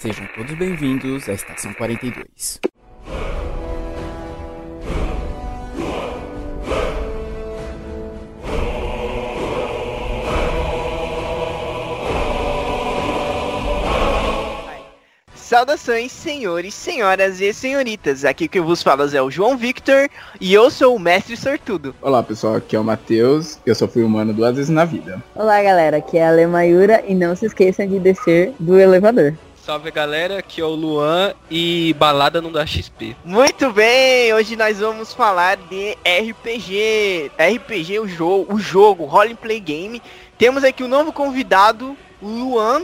Sejam 0.00 0.28
todos 0.32 0.54
bem-vindos 0.54 1.28
à 1.28 1.32
Estação 1.32 1.74
42. 1.74 2.60
Saudações, 15.34 16.12
senhores, 16.12 16.74
senhoras 16.74 17.40
e 17.40 17.52
senhoritas. 17.52 18.24
Aqui 18.24 18.46
que 18.46 18.60
eu 18.60 18.64
vos 18.64 18.80
falo 18.80 19.02
é 19.12 19.20
o 19.20 19.28
João 19.28 19.56
Victor 19.56 20.08
e 20.40 20.54
eu 20.54 20.70
sou 20.70 20.94
o 20.94 21.00
mestre 21.00 21.36
sortudo. 21.36 21.92
Olá 22.00 22.22
pessoal, 22.22 22.54
aqui 22.54 22.76
é 22.76 22.78
o 22.78 22.84
Matheus, 22.84 23.58
eu 23.66 23.74
só 23.74 23.88
fui 23.88 24.04
humano 24.04 24.32
duas 24.32 24.54
vezes 24.54 24.70
na 24.70 24.84
vida. 24.84 25.20
Olá 25.34 25.60
galera, 25.60 25.96
aqui 25.96 26.18
é 26.18 26.28
a 26.28 26.30
Lemayura 26.30 27.02
e 27.04 27.16
não 27.16 27.34
se 27.34 27.46
esqueçam 27.46 27.84
de 27.88 27.98
descer 27.98 28.54
do 28.60 28.78
elevador. 28.78 29.34
Salve 29.68 29.90
galera, 29.90 30.38
aqui 30.38 30.62
é 30.62 30.64
o 30.64 30.70
Luan 30.70 31.34
e 31.50 31.94
balada 31.98 32.40
não 32.40 32.50
dá 32.50 32.64
XP. 32.64 33.14
Muito 33.22 33.70
bem, 33.70 34.32
hoje 34.32 34.56
nós 34.56 34.78
vamos 34.78 35.12
falar 35.12 35.58
de 35.58 35.92
RPG. 36.06 37.30
RPG, 37.38 37.98
o 37.98 38.08
jogo, 38.08 38.54
o 38.54 38.58
jogo, 38.58 39.04
Role 39.04 39.34
Play 39.34 39.60
Game. 39.60 40.00
Temos 40.38 40.64
aqui 40.64 40.82
um 40.82 40.88
novo 40.88 41.12
convidado, 41.12 41.94
o 42.22 42.26
Luan. 42.26 42.82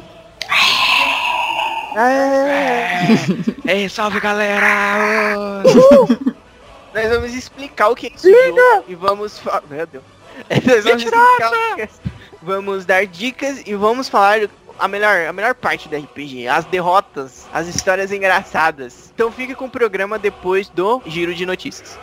Ei, 3.67 3.89
salve 3.89 4.21
galera! 4.21 5.63
Nós 6.95 7.09
vamos 7.09 7.33
explicar 7.33 7.89
o 7.89 7.97
que 7.97 8.09
é 8.09 8.11
esse 8.15 8.31
jogo 8.31 8.85
e 8.89 8.95
vamos 8.95 9.39
falar. 9.39 9.63
Meu 9.71 9.87
Deus. 9.87 10.05
Nós 10.67 10.85
vamos 10.85 11.03
explicar 11.03 11.51
o 11.51 11.77
que 11.77 11.81
é- 11.81 11.89
Vamos 12.43 12.85
dar 12.85 13.07
dicas 13.07 13.63
e 13.65 13.75
vamos 13.75 14.07
falar 14.07 14.41
a 14.79 14.89
melhor, 14.89 15.27
a 15.27 15.33
melhor 15.33 15.55
parte 15.55 15.89
do 15.89 15.97
RPG, 15.97 16.49
as 16.49 16.65
derrotas, 16.65 17.47
as 17.53 17.67
histórias 17.67 18.13
engraçadas. 18.13 19.13
Então 19.15 19.31
fique 19.31 19.55
com 19.55 19.67
o 19.67 19.71
programa 19.71 20.19
depois 20.19 20.69
do 20.69 21.03
giro 21.07 21.35
de 21.35 21.47
notícias. 21.47 21.99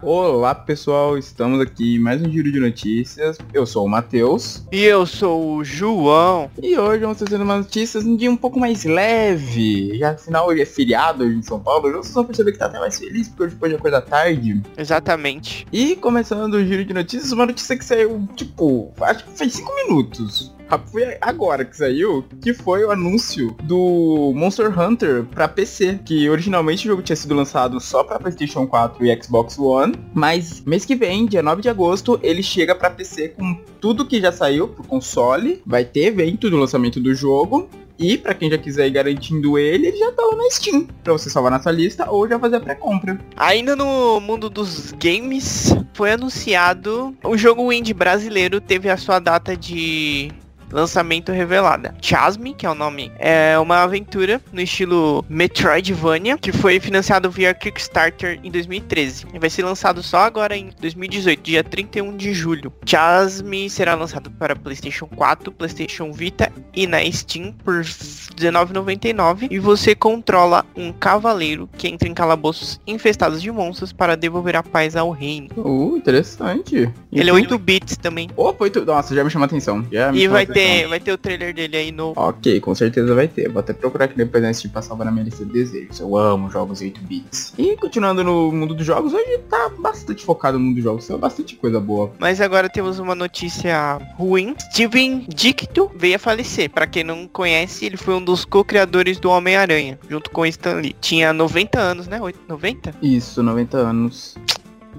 Olá 0.00 0.54
pessoal, 0.54 1.18
estamos 1.18 1.60
aqui 1.60 1.96
em 1.96 1.98
mais 1.98 2.22
um 2.22 2.30
giro 2.30 2.52
de 2.52 2.60
notícias. 2.60 3.36
Eu 3.52 3.66
sou 3.66 3.84
o 3.84 3.88
Matheus 3.88 4.62
E 4.70 4.84
eu 4.84 5.04
sou 5.04 5.56
o 5.56 5.64
João. 5.64 6.48
e 6.62 6.78
hoje 6.78 7.00
vamos 7.00 7.18
trazer 7.18 7.42
umas 7.42 7.64
notícias 7.64 8.04
um 8.04 8.14
dia 8.14 8.30
um 8.30 8.36
pouco 8.36 8.60
mais 8.60 8.84
leve. 8.84 9.98
Já 9.98 10.12
afinal 10.12 10.46
hoje 10.46 10.62
é 10.62 10.66
feriado 10.66 11.24
hoje 11.24 11.38
em 11.38 11.42
São 11.42 11.58
Paulo, 11.58 11.90
vocês 11.90 12.14
vão 12.14 12.24
perceber 12.24 12.52
que 12.52 12.58
tá 12.58 12.66
até 12.66 12.78
mais 12.78 12.96
feliz 12.96 13.26
porque 13.28 13.42
hoje 13.42 13.56
pode 13.56 13.74
acordar 13.74 14.02
tarde. 14.02 14.62
Exatamente. 14.76 15.66
E 15.72 15.96
começando 15.96 16.54
o 16.54 16.64
giro 16.64 16.84
de 16.84 16.94
notícias, 16.94 17.32
uma 17.32 17.46
notícia 17.46 17.76
que 17.76 17.84
saiu, 17.84 18.28
tipo, 18.36 18.92
acho 19.00 19.24
que 19.24 19.36
faz 19.36 19.52
5 19.52 19.68
minutos. 19.88 20.54
Ah, 20.70 20.78
Foi 20.78 21.16
agora 21.20 21.64
que 21.64 21.76
saiu, 21.76 22.24
que 22.42 22.52
foi 22.52 22.84
o 22.84 22.90
anúncio 22.90 23.56
do 23.62 24.32
Monster 24.34 24.78
Hunter 24.78 25.24
pra 25.24 25.48
PC, 25.48 26.00
que 26.04 26.28
originalmente 26.28 26.86
o 26.86 26.90
jogo 26.90 27.02
tinha 27.02 27.16
sido 27.16 27.34
lançado 27.34 27.80
só 27.80 28.04
pra 28.04 28.18
PlayStation 28.18 28.66
4 28.66 29.04
e 29.04 29.22
Xbox 29.22 29.58
One, 29.58 29.94
mas 30.14 30.62
mês 30.66 30.84
que 30.84 30.94
vem, 30.94 31.26
dia 31.26 31.42
9 31.42 31.62
de 31.62 31.68
agosto, 31.68 32.18
ele 32.22 32.42
chega 32.42 32.74
pra 32.74 32.90
PC 32.90 33.28
com 33.28 33.54
tudo 33.80 34.06
que 34.06 34.20
já 34.20 34.30
saiu 34.32 34.68
pro 34.68 34.84
console, 34.84 35.62
vai 35.64 35.84
ter 35.84 36.06
evento 36.06 36.50
do 36.50 36.56
lançamento 36.56 37.00
do 37.00 37.14
jogo. 37.14 37.68
E 37.98 38.16
pra 38.16 38.32
quem 38.32 38.48
já 38.48 38.56
quiser 38.56 38.86
ir 38.86 38.90
garantindo 38.90 39.58
ele, 39.58 39.88
ele 39.88 39.96
já 39.96 40.12
tá 40.12 40.22
lá 40.22 40.36
na 40.36 40.48
Steam. 40.52 40.86
Pra 41.02 41.12
você 41.12 41.28
salvar 41.28 41.50
na 41.50 41.60
sua 41.60 41.72
lista 41.72 42.08
ou 42.08 42.28
já 42.28 42.38
fazer 42.38 42.54
a 42.56 42.60
pré-compra. 42.60 43.18
Ainda 43.36 43.74
no 43.74 44.20
mundo 44.20 44.48
dos 44.48 44.92
games, 44.92 45.74
foi 45.94 46.12
anunciado 46.12 47.12
o 47.24 47.36
jogo 47.36 47.72
indie 47.72 47.92
brasileiro 47.92 48.60
teve 48.60 48.88
a 48.88 48.96
sua 48.96 49.18
data 49.18 49.56
de 49.56 50.30
lançamento 50.70 51.32
revelada. 51.32 51.94
Chasme, 52.00 52.54
que 52.54 52.66
é 52.66 52.70
o 52.70 52.74
nome, 52.74 53.12
é 53.18 53.58
uma 53.58 53.82
aventura 53.82 54.40
no 54.52 54.60
estilo 54.60 55.24
Metroidvania, 55.28 56.38
que 56.38 56.52
foi 56.52 56.80
financiado 56.80 57.30
via 57.30 57.54
Kickstarter 57.54 58.38
em 58.42 58.50
2013. 58.50 59.26
E 59.32 59.38
vai 59.38 59.50
ser 59.50 59.64
lançado 59.64 60.02
só 60.02 60.18
agora 60.18 60.56
em 60.56 60.70
2018, 60.80 61.42
dia 61.42 61.64
31 61.64 62.16
de 62.16 62.32
julho. 62.32 62.72
Chasme 62.84 63.68
será 63.70 63.94
lançado 63.94 64.30
para 64.30 64.56
PlayStation 64.56 65.06
4, 65.06 65.52
PlayStation 65.52 66.12
Vita 66.12 66.52
e 66.74 66.86
na 66.86 66.98
Steam 67.10 67.52
por 67.64 67.76
R$19,99 67.76 69.48
e 69.50 69.58
você 69.58 69.94
controla 69.94 70.64
um 70.76 70.92
cavaleiro 70.92 71.68
que 71.76 71.88
entra 71.88 72.08
em 72.08 72.14
calabouços 72.14 72.80
infestados 72.86 73.42
de 73.42 73.50
monstros 73.50 73.92
para 73.92 74.16
devolver 74.16 74.56
a 74.56 74.62
paz 74.62 74.96
ao 74.96 75.10
reino. 75.10 75.48
Uh, 75.56 75.96
interessante. 75.96 76.90
Ele 77.12 77.30
é 77.30 77.32
8 77.32 77.58
bits 77.58 77.96
também. 77.96 78.28
Opa, 78.36 78.64
oito... 78.64 78.84
Nossa, 78.84 79.14
já 79.14 79.24
me 79.24 79.30
chamou 79.30 79.44
a 79.44 79.46
atenção. 79.46 79.84
Já 79.90 80.12
me 80.12 80.22
E 80.22 80.28
vai 80.28 80.44
a 80.44 80.46
ter, 80.60 80.88
vai 80.88 81.00
ter 81.00 81.12
o 81.12 81.18
trailer 81.18 81.54
dele 81.54 81.76
aí 81.76 81.92
no. 81.92 82.12
Ok, 82.16 82.60
com 82.60 82.74
certeza 82.74 83.14
vai 83.14 83.28
ter. 83.28 83.48
Vou 83.48 83.60
até 83.60 83.72
procurar 83.72 84.06
aqui 84.06 84.16
depois 84.16 84.42
antes 84.44 84.62
de 84.62 84.68
passar 84.68 84.96
na 84.96 85.10
minha 85.10 85.24
lista 85.24 85.44
de 85.44 85.52
desejos. 85.52 86.00
Eu 86.00 86.16
amo 86.16 86.50
jogos 86.50 86.80
8 86.80 87.00
bits. 87.02 87.54
E 87.58 87.76
continuando 87.76 88.22
no 88.24 88.50
mundo 88.52 88.74
dos 88.74 88.86
jogos, 88.86 89.12
hoje 89.12 89.38
tá 89.48 89.70
bastante 89.78 90.24
focado 90.24 90.58
no 90.58 90.64
mundo 90.64 90.74
dos 90.76 90.84
jogos. 90.84 91.06
Tem 91.06 91.16
bastante 91.18 91.56
coisa 91.56 91.80
boa. 91.80 92.12
Mas 92.18 92.40
agora 92.40 92.68
temos 92.68 92.98
uma 92.98 93.14
notícia 93.14 93.98
ruim. 94.16 94.54
Steven 94.72 95.26
Dicto 95.28 95.90
veio 95.96 96.16
a 96.16 96.18
falecer. 96.18 96.70
Pra 96.70 96.86
quem 96.86 97.04
não 97.04 97.26
conhece, 97.28 97.84
ele 97.86 97.96
foi 97.96 98.14
um 98.14 98.22
dos 98.24 98.44
co-criadores 98.44 99.18
do 99.18 99.30
Homem-Aranha, 99.30 99.98
junto 100.08 100.30
com 100.30 100.44
Stan 100.46 100.74
Lee. 100.74 100.94
Tinha 101.00 101.32
90 101.32 101.78
anos, 101.80 102.06
né? 102.08 102.20
Oito- 102.20 102.40
90? 102.48 102.94
Isso, 103.02 103.42
90 103.42 103.76
anos. 103.78 104.36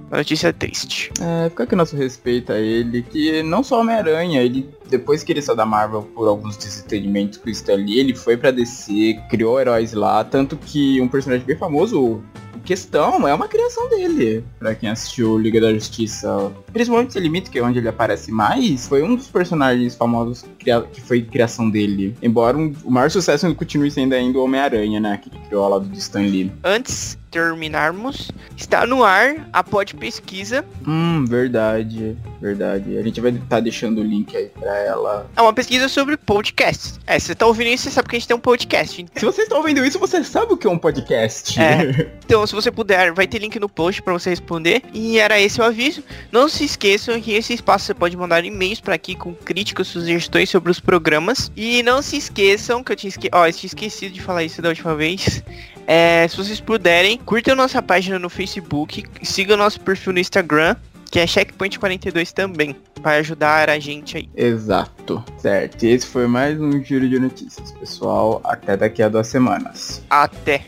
Uma 0.07 0.17
notícia 0.17 0.51
triste. 0.51 1.11
É, 1.21 1.49
fica 1.49 1.63
aqui 1.63 1.75
nosso 1.75 1.95
respeito 1.95 2.51
a 2.51 2.59
ele, 2.59 3.03
que 3.03 3.43
não 3.43 3.63
só 3.63 3.81
Homem-Aranha, 3.81 4.41
ele 4.41 4.69
depois 4.89 5.23
que 5.23 5.31
ele 5.31 5.41
saiu 5.41 5.55
da 5.55 5.65
Marvel 5.65 6.03
por 6.15 6.27
alguns 6.27 6.57
desentendimentos 6.57 7.37
com 7.37 7.47
o 7.47 7.51
Stan 7.51 7.79
ele 7.79 8.15
foi 8.15 8.35
pra 8.35 8.51
DC, 8.51 9.19
criou 9.29 9.59
heróis 9.59 9.93
lá, 9.93 10.23
tanto 10.23 10.57
que 10.57 10.99
um 10.99 11.07
personagem 11.07 11.45
bem 11.45 11.55
famoso, 11.55 12.01
o 12.01 12.23
Questão, 12.63 13.27
é 13.27 13.33
uma 13.33 13.47
criação 13.47 13.89
dele. 13.89 14.43
Pra 14.59 14.75
quem 14.75 14.89
assistiu 14.89 15.37
Liga 15.37 15.59
da 15.59 15.73
Justiça, 15.73 16.51
principalmente 16.71 17.13
Sem 17.13 17.21
Limite, 17.21 17.49
que 17.49 17.59
é 17.59 17.63
onde 17.63 17.79
ele 17.79 17.87
aparece 17.89 18.31
mais, 18.31 18.87
foi 18.87 19.01
um 19.03 19.15
dos 19.15 19.27
personagens 19.27 19.95
famosos 19.95 20.45
que 20.93 21.01
foi 21.01 21.21
criação 21.21 21.69
dele. 21.69 22.15
Embora 22.21 22.57
um- 22.57 22.73
o 22.83 22.91
maior 22.91 23.09
sucesso 23.11 23.53
continue 23.55 23.89
sendo 23.91 24.13
ainda 24.13 24.37
o 24.39 24.43
Homem-Aranha, 24.43 24.99
né, 24.99 25.19
que 25.21 25.29
ele 25.29 25.39
criou 25.47 25.63
ao 25.63 25.69
lado 25.71 25.85
do 25.85 25.97
Stan 25.97 26.19
Lee. 26.21 26.51
Antes 26.63 27.17
de 27.31 27.39
terminarmos, 27.39 28.31
está 28.57 28.87
no 28.87 29.03
ar 29.03 29.47
a 29.53 29.63
pod 29.63 29.93
pesquisa. 29.95 30.65
Hum, 30.87 31.25
verdade, 31.27 32.17
verdade. 32.41 32.97
A 32.97 33.03
gente 33.03 33.21
vai 33.21 33.31
estar 33.31 33.59
deixando 33.59 33.99
o 34.01 34.03
link 34.03 34.35
aí 34.35 34.47
pra 34.47 34.75
ela. 34.79 35.29
É 35.35 35.41
uma 35.41 35.53
pesquisa 35.53 35.87
sobre 35.87 36.17
podcasts. 36.17 36.99
É, 37.05 37.19
você 37.19 37.35
tá 37.35 37.45
ouvindo 37.45 37.67
isso, 37.67 37.83
você 37.83 37.91
sabe 37.91 38.09
que 38.09 38.15
a 38.15 38.19
gente 38.19 38.27
tem 38.27 38.35
um 38.37 38.39
podcast. 38.39 39.05
Se 39.15 39.25
você 39.25 39.43
está 39.43 39.57
ouvindo 39.57 39.85
isso, 39.85 39.99
você 39.99 40.23
sabe 40.23 40.53
o 40.53 40.57
que 40.57 40.65
é 40.65 40.69
um 40.69 40.77
podcast. 40.77 41.59
É. 41.59 42.11
Então, 42.25 42.45
se 42.47 42.53
você 42.53 42.71
puder, 42.71 43.11
vai 43.13 43.27
ter 43.27 43.39
link 43.39 43.59
no 43.59 43.69
post 43.69 44.01
pra 44.01 44.13
você 44.13 44.29
responder. 44.31 44.81
E 44.93 45.19
era 45.19 45.39
esse 45.39 45.59
o 45.59 45.63
aviso. 45.63 46.03
Não 46.31 46.47
se 46.49 46.58
esqueçam 46.63 47.19
que 47.21 47.33
esse 47.33 47.53
espaço 47.53 47.85
você 47.85 47.93
pode 47.93 48.15
mandar 48.17 48.43
e-mails 48.45 48.79
pra 48.79 48.95
aqui 48.95 49.15
com 49.15 49.33
críticas, 49.33 49.87
sugestões 49.87 50.49
sobre 50.49 50.71
os 50.71 50.79
programas. 50.79 51.51
E 51.55 51.83
não 51.83 52.01
se 52.01 52.17
esqueçam 52.17 52.83
que 52.83 52.91
eu 52.91 52.95
tinha, 52.95 53.09
esque... 53.09 53.29
Ó, 53.31 53.45
eu 53.45 53.53
tinha 53.53 53.67
esquecido 53.67 54.13
de 54.13 54.21
falar 54.21 54.43
isso 54.43 54.61
da 54.61 54.69
última 54.69 54.95
vez. 54.95 55.43
É, 55.87 56.27
se 56.27 56.37
vocês 56.37 56.59
puderem, 56.59 57.17
curtam 57.17 57.55
nossa 57.55 57.81
página 57.81 58.19
no 58.19 58.29
Facebook, 58.29 59.03
sigam 59.23 59.57
nosso 59.57 59.79
perfil 59.81 60.13
no 60.13 60.19
Instagram, 60.19 60.75
que 61.09 61.19
é 61.19 61.25
Checkpoint42 61.25 62.31
também, 62.31 62.75
para 63.01 63.17
ajudar 63.17 63.69
a 63.69 63.79
gente 63.79 64.17
aí. 64.17 64.29
Exato. 64.35 65.23
Certo. 65.37 65.83
E 65.83 65.89
esse 65.89 66.05
foi 66.05 66.27
mais 66.27 66.61
um 66.61 66.83
giro 66.83 67.09
de 67.09 67.17
notícias, 67.19 67.71
pessoal. 67.71 68.39
Até 68.43 68.77
daqui 68.77 69.01
a 69.01 69.09
duas 69.09 69.27
semanas. 69.27 70.03
Até! 70.09 70.65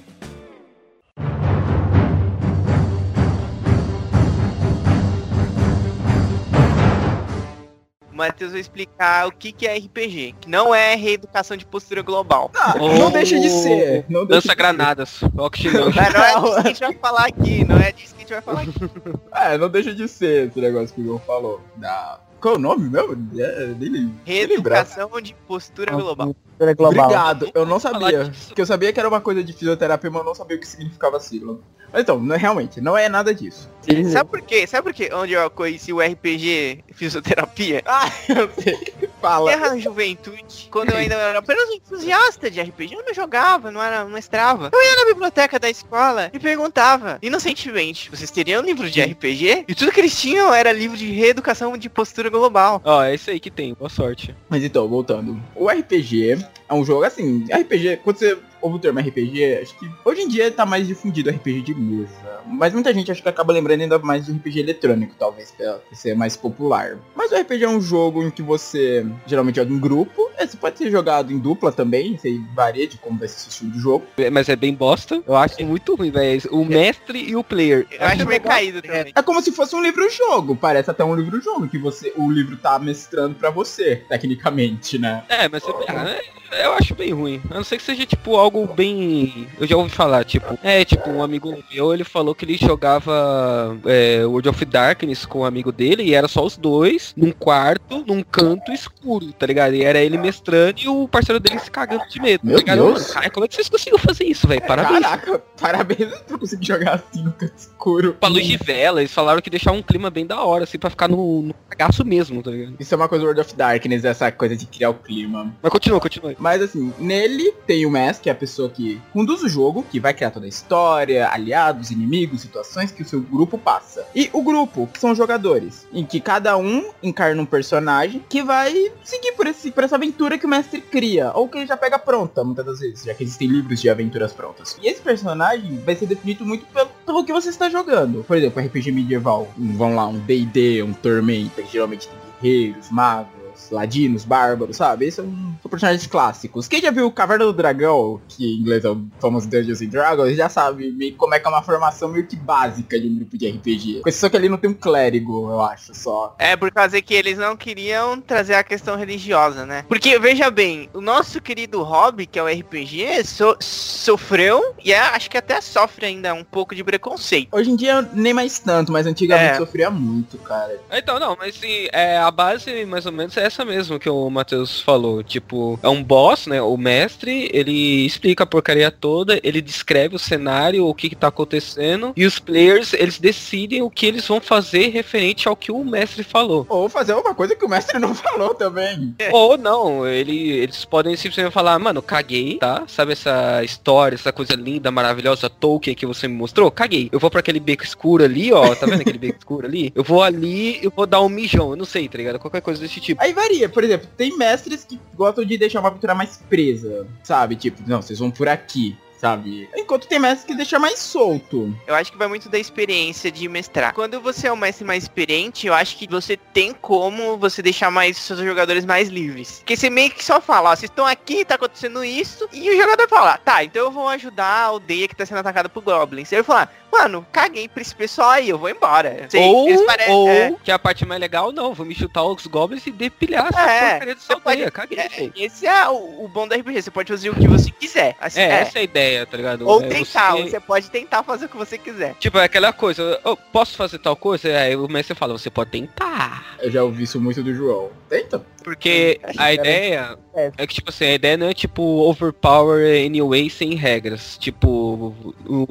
Matheus 8.22 8.52
vai 8.52 8.62
explicar 8.62 9.28
o 9.28 9.32
que, 9.32 9.52
que 9.52 9.66
é 9.68 9.76
RPG, 9.78 10.36
que 10.42 10.50
não 10.50 10.74
é 10.76 10.96
reeducação 10.96 11.58
de 11.58 11.66
postura 11.66 12.02
global. 12.04 12.52
Não 13.00 13.10
deixa 13.10 13.40
de 13.40 13.50
ser. 13.50 14.06
Não 14.08 14.26
deixa 14.26 14.48
Lança 14.48 14.56
granadas. 14.56 15.22
Oxigênio. 15.36 15.92
Mas 15.96 16.14
não 16.14 16.24
é 16.24 16.40
disso 16.40 16.54
que 16.54 16.60
a 16.60 16.64
gente 16.64 16.80
vai 16.80 16.94
falar 16.94 17.26
aqui, 17.26 17.66
não 17.66 17.78
é 17.78 17.92
disso 17.92 18.16
que 18.16 18.18
a 18.18 18.22
gente 18.22 18.34
vai 18.34 18.42
falar 18.42 18.62
aqui. 18.62 18.72
É, 19.34 19.58
não 19.58 19.70
deixa 19.70 19.94
de 19.94 20.08
ser 20.08 20.50
esse 20.50 20.60
negócio 20.62 20.94
que 20.94 21.02
o 21.02 21.04
João 21.04 21.20
falou. 21.20 21.62
Da... 21.78 22.20
Qual 22.40 22.54
é 22.56 22.58
o 22.58 22.60
nome 22.60 22.90
mesmo? 22.90 23.14
É, 23.40 23.68
nem 23.80 23.90
lembro. 23.90 24.16
Reeducação 24.24 25.10
de 25.22 25.34
postura 25.48 25.92
global. 25.96 26.36
Cultura 26.36 26.74
global. 26.74 27.06
Obrigado, 27.06 27.50
eu 27.54 27.66
não 27.66 27.80
sabia. 27.80 28.32
Porque 28.48 28.62
eu 28.62 28.66
sabia 28.66 28.94
que 28.94 29.00
era 29.00 29.10
uma 29.10 29.22
coisa 29.22 29.44
de 29.44 29.52
fisioterapia, 29.52 30.12
mas 30.12 30.20
eu 30.20 30.26
não 30.26 30.36
sabia 30.36 30.58
o 30.58 30.60
que 30.60 30.68
significava 30.68 31.18
a 31.18 31.20
sigla. 31.20 31.58
Mas 31.92 32.04
então, 32.04 32.20
não- 32.20 32.38
realmente, 32.38 32.80
não 32.80 32.96
é 32.98 33.10
nada 33.10 33.34
disso. 33.34 33.68
Sabe 34.12 34.30
por 34.30 34.42
quê? 34.42 34.68
Sabe 34.68 34.84
por 34.84 34.94
quê? 34.94 35.10
Onde 35.14 35.34
eu 35.34 35.50
conheci 35.50 35.92
o 35.92 36.00
RPG 36.00 36.84
fisioterapia? 36.94 37.82
Ah, 37.94 38.10
eu 38.30 38.50
sei. 38.62 38.94
Fala. 39.22 39.52
Terra 39.52 39.78
Juventude, 39.78 40.68
quando 40.72 40.92
eu 40.92 40.98
ainda 40.98 41.14
era 41.14 41.40
apenas 41.40 41.70
um 41.70 41.74
entusiasta 41.74 42.50
de 42.50 42.60
RPG, 42.62 42.96
eu 42.96 43.04
não 43.06 43.14
jogava, 43.14 43.70
não 43.70 43.82
era, 43.82 44.04
não 44.04 44.12
mestrava. 44.12 44.70
Eu 44.74 44.82
ia 44.82 44.96
na 44.96 45.06
biblioteca 45.06 45.60
da 45.60 45.70
escola 45.70 46.32
e 46.34 46.40
perguntava, 46.40 47.20
inocentemente, 47.22 48.10
vocês 48.10 48.32
teriam 48.32 48.64
livro 48.64 48.90
de 48.90 49.02
RPG? 49.02 49.66
E 49.68 49.76
tudo 49.76 49.92
que 49.92 50.00
eles 50.00 50.20
tinham 50.20 50.54
era 50.54 50.72
livro 50.72 50.98
de 50.98 51.12
reeducação 51.12 51.78
de 51.78 51.90
postura 51.90 52.30
global. 52.30 52.82
Ó, 52.84 53.04
é 53.04 53.14
isso 53.14 53.30
aí 53.30 53.40
que 53.40 53.52
tem, 53.52 53.74
boa 53.74 53.90
sorte. 53.90 54.36
Mas 54.50 54.64
então, 54.64 54.88
voltando. 54.88 55.40
O 55.56 55.68
RPG 55.70 56.40
é 56.68 56.74
um 56.74 56.84
jogo 56.84 57.04
assim, 57.04 57.46
RPG, 57.52 57.98
quando 58.04 58.18
você 58.18 58.38
ouve 58.62 58.76
o 58.78 58.80
termo 58.80 59.00
RPG, 59.00 59.60
acho 59.62 59.78
que 59.78 59.90
hoje 60.06 60.22
em 60.22 60.28
dia 60.28 60.52
tá 60.52 60.66
mais 60.66 60.88
difundido 60.88 61.30
RPG 61.30 61.62
de 61.62 61.74
mesa. 61.76 62.10
Mas 62.46 62.74
muita 62.74 62.94
gente 62.94 63.12
acho 63.12 63.22
que 63.22 63.30
acaba 63.30 63.54
lembrando 63.54 63.82
ainda 63.82 63.98
mais 64.00 64.26
de 64.26 64.32
RPG 64.32 64.60
eletrônico, 64.60 65.14
talvez, 65.18 65.52
pra 65.52 65.80
ser 65.94 66.16
mais 66.16 66.36
popular. 66.38 66.98
Mas 67.16 67.32
o 67.32 67.36
RPG 67.36 67.64
é 67.64 67.70
um 67.70 67.82
jogo 67.82 68.24
em 68.24 68.30
que 68.32 68.42
você 68.42 69.06
geralmente 69.26 69.56
joga 69.58 69.72
em 69.72 69.80
grupo. 69.80 70.30
Esse 70.40 70.58
pode 70.58 70.78
ser 70.78 70.90
jogado 70.92 71.32
em 71.32 71.38
dupla 71.40 71.72
também, 71.72 72.16
isso 72.16 72.28
aí 72.28 72.40
varia 72.56 72.88
de 72.88 72.98
como 72.98 73.18
vai 73.20 73.28
ser 73.28 73.48
o 73.48 73.50
estilo 73.50 73.72
de 73.72 73.80
jogo. 73.80 74.06
É, 74.18 74.30
Mas 74.30 74.50
é 74.50 74.56
bem 74.56 74.74
bosta. 74.74 75.22
Eu 75.26 75.36
acho 75.36 75.64
muito 75.66 75.96
ruim, 75.96 76.12
velho. 76.12 76.42
O 76.52 76.66
mestre 76.66 77.20
e 77.30 77.36
o 77.36 77.44
player. 77.44 77.86
Eu 77.92 78.06
acho 78.08 78.26
meio 78.28 78.42
caído 78.42 78.82
também. 78.82 79.12
É 79.16 79.22
como 79.22 79.42
se 79.42 79.52
fosse 79.52 79.76
um 79.76 79.82
livro-jogo, 79.82 80.56
parece 80.56 80.90
até 80.90 81.04
um 81.04 81.16
livro-jogo, 81.16 81.68
que 81.68 81.78
você, 81.78 82.12
o 82.16 82.30
livro 82.32 82.58
tá 82.58 82.78
mestrando 82.80 83.36
pra 83.36 83.50
você, 83.50 84.04
tecnicamente, 84.10 84.98
né? 84.98 85.24
É, 85.30 85.48
mas 85.48 85.62
você- 85.64 85.72
é, 85.92 86.41
eu 86.52 86.74
acho 86.74 86.96
bem 86.96 87.12
ruim. 87.12 87.42
A 87.50 87.56
não 87.56 87.64
ser 87.64 87.78
que 87.78 87.84
seja, 87.84 88.06
tipo, 88.06 88.36
algo 88.36 88.68
bem. 88.68 89.48
Eu 89.60 89.68
já 89.68 89.78
ouvi 89.78 89.90
falar, 89.90 90.24
tipo. 90.24 90.58
É, 90.64 90.84
tipo, 90.84 91.10
um 91.10 91.24
amigo 91.24 91.64
meu, 91.72 91.94
ele 91.94 92.04
falou 92.04 92.36
que 92.36 92.46
ele 92.46 92.58
jogava 92.58 93.78
é, 93.86 94.26
World 94.26 94.50
of 94.50 94.66
Darkness 94.66 95.26
com 95.26 95.40
um 95.40 95.46
amigo 95.46 95.72
dele 95.72 96.04
e 96.04 96.14
era 96.14 96.28
só 96.28 96.46
os 96.46 96.58
dois 96.58 97.14
num 97.16 97.32
quarto, 97.32 98.04
num 98.06 98.24
canto 98.24 98.72
escuro, 98.72 99.32
tá 99.34 99.46
ligado? 99.46 99.76
E 99.76 99.84
era 99.84 100.00
ele 100.00 100.18
mestrando 100.18 100.80
e 100.82 100.88
o 100.88 101.08
parceiro 101.08 101.40
dele 101.40 101.60
se 101.60 101.72
cagando 101.72 102.08
de 102.08 102.22
medo. 102.22 102.46
Meu 102.46 102.56
tá 102.56 102.60
ligado? 102.60 102.78
Deus. 102.78 103.02
Mano, 103.02 103.14
cara, 103.14 103.30
como 103.30 103.46
é 103.46 103.48
que 103.48 103.56
vocês 103.56 103.70
conseguiram 103.70 104.00
fazer 104.00 104.26
isso, 104.26 104.48
velho? 104.48 104.62
Parabéns. 104.62 105.02
Caraca, 105.02 105.40
parabéns 105.60 106.14
por 106.28 106.40
conseguir 106.40 106.68
jogar 106.68 106.96
assim 106.96 107.24
no 107.24 107.32
canto 107.34 107.58
escuro. 107.58 108.18
Com 108.20 108.26
a 108.26 108.30
luz 108.30 108.46
de 108.46 108.58
vela, 108.58 109.02
eles 109.02 109.14
falaram 109.14 109.42
que 109.42 109.50
deixar 109.50 109.72
um 109.72 109.82
clima 109.82 110.10
bem 110.10 110.26
da 110.26 110.42
hora, 110.42 110.64
assim, 110.64 110.78
pra 110.78 110.90
ficar 110.90 111.08
no, 111.08 111.42
no 111.42 111.54
cagaço 111.70 112.06
mesmo, 112.06 112.42
tá 112.42 112.52
ligado? 112.52 112.76
Isso 112.80 112.94
é 112.94 112.98
uma 112.98 113.08
coisa 113.08 113.24
do 113.24 113.28
World 113.28 113.42
of 113.42 113.56
Darkness, 113.56 114.06
essa 114.06 114.32
coisa 114.32 114.56
de 114.56 114.66
criar 114.66 114.90
o 114.90 114.96
clima. 114.96 115.54
Mas 115.62 115.72
continua, 115.72 116.00
continua. 116.00 116.36
Mas 116.42 116.60
assim, 116.60 116.92
nele 116.98 117.54
tem 117.68 117.86
o 117.86 117.92
Mask, 117.92 118.24
que 118.24 118.30
é 118.30 118.32
a 118.32 118.36
pessoa 118.36 118.68
que 118.68 119.00
conduz 119.14 119.44
o 119.44 119.48
jogo, 119.48 119.86
que 119.90 120.00
vai 120.00 120.12
criar 120.12 120.32
toda 120.32 120.48
a 120.48 120.50
história, 120.50 121.30
aliados, 121.30 121.92
inimigos, 121.92 122.42
situações 122.42 122.92
que 122.92 123.04
o 123.04 123.06
seu 123.06 123.22
grupo 123.22 123.60
passa. 123.60 124.04
E 124.16 124.28
o 124.34 124.42
grupo, 124.42 124.90
que 124.92 125.00
são 125.00 125.14
jogadores, 125.14 125.88
em 125.94 126.04
que 126.04 126.20
cada 126.20 126.58
um 126.58 126.90
encarna 127.04 127.40
um 127.40 127.46
personagem 127.46 128.26
que 128.28 128.42
vai 128.42 128.92
seguir 129.04 129.34
por, 129.34 129.46
esse, 129.46 129.70
por 129.70 129.84
essa 129.84 129.98
aventura 129.98 130.36
que 130.36 130.48
o 130.48 130.50
mestre 130.50 130.82
cria, 130.82 131.32
ou 131.36 131.48
que 131.48 131.60
ele 131.60 131.68
já 131.68 131.78
pega 131.78 132.00
pronta, 132.00 132.44
muitas 132.44 132.66
das 132.66 132.80
vezes, 132.80 133.04
já 133.04 133.14
que 133.14 133.24
existem 133.24 133.48
livros 133.48 133.80
de 133.80 133.88
aventuras 133.88 134.34
prontas. 134.34 134.76
E 134.82 134.88
esse 134.88 135.02
personagem 135.02 135.78
vai 135.86 135.96
ser 135.96 136.08
definido 136.08 136.44
muito 136.44 136.66
pelo, 136.66 136.90
pelo 137.06 137.24
que 137.24 137.32
você 137.32 137.50
está 137.50 137.70
jogando. 137.70 138.24
Por 138.24 138.36
exemplo, 138.36 138.64
RPG 138.64 138.92
medieval, 138.92 139.48
um, 139.60 139.78
vamos 139.78 139.96
lá, 139.96 140.08
um 140.08 140.18
D&D, 140.18 140.82
um 140.82 140.94
Tormenta, 140.94 141.62
que 141.62 141.72
geralmente 141.72 142.08
tem 142.08 142.18
guerreiros, 142.42 142.90
magos, 142.90 143.41
ladinos, 143.72 144.26
bárbaros, 144.26 144.78
sabe? 144.78 145.06
Esses 145.06 145.16
são, 145.16 145.26
são 145.62 145.70
personagens 145.72 146.06
clássicos. 146.08 146.68
Quem 146.68 146.82
já 146.82 146.92
viu 146.92 147.10
Caverna 147.12 147.46
do 147.46 147.54
Dragão, 147.54 148.20
que 148.28 148.46
em 148.46 148.60
inglês 148.60 148.84
é 148.86 148.90
o 148.90 149.02
famoso 149.20 149.50
Dungeons 149.50 149.82
and 149.82 149.88
Dragons, 149.88 150.36
já 150.36 150.50
sabe 150.50 150.92
meio 150.92 151.16
como 151.16 151.34
é 151.34 151.40
que 151.40 151.48
é 151.48 151.50
uma 151.50 151.62
formação 151.64 152.10
meio 152.10 152.26
que 152.28 152.36
básica 152.36 153.00
de 153.00 153.08
um 153.08 153.16
grupo 153.16 153.38
de 153.38 153.50
RPG. 153.50 154.02
Exceção 154.06 154.30
que 154.30 154.38
ali 154.38 154.50
não 154.50 154.58
tem 154.58 154.70
um 154.70 154.74
clérigo, 154.74 155.50
eu 155.50 155.62
acho, 155.62 155.94
só. 155.96 156.36
É, 156.38 156.56
por 156.56 156.72
causa 156.72 157.02
que 157.02 157.14
eles 157.14 157.38
não 157.38 157.56
queriam 157.56 158.20
trazer 158.22 158.56
a 158.56 158.64
questão 158.64 158.96
religiosa, 158.98 159.66
né? 159.66 159.86
Porque, 159.88 160.18
veja 160.20 160.50
bem, 160.52 160.90
o 160.94 161.02
nosso 161.02 161.42
querido 161.42 161.82
hobby, 161.84 162.26
que 162.26 162.38
é 162.38 162.44
o 162.44 162.48
RPG, 162.48 163.24
so- 163.26 163.58
sofreu, 163.60 164.76
e 164.84 164.92
é- 164.92 165.00
acho 165.00 165.30
que 165.30 165.38
até 165.38 165.62
sofre 165.62 166.06
ainda 166.06 166.34
um 166.34 166.44
pouco 166.44 166.74
de 166.76 166.84
preconceito. 166.84 167.50
Hoje 167.52 167.70
em 167.72 167.76
dia 167.76 168.02
nem 168.14 168.34
mais 168.34 168.60
tanto, 168.60 168.92
mas 168.92 169.06
antigamente 169.06 169.54
É. 169.54 169.58
sofria 169.58 169.90
muito, 169.90 170.38
cara. 170.40 170.80
Então, 170.92 171.20
não, 171.20 171.36
mas 171.38 171.56
sim, 171.56 171.88
é, 171.92 172.18
a 172.18 172.32
base 172.32 172.86
mais 172.86 173.06
ou 173.06 173.12
menos 173.12 173.36
é 173.38 173.46
essa 173.46 173.61
mesmo 173.66 174.00
que 174.00 174.10
o 174.10 174.30
Matheus 174.30 174.82
falou. 174.82 175.24
Tipo, 175.24 175.80
é 175.82 175.90
um 175.90 176.04
boss, 176.04 176.48
né? 176.48 176.62
O 176.62 176.78
mestre, 176.78 177.50
ele 177.54 178.06
explica 178.06 178.44
a 178.44 178.48
porcaria 178.48 178.92
toda, 178.92 179.40
ele 179.44 179.62
descreve 179.62 180.16
o 180.16 180.20
cenário, 180.20 180.86
o 180.86 180.94
que, 180.94 181.10
que 181.10 181.16
tá 181.16 181.28
acontecendo, 181.28 182.14
e 182.16 182.26
os 182.26 182.40
players, 182.40 182.94
eles 182.94 183.20
decidem 183.20 183.82
o 183.82 183.90
que 183.90 184.06
eles 184.06 184.28
vão 184.28 184.42
fazer 184.42 184.90
referente 184.90 185.48
ao 185.48 185.56
que 185.56 185.72
o 185.72 185.84
mestre 185.84 186.24
falou. 186.24 186.66
Ou 186.70 186.90
fazer 186.90 187.14
alguma 187.14 187.36
coisa 187.36 187.56
que 187.56 187.66
o 187.66 187.70
mestre 187.70 188.00
não 188.00 188.14
falou 188.16 188.54
também. 188.54 189.16
Ou 189.32 189.58
não, 189.58 190.08
ele, 190.08 190.52
eles 190.52 190.86
podem 190.86 191.16
simplesmente 191.16 191.54
falar, 191.54 191.78
mano, 191.80 192.02
caguei, 192.02 192.58
tá? 192.58 192.84
Sabe 192.88 193.14
essa 193.14 193.64
história, 193.64 194.16
essa 194.16 194.32
coisa 194.32 194.54
linda, 194.54 194.92
maravilhosa, 194.92 195.50
Tolkien 195.50 195.96
que 195.96 196.06
você 196.06 196.28
me 196.28 196.36
mostrou? 196.36 196.72
Caguei. 196.72 197.10
Eu 197.12 197.20
vou 197.20 197.30
pra 197.30 197.40
aquele 197.40 197.60
beco 197.60 197.84
escuro 197.84 198.24
ali, 198.24 198.52
ó, 198.52 198.76
tá 198.76 198.86
vendo 198.86 199.02
aquele 199.02 199.18
beco 199.18 199.38
escuro 199.40 199.68
ali? 199.68 199.92
Eu 199.96 200.04
vou 200.04 200.22
ali, 200.22 200.80
eu 200.84 200.92
vou 200.96 201.06
dar 201.06 201.22
um 201.22 201.30
mijão, 201.30 201.72
eu 201.72 201.76
não 201.76 201.86
sei, 201.86 202.08
tá 202.08 202.18
ligado? 202.18 202.40
Qualquer 202.40 202.62
coisa 202.62 202.82
desse 202.82 203.00
tipo. 203.00 203.22
Aí 203.22 203.34
varia, 203.52 203.70
por 203.70 203.84
exemplo, 203.84 204.08
tem 204.16 204.38
mestres 204.38 204.86
que 204.86 205.00
gostam 205.14 205.44
de 205.44 205.58
deixar 205.58 205.80
uma 205.80 205.90
aventura 205.90 206.16
mais 206.16 206.38
presa, 206.50 207.08
sabe? 207.24 207.56
Tipo, 207.56 207.82
não, 207.86 208.02
vocês 208.02 208.20
vão 208.20 208.32
por 208.32 208.48
aqui, 208.48 208.96
sabe? 209.20 209.70
Enquanto 209.76 210.08
tem 210.08 210.20
mestres 210.20 210.46
que 210.46 210.56
deixam 210.56 210.80
mais 210.80 211.00
solto. 211.00 211.76
Eu 211.86 211.94
acho 211.94 212.12
que 212.12 212.18
vai 212.18 212.28
muito 212.28 212.50
da 212.50 212.58
experiência 212.58 213.32
de 213.32 213.48
mestrar. 213.48 213.94
Quando 213.94 214.22
você 214.22 214.48
é 214.48 214.54
um 214.54 214.56
mestre 214.56 214.86
mais 214.86 215.04
experiente, 215.04 215.68
eu 215.68 215.74
acho 215.74 215.98
que 215.98 216.08
você 216.08 216.38
tem 216.38 216.74
como 216.74 217.38
você 217.38 217.62
deixar 217.62 217.92
mais 217.92 218.18
seus 218.18 218.40
jogadores 218.40 218.86
mais 218.86 219.10
livres. 219.10 219.60
Porque 219.60 219.76
você 219.76 219.90
meio 219.90 220.12
que 220.12 220.24
só 220.24 220.40
fala, 220.40 220.72
ó, 220.72 220.76
vocês 220.76 220.90
estão 220.90 221.06
aqui, 221.06 221.44
tá 221.44 221.56
acontecendo 221.56 222.04
isso, 222.04 222.48
e 222.54 222.70
o 222.70 222.78
jogador 222.78 223.08
fala, 223.08 223.38
tá, 223.38 223.64
então 223.64 223.84
eu 223.84 223.92
vou 223.92 224.08
ajudar 224.08 224.46
a 224.46 224.64
aldeia 224.66 225.08
que 225.08 225.16
tá 225.16 225.26
sendo 225.26 225.40
atacada 225.40 225.68
por 225.68 225.84
goblins. 225.84 226.32
Eu 226.32 226.44
falo, 226.44 226.70
mano, 226.92 227.26
caguei 227.32 227.68
pra 227.68 227.82
esse 227.82 227.96
pessoal 227.96 228.32
aí, 228.32 228.50
eu 228.50 228.58
vou 228.58 228.70
embora. 228.70 229.26
Sei, 229.30 229.42
ou, 229.42 229.68
eles 229.70 229.82
pare- 229.84 230.06
ou 230.10 230.30
é, 230.30 230.54
que 230.64 230.72
a 230.72 230.78
parte 230.80 231.06
mais 231.06 231.20
legal, 231.22 231.52
não, 231.52 231.74
vou 231.74 231.86
me 231.86 231.96
chutar 231.96 232.24
os 232.24 232.46
goblins 232.48 232.86
e 232.86 232.92
depilhar 232.92 233.48
essa 233.48 233.62
É, 233.62 233.90
porcaria 233.92 234.16
você 234.18 234.36
pode- 234.40 234.72
caguei. 234.72 235.00
é, 235.00 235.32
esse 235.36 235.66
é 235.66 235.88
o, 235.90 236.26
o 236.26 236.28
bom 236.28 236.48
da 236.48 236.56
RPG, 236.56 236.82
você 236.82 236.92
pode 236.92 237.12
fazer 237.12 237.30
o 237.30 237.36
que 237.36 237.48
você 237.48 237.72
quiser. 237.72 238.16
Assim, 238.20 238.40
É, 238.42 238.44
é. 238.44 238.52
essa 238.62 238.78
é 238.78 238.82
a 238.82 238.84
ideia, 238.84 239.26
tá 239.26 239.38
ligado? 239.38 239.68
Ou 239.68 239.82
É 239.84 239.88
tentar, 239.88 240.32
você- 240.34 240.50
você 240.50 240.60
pode 240.60 240.90
tentar 240.92 241.24
fazer 241.24 241.46
o 241.46 241.50
que 241.50 241.58
você 241.58 241.78
quiser. 241.78 242.16
Tipo, 242.20 242.38
é 242.40 242.44
aquela 242.46 242.74
coisa, 242.74 243.20
eu 243.24 243.36
posso 243.38 243.76
fazer 243.78 243.98
tal 244.00 244.16
coisa? 244.16 244.48
Aí 244.58 244.76
o 244.76 244.88
mestre 244.88 245.16
fala, 245.16 245.38
você 245.38 245.50
pode 245.50 245.72
tentar. 245.72 246.58
Eu 246.60 246.70
já 246.72 246.84
ouvi 246.84 247.04
isso 247.04 247.20
muito 247.20 247.42
do 247.44 247.54
João. 247.54 247.90
Tenta. 248.12 248.42
Porque 248.62 249.20
Acho 249.24 249.42
a 249.42 249.54
ideia 249.54 250.18
É. 250.36 250.52
é 250.58 250.68
que, 250.68 250.76
tipo 250.76 250.90
assim, 250.92 251.06
a 251.06 251.14
ideia 251.16 251.36
não 251.36 251.48
é, 251.48 251.54
tipo, 251.54 251.82
overpower 252.08 253.06
anyway 253.06 253.50
sem 253.50 253.74
regras. 253.74 254.38
Tipo, 254.38 255.16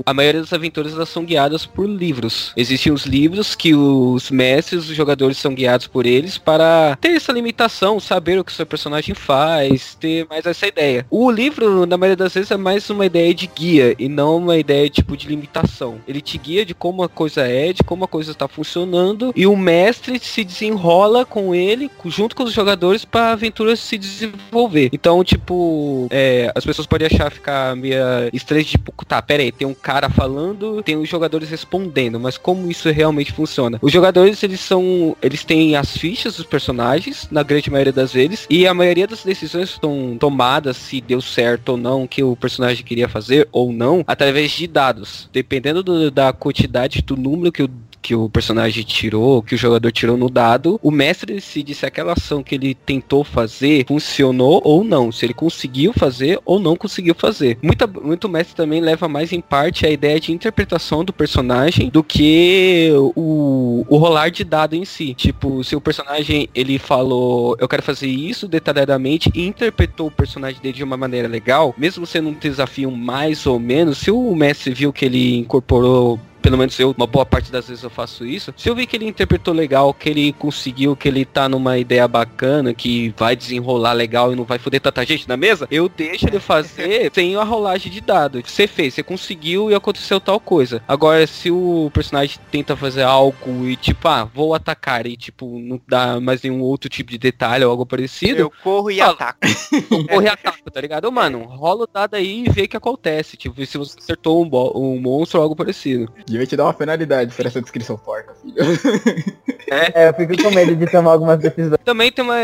a 0.04 0.12
maioria 0.12 0.40
das 0.40 0.52
aventuras 0.52 0.92
elas 0.94 1.08
são 1.08 1.24
guiadas 1.24 1.64
por 1.66 1.86
livros. 1.88 2.52
Existem 2.56 2.90
os 2.92 3.04
livros 3.06 3.54
que 3.54 3.74
os 3.74 4.30
mestres, 4.30 4.88
os 4.88 4.96
jogadores 4.96 5.36
são 5.38 5.54
guiados 5.54 5.86
por 5.86 6.04
eles 6.04 6.36
para 6.36 6.96
ter 7.00 7.10
essa 7.10 7.30
limitação, 7.30 8.00
saber 8.00 8.38
o 8.40 8.44
que 8.44 8.50
o 8.50 8.54
seu 8.54 8.66
personagem 8.66 9.14
faz, 9.14 9.94
ter 9.94 10.26
mais 10.28 10.44
essa 10.46 10.66
ideia. 10.66 11.06
O 11.10 11.30
livro, 11.30 11.86
na 11.86 11.96
maioria 11.96 12.16
das 12.16 12.34
vezes, 12.34 12.50
é 12.50 12.56
mais 12.56 12.88
uma 12.90 13.06
ideia 13.06 13.32
de 13.32 13.46
guia 13.46 13.94
e 13.98 14.08
não 14.08 14.38
uma 14.38 14.56
ideia, 14.58 14.88
tipo, 14.90 15.16
de 15.16 15.28
limitação. 15.28 16.00
Ele 16.08 16.20
te 16.20 16.36
guia 16.38 16.64
de 16.64 16.74
como 16.74 17.02
a 17.04 17.08
coisa 17.08 17.42
é, 17.42 17.72
de 17.72 17.84
como 17.84 18.04
a 18.04 18.08
coisa 18.08 18.32
está 18.32 18.48
funcionando 18.48 19.32
e 19.36 19.46
o 19.46 19.54
mestre 19.56 20.18
se 20.18 20.42
desenrola 20.42 21.24
com 21.24 21.54
ele, 21.54 21.88
co- 21.88 22.10
junto 22.30 22.36
com 22.36 22.44
os 22.44 22.52
jogadores, 22.52 23.04
para 23.04 23.28
a 23.28 23.32
aventura 23.32 23.74
se 23.74 23.98
desenvolver. 23.98 24.90
Então, 24.92 25.22
tipo, 25.24 26.06
é, 26.10 26.50
as 26.54 26.64
pessoas 26.64 26.86
podem 26.86 27.06
achar 27.06 27.30
ficar 27.30 27.74
meio 27.76 27.96
estranho, 28.32 28.64
tipo, 28.64 28.92
tá, 29.04 29.20
pera 29.20 29.42
aí, 29.42 29.50
tem 29.52 29.66
um 29.66 29.74
cara 29.74 30.08
falando, 30.08 30.82
tem 30.82 30.96
os 30.96 31.08
jogadores 31.08 31.50
respondendo, 31.50 32.20
mas 32.20 32.38
como 32.38 32.70
isso 32.70 32.88
realmente 32.90 33.32
funciona? 33.32 33.78
Os 33.82 33.92
jogadores, 33.92 34.42
eles 34.42 34.60
são, 34.60 35.16
eles 35.20 35.44
têm 35.44 35.74
as 35.76 35.96
fichas 35.96 36.36
dos 36.36 36.46
personagens, 36.46 37.28
na 37.30 37.42
grande 37.42 37.70
maioria 37.70 37.92
das 37.92 38.12
vezes, 38.12 38.46
e 38.48 38.66
a 38.66 38.74
maioria 38.74 39.06
das 39.06 39.24
decisões 39.24 39.78
são 39.80 40.16
tomadas 40.18 40.76
se 40.76 41.00
deu 41.00 41.20
certo 41.20 41.70
ou 41.70 41.76
não, 41.76 42.06
que 42.06 42.22
o 42.22 42.36
personagem 42.36 42.84
queria 42.84 43.08
fazer 43.08 43.48
ou 43.50 43.72
não, 43.72 44.04
através 44.06 44.52
de 44.52 44.66
dados. 44.66 45.28
Dependendo 45.32 45.82
do- 45.82 46.10
da 46.10 46.32
quantidade 46.32 47.02
do 47.02 47.16
número 47.16 47.50
que 47.52 47.62
o 47.62 47.70
que 48.00 48.14
o 48.14 48.28
personagem 48.28 48.82
tirou, 48.82 49.42
que 49.42 49.54
o 49.54 49.58
jogador 49.58 49.90
tirou 49.92 50.16
no 50.16 50.30
dado, 50.30 50.78
o 50.82 50.90
mestre 50.90 51.34
decide 51.34 51.74
se 51.74 51.86
aquela 51.86 52.12
ação 52.12 52.42
que 52.42 52.54
ele 52.54 52.74
tentou 52.74 53.24
fazer 53.24 53.84
funcionou 53.86 54.60
ou 54.64 54.82
não, 54.82 55.12
se 55.12 55.26
ele 55.26 55.34
conseguiu 55.34 55.92
fazer 55.92 56.38
ou 56.44 56.58
não 56.58 56.76
conseguiu 56.76 57.14
fazer. 57.14 57.58
Muita, 57.62 57.86
muito 57.86 58.28
mestre 58.28 58.54
também 58.54 58.80
leva 58.80 59.08
mais 59.08 59.32
em 59.32 59.40
parte 59.40 59.86
a 59.86 59.90
ideia 59.90 60.18
de 60.18 60.32
interpretação 60.32 61.04
do 61.04 61.12
personagem 61.12 61.88
do 61.90 62.02
que 62.02 62.90
o, 63.14 63.84
o 63.88 63.96
rolar 63.96 64.30
de 64.30 64.44
dado 64.44 64.74
em 64.74 64.84
si. 64.84 65.14
Tipo, 65.14 65.62
se 65.62 65.76
o 65.76 65.80
personagem 65.80 66.48
ele 66.54 66.78
falou, 66.78 67.56
eu 67.58 67.68
quero 67.68 67.82
fazer 67.82 68.08
isso 68.08 68.48
detalhadamente 68.48 69.30
e 69.34 69.46
interpretou 69.46 70.08
o 70.08 70.10
personagem 70.10 70.60
dele 70.60 70.74
de 70.74 70.84
uma 70.84 70.96
maneira 70.96 71.28
legal, 71.28 71.74
mesmo 71.76 72.06
sendo 72.06 72.28
um 72.28 72.34
desafio 72.34 72.90
mais 72.90 73.46
ou 73.46 73.58
menos, 73.58 73.98
se 73.98 74.10
o 74.10 74.34
mestre 74.34 74.72
viu 74.72 74.92
que 74.92 75.04
ele 75.04 75.36
incorporou 75.38 76.18
pelo 76.40 76.58
menos 76.58 76.78
eu, 76.78 76.94
uma 76.96 77.06
boa 77.06 77.26
parte 77.26 77.50
das 77.50 77.68
vezes 77.68 77.82
eu 77.82 77.90
faço 77.90 78.24
isso. 78.24 78.52
Se 78.56 78.68
eu 78.68 78.74
vi 78.74 78.86
que 78.86 78.96
ele 78.96 79.06
interpretou 79.06 79.54
legal, 79.54 79.92
que 79.94 80.08
ele 80.08 80.32
conseguiu, 80.32 80.96
que 80.96 81.08
ele 81.08 81.24
tá 81.24 81.48
numa 81.48 81.78
ideia 81.78 82.06
bacana, 82.08 82.74
que 82.74 83.14
vai 83.16 83.36
desenrolar 83.36 83.92
legal 83.92 84.32
e 84.32 84.36
não 84.36 84.44
vai 84.44 84.58
foder 84.58 84.80
tanta 84.80 85.04
gente 85.04 85.28
na 85.28 85.36
mesa, 85.36 85.66
eu 85.70 85.88
deixo 85.88 86.26
ele 86.26 86.40
fazer 86.40 87.10
sem 87.14 87.36
a 87.36 87.44
rolagem 87.44 87.90
de 87.90 88.00
dado. 88.00 88.42
Você 88.44 88.66
fez, 88.66 88.94
você 88.94 89.02
conseguiu 89.02 89.70
e 89.70 89.74
aconteceu 89.74 90.20
tal 90.20 90.40
coisa. 90.40 90.82
Agora, 90.86 91.26
se 91.26 91.50
o 91.50 91.90
personagem 91.92 92.38
tenta 92.50 92.76
fazer 92.76 93.02
algo 93.02 93.66
e 93.66 93.76
tipo, 93.76 94.08
ah, 94.08 94.24
vou 94.24 94.54
atacar 94.54 95.06
e 95.06 95.16
tipo, 95.16 95.58
não 95.58 95.80
dá 95.86 96.20
mais 96.20 96.42
nenhum 96.42 96.60
outro 96.60 96.88
tipo 96.88 97.10
de 97.10 97.18
detalhe 97.18 97.64
ou 97.64 97.70
algo 97.70 97.86
parecido, 97.86 98.40
Eu 98.40 98.52
corro 98.62 98.90
e 98.90 98.98
Fala. 98.98 99.12
ataco. 99.12 99.38
eu 99.90 100.06
corro 100.06 100.22
e 100.22 100.28
ataco, 100.28 100.70
tá 100.70 100.80
ligado? 100.80 101.10
Mano, 101.10 101.44
rola 101.44 101.84
o 101.84 101.86
dado 101.86 102.14
aí 102.14 102.44
e 102.46 102.50
vê 102.50 102.62
o 102.62 102.68
que 102.68 102.76
acontece. 102.76 103.36
Tipo, 103.36 103.64
se 103.64 103.78
você 103.78 103.98
acertou 103.98 104.42
um, 104.44 104.50
um 104.78 105.00
monstro 105.00 105.38
ou 105.38 105.44
algo 105.44 105.56
parecido. 105.56 106.12
Devia 106.30 106.46
te 106.46 106.56
dar 106.56 106.64
uma 106.64 106.74
penalidade 106.74 107.34
por 107.34 107.44
essa 107.44 107.60
descrição 107.60 107.98
porca, 107.98 108.34
filho. 108.40 108.54
É, 109.70 110.08
eu 110.08 110.14
fico 110.14 110.42
com 110.42 110.50
medo 110.50 110.74
de 110.74 110.84
tomar 110.90 111.12
algumas 111.12 111.38
decisões. 111.38 111.78
Também 111.84 112.10
tem 112.10 112.24
uma. 112.24 112.34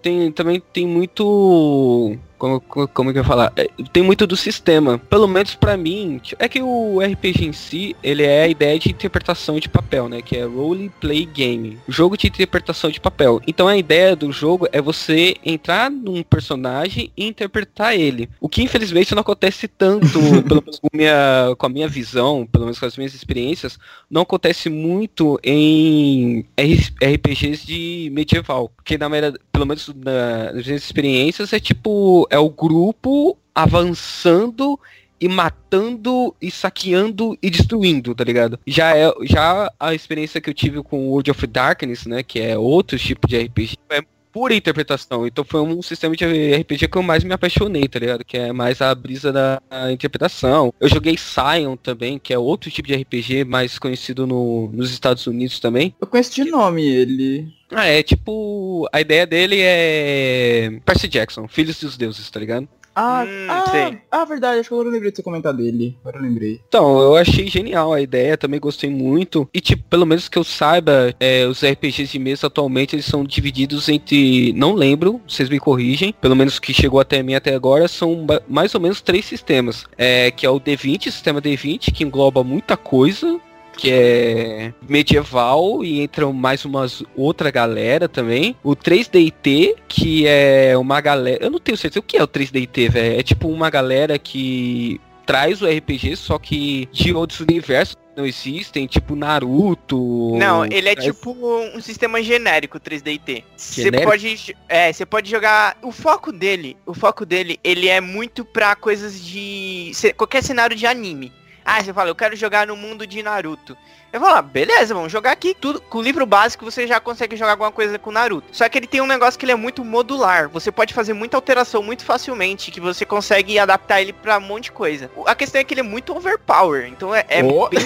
Tem, 0.00 0.30
também 0.30 0.62
tem 0.72 0.86
muito. 0.86 2.16
Como, 2.38 2.60
como 2.60 3.12
que 3.12 3.18
eu 3.18 3.24
falar? 3.24 3.52
É, 3.56 3.68
Tem 3.92 4.02
muito 4.02 4.26
do 4.26 4.36
sistema. 4.36 4.98
Pelo 4.98 5.26
menos 5.26 5.54
pra 5.54 5.76
mim. 5.76 6.20
É 6.38 6.48
que 6.48 6.62
o 6.62 7.00
RPG 7.00 7.46
em 7.46 7.52
si, 7.52 7.96
ele 8.02 8.22
é 8.22 8.42
a 8.42 8.48
ideia 8.48 8.78
de 8.78 8.90
interpretação 8.90 9.58
de 9.58 9.68
papel, 9.68 10.08
né? 10.08 10.22
Que 10.22 10.36
é 10.36 10.44
role 10.44 10.90
play 11.00 11.24
game. 11.24 11.78
Jogo 11.88 12.16
de 12.16 12.26
interpretação 12.26 12.90
de 12.90 13.00
papel. 13.00 13.40
Então 13.46 13.68
a 13.68 13.76
ideia 13.76 14.14
do 14.14 14.30
jogo 14.32 14.68
é 14.72 14.80
você 14.80 15.34
entrar 15.44 15.90
num 15.90 16.22
personagem 16.22 17.10
e 17.16 17.26
interpretar 17.26 17.94
ele. 17.94 18.28
O 18.40 18.48
que 18.48 18.62
infelizmente 18.62 19.14
não 19.14 19.20
acontece 19.20 19.68
tanto, 19.68 20.18
pelo 20.46 20.62
menos 20.62 20.78
com, 20.78 20.88
minha, 20.92 21.54
com 21.56 21.66
a 21.66 21.68
minha 21.68 21.88
visão, 21.88 22.46
pelo 22.50 22.64
menos 22.64 22.78
com 22.78 22.86
as 22.86 22.96
minhas 22.96 23.14
experiências, 23.14 23.78
não 24.10 24.22
acontece 24.22 24.68
muito 24.68 25.38
em 25.42 26.44
RPGs 26.58 27.66
de 27.66 28.10
medieval. 28.12 28.70
Porque 28.76 28.98
na 28.98 29.08
maioria, 29.08 29.34
pelo 29.56 29.66
menos 29.66 29.88
na- 29.88 30.52
nas 30.52 30.66
minhas 30.66 30.84
experiências, 30.84 31.50
é 31.50 31.58
tipo, 31.58 32.26
é 32.30 32.38
o 32.38 32.50
grupo 32.50 33.38
avançando 33.54 34.78
e 35.18 35.28
matando 35.28 36.36
e 36.42 36.50
saqueando 36.50 37.38
e 37.42 37.48
destruindo, 37.48 38.14
tá 38.14 38.22
ligado? 38.22 38.60
Já 38.66 38.94
é 38.94 39.10
já 39.22 39.72
a 39.80 39.94
experiência 39.94 40.42
que 40.42 40.50
eu 40.50 40.54
tive 40.54 40.82
com 40.82 41.08
World 41.08 41.30
of 41.30 41.46
Darkness, 41.46 42.04
né, 42.04 42.22
que 42.22 42.38
é 42.38 42.58
outro 42.58 42.98
tipo 42.98 43.26
de 43.26 43.38
RPG, 43.38 43.78
é 43.88 44.02
pura 44.36 44.54
interpretação. 44.54 45.26
Então 45.26 45.42
foi 45.42 45.62
um 45.62 45.80
sistema 45.80 46.14
de 46.14 46.26
RPG 46.56 46.88
que 46.88 46.98
eu 46.98 47.02
mais 47.02 47.24
me 47.24 47.32
apaixonei, 47.32 47.88
tá 47.88 47.98
ligado? 47.98 48.22
Que 48.22 48.36
é 48.36 48.52
mais 48.52 48.82
a 48.82 48.94
brisa 48.94 49.32
da 49.32 49.62
interpretação. 49.90 50.74
Eu 50.78 50.90
joguei 50.90 51.16
Scion 51.16 51.74
também, 51.74 52.18
que 52.18 52.34
é 52.34 52.38
outro 52.38 52.70
tipo 52.70 52.86
de 52.86 52.94
RPG 52.94 53.44
mais 53.44 53.78
conhecido 53.78 54.26
no- 54.26 54.68
nos 54.74 54.90
Estados 54.90 55.26
Unidos 55.26 55.58
também. 55.58 55.94
Eu 55.98 56.06
conheço 56.06 56.34
de 56.34 56.44
nome 56.50 56.86
ele. 56.86 57.48
Ah, 57.72 57.86
é 57.86 58.02
tipo. 58.02 58.86
A 58.92 59.00
ideia 59.00 59.26
dele 59.26 59.56
é. 59.60 60.70
Percy 60.84 61.08
Jackson, 61.08 61.48
Filhos 61.48 61.80
dos 61.80 61.96
Deuses, 61.96 62.30
tá 62.30 62.38
ligado? 62.38 62.68
Ah, 62.96 63.24
Hum, 63.26 63.46
ah, 63.50 63.64
sei. 63.70 63.98
ah, 64.10 64.24
verdade, 64.24 64.60
acho 64.60 64.68
que 64.70 64.74
agora 64.74 64.88
eu 64.88 64.92
lembrei 64.92 65.10
de 65.10 65.16
você 65.18 65.22
comentar 65.22 65.52
dele. 65.52 65.94
Agora 66.00 66.16
eu 66.16 66.22
lembrei. 66.22 66.60
Então, 66.66 66.98
eu 66.98 67.14
achei 67.14 67.46
genial 67.46 67.92
a 67.92 68.00
ideia, 68.00 68.38
também 68.38 68.58
gostei 68.58 68.88
muito. 68.88 69.46
E, 69.52 69.60
tipo, 69.60 69.82
pelo 69.84 70.06
menos 70.06 70.28
que 70.30 70.38
eu 70.38 70.44
saiba, 70.44 71.14
é, 71.20 71.44
os 71.46 71.62
RPGs 71.62 72.10
de 72.10 72.18
mesa 72.18 72.46
atualmente 72.46 72.96
eles 72.96 73.04
são 73.04 73.22
divididos 73.22 73.88
entre. 73.90 74.52
Não 74.54 74.72
lembro, 74.72 75.20
vocês 75.28 75.48
me 75.50 75.60
corrigem. 75.60 76.14
Pelo 76.20 76.34
menos 76.34 76.58
que 76.58 76.72
chegou 76.72 76.98
até 76.98 77.22
mim 77.22 77.34
até 77.34 77.54
agora, 77.54 77.86
são 77.86 78.26
mais 78.48 78.74
ou 78.74 78.80
menos 78.80 79.02
três 79.02 79.26
sistemas. 79.26 79.84
É, 79.98 80.30
que 80.30 80.46
é 80.46 80.50
o 80.50 80.58
D20, 80.58 81.04
sistema 81.10 81.42
D20, 81.42 81.92
que 81.92 82.02
engloba 82.02 82.42
muita 82.42 82.76
coisa. 82.78 83.38
Que 83.76 83.90
é 83.92 84.72
medieval 84.88 85.84
e 85.84 86.00
entra 86.00 86.30
mais 86.32 86.64
umas 86.64 87.02
outra 87.14 87.50
galera 87.50 88.08
também. 88.08 88.56
O 88.62 88.74
3DT, 88.74 89.74
que 89.88 90.26
é 90.26 90.76
uma 90.78 91.00
galera. 91.00 91.44
Eu 91.44 91.50
não 91.50 91.58
tenho 91.58 91.76
certeza 91.76 92.00
o 92.00 92.02
que 92.02 92.16
é 92.16 92.22
o 92.22 92.28
3DT, 92.28 92.88
velho. 92.90 93.20
É 93.20 93.22
tipo 93.22 93.48
uma 93.48 93.68
galera 93.70 94.18
que 94.18 95.00
traz 95.24 95.60
o 95.60 95.66
RPG, 95.66 96.16
só 96.16 96.38
que 96.38 96.88
de 96.92 97.12
outros 97.12 97.40
universos 97.40 97.96
não 98.16 98.24
existem, 98.24 98.86
tipo 98.86 99.14
Naruto. 99.14 100.36
Não, 100.38 100.64
ele 100.64 100.88
é 100.88 100.94
traz- 100.94 101.06
tipo 101.14 101.34
um 101.74 101.80
sistema 101.80 102.22
genérico 102.22 102.78
3DT. 102.80 103.44
Você 103.56 103.90
pode, 104.04 104.56
é, 104.68 104.92
você 104.92 105.04
pode 105.04 105.30
jogar. 105.30 105.76
O 105.82 105.92
foco 105.92 106.32
dele, 106.32 106.76
o 106.86 106.94
foco 106.94 107.26
dele, 107.26 107.58
ele 107.62 107.88
é 107.88 108.00
muito 108.00 108.44
pra 108.44 108.74
coisas 108.74 109.22
de 109.22 109.92
qualquer 110.16 110.42
cenário 110.42 110.76
de 110.76 110.86
anime. 110.86 111.32
Ah, 111.68 111.82
você 111.82 111.92
fala, 111.92 112.08
eu 112.08 112.14
quero 112.14 112.36
jogar 112.36 112.64
no 112.68 112.76
mundo 112.76 113.04
de 113.04 113.20
Naruto. 113.24 113.76
Eu 114.12 114.20
vou 114.20 114.30
lá, 114.30 114.40
beleza, 114.40 114.94
vamos 114.94 115.12
jogar 115.12 115.32
aqui. 115.32 115.54
Tudo 115.58 115.80
com 115.80 115.98
o 115.98 116.02
livro 116.02 116.24
básico 116.24 116.64
você 116.64 116.86
já 116.86 116.98
consegue 116.98 117.36
jogar 117.36 117.52
alguma 117.52 117.70
coisa 117.70 117.98
com 117.98 118.10
Naruto. 118.10 118.48
Só 118.50 118.66
que 118.68 118.78
ele 118.78 118.86
tem 118.86 119.00
um 119.00 119.06
negócio 119.06 119.38
que 119.38 119.44
ele 119.44 119.52
é 119.52 119.56
muito 119.56 119.84
modular. 119.84 120.48
Você 120.48 120.72
pode 120.72 120.94
fazer 120.94 121.12
muita 121.12 121.36
alteração 121.36 121.82
muito 121.82 122.04
facilmente, 122.04 122.70
que 122.70 122.80
você 122.80 123.04
consegue 123.04 123.58
adaptar 123.58 124.00
ele 124.00 124.12
pra 124.14 124.38
um 124.38 124.40
monte 124.40 124.64
de 124.64 124.72
coisa. 124.72 125.10
O- 125.14 125.28
A 125.28 125.34
questão 125.34 125.60
é 125.60 125.64
que 125.64 125.74
ele 125.74 125.80
é 125.80 125.84
muito 125.84 126.16
overpower, 126.16 126.86
então 126.86 127.14
é, 127.14 127.24
é 127.28 127.42
Oh. 127.44 127.68
bem 127.68 127.78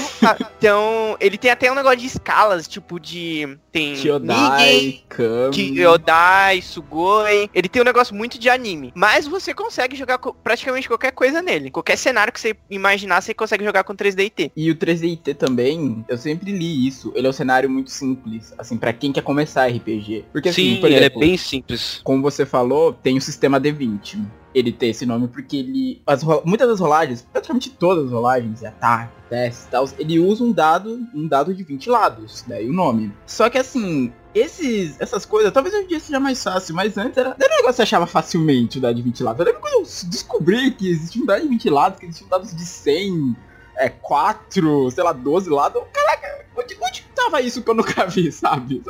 então, 0.59 1.17
ele 1.19 1.37
tem 1.37 1.51
até 1.51 1.71
um 1.71 1.75
negócio 1.75 1.99
de 1.99 2.07
escalas, 2.07 2.69
tipo 2.69 3.01
de. 3.01 3.59
Tem 3.73 3.95
Kyodai. 3.95 5.03
Kyodai, 5.53 6.63
Sugoi. 6.63 7.49
Ele 7.55 7.69
tem 7.69 7.83
um 7.83 7.85
negócio 7.85 8.15
muito 8.15 8.39
de 8.39 8.49
anime. 8.49 8.93
Mas 8.95 9.27
você 9.27 9.55
consegue 9.55 9.97
jogar 9.97 10.19
praticamente 10.19 10.89
qualquer 10.89 11.13
coisa 11.13 11.41
nele. 11.41 11.71
Qualquer 11.71 11.97
cenário 11.97 12.33
que 12.33 12.41
você 12.41 12.57
imaginar, 12.69 13.21
você 13.21 13.33
consegue 13.35 13.65
jogar 13.65 13.85
com 13.85 13.95
3DT. 13.95 14.51
E 14.57 14.71
o 14.71 14.75
3DT 14.77 15.35
também, 15.35 16.05
eu 16.11 16.19
sempre 16.19 16.51
li 16.51 16.89
isso. 16.89 17.13
Ele 17.15 17.29
é 17.29 17.31
um 17.31 17.33
cenário 17.33 17.71
muito 17.71 17.91
simples, 17.91 18.53
assim, 18.59 18.77
pra 18.77 18.93
quem 18.93 19.13
quer 19.13 19.23
começar 19.23 19.69
RPG. 19.69 20.25
Porque 20.33 20.53
Sim, 20.53 20.73
assim, 20.73 20.81
por 20.81 20.87
ele 20.87 20.97
é 20.97 20.99
exemplo, 20.99 21.21
bem 21.21 21.37
simples. 21.37 22.01
como 22.03 22.21
você 22.21 22.45
falou, 22.45 22.93
tem 22.93 23.17
o 23.17 23.21
sistema 23.21 23.61
D20. 23.61 24.21
Ele 24.53 24.73
tem 24.73 24.91
esse 24.91 25.07
nome 25.07 25.29
porque 25.29 25.59
ele. 25.59 26.03
As, 26.05 26.25
muitas 26.45 26.69
das 26.69 26.81
rolagens, 26.81 27.23
praticamente 27.33 27.71
todas 27.71 28.07
as 28.07 28.11
rolagens, 28.11 28.65
ataque, 28.65 29.13
teste 29.29 29.69
e 29.69 29.71
tal, 29.71 29.89
ele 29.97 30.19
usa 30.19 30.43
um 30.43 30.51
dado, 30.51 30.99
um 31.15 31.29
dado 31.29 31.55
de 31.55 31.63
20 31.63 31.89
lados, 31.89 32.45
daí 32.49 32.69
o 32.69 32.73
nome. 32.73 33.13
Só 33.25 33.49
que 33.49 33.57
assim, 33.57 34.13
esses, 34.35 35.01
essas 35.01 35.25
coisas, 35.25 35.53
talvez 35.53 35.73
hoje 35.73 35.85
em 35.85 35.87
dia 35.87 36.01
seja 36.01 36.19
mais 36.19 36.43
fácil, 36.43 36.75
mas 36.75 36.99
antes 36.99 37.17
era, 37.17 37.37
era 37.39 37.55
um 37.55 37.57
negócio 37.59 37.67
que 37.69 37.77
você 37.77 37.83
achava 37.83 38.09
facilmente 38.09 38.79
o 38.79 38.81
dado 38.81 38.97
de 38.97 39.03
20 39.03 39.23
lados. 39.23 39.39
Eu 39.39 39.47
lembro 39.47 39.61
quando 39.61 39.75
eu 39.75 40.09
descobri 40.09 40.73
que 40.73 40.91
existia 40.91 41.23
um 41.23 41.27
dado 41.27 41.43
de 41.43 41.49
20 41.49 41.71
lados, 41.71 42.01
que 42.01 42.07
existiam 42.07 42.29
dados 42.29 42.53
de 42.53 42.65
100, 42.65 43.37
é, 43.81 43.89
4, 43.89 44.91
sei 44.91 45.03
lá, 45.03 45.13
12 45.13 45.49
lados. 45.51 45.81
Eu, 45.81 45.89
Caraca, 45.93 46.45
onde, 46.57 46.77
onde 46.81 47.03
tava 47.15 47.41
isso 47.41 47.63
que 47.63 47.71
eu 47.71 47.75
nunca 47.75 48.07
vi, 48.07 48.31
sabe? 48.31 48.83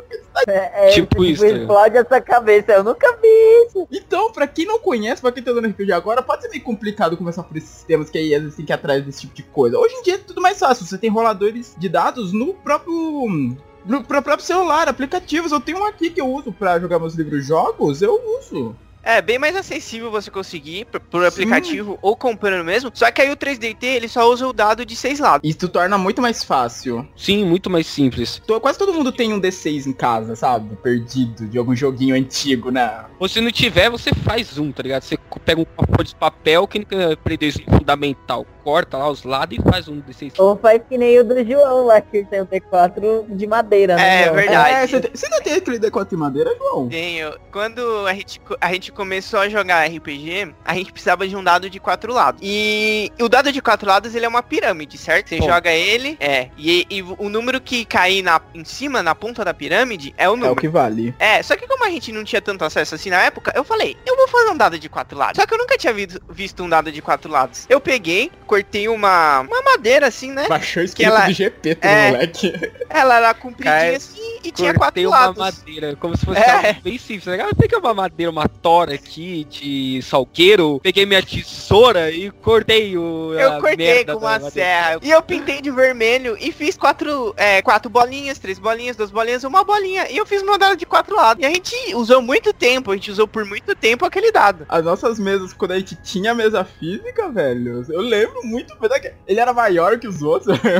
É, 0.49 0.89
é, 0.89 0.91
Tipo 0.91 1.25
isso, 1.25 1.43
né? 1.45 1.51
explode 1.53 1.97
essa 1.97 2.21
cabeça. 2.21 2.73
Eu 2.73 2.85
nunca 2.85 3.17
vi. 3.17 3.87
Então, 3.93 4.33
pra 4.33 4.47
quem 4.47 4.67
não 4.67 4.81
conhece, 4.81 5.23
pra 5.23 5.33
quem 5.33 5.43
tá 5.43 5.53
dando 5.53 5.69
RPG 5.69 5.93
agora, 5.93 6.23
pode 6.23 6.43
ser 6.43 6.49
meio 6.49 6.63
complicado 6.63 7.17
começar 7.17 7.43
por 7.43 7.57
esses 7.57 7.71
sistemas 7.71 8.11
que 8.11 8.19
aí 8.19 8.35
às 8.35 8.43
vezes 8.43 8.57
tem 8.57 8.65
que 8.67 8.73
ir 8.73 8.75
atrás 8.75 9.05
desse 9.05 9.21
tipo 9.23 9.35
de 9.35 9.43
coisa. 9.45 9.79
Hoje 9.79 9.95
em 9.95 10.03
dia 10.03 10.15
é 10.15 10.19
tudo 10.19 10.41
mais 10.41 10.59
fácil, 10.59 10.87
você 10.87 10.99
tem 10.99 11.11
roladores 11.11 11.75
de 11.79 11.89
dados 11.89 12.33
no 12.33 12.55
próprio. 12.55 13.57
No 13.87 14.05
pro 14.05 14.23
próprio 14.23 14.47
celular, 14.47 14.89
aplicativos. 14.89 15.53
Eu 15.53 15.61
tenho 15.61 15.79
um 15.79 15.85
aqui 15.85 16.11
que 16.11 16.21
eu 16.21 16.29
uso 16.29 16.53
pra 16.53 16.79
jogar 16.79 16.99
meus 16.99 17.15
livros 17.15 17.47
jogos, 17.47 18.03
eu 18.03 18.21
uso. 18.39 18.77
É, 19.03 19.23
bem 19.23 19.39
mais 19.39 19.57
acessível 19.57 20.11
você 20.11 20.31
conseguir 20.31 20.85
por, 21.11 21.25
aplicativo 21.25 21.99
ou 22.03 22.15
comprando 22.17 22.65
mesmo. 22.65 22.91
Só 22.93 23.11
que 23.11 23.23
aí 23.23 23.31
o 23.31 23.37
3DT, 23.37 23.83
ele 23.83 24.09
só 24.09 24.29
usa 24.31 24.47
o 24.47 24.53
dado 24.53 24.85
de 24.85 24.95
seis 24.95 25.19
lados. 25.19 25.49
Isso 25.49 25.69
torna 25.69 25.97
muito 25.97 26.21
mais 26.21 26.45
fácil. 26.45 27.09
Sim, 27.17 27.45
muito 27.45 27.71
mais 27.71 27.87
simples. 27.87 28.41
To- 28.47 28.61
Quase 28.61 28.79
todo 28.79 28.93
mundo 28.93 29.11
tem 29.11 29.33
um 29.33 29.41
D6 29.41 29.87
em 29.87 29.93
casa, 29.93 30.37
sabe? 30.37 30.77
Perdido 30.77 31.47
de 31.49 31.57
algum 31.59 31.75
joguinho 31.75 32.15
antigo, 32.15 32.71
né? 32.71 33.05
Ou 33.19 33.27
se 33.29 33.41
não 33.41 33.51
tiver, 33.51 33.89
você 33.89 34.11
faz 34.15 34.59
um, 34.59 34.71
tá 34.71 34.83
ligado? 34.83 35.03
Você 35.03 35.17
pega 35.45 35.61
um 35.61 35.65
papo 35.65 36.05
de 36.05 36.15
papel 36.15 36.67
que 36.69 36.87
aprendeu 37.13 37.49
isso 37.49 37.61
fundamental. 37.71 38.47
Corta 38.63 38.99
lá 38.99 39.09
os 39.09 39.25
lados 39.25 39.59
e 39.59 39.63
faz 39.71 39.89
um 39.89 39.99
desses. 40.01 40.39
Ou 40.39 40.57
faz 40.59 40.81
que 40.89 40.99
nem 40.99 41.19
o 41.19 41.25
do 41.25 41.43
João 41.45 41.87
lá, 41.87 42.01
que 42.01 42.23
tem 42.25 42.43
o 42.43 42.47
T4 42.47 43.25
de 43.35 43.47
madeira, 43.47 43.97
né? 43.97 44.21
É, 44.21 44.25
João? 44.25 44.37
verdade. 44.37 44.75
É, 44.75 44.87
você, 44.87 45.01
tem- 45.01 45.11
você 45.15 45.29
não 45.31 45.41
tem 45.43 45.55
aquele 45.55 45.79
D4 45.79 46.11
de 46.11 46.17
madeira, 46.17 46.55
João? 46.59 46.89
Tenho. 46.89 47.33
Quando 47.51 48.07
a 48.07 48.13
gente, 48.13 48.41
a 48.61 48.73
gente 48.73 48.90
começou 48.91 49.41
a 49.41 49.49
jogar 49.49 49.87
RPG, 49.87 50.55
a 50.65 50.75
gente 50.75 50.93
precisava 50.93 51.27
de 51.27 51.37
um 51.37 51.43
dado 51.43 51.69
de 51.71 51.79
quatro 51.81 52.13
lados. 52.13 52.41
E 52.43 53.11
o 53.21 53.29
dado 53.29 53.53
de 53.53 53.61
quatro 53.63 53.89
lados, 53.89 54.15
ele 54.15 54.25
é 54.25 54.29
uma 54.29 54.43
pirâmide, 54.43 54.97
certo? 54.99 55.29
Você 55.29 55.39
Bom. 55.39 55.47
joga 55.49 55.71
ele, 55.73 56.17
é. 56.21 56.49
E, 56.57 56.87
e 56.91 57.03
o 57.03 57.29
número 57.29 57.61
que 57.61 57.85
cair 57.85 58.23
na, 58.23 58.41
em 58.55 58.65
cima, 58.65 59.03
na 59.03 59.15
ponta 59.15 59.45
da 59.45 59.55
pirâmide, 59.55 60.15
é 60.17 60.29
o 60.29 60.31
É 60.31 60.33
o 60.33 60.37
número. 60.37 60.57
que 60.57 60.69
vale. 60.69 61.15
É, 61.19 61.43
só 61.43 61.57
que 61.57 61.67
como 61.67 61.85
a 61.85 61.91
gente 61.91 62.13
não 62.13 62.25
tinha 62.25 62.41
tanto 62.43 62.65
acesso 62.65 62.95
assim 62.95 63.11
na 63.11 63.21
época, 63.23 63.53
eu 63.55 63.65
falei, 63.65 63.97
eu 64.07 64.17
vou 64.17 64.29
fazer 64.29 64.51
um 64.51 64.57
dado 64.57 64.79
de 64.79 64.89
quatro 64.89 65.17
lados. 65.19 65.37
Só 65.41 65.47
que 65.47 65.55
eu 65.55 65.59
nunca 65.59 65.77
tinha 65.77 65.93
visto, 65.93 66.21
visto 66.29 66.63
um 66.63 66.69
dado 66.69 66.91
de 66.93 67.01
quatro 67.03 67.31
lados. 67.31 67.67
Eu 67.69 67.81
peguei, 67.81 68.31
cortei 68.47 68.89
uma, 68.89 69.41
uma 69.41 69.63
madeira 69.63 70.07
assim, 70.09 70.33
né? 70.33 70.47
Baixou 70.49 70.83
o 70.83 70.85
espírito 70.85 71.15
ela- 71.15 71.27
do 71.27 71.33
GP, 71.33 71.79
é. 71.81 72.11
moleque. 72.11 72.53
Ela 72.89 73.17
era 73.17 73.35
compridinha 73.35 73.75
Cara, 73.75 73.97
assim 73.97 74.41
e 74.45 74.51
tinha 74.51 74.75
Cortei 74.75 75.05
quatro 75.05 75.09
uma 75.09 75.37
lados. 75.37 75.59
madeira, 75.59 75.97
como 75.97 76.17
se 76.17 76.25
fosse 76.25 76.41
É. 76.41 76.51
algo 76.69 76.81
bem 76.83 76.99
simples. 76.99 77.25
Tá 77.25 77.31
ligado? 77.33 77.55
Pega 77.57 77.79
uma 77.79 77.95
madeira, 77.95 78.31
uma 78.31 78.49
tora 78.49 78.80
tora 78.81 78.95
aqui 78.95 79.45
de 79.45 80.01
salgueiro, 80.03 80.81
peguei 80.83 81.05
minha 81.05 81.23
tesoura 81.23 82.11
e 82.11 82.31
cortei 82.31 82.97
o. 82.97 83.35
Eu 83.35 83.53
a 83.55 83.61
cortei 83.61 83.77
merda 83.77 84.15
com 84.15 84.21
uma 84.21 84.41
serra. 84.51 84.99
E 85.03 85.11
eu 85.11 85.23
pintei 85.23 85.61
de 85.61 85.71
vermelho 85.71 86.37
e 86.41 86.51
fiz 86.53 86.77
quatro, 86.77 87.35
é, 87.37 87.61
quatro 87.63 87.91
bolinhas, 87.91 88.39
três 88.39 88.59
bolinhas, 88.59 88.97
duas 88.97 89.11
bolinhas, 89.11 89.45
uma 89.45 89.63
bolinha. 89.65 90.11
E 90.11 90.17
eu 90.17 90.25
fiz 90.27 90.43
uma 90.43 90.59
dado 90.59 90.77
de 90.77 90.87
quatro 90.87 91.15
lados. 91.17 91.43
E 91.43 91.47
a 91.47 91.51
gente 91.51 91.75
usou 91.95 92.23
muito 92.23 92.53
tempo, 92.53 92.91
a 92.91 92.95
gente 92.95 93.11
usou 93.11 93.27
por 93.29 93.45
muito 93.45 93.75
tempo 93.75 94.05
aquele 94.05 94.33
dado. 94.33 94.65
As 94.69 94.85
nossas 94.85 95.19
mesas, 95.19 95.53
quando 95.53 95.73
a 95.73 95.79
gente 95.79 95.97
tinha 96.03 96.35
mesa 96.35 96.65
física, 96.65 97.29
velho, 97.31 97.85
eu 97.89 98.01
lembro 98.01 98.41
muito 98.45 98.77
bem 98.79 98.89
daquele- 98.89 99.15
Ele 99.27 99.41
era 99.41 99.53
maior 99.53 99.99
que 99.99 100.09
os 100.09 100.23
outros. 100.23 100.57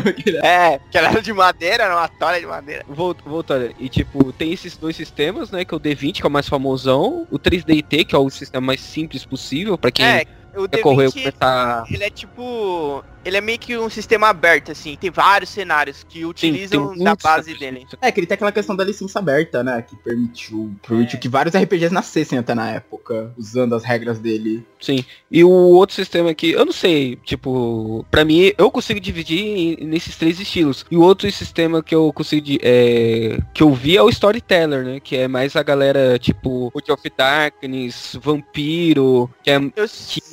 É, 0.43 0.79
que 0.91 0.97
ela 0.99 1.09
era 1.09 1.21
de 1.23 1.33
madeira, 1.33 1.85
era 1.85 1.97
uma 1.97 2.09
tora 2.09 2.41
de 2.41 2.47
madeira. 2.47 2.85
Vol- 2.89 3.17
Voltando, 3.25 3.75
e 3.79 3.89
tipo, 3.89 4.33
tem 4.33 4.53
esses 4.53 4.77
dois 4.77 4.97
sistemas, 4.97 5.51
né? 5.51 5.65
Que 5.65 5.75
é 5.75 5.77
o 5.77 5.81
D20, 5.81 6.15
que 6.21 6.23
é 6.23 6.29
o 6.29 6.31
mais 6.31 6.49
famosão, 6.49 7.27
o 7.31 7.39
3DT, 7.91 8.05
que 8.07 8.15
é 8.15 8.19
o 8.19 8.31
sistema 8.31 8.69
mais 8.69 8.81
simples 8.81 9.25
possível, 9.25 9.77
pra 9.77 9.91
quem 9.91 10.07
É, 10.07 10.25
o 10.57 10.69
quer 10.69 10.81
correr 10.81 11.07
D20, 11.09 11.13
começar. 11.13 11.85
ele 11.91 12.05
é 12.05 12.11
tipo... 12.11 13.05
Ele 13.23 13.37
é 13.37 13.41
meio 13.43 13.59
que 13.59 13.77
um 13.77 13.91
sistema 13.91 14.29
aberto, 14.29 14.73
assim. 14.73 14.97
Tem 14.99 15.11
vários 15.11 15.51
cenários 15.51 16.03
que 16.09 16.25
utilizam 16.25 16.97
da 16.97 17.15
base 17.15 17.53
dele. 17.55 17.87
É, 18.01 18.11
que 18.11 18.19
ele 18.19 18.27
tem 18.27 18.35
aquela 18.35 18.51
questão 18.51 18.75
da 18.75 18.83
licença 18.83 19.19
aberta, 19.19 19.63
né? 19.63 19.83
Que 19.83 19.95
permitiu, 19.95 20.75
permitiu 20.89 21.19
que 21.19 21.29
vários 21.29 21.55
RPGs 21.55 21.93
nascessem 21.93 22.39
até 22.39 22.55
na 22.55 22.71
época, 22.71 23.31
usando 23.37 23.75
as 23.75 23.85
regras 23.85 24.19
dele. 24.19 24.67
Sim. 24.81 25.05
E 25.31 25.45
o 25.45 25.51
outro 25.51 25.95
sistema 25.97 26.31
aqui, 26.31 26.53
eu 26.53 26.65
não 26.65 26.73
sei, 26.73 27.17
tipo, 27.23 28.07
pra 28.11 28.25
mim, 28.25 28.53
eu 28.57 28.71
consigo 28.71 28.99
dividir 28.99 29.39
em- 29.39 29.85
nesses 29.85 30.17
três 30.17 30.41
estilos. 30.41 30.87
E 30.91 30.97
o 30.97 31.03
outro 31.03 31.31
sistema 31.31 31.83
que 31.83 31.95
eu 31.95 32.11
consigo, 32.15 32.47
é, 32.63 33.39
que 33.53 33.63
eu 33.63 33.71
vi 33.75 33.99
é 33.99 34.03
o 34.03 34.09
Storyteller, 34.09 34.83
né? 34.83 34.99
Que 34.99 35.17
é 35.17 35.29
mais 35.29 35.55
a 35.57 35.63
galera, 35.63 36.19
tipo, 36.19 36.71
World 36.75 36.91
of 36.91 37.13
Darkness, 37.15 38.17
Vampiro, 38.19 39.29
que 39.43 39.51
é... 39.51 39.57
Eu 39.77 39.87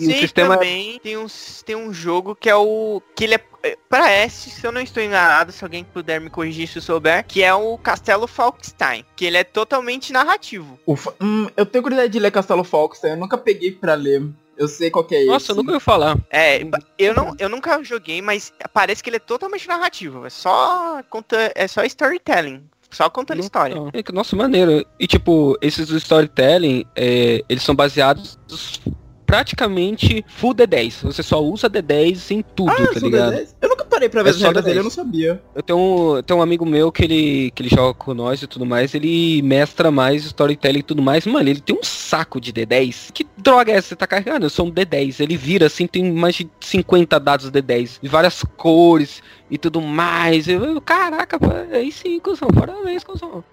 o 0.09 0.11
sei 0.11 0.21
sistema- 0.21 0.55
também, 0.55 0.99
tem 0.99 1.17
um, 1.17 1.27
tem 1.65 1.75
um 1.75 1.93
jogo 1.93 2.35
que 2.35 2.49
é 2.49 2.55
o... 2.55 3.01
Que 3.15 3.23
ele 3.25 3.35
é... 3.35 3.41
é, 3.63 3.77
Parece, 3.89 4.49
se 4.49 4.65
eu 4.65 4.71
não 4.71 4.81
estou 4.81 5.01
enganado, 5.01 5.51
se 5.51 5.63
alguém 5.63 5.83
puder 5.83 6.19
me 6.21 6.29
corrigir 6.29 6.67
se 6.67 6.77
eu 6.77 6.81
souber, 6.81 7.25
que 7.25 7.43
é 7.43 7.53
o 7.53 7.77
Castelo 7.77 8.27
Falkstein. 8.27 9.03
Que 9.15 9.25
ele 9.25 9.37
é 9.37 9.43
totalmente 9.43 10.11
narrativo. 10.13 10.79
Ufa, 10.85 11.13
hum, 11.21 11.47
eu 11.55 11.65
tenho 11.65 11.81
curiosidade 11.83 12.11
de 12.13 12.19
ler 12.19 12.31
Castelo 12.31 12.63
Falkstein, 12.63 13.11
eu 13.11 13.17
nunca 13.17 13.37
peguei 13.37 13.71
pra 13.71 13.93
ler. 13.93 14.23
Eu 14.57 14.67
sei 14.67 14.89
qual 14.89 15.03
que 15.05 15.15
é 15.15 15.23
Nossa, 15.25 15.51
eu 15.51 15.53
esse. 15.53 15.57
nunca 15.61 15.73
ouvi 15.73 15.83
falar. 15.83 16.17
É, 16.31 16.61
eu, 16.97 17.13
não, 17.13 17.35
eu 17.37 17.47
nunca 17.47 17.83
joguei, 17.83 18.23
mas 18.23 18.51
parece 18.73 19.03
que 19.03 19.09
ele 19.09 19.17
é 19.17 19.19
totalmente 19.19 19.67
narrativo. 19.67 20.25
É 20.25 20.31
só, 20.31 21.01
conta, 21.09 21.51
é 21.53 21.67
só 21.67 21.83
storytelling. 21.83 22.63
Só 22.89 23.09
contando 23.09 23.41
história. 23.41 23.75
Não. 23.75 23.89
É 23.93 24.01
que, 24.01 24.11
Nossa, 24.13 24.35
maneiro. 24.35 24.83
E 24.99 25.05
tipo, 25.05 25.57
esses 25.61 25.87
do 25.89 25.97
storytelling, 25.97 26.85
é, 26.95 27.43
eles 27.47 27.61
são 27.61 27.75
baseados 27.75 28.39
praticamente 29.27 30.25
full 30.27 30.55
D10. 30.55 31.03
Você 31.03 31.21
só 31.21 31.43
usa 31.43 31.69
D10 31.69 32.31
em 32.31 32.41
tudo, 32.41 32.71
Ah, 32.71 32.87
tá 32.93 32.99
ligado? 32.99 33.33
D10? 33.35 33.47
Eu 33.61 33.69
nunca 33.69 33.85
parei 33.85 34.09
pra 34.09 34.23
ver 34.23 34.29
É 34.29 34.31
as 34.31 34.37
só 34.37 34.47
regras 34.47 34.63
D10. 34.63 34.65
dele, 34.67 34.79
eu 34.79 34.83
não 34.83 34.89
sabia. 34.89 35.41
Eu 35.53 35.61
tenho 35.61 35.77
um, 36.17 36.23
tenho 36.23 36.39
um 36.39 36.41
amigo 36.41 36.65
meu 36.65 36.91
que 36.91 37.03
ele, 37.03 37.51
que 37.51 37.61
ele 37.61 37.69
joga 37.69 37.93
com 37.93 38.13
nós 38.13 38.41
e 38.41 38.47
tudo 38.47 38.65
mais, 38.65 38.95
ele 38.95 39.41
mestra 39.43 39.91
mais 39.91 40.23
storytelling 40.25 40.79
e 40.79 40.83
tudo 40.83 41.01
mais. 41.01 41.25
Mano, 41.27 41.47
ele 41.49 41.59
tem 41.61 41.75
um 41.77 41.83
saco 41.83 42.39
de 42.39 42.53
D10. 42.53 43.11
Que 43.13 43.27
droga 43.37 43.71
é 43.71 43.75
essa 43.75 43.83
que 43.83 43.89
você 43.89 43.95
tá 43.97 44.07
carregando? 44.07 44.45
Eu 44.45 44.49
sou 44.49 44.65
um 44.67 44.71
D10. 44.71 45.19
Ele 45.19 45.35
vira 45.37 45.67
assim, 45.67 45.85
tem 45.85 46.11
mais 46.11 46.35
de 46.35 46.49
50 46.61 47.19
dados 47.19 47.51
D10. 47.51 47.99
De 48.01 48.07
várias 48.07 48.41
cores 48.55 49.21
e 49.51 49.57
tudo 49.57 49.81
mais. 49.81 50.47
Eu, 50.47 50.63
eu, 50.63 50.81
caraca, 50.81 51.37
pô, 51.37 51.47
aí 51.71 51.91
sim, 51.91 52.19
cuzão. 52.19 52.47
Parabéns, 52.49 53.03
cuzão. 53.03 53.43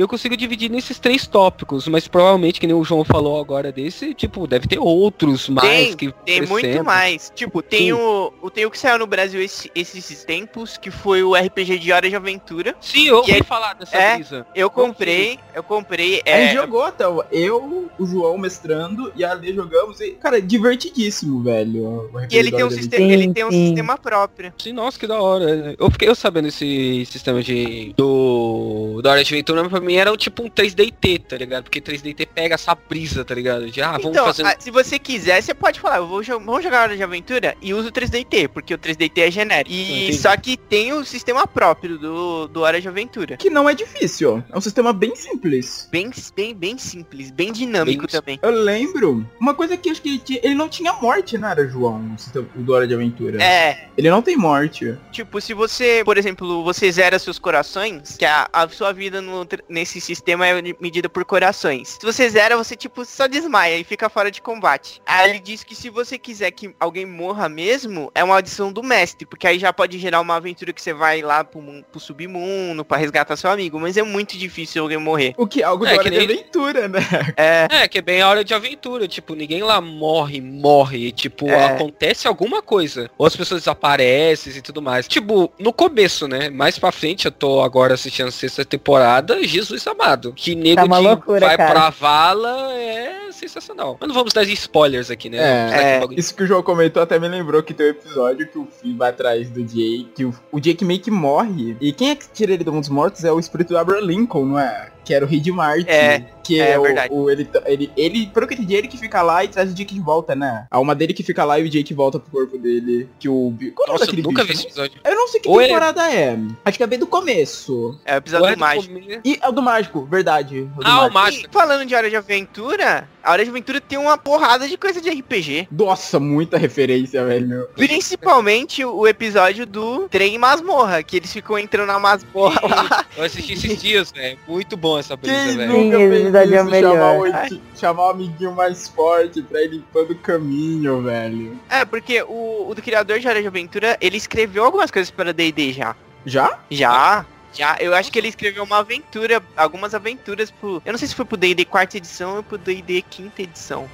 Eu 0.00 0.08
consigo 0.08 0.36
dividir 0.36 0.70
nesses 0.70 0.98
três 0.98 1.26
tópicos, 1.26 1.86
mas 1.86 2.08
provavelmente, 2.08 2.58
que 2.58 2.66
nem 2.66 2.74
o 2.74 2.82
João 2.84 3.04
falou 3.04 3.38
agora 3.40 3.70
desse, 3.70 4.14
tipo, 4.14 4.46
deve 4.46 4.66
ter 4.66 4.78
outros 4.78 5.48
mais 5.48 5.94
que 5.94 6.10
Tem 6.24 6.42
muito 6.46 6.82
mais. 6.82 7.30
Tipo, 7.34 7.62
tem 7.62 7.86
Sim. 7.86 7.92
o, 7.92 8.32
o. 8.40 8.50
Tem 8.50 8.64
o 8.66 8.70
que 8.70 8.78
saiu 8.78 8.98
no 8.98 9.06
Brasil 9.06 9.40
esse- 9.42 9.70
esses 9.74 10.24
tempos, 10.24 10.76
que 10.76 10.90
foi 10.90 11.22
o 11.22 11.34
RPG 11.34 11.78
de 11.78 11.92
Hora 11.92 12.08
de 12.08 12.16
Aventura. 12.16 12.74
Sim, 12.80 13.08
eu 13.08 13.18
ouvi 13.18 13.32
é- 13.32 13.42
falar 13.42 13.74
dessa 13.74 13.96
é, 13.96 14.14
brisa. 14.16 14.46
Eu 14.54 14.70
comprei, 14.70 15.38
eu 15.54 15.62
comprei. 15.62 16.22
a 16.26 16.30
gente 16.40 16.50
É, 16.50 16.54
jogou 16.54 16.82
até, 16.82 17.06
o- 17.06 17.22
eu, 17.30 17.90
o 17.98 18.06
João 18.06 18.38
mestrando 18.38 19.12
e 19.14 19.24
a 19.24 19.32
Ale 19.32 19.52
jogamos. 19.54 20.00
E, 20.00 20.12
cara, 20.12 20.40
divertidíssimo, 20.40 21.42
velho. 21.42 22.10
o 22.12 22.20
e 22.30 22.36
ele 22.36 22.50
tem 22.50 22.64
um 22.64 22.70
sistema. 22.70 23.04
Sim, 23.04 23.12
Ele 23.12 23.32
tem 23.32 23.44
um 23.44 23.50
sim. 23.50 23.66
sistema 23.66 23.98
próprio. 23.98 24.52
Sim, 24.58 24.72
nossa, 24.72 24.98
que 24.98 25.06
da 25.06 25.20
hora. 25.20 25.74
Eu 25.78 25.90
fiquei 25.90 26.08
eu 26.08 26.14
sabendo 26.14 26.48
esse 26.48 27.04
sistema 27.06 27.42
de 27.42 27.92
do 27.96 29.00
da 29.02 29.10
hora 29.10 29.24
de 29.24 29.32
aventura, 29.34 29.62
mas 29.62 29.70
pra 29.70 29.80
mim 29.90 29.96
era 29.96 30.16
tipo 30.16 30.42
um 30.42 30.48
3DT, 30.48 31.22
tá 31.28 31.36
ligado? 31.36 31.64
Porque 31.64 31.80
3DT 31.80 32.28
pega 32.34 32.54
essa 32.54 32.74
brisa, 32.74 33.24
tá 33.24 33.34
ligado? 33.34 33.70
De 33.70 33.82
ah, 33.82 33.92
vamos 33.92 34.06
então, 34.06 34.24
fazer 34.26 34.46
ah, 34.46 34.54
se 34.58 34.70
você 34.70 34.98
quiser, 34.98 35.42
você 35.42 35.52
pode 35.52 35.80
falar, 35.80 35.96
eu 35.98 36.06
vou 36.06 36.22
vamos 36.22 36.62
jogar 36.62 36.82
Hora 36.82 36.96
de 36.96 37.02
Aventura 37.02 37.56
e 37.60 37.74
usa 37.74 37.88
o 37.88 37.92
3DT, 37.92 38.48
porque 38.48 38.72
o 38.74 38.78
3DT 38.78 39.18
é 39.18 39.30
genérico. 39.30 39.74
E 39.74 40.04
Entendi. 40.04 40.18
só 40.18 40.36
que 40.36 40.56
tem 40.56 40.92
o 40.92 41.04
sistema 41.04 41.46
próprio 41.46 41.98
do, 41.98 42.46
do 42.48 42.60
Hora 42.60 42.80
de 42.80 42.88
Aventura. 42.88 43.36
Que 43.36 43.50
não 43.50 43.68
é 43.68 43.74
difícil. 43.74 44.42
É 44.50 44.56
um 44.56 44.60
sistema 44.60 44.92
bem 44.92 45.14
simples. 45.16 45.88
Bem, 45.90 46.10
bem, 46.36 46.54
bem 46.54 46.78
simples, 46.78 47.30
bem 47.30 47.52
dinâmico 47.52 48.06
Bem- 48.06 48.20
também. 48.20 48.38
Eu 48.42 48.50
lembro. 48.50 49.26
Uma 49.40 49.54
coisa 49.54 49.76
que 49.76 49.90
acho 49.90 50.00
que 50.00 50.08
ele, 50.10 50.18
tinha- 50.18 50.40
ele 50.42 50.54
não 50.54 50.68
tinha 50.68 50.92
morte, 50.94 51.36
não 51.36 51.48
era, 51.48 51.66
João? 51.68 52.16
O 52.56 52.62
do 52.62 52.72
Hora 52.72 52.86
de 52.86 52.94
Aventura. 52.94 53.42
É, 53.42 53.88
Ele 53.96 54.10
não 54.10 54.22
tem 54.22 54.36
morte. 54.36 54.96
Tipo, 55.10 55.40
se 55.40 55.52
você, 55.52 56.02
por 56.04 56.16
exemplo, 56.16 56.62
você 56.62 56.90
zera 56.90 57.18
seus 57.18 57.38
corações, 57.38 58.16
que 58.16 58.24
a, 58.24 58.48
a 58.52 58.68
sua 58.68 58.92
vida 58.92 59.20
no 59.20 59.44
nesse 59.70 60.00
sistema 60.00 60.46
é 60.46 60.60
medida 60.80 61.08
por 61.08 61.24
corações. 61.24 61.96
Se 62.00 62.04
você 62.04 62.28
zera, 62.28 62.56
você, 62.56 62.76
tipo, 62.76 63.04
só 63.04 63.26
desmaia 63.26 63.78
e 63.78 63.84
fica 63.84 64.08
fora 64.10 64.30
de 64.30 64.42
combate. 64.42 65.00
Aí 65.06 65.30
ele 65.30 65.38
diz 65.40 65.62
que 65.64 65.74
se 65.74 65.88
você 65.88 66.18
quiser 66.18 66.50
que 66.50 66.74
alguém 66.78 67.06
morra 67.06 67.48
mesmo, 67.48 68.10
é 68.14 68.22
uma 68.24 68.36
adição 68.38 68.72
do 68.72 68.82
mestre, 68.82 69.24
porque 69.24 69.46
aí 69.46 69.58
já 69.58 69.72
pode 69.72 69.98
gerar 69.98 70.20
uma 70.20 70.34
aventura 70.36 70.72
que 70.72 70.82
você 70.82 70.92
vai 70.92 71.22
lá 71.22 71.44
pro, 71.44 71.62
pro 71.90 72.00
submundo 72.00 72.84
pra 72.84 72.96
resgatar 72.98 73.36
seu 73.36 73.50
amigo, 73.50 73.78
mas 73.80 73.96
é 73.96 74.02
muito 74.02 74.36
difícil 74.36 74.82
alguém 74.82 74.98
morrer. 74.98 75.34
O 75.36 75.46
que 75.46 75.62
é 75.62 75.64
algo 75.64 75.86
É, 75.86 75.92
de 75.92 75.98
Hora 75.98 76.04
que 76.04 76.10
de 76.10 76.26
nem- 76.26 76.36
Aventura, 76.38 76.88
né? 76.88 76.98
É, 77.36 77.68
É, 77.82 77.88
que 77.88 77.98
é 77.98 78.02
bem 78.02 78.20
a 78.20 78.28
hora 78.28 78.44
de 78.44 78.52
aventura, 78.54 79.06
tipo, 79.06 79.34
ninguém 79.34 79.62
lá 79.62 79.80
morre, 79.80 80.40
morre, 80.40 81.12
tipo, 81.12 81.48
É. 81.48 81.66
acontece 81.66 82.26
alguma 82.26 82.60
coisa. 82.62 83.10
Ou 83.16 83.26
as 83.26 83.36
pessoas 83.36 83.60
desaparecem 83.62 84.52
e 84.56 84.60
tudo 84.62 84.82
mais. 84.82 85.06
Tipo, 85.06 85.52
no 85.58 85.72
começo, 85.72 86.26
né? 86.26 86.48
Mais 86.50 86.78
pra 86.78 86.90
frente, 86.92 87.26
eu 87.26 87.32
tô 87.32 87.60
agora 87.60 87.94
assistindo 87.94 88.28
a 88.28 88.32
sexta 88.32 88.64
temporada, 88.64 89.38
Jesus 89.60 89.86
amado. 89.86 90.32
Que 90.34 90.54
nego 90.54 90.88
Tá 90.88 90.98
loucura, 90.98 91.46
vai 91.46 91.56
cara. 91.56 91.70
pra 91.72 91.90
vala 91.90 92.72
é 92.74 93.30
sensacional. 93.32 93.96
Mas 94.00 94.08
não 94.08 94.14
vamos 94.14 94.32
dar 94.32 94.42
spoilers 94.44 95.10
aqui, 95.10 95.30
né? 95.30 95.38
É, 95.38 96.00
é. 96.02 96.06
Isso 96.16 96.34
que 96.34 96.42
o 96.42 96.46
João 96.46 96.62
comentou 96.62 97.02
até 97.02 97.18
me 97.18 97.28
lembrou 97.28 97.62
que 97.62 97.72
tem 97.72 97.86
um 97.86 97.90
episódio 97.90 98.46
que 98.46 98.58
o 98.58 98.66
Finn 98.66 98.96
vai 98.96 99.10
atrás 99.10 99.48
do 99.50 99.62
Jake, 99.62 100.10
que 100.14 100.24
o, 100.24 100.34
o 100.52 100.60
Jake 100.60 100.84
meio 100.84 101.00
que 101.00 101.10
morre. 101.10 101.76
E 101.80 101.92
quem 101.92 102.10
é 102.10 102.14
que 102.14 102.28
tira 102.28 102.52
ele 102.52 102.64
do 102.64 102.72
mundo 102.72 102.82
dos 102.82 102.88
mortos 102.90 103.24
é 103.24 103.32
o 103.32 103.38
espírito 103.38 103.68
do 103.68 103.78
Abraham 103.78 104.00
Lincoln, 104.04 104.44
não 104.46 104.58
é? 104.58 104.90
Que 105.04 105.14
era 105.14 105.24
o 105.24 105.28
Reed 105.28 105.46
Martin. 105.48 105.86
É, 105.88 106.24
que 106.44 106.60
é 106.60 106.72
é, 106.72 106.78
o, 106.78 106.82
verdade. 106.82 107.08
o- 107.12 107.30
ele, 107.30 107.48
ele, 107.66 107.92
ele, 107.96 108.26
pelo 108.26 108.46
que 108.46 108.54
eu 108.54 108.58
entendi, 108.58 108.74
ele 108.74 108.88
que 108.88 108.98
fica 108.98 109.22
lá 109.22 109.44
e 109.44 109.48
traz 109.48 109.70
o 109.70 109.74
Jake 109.74 109.94
de 109.94 110.00
volta, 110.00 110.34
né? 110.34 110.66
A 110.70 110.76
alma 110.76 110.94
dele 110.94 111.12
que 111.14 111.22
fica 111.22 111.44
lá 111.44 111.58
e 111.58 111.64
o 111.64 111.68
Jake 111.68 111.94
volta 111.94 112.18
pro 112.18 112.30
corpo 112.30 112.58
dele. 112.58 113.08
Que 113.18 113.28
o. 113.28 113.54
Qual 113.74 113.88
é 113.88 113.92
Nossa, 113.92 114.04
eu 114.04 114.06
daquele 114.06 114.22
nunca 114.22 114.42
vi 114.42 114.48
bicho? 114.48 114.60
esse 114.60 114.66
episódio. 114.68 115.00
Eu 115.04 115.14
não 115.14 115.28
sei 115.28 115.40
que 115.40 115.48
Ou 115.48 115.60
é- 115.60 115.66
temporada 115.66 116.10
é. 116.12 116.36
Acho 116.64 116.76
que 116.78 116.82
é 116.82 116.86
bem 116.86 116.98
do 116.98 117.06
começo. 117.06 117.98
é 118.04 118.14
o 118.14 118.18
episódio 118.18 118.44
Ou 118.44 118.48
é 118.50 118.52
do 118.52 118.56
do 118.56 118.60
mágico. 118.60 119.00
E 119.24 119.38
é 119.40 119.48
o 119.48 119.52
do 119.52 119.62
mágico, 119.62 120.04
verdade. 120.06 120.60
o 120.76 120.80
do 120.80 120.86
Ah, 120.86 120.90
o 121.06 121.12
mágico. 121.12 121.14
mágico. 121.14 121.48
E 121.50 121.52
falando 121.52 121.86
de 121.86 121.94
Hora 121.94 122.10
de 122.10 122.16
Aventura, 122.16 123.08
a 123.22 123.32
Hora 123.32 123.44
de 123.44 123.50
Aventura 123.50 123.80
tem 123.80 123.98
uma 123.98 124.18
porrada 124.18 124.68
de 124.68 124.76
coisa 124.76 125.00
de 125.00 125.08
RPG. 125.10 125.68
Nossa, 125.70 126.18
muita 126.20 126.58
referência, 126.58 127.24
velho. 127.24 127.68
Principalmente 127.76 128.84
o 128.84 129.06
episódio 129.06 129.66
do 129.66 130.08
trem 130.08 130.34
e 130.34 130.38
masmorra, 130.38 131.02
que 131.02 131.16
eles 131.16 131.32
ficam 131.32 131.58
entrando 131.58 131.86
na 131.88 131.98
masmorra 131.98 132.60
lá. 132.66 133.04
Eu 133.16 133.24
assisti 133.24 133.52
esses 133.52 133.80
dias, 133.80 134.10
velho. 134.10 134.38
Muito 134.48 134.76
bom 134.76 134.89
essa 134.98 135.16
brisa, 135.16 135.34
Quem 135.36 135.56
velho. 135.56 135.72
nunca 135.72 135.96
Sim, 135.96 136.08
fez 136.10 136.34
é 136.34 136.80
chamar, 136.80 137.18
o, 137.18 137.60
chamar 137.76 138.06
o 138.06 138.10
amiguinho 138.10 138.52
mais 138.52 138.88
forte 138.88 139.42
pra 139.42 139.62
ir 139.62 139.68
limpando 139.68 140.10
o 140.10 140.18
caminho, 140.18 141.02
velho. 141.02 141.58
É, 141.68 141.84
porque 141.84 142.22
o, 142.22 142.66
o 142.68 142.74
do 142.74 142.82
criador 142.82 143.18
de 143.18 143.28
Hora 143.28 143.40
de 143.40 143.46
Aventura, 143.46 143.96
ele 144.00 144.16
escreveu 144.16 144.64
algumas 144.64 144.90
coisas 144.90 145.10
para 145.10 145.32
D&D 145.32 145.72
já. 145.72 145.96
Já? 146.24 146.58
Já? 146.70 147.26
Já, 147.52 147.76
eu 147.80 147.94
acho 147.94 148.12
que 148.12 148.18
ele 148.18 148.28
escreveu 148.28 148.62
uma 148.62 148.78
aventura, 148.78 149.42
algumas 149.56 149.92
aventuras 149.94 150.50
pro... 150.50 150.80
Eu 150.84 150.92
não 150.92 150.98
sei 150.98 151.08
se 151.08 151.14
foi 151.14 151.24
pro 151.24 151.36
D&D 151.36 151.64
quarta 151.64 151.96
edição 151.96 152.36
ou 152.36 152.42
pro 152.42 152.56
D&D 152.56 153.02
quinta 153.02 153.42
edição. 153.42 153.88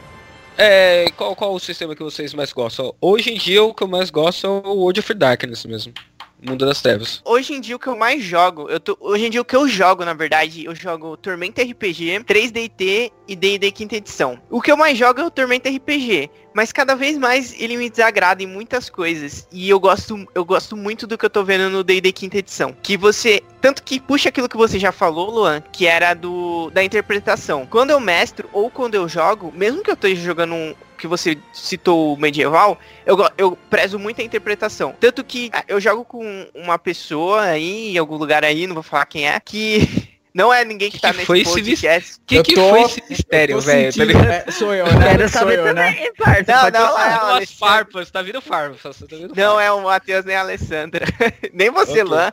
É, 0.58 1.10
qual, 1.16 1.36
qual 1.36 1.54
o 1.54 1.60
sistema 1.60 1.94
que 1.94 2.02
vocês 2.02 2.32
mais 2.32 2.52
gostam? 2.52 2.94
Hoje 3.00 3.30
em 3.30 3.38
dia 3.38 3.62
o 3.62 3.74
que 3.74 3.82
eu 3.82 3.88
mais 3.88 4.10
gosto 4.10 4.46
é 4.46 4.50
o 4.50 4.74
World 4.74 5.00
of 5.00 5.14
Darkness 5.14 5.64
mesmo. 5.64 5.92
Mundo 6.42 6.66
das 6.66 6.82
Trevas. 6.82 7.22
Hoje 7.24 7.54
em 7.54 7.60
dia 7.60 7.76
o 7.76 7.78
que 7.78 7.86
eu 7.86 7.96
mais 7.96 8.22
jogo, 8.22 8.68
eu 8.68 8.78
tô, 8.78 8.96
hoje 9.00 9.26
em 9.26 9.30
dia 9.30 9.40
o 9.40 9.44
que 9.44 9.56
eu 9.56 9.66
jogo, 9.66 10.04
na 10.04 10.12
verdade, 10.12 10.64
eu 10.64 10.74
jogo 10.74 11.16
Tormenta 11.16 11.62
RPG, 11.62 12.20
3DT 12.24 13.10
e 13.26 13.34
D&D 13.34 13.72
quinta 13.72 13.96
edição. 13.96 14.40
O 14.50 14.60
que 14.60 14.70
eu 14.70 14.76
mais 14.76 14.98
jogo 14.98 15.20
é 15.20 15.24
o 15.24 15.30
Tormenta 15.30 15.70
RPG, 15.70 16.30
mas 16.54 16.72
cada 16.72 16.94
vez 16.94 17.16
mais 17.16 17.58
ele 17.58 17.76
me 17.76 17.88
desagrada 17.88 18.42
em 18.42 18.46
muitas 18.46 18.90
coisas 18.90 19.48
e 19.50 19.68
eu 19.68 19.80
gosto 19.80 20.26
eu 20.34 20.44
gosto 20.44 20.76
muito 20.76 21.06
do 21.06 21.16
que 21.16 21.24
eu 21.24 21.30
tô 21.30 21.42
vendo 21.42 21.70
no 21.70 21.82
D&D 21.82 22.12
quinta 22.12 22.38
edição, 22.38 22.76
que 22.82 22.96
você 22.96 23.42
tanto 23.60 23.82
que 23.82 23.98
puxa 23.98 24.28
aquilo 24.28 24.48
que 24.48 24.56
você 24.56 24.78
já 24.78 24.92
falou, 24.92 25.30
Luan, 25.30 25.62
que 25.72 25.86
era 25.86 26.12
do 26.12 26.70
da 26.70 26.84
interpretação. 26.84 27.66
Quando 27.66 27.90
eu 27.90 27.98
mestro 27.98 28.48
ou 28.52 28.70
quando 28.70 28.94
eu 28.94 29.08
jogo, 29.08 29.52
mesmo 29.56 29.82
que 29.82 29.90
eu 29.90 29.94
esteja 29.94 30.22
jogando 30.22 30.54
um 30.54 30.74
que 30.96 31.06
você 31.06 31.38
citou 31.52 32.14
o 32.14 32.16
medieval, 32.16 32.78
eu, 33.04 33.16
eu 33.36 33.58
prezo 33.70 33.98
muito 33.98 34.20
a 34.20 34.24
interpretação. 34.24 34.94
Tanto 34.98 35.22
que 35.22 35.50
ah, 35.52 35.64
eu 35.68 35.80
jogo 35.80 36.04
com 36.04 36.46
uma 36.54 36.78
pessoa 36.78 37.42
aí, 37.42 37.94
em 37.94 37.98
algum 37.98 38.16
lugar 38.16 38.44
aí, 38.44 38.66
não 38.66 38.74
vou 38.74 38.82
falar 38.82 39.06
quem 39.06 39.28
é, 39.28 39.38
que 39.38 40.05
não 40.36 40.52
é 40.52 40.64
ninguém 40.66 40.90
que, 40.90 40.96
Que 40.98 41.02
tá 41.02 41.10
que 41.12 41.16
nesse 41.16 41.26
foi 41.26 41.40
esse 41.40 41.50
podcast. 41.52 42.16
Que 42.26 42.34
Eu 42.36 42.42
que 42.42 42.54
tô- 42.54 42.68
foi 42.68 42.82
esse 42.82 43.02
mistério, 43.08 43.60
velho? 43.60 43.92
Tá 44.12 44.34
é, 44.34 44.50
sou 44.50 44.74
eu, 44.74 44.84
né? 44.86 45.08
Quero 45.08 45.28
sou 45.30 45.38
saber 45.40 45.58
eu, 45.58 45.64
né? 45.74 45.92
também, 45.92 46.12
parça. 46.14 46.44
Não, 46.46 46.62
não, 46.80 46.88
falar. 46.88 47.10
é, 47.10 47.38
Umas 47.38 47.50
farpas, 47.52 48.10
tá 48.10 48.20
vindo 48.22 48.40
farpas. 48.42 48.82
Tá 48.98 49.16
vindo 49.16 49.34
Não 49.34 49.58
é 49.58 49.72
o 49.72 49.82
Matheus 49.82 50.24
nem 50.26 50.36
a 50.36 50.40
Alessandra. 50.40 51.06
nem 51.54 51.70
você, 51.70 52.02
Ok. 52.02 52.04
Luan. 52.04 52.32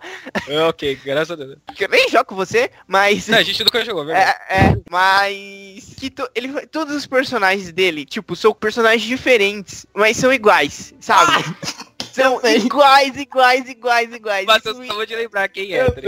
é. 0.49 0.63
Ok, 0.63 0.99
graças 1.05 1.31
a 1.31 1.35
Deus. 1.35 1.57
Que 1.75 1.85
eu 1.85 1.89
nem 1.89 2.09
jogo 2.09 2.25
com 2.25 2.35
você, 2.35 2.69
mas. 2.87 3.27
Não, 3.29 3.37
a 3.37 3.43
gente 3.43 3.63
nunca 3.63 3.85
jogou, 3.85 4.05
verdade. 4.05 4.35
É, 4.49 4.57
é, 4.57 4.77
mas 4.91 5.95
que 5.97 6.09
to- 6.09 6.29
ele, 6.35 6.67
todos 6.67 6.93
os 6.95 7.05
personagens 7.07 7.71
dele, 7.71 8.05
tipo, 8.05 8.35
são 8.35 8.53
personagens 8.53 9.03
diferentes, 9.03 9.85
mas 9.93 10.17
são 10.17 10.33
iguais, 10.33 10.93
sabe? 10.99 11.31
são 12.13 12.39
iguais, 12.55 13.17
iguais, 13.17 13.67
iguais, 13.69 14.13
iguais. 14.13 14.45
Mas 14.45 14.65
eu 14.65 14.75
me- 14.75 14.85
acabou 14.85 15.05
de 15.05 15.15
lembrar 15.15 15.47
quem 15.49 15.73
é, 15.73 15.83
tá 15.89 16.01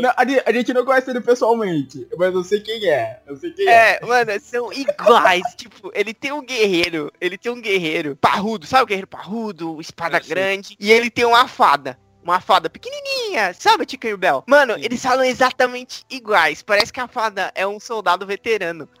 Não, 0.00 0.12
a, 0.16 0.24
gente- 0.26 0.42
a 0.46 0.52
gente 0.52 0.72
não 0.72 0.84
conhece 0.84 1.10
ele 1.10 1.20
pessoalmente, 1.20 2.06
mas 2.16 2.34
eu 2.34 2.42
sei 2.44 2.60
quem 2.60 2.88
é. 2.88 3.20
Eu 3.26 3.36
sei 3.36 3.50
quem 3.52 3.68
é. 3.68 3.70
É, 4.00 4.00
mano, 4.06 4.32
são 4.40 4.72
iguais. 4.72 5.42
tipo, 5.56 5.90
ele 5.94 6.14
tem 6.14 6.32
um 6.32 6.42
guerreiro. 6.42 7.12
Ele 7.20 7.36
tem 7.36 7.52
um 7.52 7.60
guerreiro 7.60 8.16
parrudo, 8.16 8.66
sabe 8.66 8.84
o 8.84 8.86
guerreiro 8.86 9.06
parrudo? 9.06 9.80
Espada 9.80 10.18
grande. 10.20 10.76
E 10.80 10.90
ele 10.90 11.10
tem 11.10 11.24
uma 11.24 11.46
fada. 11.46 11.98
Uma 12.22 12.38
fada 12.40 12.68
pequenininha, 12.68 13.54
sabe, 13.58 13.86
Tinker 13.86 14.16
Bell? 14.16 14.44
Mano, 14.46 14.74
Sim. 14.74 14.84
eles 14.84 15.02
falam 15.02 15.24
exatamente 15.24 16.04
iguais. 16.10 16.62
Parece 16.62 16.92
que 16.92 17.00
a 17.00 17.08
fada 17.08 17.50
é 17.54 17.66
um 17.66 17.80
soldado 17.80 18.26
veterano. 18.26 18.88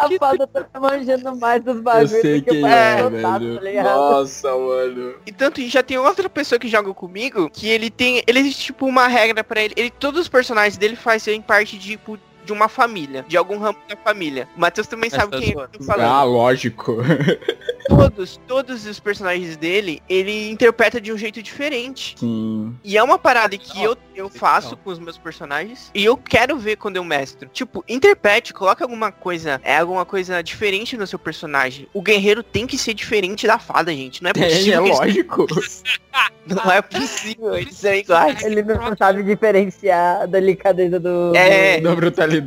A 0.00 0.08
fada 0.18 0.46
tá 0.46 0.80
manjando 0.80 1.36
mais 1.36 1.62
dos 1.62 1.76
Eu 1.76 1.82
bagulhos 1.82 2.10
sei 2.10 2.40
do 2.40 2.44
que 2.44 2.50
quem 2.50 2.66
é, 2.66 2.98
soldado, 2.98 3.60
velho. 3.60 3.82
tá? 3.82 3.94
Nossa, 3.94 4.50
mano. 4.56 5.14
E 5.26 5.32
tanto 5.32 5.60
já 5.68 5.82
tem 5.82 5.98
outra 5.98 6.28
pessoa 6.28 6.58
que 6.58 6.68
joga 6.68 6.92
comigo 6.94 7.50
que 7.50 7.68
ele 7.68 7.90
tem. 7.90 8.22
Ele 8.26 8.38
existe 8.40 8.64
tipo 8.66 8.86
uma 8.86 9.06
regra 9.06 9.42
pra 9.44 9.60
ele. 9.62 9.74
ele. 9.76 9.90
Todos 9.90 10.20
os 10.20 10.28
personagens 10.28 10.76
dele 10.76 10.96
fazem 10.96 11.40
parte 11.42 11.78
de, 11.78 11.90
tipo, 11.92 12.18
de 12.44 12.52
uma 12.52 12.68
família. 12.68 13.24
De 13.28 13.36
algum 13.36 13.58
ramo 13.58 13.78
da 13.88 13.96
família. 13.96 14.48
O 14.56 14.60
Matheus 14.60 14.86
também 14.86 15.10
sabe 15.10 15.34
Essa 15.36 15.44
quem 15.44 15.52
sua- 15.52 15.62
eu 15.64 15.68
tô 15.78 15.84
falando. 15.84 16.06
Ah, 16.10 16.22
lógico. 16.24 16.96
Todos, 17.88 18.40
todos 18.46 18.86
os 18.86 19.00
personagens 19.00 19.56
dele, 19.56 20.00
ele 20.08 20.48
interpreta 20.50 21.00
de 21.00 21.12
um 21.12 21.18
jeito 21.18 21.42
diferente. 21.42 22.14
Sim. 22.18 22.72
E 22.84 22.96
é 22.96 23.02
uma 23.02 23.18
parada 23.18 23.56
que 23.58 23.82
eu, 23.82 23.96
eu 24.14 24.28
faço 24.28 24.76
com 24.76 24.90
os 24.90 24.98
meus 25.00 25.18
personagens. 25.18 25.90
E 25.92 26.04
eu 26.04 26.16
quero 26.16 26.56
ver 26.56 26.76
quando 26.76 26.96
eu 26.96 27.04
mestro. 27.04 27.48
Tipo, 27.52 27.84
interprete, 27.88 28.54
coloque 28.54 28.82
alguma 28.82 29.10
coisa. 29.10 29.60
É 29.64 29.78
alguma 29.78 30.04
coisa 30.04 30.40
diferente 30.40 30.96
no 30.96 31.04
seu 31.06 31.18
personagem. 31.18 31.88
O 31.92 32.00
guerreiro 32.00 32.44
tem 32.44 32.64
que 32.64 32.78
ser 32.78 32.94
diferente 32.94 33.44
da 33.46 33.58
fada, 33.58 33.92
gente. 33.92 34.22
Não 34.22 34.30
é 34.30 34.32
é 34.38 34.48
possível. 34.48 34.82
que 34.84 34.88
eles- 34.88 34.98
lógico. 34.98 35.46
Não 36.46 36.72
é 36.72 36.82
possível, 36.82 37.54
eles 37.54 37.76
são 37.76 37.92
iguais. 37.94 38.42
Ele 38.42 38.62
não 38.62 38.96
sabe 38.96 39.22
diferenciar 39.22 40.22
a 40.22 40.26
delicadeza 40.26 40.98
do... 40.98 41.32
É. 41.36 41.80
Da 41.80 41.94
brutalidade. 41.94 42.39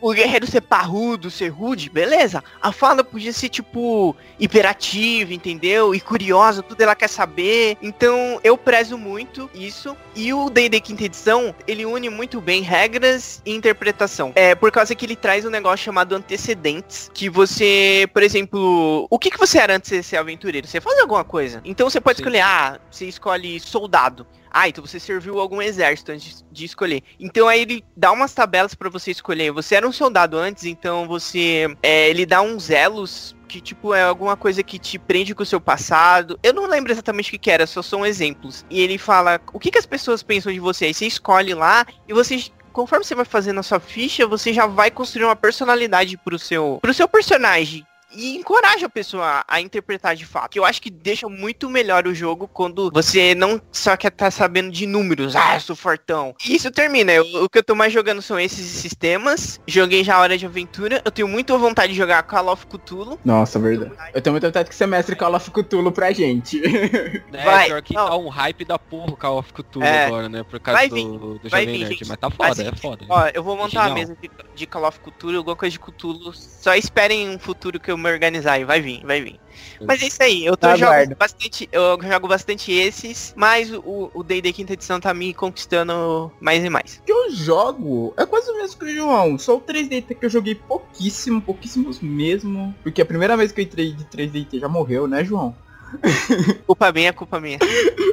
O 0.00 0.12
guerreiro 0.12 0.46
ser 0.46 0.60
parrudo, 0.60 1.30
ser 1.30 1.48
rude, 1.48 1.88
beleza. 1.88 2.42
A 2.60 2.72
fada 2.72 3.02
podia 3.02 3.32
ser, 3.32 3.48
tipo, 3.48 4.14
hiperativa, 4.38 5.32
entendeu? 5.32 5.94
E 5.94 6.00
curiosa, 6.00 6.62
tudo 6.62 6.80
ela 6.80 6.94
quer 6.94 7.08
saber. 7.08 7.76
Então, 7.80 8.40
eu 8.44 8.56
prezo 8.56 8.98
muito 8.98 9.50
isso. 9.54 9.96
E 10.14 10.32
o 10.32 10.50
D&D 10.50 10.80
quinta 10.80 11.04
edição, 11.04 11.54
ele 11.66 11.86
une 11.86 12.08
muito 12.10 12.40
bem 12.40 12.62
regras 12.62 13.42
e 13.44 13.54
interpretação. 13.54 14.32
É, 14.34 14.54
por 14.54 14.70
causa 14.70 14.94
que 14.94 15.04
ele 15.04 15.16
traz 15.16 15.44
um 15.44 15.50
negócio 15.50 15.84
chamado 15.84 16.14
antecedentes. 16.14 17.10
Que 17.14 17.28
você, 17.28 18.08
por 18.12 18.22
exemplo... 18.22 19.06
O 19.10 19.18
que, 19.18 19.30
que 19.30 19.38
você 19.38 19.58
era 19.58 19.76
antes 19.76 19.90
de 19.90 20.02
ser 20.02 20.16
aventureiro? 20.16 20.66
Você 20.66 20.80
faz 20.80 20.98
alguma 21.00 21.24
coisa. 21.24 21.60
Então, 21.64 21.88
você 21.88 22.00
pode 22.00 22.18
Sim. 22.18 22.22
escolher, 22.22 22.40
ah, 22.40 22.78
você 22.90 23.06
escolhe 23.06 23.58
soldado. 23.60 24.26
Ah, 24.56 24.68
então 24.68 24.86
você 24.86 25.00
serviu 25.00 25.40
algum 25.40 25.60
exército 25.60 26.12
antes 26.12 26.44
de 26.52 26.64
escolher. 26.64 27.02
Então 27.18 27.48
aí 27.48 27.62
ele 27.62 27.84
dá 27.96 28.12
umas 28.12 28.32
tabelas 28.32 28.72
pra 28.72 28.88
você 28.88 29.10
escolher. 29.10 29.50
Você 29.50 29.74
era 29.74 29.86
um 29.86 29.90
soldado 29.90 30.38
antes, 30.38 30.64
então 30.64 31.08
você. 31.08 31.66
é, 31.82 32.08
ele 32.08 32.24
dá 32.24 32.40
uns 32.40 32.70
elos 32.70 33.34
que, 33.48 33.60
tipo, 33.60 33.92
é 33.92 34.04
alguma 34.04 34.36
coisa 34.36 34.62
que 34.62 34.78
te 34.78 34.96
prende 34.96 35.34
com 35.34 35.42
o 35.42 35.46
seu 35.46 35.60
passado. 35.60 36.38
Eu 36.40 36.52
não 36.52 36.68
lembro 36.68 36.92
exatamente 36.92 37.30
o 37.30 37.32
que, 37.32 37.38
que 37.38 37.50
era, 37.50 37.66
só 37.66 37.82
são 37.82 38.06
exemplos. 38.06 38.64
E 38.70 38.80
ele 38.80 38.96
fala 38.96 39.40
o 39.52 39.58
que, 39.58 39.72
que 39.72 39.78
as 39.78 39.86
pessoas 39.86 40.22
pensam 40.22 40.52
de 40.52 40.60
você. 40.60 40.84
Aí 40.84 40.94
você 40.94 41.06
escolhe 41.06 41.52
lá 41.52 41.84
e 42.06 42.14
você. 42.14 42.44
Conforme 42.72 43.04
você 43.04 43.14
vai 43.16 43.24
fazendo 43.24 43.58
a 43.58 43.62
sua 43.64 43.80
ficha, 43.80 44.24
você 44.24 44.52
já 44.52 44.66
vai 44.66 44.88
construir 44.88 45.24
uma 45.24 45.36
personalidade 45.36 46.16
pro 46.16 46.38
seu, 46.38 46.78
pro 46.80 46.94
seu 46.94 47.08
personagem. 47.08 47.84
E 48.14 48.36
encoraja 48.36 48.86
a 48.86 48.88
pessoa 48.88 49.44
a 49.46 49.60
interpretar 49.60 50.14
de 50.16 50.24
fato. 50.26 50.52
Que 50.52 50.58
eu 50.58 50.64
acho 50.64 50.80
que 50.80 50.90
deixa 50.90 51.28
muito 51.28 51.68
melhor 51.68 52.06
o 52.06 52.14
jogo 52.14 52.48
quando 52.48 52.90
você 52.92 53.34
não 53.34 53.60
só 53.72 53.96
quer 53.96 54.08
estar 54.08 54.30
sabendo 54.30 54.70
de 54.70 54.86
números. 54.86 55.34
Ah, 55.36 55.54
eu 55.54 55.60
sou 55.60 55.76
fortão. 55.76 56.34
E 56.46 56.54
isso 56.54 56.70
termina. 56.70 57.12
Eu- 57.12 57.44
o 57.44 57.48
que 57.48 57.58
eu 57.58 57.64
tô 57.64 57.74
mais 57.74 57.92
jogando 57.92 58.22
são 58.22 58.38
esses 58.38 58.64
sistemas. 58.66 59.60
Joguei 59.66 60.04
já 60.04 60.16
a 60.16 60.20
Hora 60.20 60.38
de 60.38 60.46
Aventura. 60.46 61.02
Eu 61.04 61.10
tenho 61.10 61.26
muita 61.28 61.56
vontade 61.58 61.92
de 61.92 61.98
jogar 61.98 62.22
Call 62.22 62.48
of 62.48 62.66
Cthulhu. 62.66 63.18
Nossa, 63.24 63.58
verdade. 63.58 63.92
Eu 64.14 64.20
tenho 64.22 64.32
muita 64.34 64.48
vontade 64.48 64.68
que 64.68 64.74
você 64.74 64.86
mestre 64.86 65.16
Call 65.16 65.34
of 65.34 65.50
Cthulhu 65.50 65.90
pra 65.92 66.12
gente. 66.12 66.60
É, 67.34 67.44
Vai, 67.44 67.66
pior 67.66 67.82
que 67.82 67.94
não. 67.94 68.06
tá 68.06 68.16
um 68.16 68.28
hype 68.28 68.64
da 68.64 68.78
porra 68.78 69.12
o 69.12 69.16
Call 69.16 69.38
of 69.38 69.52
Cthulhu 69.52 69.84
É. 69.84 70.06
agora, 70.06 70.28
né? 70.28 70.42
Por 70.44 70.60
causa 70.60 70.78
Vai 70.78 70.88
do, 70.88 70.94
vir, 70.94 71.04
do 71.04 71.40
vai 71.48 71.62
Jovem 71.62 71.66
vir, 71.66 71.78
Nerd. 71.80 71.92
gente. 71.98 72.08
Mas 72.08 72.16
tá 72.18 72.30
foda, 72.30 72.50
Assim, 72.52 72.66
é 72.68 72.76
foda. 72.76 73.04
Ó, 73.08 73.26
eu 73.34 73.42
vou 73.42 73.56
montar 73.56 73.86
uma 73.88 73.94
mesa 73.94 74.16
de, 74.20 74.30
de 74.54 74.66
Call 74.66 74.86
of 74.86 75.00
Cthulhu, 75.00 75.38
alguma 75.38 75.56
coisa 75.56 75.72
de 75.72 75.80
Cthulhu. 75.80 76.32
Só 76.34 76.74
esperem 76.74 77.28
um 77.28 77.38
futuro 77.38 77.80
que 77.80 77.90
eu 77.90 77.96
me 78.04 78.12
organizar 78.12 78.52
aí. 78.52 78.64
Vai 78.64 78.80
vir, 78.80 79.04
vai 79.04 79.20
vir. 79.20 79.40
Mas 79.86 80.02
é 80.02 80.06
isso 80.06 80.22
aí, 80.22 80.44
eu 80.44 80.56
tô 80.56 80.68
jogo 80.76 80.92
aguardo. 80.92 81.16
bastante, 81.16 81.68
eu 81.72 81.98
jogo 82.02 82.28
bastante 82.28 82.72
esses, 82.72 83.32
mas 83.36 83.72
o 83.72 84.10
o 84.14 84.22
D&D 84.22 84.52
quinta 84.52 84.72
edição 84.72 85.00
tá 85.00 85.12
me 85.14 85.32
conquistando 85.32 86.30
mais 86.40 86.64
e 86.64 86.70
mais. 86.70 87.00
que 87.04 87.12
eu 87.12 87.30
jogo 87.30 88.14
é 88.16 88.26
quase 88.26 88.50
o 88.50 88.56
mesmo 88.56 88.78
que 88.78 88.84
o 88.84 88.94
João. 88.94 89.38
Só 89.38 89.56
o 89.56 89.60
3DT 89.60 90.16
que 90.18 90.26
eu 90.26 90.30
joguei 90.30 90.54
pouquíssimo, 90.54 91.40
pouquíssimos 91.40 92.00
mesmo. 92.00 92.74
Porque 92.82 93.00
a 93.02 93.06
primeira 93.06 93.36
vez 93.36 93.52
que 93.52 93.60
eu 93.60 93.64
entrei 93.64 93.92
de 93.92 94.04
3DT 94.04 94.60
já 94.60 94.68
morreu, 94.68 95.06
né, 95.06 95.24
João? 95.24 95.54
Culpa 96.66 96.92
minha, 96.92 97.12
culpa 97.12 97.40
minha. 97.40 97.58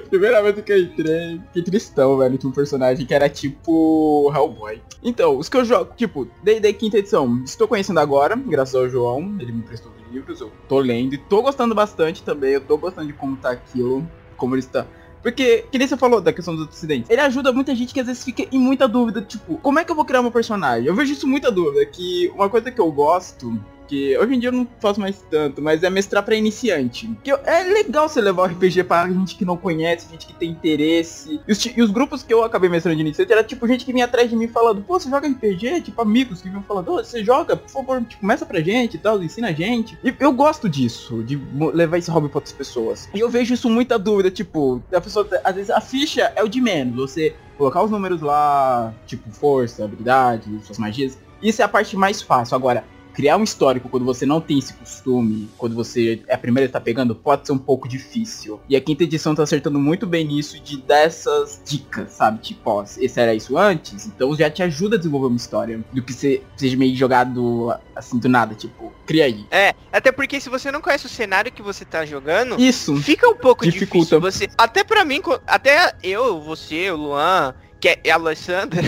Primeira 0.09 0.41
vez 0.41 0.63
que 0.63 0.71
eu 0.71 0.81
entrei, 0.81 1.41
fiquei 1.47 1.63
tristão, 1.63 2.17
velho. 2.17 2.37
Tinha 2.37 2.49
um 2.49 2.53
personagem 2.53 3.05
que 3.05 3.13
era 3.13 3.29
tipo 3.29 4.31
Hellboy. 4.35 4.81
Então, 5.03 5.37
os 5.37 5.49
que 5.49 5.57
eu 5.57 5.65
jogo, 5.65 5.93
tipo, 5.95 6.27
D&D 6.43 6.73
quinta 6.73 6.97
edição, 6.97 7.41
estou 7.45 7.67
conhecendo 7.67 7.99
agora, 7.99 8.35
graças 8.35 8.75
ao 8.75 8.89
João. 8.89 9.35
Ele 9.39 9.51
me 9.51 9.61
prestou 9.61 9.91
os 9.91 10.13
livros, 10.13 10.41
eu 10.41 10.51
tô 10.67 10.79
lendo 10.79 11.15
e 11.15 11.17
tô 11.17 11.41
gostando 11.41 11.73
bastante 11.73 12.23
também. 12.23 12.53
Eu 12.53 12.61
tô 12.61 12.77
gostando 12.77 13.07
de 13.07 13.13
como 13.13 13.37
tá 13.37 13.51
aquilo, 13.51 14.07
como 14.37 14.55
ele 14.55 14.61
está. 14.61 14.85
Porque, 15.21 15.65
que 15.71 15.77
nem 15.77 15.87
você 15.87 15.95
falou 15.95 16.19
da 16.19 16.33
questão 16.33 16.55
dos 16.55 16.67
acidentes, 16.67 17.09
ele 17.09 17.21
ajuda 17.21 17.53
muita 17.53 17.75
gente 17.75 17.93
que 17.93 17.99
às 17.99 18.07
vezes 18.07 18.23
fica 18.23 18.43
em 18.51 18.59
muita 18.59 18.87
dúvida, 18.87 19.21
tipo, 19.21 19.57
como 19.59 19.77
é 19.77 19.85
que 19.85 19.91
eu 19.91 19.95
vou 19.95 20.03
criar 20.03 20.21
meu 20.21 20.31
personagem? 20.31 20.87
Eu 20.87 20.95
vejo 20.95 21.13
isso 21.13 21.27
muita 21.27 21.51
dúvida, 21.51 21.85
que 21.85 22.31
uma 22.33 22.49
coisa 22.49 22.71
que 22.71 22.81
eu 22.81 22.91
gosto, 22.91 23.59
que 23.91 24.17
hoje 24.17 24.35
em 24.35 24.39
dia 24.39 24.47
eu 24.47 24.53
não 24.53 24.65
faço 24.79 25.01
mais 25.01 25.21
tanto, 25.29 25.61
mas 25.61 25.83
é 25.83 25.89
mestrar 25.89 26.23
pra 26.23 26.33
iniciante. 26.33 27.09
Que 27.21 27.29
é 27.29 27.63
legal 27.63 28.07
você 28.07 28.21
levar 28.21 28.43
o 28.43 28.45
RPG 28.45 28.85
pra 28.85 29.09
gente 29.09 29.35
que 29.35 29.43
não 29.43 29.57
conhece, 29.57 30.09
gente 30.09 30.25
que 30.25 30.33
tem 30.33 30.49
interesse. 30.49 31.41
E 31.45 31.51
os, 31.51 31.65
e 31.65 31.81
os 31.81 31.91
grupos 31.91 32.23
que 32.23 32.33
eu 32.33 32.41
acabei 32.41 32.69
mestrando 32.69 32.95
de 32.95 33.01
iniciante 33.01 33.33
era 33.33 33.43
tipo 33.43 33.67
gente 33.67 33.83
que 33.83 33.91
vinha 33.91 34.05
atrás 34.05 34.29
de 34.29 34.35
mim 34.37 34.47
falando, 34.47 34.81
pô, 34.81 34.97
você 34.97 35.09
joga 35.09 35.27
RPG? 35.27 35.81
Tipo, 35.81 36.01
amigos 36.01 36.41
que 36.41 36.47
vinham 36.47 36.63
falando, 36.63 36.89
ô, 36.89 37.03
você 37.03 37.21
joga, 37.21 37.57
por 37.57 37.69
favor, 37.69 38.01
tipo, 38.01 38.21
começa 38.21 38.45
pra 38.45 38.61
gente 38.61 38.95
e 38.95 38.97
tal, 38.97 39.21
ensina 39.21 39.49
a 39.49 39.51
gente. 39.51 39.99
E 40.01 40.15
eu 40.21 40.31
gosto 40.31 40.69
disso, 40.69 41.21
de 41.23 41.37
levar 41.73 41.97
esse 41.97 42.09
hobby 42.09 42.29
pra 42.29 42.37
outras 42.37 42.53
pessoas. 42.53 43.09
E 43.13 43.19
eu 43.19 43.29
vejo 43.29 43.53
isso 43.53 43.69
muita 43.69 43.99
dúvida, 43.99 44.31
tipo, 44.31 44.81
a 44.93 45.01
pessoa, 45.01 45.27
às 45.43 45.55
vezes 45.55 45.69
a 45.69 45.81
ficha 45.81 46.31
é 46.33 46.41
o 46.41 46.47
de 46.47 46.61
menos, 46.61 46.95
você 46.95 47.35
colocar 47.57 47.83
os 47.83 47.91
números 47.91 48.21
lá, 48.21 48.93
tipo, 49.05 49.29
força, 49.31 49.83
habilidade, 49.83 50.49
suas 50.63 50.77
magias. 50.77 51.17
Isso 51.43 51.61
é 51.61 51.65
a 51.65 51.67
parte 51.67 51.97
mais 51.97 52.21
fácil. 52.21 52.55
Agora, 52.55 52.85
criar 53.21 53.37
um 53.37 53.43
histórico 53.43 53.87
quando 53.87 54.03
você 54.03 54.25
não 54.25 54.41
tem 54.41 54.57
esse 54.57 54.73
costume, 54.73 55.47
quando 55.55 55.75
você 55.75 56.23
é 56.27 56.33
a 56.33 56.37
primeira 56.39 56.67
que 56.67 56.73
tá 56.73 56.81
pegando, 56.81 57.13
pode 57.13 57.45
ser 57.45 57.53
um 57.53 57.57
pouco 57.57 57.87
difícil. 57.87 58.59
E 58.67 58.75
a 58.75 58.81
quinta 58.81 59.03
edição 59.03 59.35
tá 59.35 59.43
acertando 59.43 59.77
muito 59.77 60.07
bem 60.07 60.25
nisso 60.25 60.59
de 60.59 60.77
dessas 60.81 61.61
dicas, 61.63 62.13
sabe? 62.13 62.39
Tipo, 62.39 62.67
ó, 62.71 62.83
esse 62.83 63.21
era 63.21 63.35
isso 63.35 63.55
antes, 63.59 64.07
então 64.07 64.35
já 64.35 64.49
te 64.49 64.63
ajuda 64.63 64.95
a 64.95 64.97
desenvolver 64.97 65.27
uma 65.27 65.37
história. 65.37 65.79
Do 65.93 66.01
que 66.01 66.11
você 66.11 66.41
seja 66.57 66.75
meio 66.75 66.95
jogado 66.95 67.71
assim 67.95 68.17
do 68.17 68.27
nada, 68.27 68.55
tipo, 68.55 68.91
cria 69.05 69.25
aí. 69.25 69.45
É, 69.51 69.75
até 69.93 70.11
porque 70.11 70.41
se 70.41 70.49
você 70.49 70.71
não 70.71 70.81
conhece 70.81 71.05
o 71.05 71.09
cenário 71.09 71.51
que 71.51 71.61
você 71.61 71.85
tá 71.85 72.03
jogando, 72.03 72.59
Isso. 72.59 72.95
fica 72.97 73.29
um 73.29 73.35
pouco 73.35 73.63
Dificulta. 73.63 74.19
difícil 74.19 74.19
você. 74.19 74.49
Até 74.57 74.83
pra 74.83 75.05
mim, 75.05 75.21
até 75.45 75.95
eu, 76.01 76.41
você, 76.41 76.89
o 76.89 76.95
Luan, 76.95 77.53
que 77.79 77.87
é 78.03 78.11
a 78.11 78.15
Alessandra, 78.15 78.81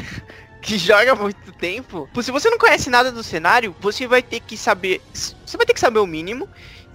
que 0.63 0.77
joga 0.77 1.11
há 1.11 1.15
muito 1.15 1.51
tempo. 1.51 2.09
pô, 2.13 2.23
Se 2.23 2.31
você 2.31 2.49
não 2.49 2.57
conhece 2.57 2.89
nada 2.89 3.11
do 3.11 3.21
cenário, 3.21 3.75
você 3.79 4.07
vai 4.07 4.23
ter 4.23 4.39
que 4.39 4.57
saber. 4.57 5.01
Você 5.13 5.57
vai 5.57 5.65
ter 5.65 5.73
que 5.73 5.79
saber 5.79 5.99
o 5.99 6.07
mínimo. 6.07 6.49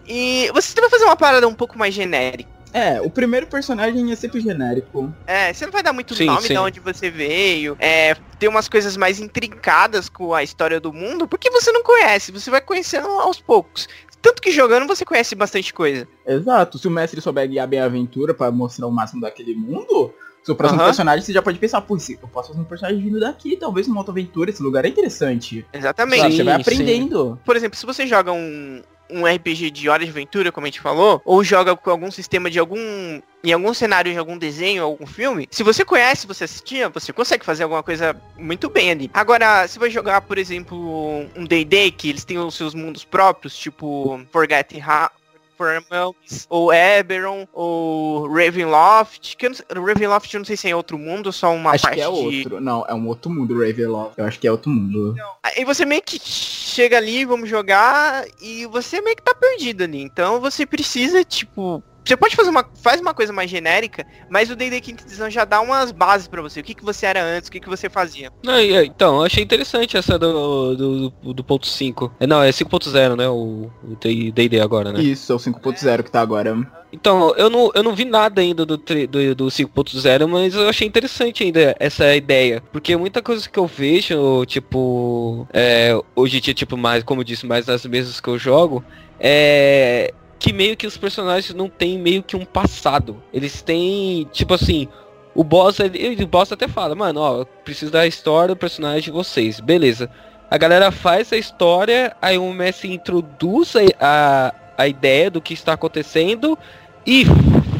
E 0.06 0.50
você 0.54 0.80
vai 0.80 0.88
fazer 0.88 1.04
uma 1.04 1.16
parada 1.16 1.46
um 1.46 1.54
pouco 1.54 1.78
mais 1.78 1.94
genérica. 1.94 2.48
É, 2.72 3.00
o 3.00 3.08
primeiro 3.10 3.46
personagem 3.46 4.10
é 4.12 4.16
sempre 4.16 4.40
genérico. 4.40 5.12
É, 5.26 5.52
você 5.52 5.64
não 5.64 5.72
vai 5.72 5.82
dar 5.82 5.92
muito 5.92 6.14
Sim, 6.14 6.26
nome 6.26 6.42
sim. 6.42 6.54
de 6.54 6.58
onde 6.58 6.80
você 6.80 7.10
veio. 7.10 7.76
É, 7.78 8.14
ter 8.38 8.48
umas 8.48 8.68
coisas 8.68 8.96
mais 8.96 9.20
intrincadas 9.20 10.08
com 10.08 10.34
a 10.34 10.42
história 10.42 10.80
do 10.80 10.92
mundo, 10.92 11.26
porque 11.26 11.50
você 11.50 11.72
não 11.72 11.82
conhece, 11.82 12.32
você 12.32 12.50
vai 12.50 12.60
conhecendo 12.60 13.08
aos 13.08 13.40
poucos. 13.40 13.88
Tanto 14.20 14.42
que 14.42 14.50
jogando 14.50 14.86
você 14.86 15.04
conhece 15.04 15.34
bastante 15.34 15.72
coisa. 15.72 16.06
Exato. 16.26 16.78
Se 16.78 16.88
o 16.88 16.90
mestre 16.90 17.20
souber 17.20 17.48
guiar 17.48 17.68
bem 17.68 17.80
a 17.80 17.84
aventura 17.84 18.34
pra 18.34 18.50
mostrar 18.50 18.86
o 18.86 18.90
máximo 18.90 19.20
daquele 19.20 19.54
mundo, 19.54 20.12
seu 20.44 20.54
próximo 20.54 20.80
Aham. 20.80 20.88
personagem 20.88 21.24
você 21.24 21.32
já 21.32 21.42
pode 21.42 21.58
pensar, 21.58 21.80
pô, 21.82 21.96
eu 21.96 22.28
posso 22.28 22.48
fazer 22.48 22.60
um 22.60 22.64
personagem 22.64 23.02
vindo 23.02 23.20
daqui, 23.20 23.56
talvez 23.56 23.86
numa 23.86 24.00
outra 24.00 24.12
aventura, 24.12 24.50
esse 24.50 24.62
lugar 24.62 24.84
é 24.84 24.88
interessante. 24.88 25.64
Exatamente. 25.72 26.20
Sabe, 26.20 26.30
Sim, 26.32 26.36
você 26.38 26.44
vai 26.44 26.54
sim. 26.54 26.60
aprendendo. 26.60 27.38
Por 27.44 27.56
exemplo, 27.56 27.78
se 27.78 27.84
você 27.84 28.06
joga 28.06 28.32
um, 28.32 28.82
um 29.10 29.26
RPG 29.26 29.70
de 29.70 29.88
hora 29.88 30.04
de 30.04 30.10
aventura, 30.10 30.50
como 30.52 30.66
a 30.66 30.68
gente 30.70 30.80
falou, 30.80 31.20
ou 31.24 31.42
joga 31.44 31.76
com 31.76 31.90
algum 31.90 32.10
sistema 32.10 32.50
de 32.50 32.58
algum. 32.58 32.78
em 33.44 33.52
algum 33.52 33.72
cenário 33.72 34.12
de 34.12 34.18
algum 34.18 34.36
desenho, 34.36 34.82
algum 34.82 35.06
filme, 35.06 35.46
se 35.50 35.62
você 35.62 35.84
conhece, 35.84 36.26
você 36.26 36.44
assistia, 36.44 36.88
você 36.88 37.12
consegue 37.12 37.44
fazer 37.44 37.62
alguma 37.62 37.82
coisa 37.82 38.14
muito 38.36 38.68
bem 38.68 38.90
ali. 38.90 39.10
Agora, 39.14 39.66
se 39.68 39.78
vai 39.78 39.90
jogar, 39.90 40.20
por 40.22 40.38
exemplo, 40.38 41.26
um 41.36 41.44
D&D, 41.44 41.90
que 41.92 42.08
eles 42.10 42.24
têm 42.24 42.38
os 42.38 42.54
seus 42.54 42.74
mundos 42.74 43.04
próprios, 43.04 43.56
tipo 43.56 44.20
Forgotten 44.32 44.82
Ha- 44.82 45.10
For 45.58 45.82
Realms, 45.90 46.46
ou 46.48 46.72
Eberron, 46.72 47.46
ou 47.52 48.28
Ravenloft, 48.32 49.36
que 49.36 49.46
eu 49.46 49.50
não 49.50 49.56
sei, 49.56 49.66
Ravenloft 49.74 50.32
eu 50.32 50.38
não 50.38 50.44
sei 50.44 50.56
se 50.56 50.70
é 50.70 50.76
outro 50.76 50.96
mundo 50.96 51.26
ou 51.26 51.32
só 51.32 51.52
uma 51.52 51.72
acho 51.72 51.82
parte 51.82 51.96
que 51.96 52.00
é 52.00 52.04
de... 52.04 52.10
outro. 52.10 52.60
Não, 52.60 52.86
é 52.88 52.94
um 52.94 53.06
outro 53.08 53.28
mundo, 53.28 53.58
Ravenloft. 53.58 54.16
Eu 54.16 54.24
acho 54.24 54.38
que 54.38 54.46
é 54.46 54.52
outro 54.52 54.70
mundo. 54.70 55.16
Aí 55.42 55.64
você 55.64 55.84
meio 55.84 56.00
que 56.00 56.20
chega 56.22 56.96
ali, 56.96 57.24
vamos 57.24 57.50
jogar, 57.50 58.24
e 58.40 58.64
você 58.66 59.00
meio 59.00 59.16
que 59.16 59.22
tá 59.22 59.34
perdido 59.34 59.82
ali. 59.82 60.00
Então 60.00 60.40
você 60.40 60.64
precisa, 60.64 61.24
tipo. 61.24 61.82
Você 62.08 62.16
pode 62.16 62.34
fazer 62.34 62.48
uma. 62.48 62.64
Faz 62.82 63.02
uma 63.02 63.12
coisa 63.12 63.34
mais 63.34 63.50
genérica, 63.50 64.06
mas 64.30 64.50
o 64.50 64.56
D&D 64.56 64.80
Quinta 64.80 65.04
Edição 65.04 65.28
já 65.28 65.44
dá 65.44 65.60
umas 65.60 65.92
bases 65.92 66.26
pra 66.26 66.40
você. 66.40 66.60
O 66.60 66.64
que, 66.64 66.74
que 66.74 66.82
você 66.82 67.04
era 67.04 67.22
antes, 67.22 67.48
o 67.48 67.52
que, 67.52 67.60
que 67.60 67.68
você 67.68 67.90
fazia. 67.90 68.32
Não, 68.42 68.58
então, 68.58 69.16
eu 69.16 69.24
achei 69.24 69.44
interessante 69.44 69.94
essa 69.94 70.18
do, 70.18 70.74
do, 70.74 71.10
do, 71.10 71.34
do 71.34 71.44
ponto 71.44 71.66
5. 71.66 72.14
É, 72.18 72.26
não, 72.26 72.42
é 72.42 72.48
5.0, 72.48 73.14
né? 73.14 73.28
O 73.28 73.70
o 73.82 73.96
D&D 73.96 74.60
agora, 74.60 74.90
né? 74.90 75.02
Isso, 75.02 75.32
é 75.32 75.34
o 75.34 75.38
5.0 75.38 76.02
que 76.02 76.10
tá 76.10 76.20
agora. 76.20 76.56
Então, 76.90 77.34
eu 77.36 77.50
não, 77.50 77.70
eu 77.74 77.82
não 77.82 77.94
vi 77.94 78.06
nada 78.06 78.40
ainda 78.40 78.64
do, 78.64 78.78
do, 78.78 79.34
do 79.34 79.46
5.0, 79.46 80.26
mas 80.26 80.54
eu 80.54 80.68
achei 80.68 80.88
interessante 80.88 81.44
ainda 81.44 81.76
essa 81.78 82.16
ideia. 82.16 82.62
Porque 82.72 82.96
muita 82.96 83.20
coisa 83.20 83.48
que 83.48 83.58
eu 83.58 83.66
vejo, 83.66 84.46
tipo, 84.46 85.46
é, 85.52 85.98
hoje 86.16 86.38
em 86.38 86.40
dia, 86.40 86.54
tipo, 86.54 86.76
mais, 86.76 87.04
como 87.04 87.20
eu 87.20 87.24
disse, 87.24 87.46
mais 87.46 87.66
nas 87.66 87.84
mesas 87.84 88.20
que 88.20 88.28
eu 88.28 88.38
jogo, 88.38 88.82
é 89.20 90.14
que 90.38 90.52
meio 90.52 90.76
que 90.76 90.86
os 90.86 90.96
personagens 90.96 91.54
não 91.54 91.68
têm 91.68 91.98
meio 91.98 92.22
que 92.22 92.36
um 92.36 92.44
passado. 92.44 93.22
Eles 93.32 93.60
têm, 93.60 94.24
tipo 94.32 94.54
assim, 94.54 94.88
o 95.34 95.42
boss, 95.42 95.80
ele, 95.80 96.22
o 96.22 96.26
boss 96.26 96.52
até 96.52 96.68
fala, 96.68 96.94
mano, 96.94 97.20
ó, 97.20 97.44
preciso 97.64 97.92
da 97.92 98.06
história 98.06 98.54
do 98.54 98.58
personagem 98.58 99.02
de 99.02 99.10
vocês, 99.10 99.60
beleza. 99.60 100.10
A 100.50 100.56
galera 100.56 100.90
faz 100.90 101.32
a 101.32 101.36
história, 101.36 102.16
aí 102.22 102.38
o 102.38 102.52
mestre 102.52 102.92
introduz 102.92 103.74
a, 103.76 103.80
a, 104.00 104.54
a 104.78 104.88
ideia 104.88 105.30
do 105.30 105.40
que 105.40 105.54
está 105.54 105.74
acontecendo 105.74 106.58
e 107.10 107.24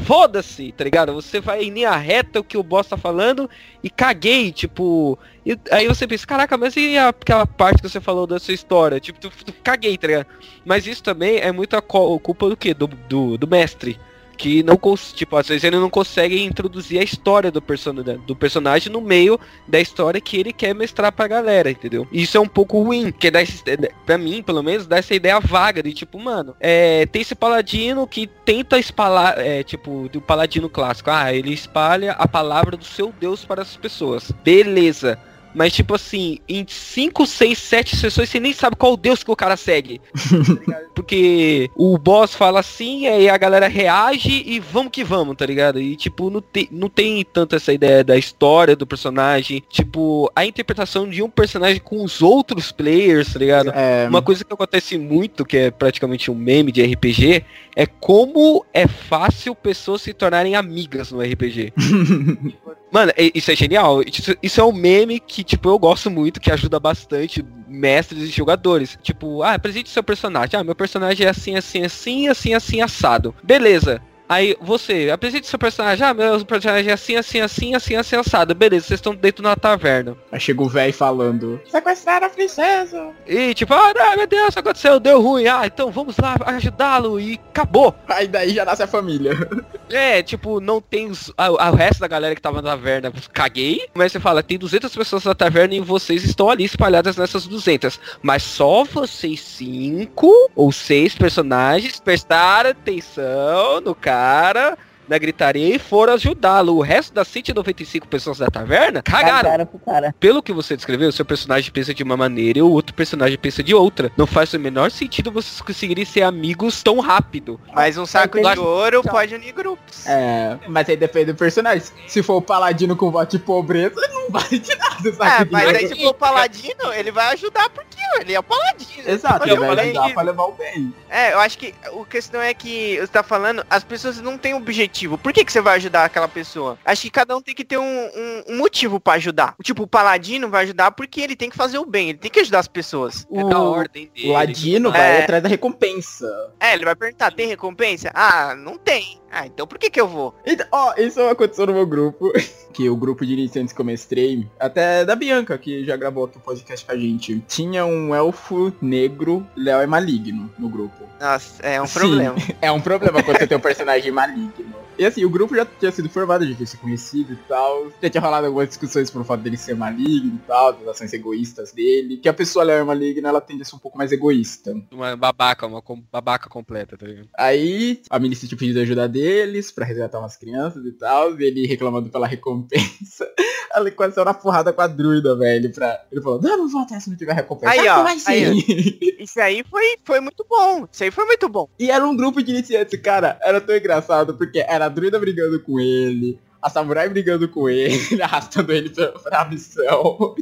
foda-se, 0.06 0.72
tá 0.72 0.82
ligado? 0.84 1.12
Você 1.12 1.38
vai 1.38 1.62
em 1.62 1.68
linha 1.68 1.94
reta 1.94 2.40
o 2.40 2.42
que 2.44 2.56
o 2.56 2.62
boss 2.62 2.86
tá 2.86 2.96
falando 2.96 3.48
e 3.84 3.90
caguei, 3.90 4.50
tipo. 4.50 5.18
e 5.44 5.54
aí 5.70 5.86
você 5.86 6.06
pensa, 6.06 6.26
caraca, 6.26 6.56
mas 6.56 6.74
e 6.76 6.96
aquela 6.96 7.46
parte 7.46 7.82
que 7.82 7.90
você 7.90 8.00
falou 8.00 8.26
da 8.26 8.38
sua 8.38 8.54
história? 8.54 8.98
Tipo, 8.98 9.20
tu, 9.20 9.30
tu 9.30 9.52
caguei, 9.62 9.98
tá 9.98 10.06
ligado? 10.06 10.26
Mas 10.64 10.86
isso 10.86 11.02
também 11.02 11.36
é 11.36 11.52
muito 11.52 11.76
a 11.76 11.82
culpa 11.82 12.48
do 12.48 12.56
quê? 12.56 12.72
Do, 12.72 12.86
do, 12.86 13.36
do 13.36 13.46
mestre. 13.46 14.00
Que 14.38 14.62
não 14.62 14.78
tipo, 15.14 15.36
às 15.36 15.48
vezes 15.48 15.64
ele 15.64 15.76
não 15.76 15.90
consegue 15.90 16.42
introduzir 16.42 17.00
a 17.00 17.02
história 17.02 17.50
do, 17.50 17.60
person 17.60 17.92
do 17.94 18.36
personagem 18.36 18.90
no 18.90 19.00
meio 19.00 19.38
da 19.66 19.80
história 19.80 20.20
que 20.20 20.36
ele 20.38 20.52
quer 20.52 20.74
mestrar 20.74 21.12
pra 21.12 21.26
galera, 21.26 21.70
entendeu? 21.70 22.06
Isso 22.12 22.36
é 22.36 22.40
um 22.40 22.48
pouco 22.48 22.80
ruim, 22.80 23.10
porque 23.10 23.30
dá 23.30 23.42
esse, 23.42 23.62
pra 24.06 24.16
mim, 24.16 24.42
pelo 24.42 24.62
menos, 24.62 24.86
dá 24.86 24.98
essa 24.98 25.14
ideia 25.14 25.40
vaga 25.40 25.82
de 25.82 25.92
tipo, 25.92 26.18
mano, 26.18 26.54
é, 26.60 27.04
tem 27.06 27.22
esse 27.22 27.34
paladino 27.34 28.06
que 28.06 28.26
tenta 28.26 28.78
espalhar, 28.78 29.38
é, 29.38 29.62
tipo, 29.62 30.08
do 30.08 30.20
paladino 30.20 30.70
clássico, 30.70 31.10
ah, 31.10 31.34
ele 31.34 31.52
espalha 31.52 32.12
a 32.12 32.28
palavra 32.28 32.76
do 32.76 32.84
seu 32.84 33.12
Deus 33.20 33.44
para 33.44 33.62
as 33.62 33.76
pessoas. 33.76 34.30
Beleza. 34.44 35.18
Mas, 35.58 35.72
tipo 35.72 35.92
assim, 35.92 36.38
em 36.48 36.64
5, 36.64 37.26
6, 37.26 37.58
7 37.58 37.96
sessões 37.96 38.30
você 38.30 38.38
nem 38.38 38.52
sabe 38.52 38.76
qual 38.76 38.96
Deus 38.96 39.24
que 39.24 39.30
o 39.32 39.34
cara 39.34 39.56
segue. 39.56 40.00
Porque 40.94 41.68
o 41.74 41.98
boss 41.98 42.36
fala 42.36 42.60
assim, 42.60 43.08
aí 43.08 43.28
a 43.28 43.36
galera 43.36 43.66
reage 43.66 44.44
e 44.46 44.60
vamos 44.60 44.92
que 44.92 45.02
vamos, 45.02 45.36
tá 45.36 45.44
ligado? 45.44 45.80
E, 45.80 45.96
tipo, 45.96 46.30
não, 46.30 46.40
te, 46.40 46.68
não 46.70 46.88
tem 46.88 47.24
tanto 47.24 47.56
essa 47.56 47.72
ideia 47.72 48.04
da 48.04 48.16
história 48.16 48.76
do 48.76 48.86
personagem. 48.86 49.60
Tipo, 49.68 50.30
a 50.36 50.46
interpretação 50.46 51.08
de 51.08 51.24
um 51.24 51.28
personagem 51.28 51.80
com 51.80 52.04
os 52.04 52.22
outros 52.22 52.70
players, 52.70 53.32
tá 53.32 53.40
ligado? 53.40 53.70
É, 53.74 54.06
Uma 54.08 54.22
coisa 54.22 54.44
que 54.44 54.52
acontece 54.52 54.96
muito, 54.96 55.44
que 55.44 55.56
é 55.56 55.70
praticamente 55.72 56.30
um 56.30 56.36
meme 56.36 56.70
de 56.70 56.84
RPG, 56.84 57.44
é 57.74 57.84
como 57.84 58.64
é 58.72 58.86
fácil 58.86 59.56
pessoas 59.56 60.02
se 60.02 60.14
tornarem 60.14 60.54
amigas 60.54 61.10
no 61.10 61.20
RPG. 61.20 61.72
Mano, 62.90 63.12
isso 63.34 63.50
é 63.50 63.56
genial. 63.56 64.02
Isso, 64.02 64.36
isso 64.42 64.60
é 64.60 64.64
um 64.64 64.72
meme 64.72 65.20
que, 65.20 65.44
tipo, 65.44 65.68
eu 65.68 65.78
gosto 65.78 66.10
muito, 66.10 66.40
que 66.40 66.50
ajuda 66.50 66.80
bastante 66.80 67.44
mestres 67.66 68.22
e 68.22 68.26
jogadores. 68.28 68.98
Tipo, 69.02 69.42
ah, 69.42 69.54
apresente 69.54 69.90
seu 69.90 70.02
personagem. 70.02 70.58
Ah, 70.58 70.64
meu 70.64 70.74
personagem 70.74 71.26
é 71.26 71.30
assim, 71.30 71.56
assim, 71.56 71.84
assim, 71.84 72.28
assim, 72.28 72.54
assim, 72.54 72.80
assado. 72.80 73.34
Beleza. 73.42 74.00
Aí 74.28 74.54
você, 74.60 75.08
apresente 75.10 75.46
seu 75.46 75.58
personagem. 75.58 76.06
Ah, 76.06 76.12
meu 76.12 76.44
personagem 76.44 76.90
é 76.90 76.94
assim, 76.94 77.16
assim, 77.16 77.40
assim, 77.40 77.74
assim, 77.74 77.96
assim, 77.96 78.16
assado. 78.16 78.54
Beleza, 78.54 78.86
vocês 78.86 78.98
estão 78.98 79.14
dentro 79.14 79.42
de 79.42 79.48
uma 79.48 79.56
taverna. 79.56 80.16
Aí 80.30 80.38
chega 80.38 80.62
o 80.62 80.68
velho 80.68 80.92
falando. 80.92 81.60
Sequestraram 81.66 82.26
a 82.26 82.30
princesa. 82.30 83.10
E 83.26 83.54
tipo, 83.54 83.72
ah, 83.72 83.94
não, 83.94 84.16
meu 84.16 84.26
Deus, 84.26 84.54
aconteceu, 84.54 85.00
deu 85.00 85.22
ruim. 85.22 85.46
Ah, 85.46 85.62
então 85.64 85.90
vamos 85.90 86.16
lá 86.18 86.36
ajudá-lo 86.44 87.18
e 87.18 87.40
acabou. 87.48 87.94
Aí 88.06 88.28
daí 88.28 88.54
já 88.54 88.66
nasce 88.66 88.82
a 88.82 88.86
família. 88.86 89.32
É, 89.90 90.22
tipo, 90.22 90.60
não 90.60 90.80
tem 90.80 91.06
os, 91.10 91.32
a- 91.36 91.46
a- 91.46 91.70
o 91.70 91.74
resto 91.74 92.00
da 92.00 92.08
galera 92.08 92.34
que 92.34 92.40
tava 92.40 92.60
na 92.60 92.70
taverna, 92.70 93.12
caguei. 93.32 93.88
Mas 93.94 94.12
você 94.12 94.20
fala, 94.20 94.42
tem 94.42 94.58
200 94.58 94.94
pessoas 94.94 95.24
na 95.24 95.34
taverna 95.34 95.74
e 95.74 95.80
vocês 95.80 96.24
estão 96.24 96.50
ali 96.50 96.64
espalhadas 96.64 97.16
nessas 97.16 97.46
200. 97.46 97.98
Mas 98.22 98.42
só 98.42 98.84
vocês 98.84 99.40
cinco 99.40 100.30
ou 100.54 100.70
seis 100.72 101.14
personagens 101.14 102.00
prestaram 102.00 102.70
atenção 102.70 103.80
no 103.80 103.94
cara, 103.94 104.76
na 105.08 105.18
gritaria 105.18 105.74
e 105.74 105.78
foram 105.78 106.14
ajudá-lo. 106.14 106.76
O 106.76 106.80
resto 106.82 107.12
das 107.12 107.28
195 107.28 108.06
pessoas 108.08 108.38
da 108.38 108.46
taverna 108.48 109.02
cagaram. 109.02 109.36
Cagaram 109.42 109.66
pro 109.66 109.78
cara. 109.78 110.14
Pelo 110.20 110.42
que 110.42 110.52
você 110.52 110.76
descreveu, 110.76 111.08
o 111.08 111.12
seu 111.12 111.24
personagem 111.24 111.70
pensa 111.72 111.94
de 111.94 112.02
uma 112.02 112.16
maneira 112.16 112.58
e 112.58 112.62
o 112.62 112.70
outro 112.70 112.94
personagem 112.94 113.38
pensa 113.38 113.62
de 113.62 113.74
outra. 113.74 114.10
Não 114.16 114.26
faz 114.26 114.52
o 114.52 114.58
menor 114.58 114.90
sentido 114.90 115.32
vocês 115.32 115.60
conseguirem 115.60 116.04
ser 116.04 116.22
amigos 116.22 116.82
tão 116.82 117.00
rápido. 117.00 117.60
Mas 117.74 117.96
um 117.96 118.06
saco 118.06 118.40
de 118.40 118.58
ouro 118.58 119.02
pode 119.02 119.34
unir 119.34 119.52
grupos. 119.52 120.06
É, 120.06 120.58
mas 120.68 120.88
aí 120.88 120.96
depende 120.96 121.32
do 121.32 121.34
personagem. 121.34 121.82
Se 122.06 122.22
for 122.22 122.36
o 122.36 122.42
paladino 122.42 122.96
com 122.96 123.10
voto 123.10 123.36
de 123.36 123.42
pobreza, 123.42 124.00
não 124.12 124.30
vale 124.30 124.58
de 124.58 124.74
nada, 124.76 125.08
É, 125.08 125.12
sabe? 125.12 125.52
mas 125.52 125.68
aí 125.68 125.88
se 125.88 125.94
for 126.02 126.08
o 126.10 126.14
paladino, 126.14 126.92
ele 126.94 127.10
vai 127.10 127.32
ajudar 127.32 127.68
porque 127.70 127.98
ele 128.20 128.32
é 128.34 128.40
o 128.40 128.42
paladino. 128.42 129.08
Exato, 129.08 129.48
ele 129.48 129.56
vai 129.56 129.70
ajudar 129.80 130.12
pra 130.12 130.22
levar 130.22 130.44
o 130.44 130.52
bem. 130.52 130.92
É, 131.08 131.32
eu 131.32 131.38
acho 131.40 131.56
que 131.58 131.74
a 131.84 132.04
questão 132.04 132.40
é 132.40 132.52
que 132.52 132.98
você 132.98 133.06
tá 133.06 133.22
falando, 133.22 133.64
as 133.70 133.84
pessoas 133.84 134.20
não 134.20 134.36
têm 134.36 134.54
objetivo. 134.54 134.97
Por 135.06 135.32
que, 135.32 135.44
que 135.44 135.52
você 135.52 135.60
vai 135.60 135.76
ajudar 135.76 136.04
aquela 136.04 136.26
pessoa? 136.26 136.78
Acho 136.84 137.02
que 137.02 137.10
cada 137.10 137.36
um 137.36 137.40
tem 137.42 137.54
que 137.54 137.64
ter 137.64 137.78
um, 137.78 137.82
um- 137.84 138.42
um 138.48 138.56
motivo 138.58 138.98
pra 138.98 139.12
ajudar. 139.14 139.54
Tipo, 139.62 139.82
o 139.84 139.86
paladino 139.86 140.48
vai 140.48 140.64
ajudar 140.64 140.90
porque 140.92 141.20
ele 141.20 141.36
tem 141.36 141.50
que 141.50 141.56
fazer 141.56 141.78
o 141.78 141.84
bem, 141.86 142.08
ele 142.10 142.18
tem 142.18 142.30
que 142.30 142.40
ajudar 142.40 142.58
as 142.60 142.68
pessoas. 142.68 143.26
É 143.30 143.44
da 143.44 143.60
ordem 143.60 144.10
dele. 144.14 144.28
O 144.30 144.32
ladino 144.32 144.88
É. 144.88 144.92
vai 144.92 145.22
atrás 145.22 145.42
da 145.42 145.48
recompensa. 145.48 146.26
É, 146.58 146.74
ele 146.74 146.84
vai 146.84 146.96
perguntar, 146.96 147.30
tem 147.32 147.46
recompensa? 147.46 148.10
Ah, 148.14 148.54
não 148.56 148.76
tem. 148.78 149.20
Ah, 149.30 149.46
então 149.46 149.66
por 149.66 149.78
que 149.78 149.90
que 149.90 150.00
eu 150.00 150.08
vou? 150.08 150.34
Então, 150.46 150.66
ó, 150.72 150.94
isso 150.96 151.20
aconteceu 151.20 151.66
no 151.66 151.74
meu 151.74 151.86
grupo. 151.86 152.32
Que 152.70 152.88
o 152.88 152.94
grupo 152.94 153.26
de 153.26 153.32
iniciantes 153.32 153.72
que 153.72 153.80
eu 153.80 153.84
mestrei, 153.84 154.46
até 154.60 155.04
da 155.04 155.16
Bianca, 155.16 155.58
que 155.58 155.84
já 155.84 155.96
gravou 155.96 156.26
aqui 156.26 156.36
o 156.36 156.40
podcast 156.40 156.86
com 156.86 156.92
a 156.92 156.96
gente. 156.96 157.42
Tinha 157.48 157.84
um 157.84 158.14
elfo 158.14 158.72
negro, 158.80 159.44
Léo 159.56 159.80
é 159.80 159.86
maligno 159.86 160.48
no 160.56 160.68
grupo. 160.68 161.08
Nossa, 161.18 161.60
é 161.62 161.82
um 161.82 161.86
Sim. 161.86 161.98
problema. 161.98 162.36
É 162.62 162.70
um 162.70 162.80
problema 162.80 163.20
quando 163.22 163.38
você 163.38 163.46
tem 163.48 163.58
um 163.58 163.60
personagem 163.60 164.12
maligno. 164.12 164.76
E 164.98 165.04
assim, 165.06 165.24
o 165.24 165.30
grupo 165.30 165.54
já 165.54 165.64
tinha 165.64 165.92
sido 165.92 166.08
formado, 166.08 166.44
já 166.46 166.54
tinha 166.54 166.66
se 166.66 166.76
conhecido 166.76 167.32
e 167.32 167.36
tal. 167.48 167.92
Já 168.02 168.10
tinha 168.10 168.20
rolado 168.20 168.46
algumas 168.46 168.68
discussões 168.68 169.10
por 169.10 169.24
fato 169.24 169.40
dele 169.42 169.56
ser 169.56 169.76
maligno 169.76 170.34
e 170.34 170.46
tal, 170.46 170.72
das 170.72 170.88
ações 170.88 171.12
egoístas 171.12 171.72
dele. 171.72 172.16
Que 172.16 172.28
a 172.28 172.34
pessoa 172.34 172.64
Léo 172.64 172.80
é 172.80 172.84
maligna, 172.84 173.28
ela 173.28 173.40
tende 173.40 173.62
a 173.62 173.64
ser 173.64 173.76
um 173.76 173.78
pouco 173.78 173.96
mais 173.96 174.10
egoísta. 174.10 174.74
Uma 174.90 175.14
babaca, 175.16 175.66
uma 175.66 175.80
com- 175.80 176.02
babaca 176.10 176.48
completa, 176.48 176.96
tá 176.96 177.06
ligado? 177.06 177.28
Aí 177.38 178.02
a 178.10 178.18
Milícia 178.18 178.48
tinha 178.48 178.58
pedido 178.58 178.80
ajuda 178.80 179.08
deles 179.08 179.70
pra 179.70 179.84
resgatar 179.84 180.18
umas 180.18 180.36
crianças 180.36 180.84
e 180.84 180.92
tal. 180.92 181.38
E 181.40 181.44
ele 181.44 181.66
reclamando 181.66 182.08
pela 182.10 182.26
recompensa. 182.28 183.28
Ela 183.72 183.90
quase 183.92 184.14
saiu 184.14 184.24
na 184.24 184.34
porrada 184.34 184.72
com 184.72 184.80
a 184.80 184.86
druida, 184.86 185.36
velho. 185.36 185.72
Pra... 185.72 186.04
Ele 186.10 186.20
falou, 186.20 186.40
não, 186.42 186.56
não 186.58 186.68
vou 186.68 186.80
até 186.82 186.98
se 186.98 187.08
não 187.10 187.16
tiver 187.16 187.34
recompensa. 187.34 187.72
Aí, 187.72 187.86
Ah, 187.86 188.00
ó, 188.00 188.02
vai 188.02 188.14
aí, 188.26 188.60
sim. 188.62 188.98
Isso 189.20 189.40
aí 189.40 189.62
foi, 189.70 189.96
foi 190.04 190.20
muito 190.20 190.44
bom. 190.48 190.86
Isso 190.90 191.04
aí 191.04 191.10
foi 191.10 191.24
muito 191.24 191.48
bom. 191.48 191.68
E 191.78 191.90
era 191.90 192.04
um 192.06 192.16
grupo 192.16 192.42
de 192.42 192.50
iniciantes, 192.50 192.98
cara. 193.00 193.38
Era 193.42 193.60
tão 193.60 193.76
engraçado, 193.76 194.34
porque 194.34 194.58
era 194.60 194.87
a 194.88 194.90
druida 194.90 195.18
brigando 195.18 195.60
com 195.60 195.78
ele, 195.78 196.40
a 196.60 196.70
samurai 196.70 197.08
brigando 197.08 197.48
com 197.48 197.68
ele, 197.68 197.94
arrastando 198.22 198.72
ele 198.72 198.88
pra, 198.90 199.08
pra 199.12 199.44
missão. 199.44 200.34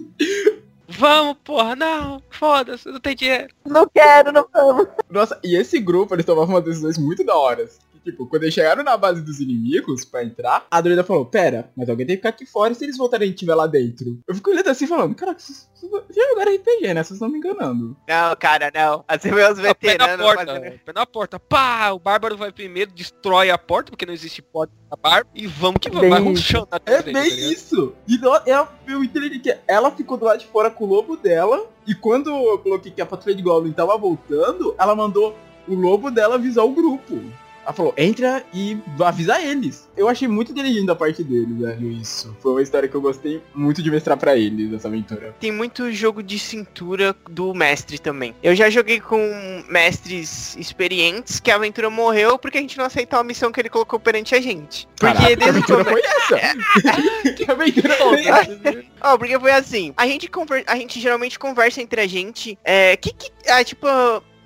Vamos, 0.89 1.37
porra, 1.43 1.75
não, 1.75 2.23
foda-se, 2.31 2.89
não 2.89 3.01
tem 3.01 3.17
dinheiro. 3.17 3.53
Não 3.65 3.89
quero, 3.89 4.33
não 4.33 4.47
vamos. 4.53 4.87
Nossa, 5.11 5.39
e 5.43 5.57
esse 5.57 5.81
grupo, 5.81 6.15
eles 6.15 6.25
tomavam 6.25 6.55
umas 6.55 6.65
decisões 6.65 6.97
muito 6.97 7.25
da 7.25 7.37
hora. 7.37 7.69
Tipo, 8.07 8.27
quando 8.29 8.45
eles 8.45 8.55
chegaram 8.55 8.85
na 8.85 8.97
base 8.97 9.21
dos 9.21 9.41
inimigos 9.41 10.05
pra 10.05 10.23
entrar, 10.23 10.65
a 10.71 10.81
druida 10.81 11.03
falou, 11.03 11.27
pera, 11.27 11.71
mas 11.77 11.89
alguém 11.89 12.07
tem 12.07 12.15
que 12.17 12.21
ficar 12.21 12.29
aqui 12.29 12.47
fora 12.47 12.73
e 12.73 12.77
se 12.77 12.85
eles 12.85 12.97
voltarem 12.97 13.29
e 13.29 13.33
estiver 13.33 13.55
lá 13.57 13.67
dentro? 13.67 14.21
Eu 14.29 14.35
fico 14.35 14.51
olhando 14.51 14.69
assim, 14.69 14.87
falando, 14.87 15.15
caraca, 15.15 15.41
vocês 15.41 15.69
já 16.15 16.29
jogaram 16.31 16.55
RPG, 16.55 16.95
né? 16.95 17.03
Vocês 17.03 17.13
estão 17.13 17.29
me 17.29 17.39
enganando. 17.39 17.97
Não, 18.09 18.37
cara, 18.37 18.71
não. 18.73 19.05
Você 19.19 19.31
vê 19.31 19.43
os 19.51 19.59
Ó, 19.59 19.63
pé 19.75 19.99
na 19.99 20.07
veteranos 20.07 20.25
porta, 20.27 20.47
fazendo... 20.47 20.79
pé 20.85 20.93
na 20.95 21.07
porta, 21.07 21.41
pá, 21.41 21.91
o 21.91 21.99
Bárbaro 21.99 22.37
vai 22.37 22.53
primeiro, 22.53 22.93
destrói 22.93 23.51
a 23.51 23.59
porta, 23.59 23.91
porque 23.91 24.07
não 24.07 24.15
existe 24.15 24.41
porta 24.41 24.73
na 24.89 24.97
Bárbaro, 24.97 25.27
e 25.35 25.47
vamos 25.49 25.79
que 25.81 25.91
vamos, 25.91 26.09
vai 26.09 26.23
isso. 26.33 26.43
chão 26.43 26.69
na 26.71 26.81
É 26.87 27.03
frente, 27.03 27.15
bem 27.15 27.29
tá 27.31 27.37
isso. 27.53 27.93
E 28.07 28.19
no- 28.19 28.35
é, 28.37 28.69
eu 28.87 29.03
entendi 29.03 29.39
que 29.41 29.57
ela 29.67 29.91
ficou 29.91 30.17
do 30.17 30.25
lado 30.25 30.39
de 30.39 30.47
fora 30.47 30.71
com 30.71 30.85
o 30.85 30.89
lobo 30.89 31.17
dela. 31.17 31.67
E 31.87 31.95
quando 31.95 32.31
eu 32.31 32.59
coloquei 32.59 32.91
que 32.93 33.01
a 33.01 33.07
patrulha 33.07 33.35
de 33.37 33.43
Goblin 33.43 33.73
tava 33.73 33.97
voltando, 33.99 34.75
ela 34.79 34.95
mandou 34.95 35.37
o 35.69 35.75
lobo 35.75 36.11
dela 36.11 36.35
avisar 36.37 36.65
o 36.65 36.73
grupo. 36.73 37.21
Ela 37.67 37.73
falou, 37.73 37.93
entra 37.97 38.45
e 38.55 38.79
avisa 39.01 39.41
eles. 39.43 39.89
Eu 39.97 40.09
achei 40.09 40.29
muito 40.29 40.53
inteligente 40.53 40.87
da 40.87 40.95
parte 40.95 41.25
deles, 41.25 41.59
velho, 41.59 41.91
isso. 41.91 42.37
Foi 42.41 42.53
uma 42.53 42.63
história 42.63 42.89
que 42.89 42.95
eu 42.95 43.01
gostei 43.01 43.43
muito 43.53 43.83
de 43.83 43.91
mostrar 43.91 44.17
pra 44.17 44.37
eles, 44.37 44.73
essa 44.73 44.87
aventura. 44.87 45.35
Tem 45.41 45.51
muito 45.51 45.91
jogo 45.91 46.23
de 46.23 46.39
cintura 46.39 47.13
do 47.29 47.53
mestre 47.53 47.99
também. 47.99 48.37
Eu 48.41 48.55
já 48.55 48.71
joguei 48.71 49.01
com 49.01 49.65
mestres 49.69 50.57
experientes 50.57 51.41
que 51.41 51.51
a 51.51 51.57
aventura 51.57 51.91
morreu 51.91 52.39
porque 52.39 52.59
a 52.59 52.61
gente 52.61 52.79
não 52.79 52.85
aceitou 52.85 53.19
a 53.19 53.25
missão 53.25 53.51
que 53.51 53.61
ele 53.61 53.69
colocou 53.69 53.99
perante 53.99 54.37
a 54.37 54.41
gente. 54.41 54.87
Porque 54.97 55.13
Caraca, 55.13 55.27
que 55.27 55.37
desde 55.37 55.73
o 55.73 55.75
aventura 55.75 55.85
foi 55.85 56.03
essa? 56.03 57.33
que 57.35 57.51
aventura 57.51 57.95
foi 57.95 58.29
essa? 58.29 58.85
Ó, 59.01 59.19
porque 59.19 59.41
foi 59.41 59.51
assim, 59.51 59.93
a 59.97 60.07
gente, 60.07 60.29
conver... 60.29 60.63
a 60.69 60.77
gente 60.77 61.01
geralmente 61.01 61.37
conversa 61.37 61.83
entre 61.83 62.01
a 62.01 62.07
gente, 62.07 62.57
é, 62.63 62.97
que 62.97 63.13
que, 63.13 63.29
ah, 63.49 63.65
tipo, 63.65 63.89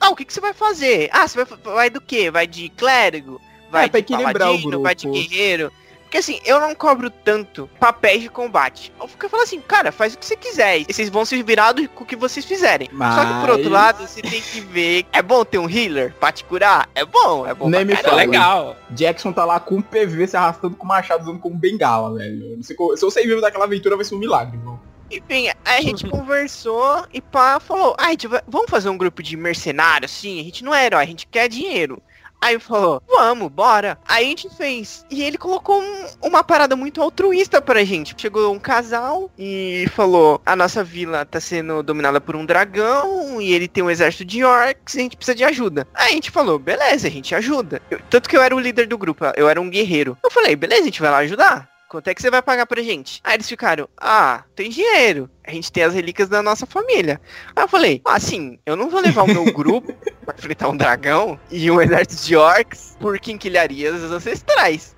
ah, 0.00 0.10
o 0.10 0.16
que 0.16 0.24
que 0.24 0.32
você 0.32 0.40
vai 0.40 0.52
fazer? 0.54 1.08
Ah, 1.12 1.28
você 1.28 1.44
vai, 1.44 1.58
vai 1.74 1.90
do 1.90 2.00
quê? 2.00 2.30
Vai 2.30 2.46
de 2.46 2.68
clérigo? 2.70 3.40
Vai 3.70 3.84
É, 3.86 3.88
de 3.88 3.98
equilibrar 3.98 4.48
o 4.48 4.52
paladino? 4.52 4.82
Vai 4.82 4.94
de 4.94 5.08
guerreiro? 5.08 5.72
Porque 6.02 6.18
assim, 6.18 6.40
eu 6.44 6.58
não 6.58 6.74
cobro 6.74 7.08
tanto 7.08 7.70
papéis 7.78 8.20
de 8.20 8.28
combate. 8.28 8.92
Eu 9.00 9.06
fico 9.06 9.28
falando 9.28 9.44
assim, 9.46 9.60
cara, 9.60 9.92
faz 9.92 10.12
o 10.14 10.18
que 10.18 10.26
você 10.26 10.34
quiser. 10.34 10.78
E 10.80 10.92
vocês 10.92 11.08
vão 11.08 11.24
se 11.24 11.40
virar 11.40 11.70
do- 11.70 11.88
com 11.90 12.02
o 12.02 12.06
que 12.06 12.16
vocês 12.16 12.44
fizerem. 12.44 12.88
Só 12.88 13.24
que 13.24 13.40
por 13.40 13.50
outro 13.50 13.70
Mas- 13.70 13.72
lado, 13.72 14.08
você 14.08 14.20
tem 14.20 14.40
que 14.40 14.60
ver. 14.60 15.06
É 15.12 15.22
bom 15.22 15.44
ter 15.44 15.58
um 15.58 15.70
healer 15.70 16.12
pra 16.18 16.32
te 16.32 16.42
curar? 16.42 16.90
É 16.96 17.04
bom, 17.04 17.46
é 17.46 17.54
bom. 17.54 17.68
Nem 17.68 17.84
me 17.84 17.92
É 17.92 17.96
fala. 17.98 18.16
legal. 18.16 18.76
Jackson 18.90 19.32
tá 19.32 19.44
lá 19.44 19.60
com 19.60 19.76
um 19.76 19.82
PV 19.82 20.26
se 20.26 20.36
arrastando 20.36 20.74
com 20.74 20.84
o 20.84 20.88
machado 20.88 21.22
usando 21.22 21.38
como 21.38 21.54
bengala, 21.56 22.18
velho. 22.18 22.58
Se 22.60 22.74
eu 22.76 23.08
sair 23.12 23.28
vivo 23.28 23.40
daquela 23.40 23.66
aventura 23.66 23.94
vai 23.94 24.04
ser 24.04 24.16
um 24.16 24.18
milagre, 24.18 24.56
irmão. 24.56 24.80
Enfim, 25.10 25.48
aí 25.64 25.78
a 25.78 25.82
gente 25.82 26.06
conversou 26.08 27.04
e 27.12 27.20
pá, 27.20 27.58
falou, 27.60 27.94
ah, 27.98 28.06
a 28.06 28.10
gente 28.10 28.26
vai- 28.28 28.42
vamos 28.46 28.70
fazer 28.70 28.88
um 28.88 28.96
grupo 28.98 29.22
de 29.22 29.36
mercenários, 29.36 30.10
sim, 30.12 30.40
a 30.40 30.44
gente 30.44 30.64
não 30.64 30.74
é 30.74 30.86
herói, 30.86 31.02
a 31.02 31.06
gente 31.06 31.26
quer 31.26 31.48
dinheiro. 31.48 32.00
Aí 32.42 32.58
falou, 32.58 33.02
vamos, 33.06 33.50
bora. 33.52 33.98
Aí 34.08 34.24
a 34.24 34.28
gente 34.30 34.48
fez. 34.56 35.04
E 35.10 35.22
ele 35.22 35.36
colocou 35.36 35.78
um- 35.78 36.06
uma 36.22 36.42
parada 36.42 36.74
muito 36.74 37.02
altruísta 37.02 37.60
pra 37.60 37.84
gente. 37.84 38.14
Chegou 38.16 38.50
um 38.50 38.58
casal 38.58 39.30
e 39.38 39.86
falou, 39.94 40.40
a 40.46 40.56
nossa 40.56 40.82
vila 40.82 41.26
tá 41.26 41.38
sendo 41.38 41.82
dominada 41.82 42.18
por 42.18 42.34
um 42.34 42.46
dragão 42.46 43.42
e 43.42 43.52
ele 43.52 43.68
tem 43.68 43.82
um 43.84 43.90
exército 43.90 44.24
de 44.24 44.42
orcs 44.42 44.94
e 44.94 45.00
a 45.00 45.02
gente 45.02 45.18
precisa 45.18 45.34
de 45.34 45.44
ajuda. 45.44 45.86
Aí 45.92 46.12
a 46.12 46.14
gente 46.14 46.30
falou, 46.30 46.58
beleza, 46.58 47.08
a 47.08 47.10
gente 47.10 47.34
ajuda. 47.34 47.82
Eu- 47.90 48.00
tanto 48.08 48.26
que 48.26 48.34
eu 48.38 48.40
era 48.42 48.56
o 48.56 48.58
líder 48.58 48.86
do 48.86 48.96
grupo, 48.96 49.22
eu 49.36 49.46
era 49.46 49.60
um 49.60 49.68
guerreiro. 49.68 50.16
Eu 50.24 50.30
falei, 50.30 50.56
beleza, 50.56 50.80
a 50.80 50.84
gente 50.86 51.02
vai 51.02 51.10
lá 51.10 51.18
ajudar. 51.18 51.68
Quanto 51.90 52.06
é 52.06 52.14
que 52.14 52.22
você 52.22 52.30
vai 52.30 52.40
pagar 52.40 52.66
pra 52.66 52.80
gente? 52.82 53.20
Aí 53.24 53.34
eles 53.34 53.48
ficaram, 53.48 53.88
ah, 54.00 54.44
tem 54.54 54.70
dinheiro. 54.70 55.28
A 55.44 55.50
gente 55.50 55.72
tem 55.72 55.82
as 55.82 55.92
relíquias 55.92 56.28
da 56.28 56.40
nossa 56.40 56.64
família. 56.64 57.20
Aí 57.56 57.64
eu 57.64 57.68
falei, 57.68 58.00
ah, 58.06 58.14
assim, 58.14 58.60
eu 58.64 58.76
não 58.76 58.88
vou 58.88 59.00
levar 59.00 59.24
o 59.24 59.26
meu 59.26 59.44
grupo 59.46 59.92
pra 60.24 60.36
enfrentar 60.38 60.68
um 60.68 60.76
dragão 60.76 61.36
e 61.50 61.68
um 61.68 61.82
exército 61.82 62.24
de 62.24 62.36
orcs 62.36 62.96
por 63.00 63.18
quinquilharias 63.18 64.04
ancestrais. 64.04 64.94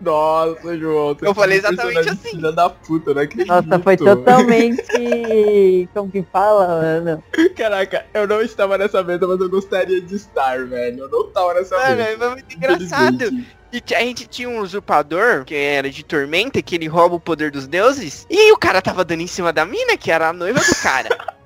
Nossa, 0.00 0.76
João. 0.76 1.14
você 1.14 1.28
Eu 1.28 1.34
falei 1.34 1.60
foi 1.60 1.70
um 1.70 1.72
exatamente 1.72 2.08
assim. 2.08 2.30
Filha 2.30 2.50
da 2.50 2.68
puta, 2.68 3.14
não 3.14 3.22
acredito. 3.22 3.46
Nossa, 3.46 3.78
foi 3.78 3.96
totalmente. 3.96 4.82
Como 5.94 6.10
que 6.10 6.24
fala, 6.32 6.82
mano? 6.82 7.24
Caraca, 7.56 8.06
eu 8.12 8.26
não 8.26 8.42
estava 8.42 8.76
nessa 8.76 9.04
mesa, 9.04 9.24
mas 9.24 9.40
eu 9.40 9.48
gostaria 9.48 10.00
de 10.00 10.16
estar, 10.16 10.66
velho. 10.66 11.04
Eu 11.04 11.08
não 11.08 11.30
tava 11.30 11.54
nessa 11.54 11.76
Mano, 11.78 11.96
mesa. 11.96 12.18
foi 12.18 12.30
muito 12.30 12.56
engraçado. 12.56 13.44
E 13.74 13.94
a 13.94 14.00
gente 14.00 14.26
tinha 14.28 14.48
um 14.48 14.60
usurpador, 14.60 15.44
que 15.44 15.54
era 15.54 15.90
de 15.90 16.04
tormenta, 16.04 16.62
que 16.62 16.76
ele 16.76 16.86
rouba 16.86 17.16
o 17.16 17.20
poder 17.20 17.50
dos 17.50 17.66
deuses. 17.66 18.24
E 18.30 18.52
o 18.52 18.56
cara 18.56 18.80
tava 18.80 19.04
dando 19.04 19.22
em 19.22 19.26
cima 19.26 19.52
da 19.52 19.64
mina, 19.64 19.96
que 19.96 20.12
era 20.12 20.28
a 20.28 20.32
noiva 20.32 20.60
do 20.60 20.74
cara. 20.82 21.08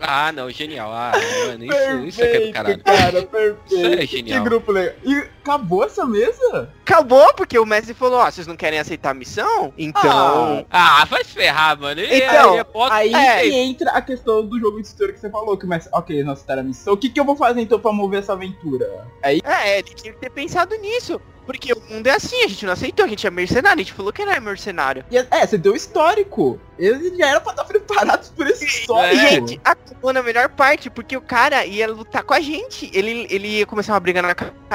Ah, 0.00 0.30
não, 0.30 0.48
genial. 0.48 0.92
Ah, 0.92 1.10
mano, 1.48 1.64
isso, 1.64 2.06
isso 2.06 2.22
é 2.22 2.28
que 2.28 2.36
é 2.36 2.46
do 2.46 2.52
caralho. 2.52 2.78
Perfeito, 2.78 3.02
cara, 3.02 3.22
perfeito. 3.26 3.74
Isso 3.74 3.86
é 3.86 3.96
Que 3.96 4.06
genial. 4.06 4.44
grupo 4.44 4.70
legal. 4.70 4.94
E 5.04 5.14
acabou 5.42 5.84
essa 5.84 6.06
mesa? 6.06 6.72
Acabou, 6.82 7.34
porque 7.34 7.58
o 7.58 7.66
mestre 7.66 7.94
falou, 7.94 8.20
ó, 8.20 8.30
vocês 8.30 8.46
não 8.46 8.54
querem 8.56 8.78
aceitar 8.78 9.10
a 9.10 9.14
missão? 9.14 9.72
Então... 9.76 10.64
Ah, 10.70 11.04
vai 11.10 11.24
se 11.24 11.32
ferrar, 11.32 11.76
mano. 11.80 12.00
Ele, 12.00 12.14
Então, 12.14 12.52
ele 12.54 12.60
é 12.62 12.66
Aí 12.92 13.12
É. 13.12 13.40
que 13.42 13.52
entra 13.56 13.90
a 13.90 14.00
questão 14.00 14.46
do 14.46 14.56
jogo 14.60 14.80
de 14.80 14.86
história 14.86 15.12
que 15.12 15.18
você 15.18 15.28
falou, 15.30 15.56
que 15.58 15.66
mas 15.66 15.88
ok, 15.92 16.22
nós 16.22 16.38
citaram 16.38 16.60
a 16.60 16.64
missão. 16.64 16.94
O 16.94 16.96
que, 16.96 17.10
que 17.10 17.18
eu 17.18 17.24
vou 17.24 17.34
fazer 17.34 17.60
então 17.60 17.80
pra 17.80 17.90
mover 17.90 18.20
essa 18.20 18.34
aventura? 18.34 19.04
Aí, 19.20 19.40
É, 19.44 19.80
ele 19.80 19.94
tinha 19.94 20.12
que 20.12 20.20
ter 20.20 20.30
pensado 20.30 20.76
nisso. 20.76 21.20
Porque 21.48 21.72
o 21.72 21.80
mundo 21.88 22.06
é 22.06 22.10
assim, 22.10 22.44
a 22.44 22.46
gente 22.46 22.66
não 22.66 22.74
aceitou, 22.74 23.06
a 23.06 23.08
gente 23.08 23.26
é 23.26 23.30
mercenário, 23.30 23.80
a 23.80 23.82
gente 23.82 23.94
falou 23.94 24.12
que 24.12 24.22
não 24.22 24.32
é 24.32 24.38
mercenário. 24.38 25.02
e- 25.10 25.16
é, 25.16 25.46
você 25.46 25.56
deu 25.56 25.74
histórico. 25.74 26.60
Eles 26.78 27.16
já 27.16 27.28
eram 27.30 27.40
pra 27.40 27.52
estar 27.52 27.64
preparados 27.64 28.28
por 28.28 28.46
esse 28.46 28.66
histórico. 28.66 29.14
E, 29.16 29.28
gente, 29.30 29.60
acabou 29.64 30.12
na 30.12 30.22
melhor 30.22 30.50
parte, 30.50 30.90
porque 30.90 31.16
o 31.16 31.22
cara 31.22 31.64
ia 31.64 31.88
lutar 31.88 32.22
com 32.22 32.34
a 32.34 32.40
gente. 32.40 32.90
Ele, 32.92 33.26
ele 33.30 33.48
ia 33.48 33.66
começar 33.66 33.94
uma 33.94 34.00
briga 34.00 34.20
na 34.20 34.34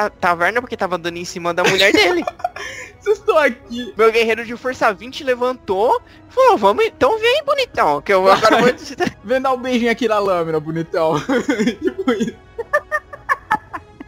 taverna 0.10 0.62
porque 0.62 0.76
tava 0.76 0.98
dando 0.98 1.18
em 1.18 1.26
cima 1.26 1.54
da 1.54 1.64
mulher 1.64 1.94
dele. 1.94 2.26
Vocês 3.00 3.20
estão 3.20 3.38
aqui. 3.38 3.94
Meu 3.96 4.12
guerreiro 4.12 4.44
de 4.44 4.58
força 4.58 4.92
20 4.92 5.24
levantou 5.24 6.02
falou, 6.28 6.58
vamos 6.58 6.86
então 6.86 7.20
vem, 7.20 7.44
bonitão. 7.46 8.02
Que 8.02 8.14
eu 8.14 8.28
agora 8.32 8.62
vou. 8.62 8.74
Vem 9.24 9.40
dar 9.42 9.54
um 9.54 9.58
beijinho 9.62 9.92
aqui 9.92 10.08
na 10.08 10.18
lâmina, 10.18 10.60
bonitão. 10.60 11.20
tipo 11.80 12.12
isso. 12.14 12.36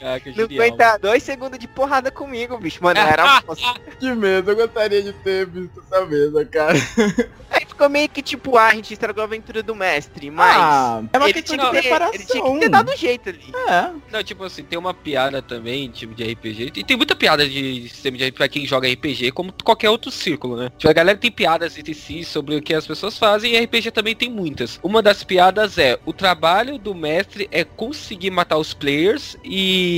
Ah, 0.05 0.19
que 0.19 0.29
Não 0.37 0.43
aguenta 0.45 0.97
dois 0.99 1.23
segundos 1.23 1.57
de 1.57 1.67
porrada 1.67 2.11
comigo, 2.11 2.55
bicho. 2.59 2.83
Mano, 2.83 2.99
era. 2.99 3.41
Que 3.99 4.13
medo, 4.13 4.51
eu 4.51 4.55
gostaria 4.55 5.01
de 5.01 5.13
ter 5.13 5.47
visto 5.47 5.81
essa 5.81 6.05
mesa, 6.05 6.45
cara. 6.45 6.77
Aí 7.49 7.65
ficou 7.65 7.89
meio 7.89 8.09
que 8.09 8.21
tipo, 8.21 8.57
ah, 8.57 8.67
a 8.67 8.75
gente 8.75 8.93
estragou 8.93 9.21
a 9.21 9.25
aventura 9.25 9.63
do 9.63 9.73
mestre, 9.73 10.29
mas. 10.29 10.55
Ah, 10.57 11.03
é 11.11 11.17
uma 11.17 11.25
ele, 11.25 11.33
questão 11.33 11.57
tinha 11.57 11.69
que 11.69 11.75
ter, 11.75 11.81
preparação. 11.81 12.13
ele 12.13 12.25
tinha 12.25 12.43
que 12.43 12.59
ter 12.59 12.69
dado 12.69 12.91
um 12.91 12.97
jeito 12.97 13.29
ali. 13.29 13.53
É. 13.67 13.91
Não, 14.11 14.23
tipo 14.23 14.43
assim, 14.43 14.63
tem 14.63 14.77
uma 14.77 14.93
piada 14.93 15.41
também, 15.41 15.89
tipo, 15.89 16.13
de 16.13 16.23
RPG. 16.23 16.71
E 16.75 16.83
tem 16.83 16.97
muita 16.97 17.15
piada 17.15 17.47
de 17.47 17.87
sistema 17.89 18.17
de 18.17 18.25
RPG 18.25 18.37
pra 18.37 18.47
quem 18.49 18.65
joga 18.65 18.91
RPG, 18.91 19.31
como 19.31 19.53
qualquer 19.63 19.89
outro 19.89 20.11
círculo, 20.11 20.57
né? 20.57 20.71
Tipo, 20.77 20.89
a 20.89 20.93
galera 20.93 21.17
tem 21.17 21.31
piadas 21.31 21.77
entre 21.77 21.93
si 21.93 22.23
sobre 22.23 22.57
o 22.57 22.61
que 22.61 22.73
as 22.73 22.85
pessoas 22.85 23.17
fazem 23.17 23.53
e 23.53 23.59
RPG 23.63 23.91
também 23.91 24.15
tem 24.15 24.29
muitas. 24.29 24.79
Uma 24.83 25.01
das 25.01 25.23
piadas 25.23 25.77
é, 25.77 25.97
o 26.05 26.11
trabalho 26.11 26.77
do 26.77 26.93
mestre 26.93 27.47
é 27.51 27.63
conseguir 27.63 28.29
matar 28.31 28.57
os 28.57 28.73
players 28.73 29.37
e 29.43 29.94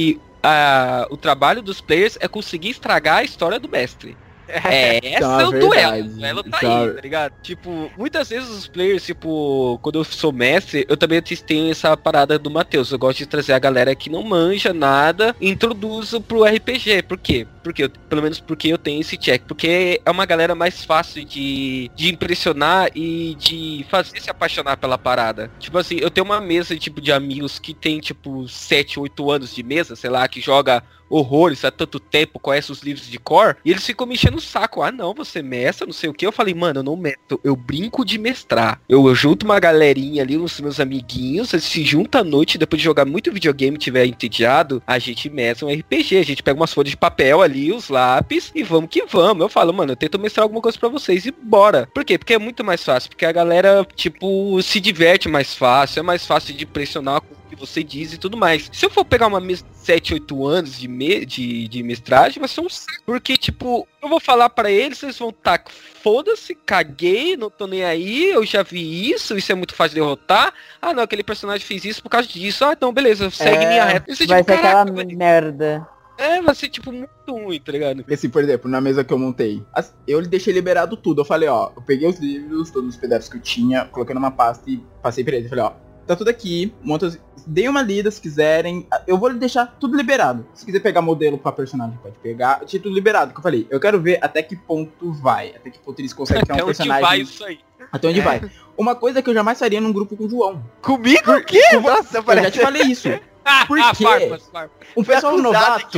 o 1.09 1.17
trabalho 1.17 1.61
dos 1.61 1.81
players 1.81 2.17
é 2.19 2.27
conseguir 2.27 2.69
estragar 2.69 3.17
a 3.17 3.23
história 3.23 3.59
do 3.59 3.69
mestre. 3.69 4.15
É, 4.63 4.99
esse 5.03 5.23
uma 5.23 5.41
é 5.41 5.45
o 5.45 5.51
verdade. 5.51 5.59
duelo. 5.59 6.05
O 6.05 6.09
duelo 6.09 6.43
tá 6.43 6.59
é 6.61 6.65
aí, 6.65 6.93
tá 6.93 7.01
ligado? 7.01 7.33
Tipo, 7.41 7.91
muitas 7.97 8.29
vezes 8.29 8.49
os 8.49 8.67
players, 8.67 9.05
tipo, 9.05 9.77
quando 9.81 9.99
eu 9.99 10.03
sou 10.05 10.31
mestre, 10.31 10.85
eu 10.87 10.95
também 10.95 11.21
tenho 11.21 11.69
essa 11.69 11.95
parada 11.97 12.39
do 12.39 12.49
Matheus. 12.49 12.91
Eu 12.91 12.97
gosto 12.97 13.19
de 13.19 13.25
trazer 13.25 13.53
a 13.53 13.59
galera 13.59 13.93
que 13.93 14.09
não 14.09 14.23
manja 14.23 14.73
nada 14.73 15.35
e 15.41 15.49
introduzo 15.49 16.21
pro 16.21 16.45
RPG. 16.45 17.03
Por 17.03 17.17
quê? 17.17 17.45
Porque 17.67 17.83
eu, 17.83 17.89
pelo 17.89 18.21
menos 18.21 18.39
porque 18.39 18.69
eu 18.69 18.77
tenho 18.77 19.01
esse 19.01 19.17
check. 19.17 19.43
Porque 19.43 20.01
é 20.03 20.11
uma 20.11 20.25
galera 20.25 20.55
mais 20.55 20.83
fácil 20.83 21.25
de, 21.25 21.91
de 21.95 22.09
impressionar 22.09 22.89
e 22.95 23.35
de 23.35 23.85
fazer 23.89 24.19
se 24.21 24.29
apaixonar 24.29 24.77
pela 24.77 24.97
parada. 24.97 25.51
Tipo 25.59 25.77
assim, 25.77 25.97
eu 25.99 26.09
tenho 26.09 26.25
uma 26.25 26.39
mesa 26.39 26.75
tipo, 26.77 27.01
de 27.01 27.11
amigos 27.11 27.59
que 27.59 27.73
tem, 27.73 27.99
tipo, 27.99 28.47
7, 28.47 28.99
8 28.99 29.31
anos 29.31 29.53
de 29.53 29.63
mesa, 29.63 29.95
sei 29.95 30.09
lá, 30.09 30.27
que 30.27 30.39
joga 30.39 30.83
horrores 31.09 31.63
há 31.63 31.71
tanto 31.71 31.99
tempo, 31.99 32.39
conhece 32.39 32.71
os 32.71 32.81
livros 32.81 33.07
de 33.07 33.17
cor, 33.17 33.57
e 33.63 33.71
eles 33.71 33.85
ficam 33.85 34.05
me 34.05 34.15
enchendo 34.15 34.37
o 34.37 34.41
saco. 34.41 34.81
Ah, 34.81 34.91
não, 34.91 35.13
você 35.13 35.41
mestra, 35.41 35.85
não 35.85 35.93
sei 35.93 36.09
o 36.09 36.13
que. 36.13 36.25
Eu 36.25 36.31
falei, 36.31 36.53
mano, 36.53 36.79
eu 36.79 36.83
não 36.83 36.95
meto, 36.95 37.39
eu 37.43 37.55
brinco 37.55 38.05
de 38.05 38.17
mestrar. 38.17 38.79
Eu, 38.87 39.07
eu 39.07 39.15
junto 39.15 39.45
uma 39.45 39.59
galerinha 39.59 40.23
ali, 40.23 40.37
os 40.37 40.59
meus 40.59 40.79
amiguinhos, 40.79 41.53
eles 41.53 41.65
se 41.65 41.83
juntam 41.83 42.21
à 42.21 42.23
noite, 42.23 42.57
depois 42.57 42.79
de 42.79 42.85
jogar 42.85 43.05
muito 43.05 43.31
videogame, 43.31 43.77
tiver 43.77 44.05
entediado, 44.05 44.81
a 44.85 44.99
gente 44.99 45.29
mestra 45.29 45.65
um 45.65 45.73
RPG, 45.73 46.17
a 46.17 46.25
gente 46.25 46.43
pega 46.43 46.59
umas 46.59 46.73
folhas 46.73 46.91
de 46.91 46.97
papel 46.97 47.41
ali, 47.41 47.56
os 47.71 47.89
lápis, 47.89 48.51
e 48.53 48.63
vamos 48.63 48.89
que 48.89 49.05
vamos. 49.05 49.41
Eu 49.41 49.49
falo, 49.49 49.73
mano, 49.73 49.91
eu 49.93 49.95
tento 49.95 50.19
mestrar 50.19 50.43
alguma 50.43 50.61
coisa 50.61 50.77
para 50.77 50.89
vocês 50.89 51.25
e 51.25 51.31
bora. 51.31 51.87
Por 51.93 52.03
quê? 52.03 52.17
Porque 52.17 52.33
é 52.33 52.39
muito 52.39 52.63
mais 52.63 52.83
fácil, 52.83 53.09
porque 53.09 53.25
a 53.25 53.31
galera, 53.31 53.85
tipo, 53.95 54.61
se 54.61 54.79
diverte 54.79 55.27
mais 55.27 55.53
fácil, 55.53 55.99
é 55.99 56.03
mais 56.03 56.25
fácil 56.25 56.53
de 56.53 56.65
pressionar 56.65 57.21
com 57.21 57.37
que 57.47 57.55
você 57.55 57.83
diz 57.83 58.13
e 58.13 58.17
tudo 58.17 58.37
mais. 58.37 58.69
Se 58.71 58.85
eu 58.85 58.89
for 58.89 59.05
pegar 59.05 59.27
uma 59.27 59.39
mesa 59.39 59.63
de 59.63 59.77
7, 59.77 60.13
8 60.15 60.45
anos 60.45 60.77
de, 60.77 60.87
me, 60.87 61.25
de, 61.25 61.67
de 61.67 61.81
mestragem, 61.81 62.39
vai 62.39 62.47
ser 62.47 62.61
um 62.61 62.69
saco. 62.69 63.01
Porque, 63.05 63.37
tipo, 63.37 63.87
eu 64.01 64.09
vou 64.09 64.19
falar 64.19 64.49
para 64.49 64.69
eles, 64.69 65.01
eles 65.01 65.17
vão 65.17 65.31
tá, 65.31 65.59
foda-se, 66.01 66.53
caguei, 66.53 67.35
não 67.35 67.49
tô 67.49 67.65
nem 67.67 67.83
aí, 67.83 68.29
eu 68.29 68.45
já 68.45 68.63
vi 68.63 69.11
isso, 69.11 69.37
isso 69.37 69.51
é 69.51 69.55
muito 69.55 69.73
fácil 69.73 69.95
de 69.95 70.01
derrotar. 70.01 70.53
Ah, 70.81 70.93
não, 70.93 71.03
aquele 71.03 71.23
personagem 71.23 71.65
fez 71.65 71.85
isso 71.85 72.03
por 72.03 72.09
causa 72.09 72.27
disso. 72.27 72.65
Ah, 72.65 72.73
então 72.73 72.93
beleza, 72.93 73.29
segue 73.29 73.63
é, 73.63 73.69
minha 73.69 73.85
reta. 73.85 74.11
Isso, 74.11 74.27
vai 74.27 74.43
tipo, 74.43 74.51
ser 74.51 74.59
aquela 74.59 74.85
vai... 74.85 75.05
merda. 75.05 75.87
É, 76.17 76.41
vai 76.41 76.55
ser 76.55 76.69
tipo 76.69 76.91
muito 76.91 77.09
ruim, 77.29 77.59
tá 77.59 77.71
ligado? 77.71 78.03
Assim, 78.11 78.29
por 78.29 78.43
exemplo, 78.43 78.69
na 78.69 78.81
mesa 78.81 79.03
que 79.03 79.13
eu 79.13 79.19
montei, 79.19 79.63
eu 80.07 80.21
deixei 80.21 80.53
liberado 80.53 80.97
tudo. 80.97 81.21
Eu 81.21 81.25
falei, 81.25 81.47
ó, 81.47 81.71
eu 81.75 81.81
peguei 81.81 82.07
os 82.07 82.17
livros, 82.17 82.71
todos 82.71 82.95
os 82.95 82.97
PDFs 82.97 83.29
que 83.29 83.37
eu 83.37 83.41
tinha, 83.41 83.85
coloquei 83.85 84.15
numa 84.15 84.31
pasta 84.31 84.69
e 84.69 84.83
passei 85.01 85.23
pra 85.23 85.35
eles. 85.35 85.49
Falei, 85.49 85.65
ó, 85.65 85.73
tá 86.07 86.15
tudo 86.15 86.29
aqui, 86.29 86.73
monta, 86.81 87.15
dê 87.45 87.67
uma 87.67 87.81
lida 87.81 88.09
se 88.09 88.19
quiserem. 88.19 88.87
Eu 89.05 89.17
vou 89.17 89.31
deixar 89.33 89.67
tudo 89.79 89.95
liberado. 89.95 90.45
Se 90.53 90.65
quiser 90.65 90.79
pegar 90.79 91.01
modelo 91.01 91.37
para 91.37 91.51
personagem, 91.51 91.97
pode 92.01 92.17
pegar. 92.19 92.65
Título 92.65 92.95
liberado, 92.95 93.31
que 93.31 93.39
eu 93.39 93.43
falei. 93.43 93.67
Eu 93.69 93.79
quero 93.79 94.01
ver 94.01 94.17
até 94.21 94.41
que 94.41 94.55
ponto 94.55 95.13
vai, 95.13 95.49
até 95.49 95.69
que 95.69 95.79
ponto 95.79 95.99
eles 95.99 96.13
conseguem 96.13 96.43
criar 96.45 96.63
um 96.63 96.67
personagem. 96.67 97.01
Vai 97.01 97.21
isso 97.21 97.45
aí. 97.45 97.59
Até 97.91 98.07
onde 98.07 98.19
é. 98.19 98.23
vai. 98.23 98.41
Uma 98.75 98.95
coisa 98.95 99.21
que 99.21 99.29
eu 99.29 99.33
jamais 99.33 99.59
faria 99.59 99.79
num 99.79 99.93
grupo 99.93 100.17
com 100.17 100.25
o 100.25 100.29
João. 100.29 100.63
Comigo? 100.81 101.31
O 101.31 101.43
quê? 101.43 101.61
Nossa, 101.81 102.17
eu 102.17 102.43
já 102.43 102.51
te 102.51 102.59
falei 102.59 102.83
isso. 102.83 103.07
Porque 103.67 103.81
um 104.95 105.03
pessoal 105.03 105.37
novato, 105.37 105.97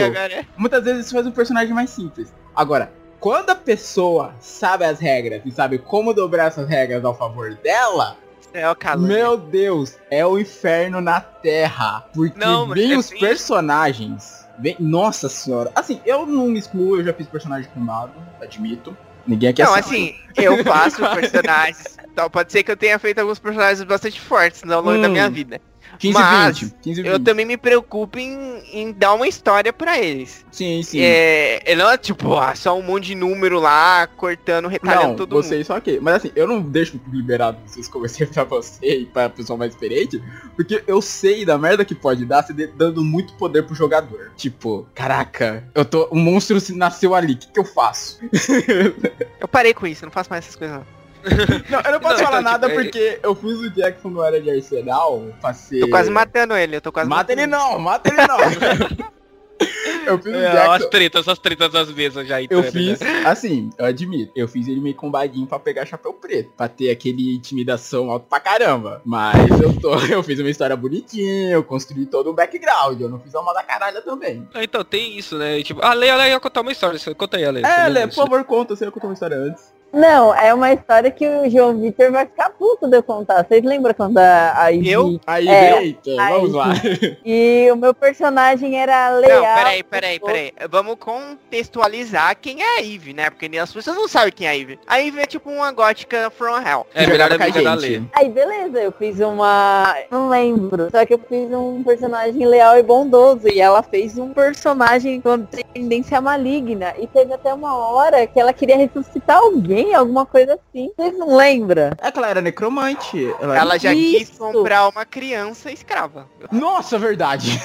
muitas 0.57 0.83
vezes 0.83 1.11
faz 1.11 1.25
um 1.25 1.31
personagem 1.31 1.73
mais 1.73 1.89
simples. 1.89 2.33
Agora, 2.55 2.91
quando 3.19 3.49
a 3.49 3.55
pessoa 3.55 4.33
sabe 4.39 4.85
as 4.85 4.99
regras 4.99 5.41
e 5.45 5.51
sabe 5.51 5.77
como 5.77 6.13
dobrar 6.13 6.47
essas 6.47 6.67
regras 6.67 7.03
ao 7.03 7.15
favor 7.15 7.55
dela, 7.55 8.17
céu, 8.51 8.75
Meu 8.97 9.37
Deus, 9.37 9.97
é 10.09 10.25
o 10.25 10.37
inferno 10.39 11.01
na 11.01 11.21
Terra. 11.21 12.05
Porque 12.13 12.39
não, 12.39 12.67
vem 12.67 12.93
é 12.93 12.97
os 12.97 13.09
bem... 13.09 13.19
personagens. 13.19 14.47
Vem... 14.57 14.75
Nossa 14.79 15.29
senhora. 15.29 15.71
Assim, 15.75 16.01
eu 16.05 16.25
não 16.25 16.47
me 16.47 16.59
excluo, 16.59 16.97
eu 16.97 17.03
já 17.03 17.13
fiz 17.13 17.27
personagem 17.27 17.69
com 17.73 17.85
dado, 17.85 18.13
admito. 18.41 18.95
Ninguém 19.27 19.49
aqui 19.49 19.61
é 19.61 19.65
Não, 19.65 19.75
assim, 19.75 20.15
eu 20.35 20.63
faço 20.65 20.97
personagens. 21.13 21.97
Então, 22.11 22.29
pode 22.29 22.51
ser 22.51 22.63
que 22.63 22.71
eu 22.71 22.77
tenha 22.77 22.97
feito 22.97 23.19
alguns 23.19 23.39
personagens 23.39 23.83
bastante 23.83 24.19
fortes 24.19 24.63
ao 24.63 24.81
longo 24.81 24.97
hum. 24.97 25.01
da 25.01 25.09
minha 25.09 25.29
vida. 25.29 25.61
15, 25.99 26.13
Mas 26.13 26.59
20, 26.59 26.73
15, 26.81 27.01
20. 27.01 27.11
eu 27.11 27.19
também 27.19 27.45
me 27.45 27.57
preocupo 27.57 28.17
em, 28.17 28.63
em 28.71 28.93
dar 28.93 29.13
uma 29.13 29.27
história 29.27 29.73
para 29.73 29.99
eles. 29.99 30.45
Sim, 30.49 30.81
sim. 30.81 30.99
É, 31.01 31.75
não 31.75 31.89
é 31.89 31.97
tipo, 31.97 32.35
ah, 32.37 32.55
só 32.55 32.77
um 32.77 32.81
monte 32.81 33.07
de 33.07 33.15
número 33.15 33.59
lá, 33.59 34.07
cortando, 34.07 34.69
retalhando 34.69 35.07
não, 35.09 35.15
todo 35.15 35.35
vocês 35.35 35.67
só 35.67 35.77
que. 35.81 35.99
Mas 35.99 36.15
assim, 36.15 36.31
eu 36.37 36.47
não 36.47 36.61
deixo 36.61 36.99
liberado 37.11 37.57
vocês 37.65 37.89
comecei 37.89 38.25
pra 38.27 38.45
você 38.45 39.01
e 39.01 39.05
pra 39.05 39.29
pessoa 39.29 39.57
mais 39.57 39.73
experiente, 39.73 40.23
porque 40.55 40.81
eu 40.87 41.01
sei 41.01 41.43
da 41.43 41.57
merda 41.57 41.83
que 41.83 41.93
pode 41.93 42.25
dar 42.25 42.43
se 42.43 42.53
dando 42.53 43.03
muito 43.03 43.33
poder 43.33 43.63
pro 43.63 43.75
jogador. 43.75 44.31
Tipo, 44.37 44.87
caraca, 44.95 45.67
eu 45.75 45.83
tô. 45.83 46.07
Um 46.13 46.19
monstro 46.19 46.57
nasceu 46.75 47.13
ali, 47.13 47.33
o 47.33 47.37
que, 47.37 47.51
que 47.51 47.59
eu 47.59 47.65
faço? 47.65 48.19
eu 49.39 49.47
parei 49.49 49.73
com 49.73 49.85
isso, 49.85 50.05
eu 50.05 50.07
não 50.07 50.13
faço 50.13 50.29
mais 50.29 50.45
essas 50.45 50.55
coisas 50.55 50.77
não. 50.77 50.99
Não, 51.69 51.81
eu 51.81 51.91
não 51.91 51.99
posso 51.99 52.17
não, 52.17 52.25
falar 52.25 52.41
então, 52.41 52.51
nada 52.51 52.69
tipo, 52.69 52.81
porque 52.81 52.97
ele... 52.97 53.19
eu 53.23 53.35
fiz 53.35 53.59
o 53.59 53.69
Jackson 53.69 54.09
no 54.09 54.21
área 54.21 54.41
de 54.41 54.49
Arsenal, 54.49 55.27
passei... 55.41 55.81
Tô 55.81 55.89
quase 55.89 56.09
matando 56.09 56.55
ele, 56.55 56.77
eu 56.77 56.81
tô 56.81 56.91
quase 56.91 57.09
Mata 57.09 57.31
ele 57.31 57.45
não, 57.45 57.77
mata 57.77 58.09
ele 58.09 58.25
não. 58.25 58.39
eu 60.07 60.17
fiz 60.17 60.33
o 60.33 60.35
é, 60.35 60.51
Jackson... 60.51 60.71
As 60.71 60.85
tretas, 60.85 61.27
as 61.27 61.39
tretas 61.39 61.71
das 61.71 61.91
mesas 61.91 62.27
já 62.27 62.41
Eu 62.41 62.63
fiz, 62.63 62.99
né? 62.99 63.23
assim, 63.25 63.69
eu 63.77 63.85
admito, 63.85 64.31
eu 64.35 64.47
fiz 64.47 64.67
ele 64.67 64.79
meio 64.79 64.95
combadinho 64.95 65.45
pra 65.45 65.59
pegar 65.59 65.85
chapéu 65.85 66.13
preto, 66.13 66.51
pra 66.55 66.67
ter 66.67 66.89
aquele 66.89 67.35
intimidação 67.35 68.09
alto 68.09 68.25
pra 68.27 68.39
caramba. 68.39 69.01
Mas 69.05 69.49
eu 69.61 69.73
tô, 69.79 69.95
eu 70.07 70.23
fiz 70.23 70.39
uma 70.39 70.49
história 70.49 70.75
bonitinha, 70.75 71.51
eu 71.51 71.63
construí 71.63 72.05
todo 72.05 72.31
um 72.31 72.33
background, 72.33 72.99
eu 72.99 73.09
não 73.09 73.19
fiz 73.19 73.33
uma 73.33 73.53
da 73.53 73.63
caralho 73.63 74.01
também. 74.01 74.47
Ah, 74.53 74.63
então, 74.63 74.83
tem 74.83 75.17
isso, 75.17 75.37
né? 75.37 75.61
Tipo, 75.61 75.83
a 75.83 75.93
Leia 75.93 76.29
ia 76.29 76.39
contar 76.39 76.61
uma 76.61 76.71
história, 76.71 76.99
conta 77.15 77.37
aí, 77.37 77.45
Ale. 77.45 77.63
É, 77.63 77.87
Lê, 77.87 78.07
por 78.07 78.15
favor, 78.15 78.43
conta, 78.45 78.75
você 78.75 78.85
ia 78.85 78.91
contar 78.91 79.07
uma 79.07 79.13
história 79.13 79.37
antes. 79.37 79.78
Não, 79.91 80.33
é 80.35 80.53
uma 80.53 80.71
história 80.71 81.09
que 81.09 81.27
o 81.27 81.49
João 81.49 81.77
Vitor 81.79 82.11
vai 82.11 82.25
ficar 82.25 82.51
puto 82.51 82.87
de 82.87 82.97
eu 82.97 83.03
contar. 83.03 83.45
Vocês 83.45 83.63
lembram 83.63 83.93
quando 83.93 84.17
a, 84.17 84.53
a 84.55 84.69
Ivy... 84.69 84.91
Eu? 84.91 85.19
A 85.25 85.37
Ivy, 85.39 85.49
é, 85.49 85.83
eita, 85.83 86.15
vamos 86.15 86.53
lá. 86.53 86.73
E 87.25 87.69
o 87.71 87.75
meu 87.75 87.93
personagem 87.93 88.79
era 88.79 89.09
leal. 89.09 89.41
Não, 89.41 89.55
peraí, 89.55 89.83
peraí, 89.83 90.19
peraí. 90.19 90.53
Vamos 90.69 90.95
contextualizar 90.95 92.35
quem 92.39 92.61
é 92.61 92.77
a 92.77 92.81
Ivy, 92.81 93.13
né? 93.13 93.29
Porque 93.29 93.49
as 93.57 93.73
pessoas 93.73 93.95
não 93.95 94.07
sabem 94.07 94.31
quem 94.31 94.47
é 94.47 94.51
a 94.51 94.53
Ivy. 94.53 94.79
A 94.87 94.97
Ivy 94.97 95.19
é 95.19 95.25
tipo 95.25 95.49
uma 95.49 95.71
gótica 95.71 96.29
from 96.29 96.57
hell. 96.57 96.85
É 96.93 97.05
melhor 97.07 97.31
amiga 97.31 97.61
da 97.61 97.73
Lê. 97.73 98.01
Aí, 98.13 98.29
beleza, 98.29 98.79
eu 98.79 98.91
fiz 98.91 99.19
uma... 99.19 99.95
Não 100.11 100.29
lembro. 100.29 100.89
Só 100.91 101.05
que 101.05 101.13
eu 101.13 101.19
fiz 101.19 101.51
um 101.51 101.83
personagem 101.83 102.45
leal 102.45 102.77
e 102.77 102.83
bondoso. 102.83 103.47
E 103.47 103.59
ela 103.59 103.81
fez 103.81 104.17
um 104.17 104.33
personagem 104.33 105.21
com 105.21 105.39
tendência 105.73 106.21
maligna. 106.21 106.93
E 106.99 107.07
teve 107.07 107.33
até 107.33 107.53
uma 107.53 107.75
hora 107.75 108.25
que 108.27 108.39
ela 108.39 108.53
queria 108.53 108.77
ressuscitar 108.77 109.37
alguém 109.37 109.78
alguma 109.93 110.25
coisa 110.25 110.53
assim. 110.53 110.91
Vocês 110.95 111.17
não 111.17 111.35
lembram? 111.35 111.91
É 111.97 112.11
que 112.11 112.17
ela 112.17 112.29
era 112.29 112.41
necromante. 112.41 113.33
Ela, 113.41 113.57
ela 113.57 113.77
já 113.77 113.93
Isso. 113.93 114.17
quis 114.17 114.37
comprar 114.37 114.87
uma 114.87 115.05
criança 115.05 115.71
escrava. 115.71 116.27
Nossa, 116.51 116.97
verdade. 116.97 117.59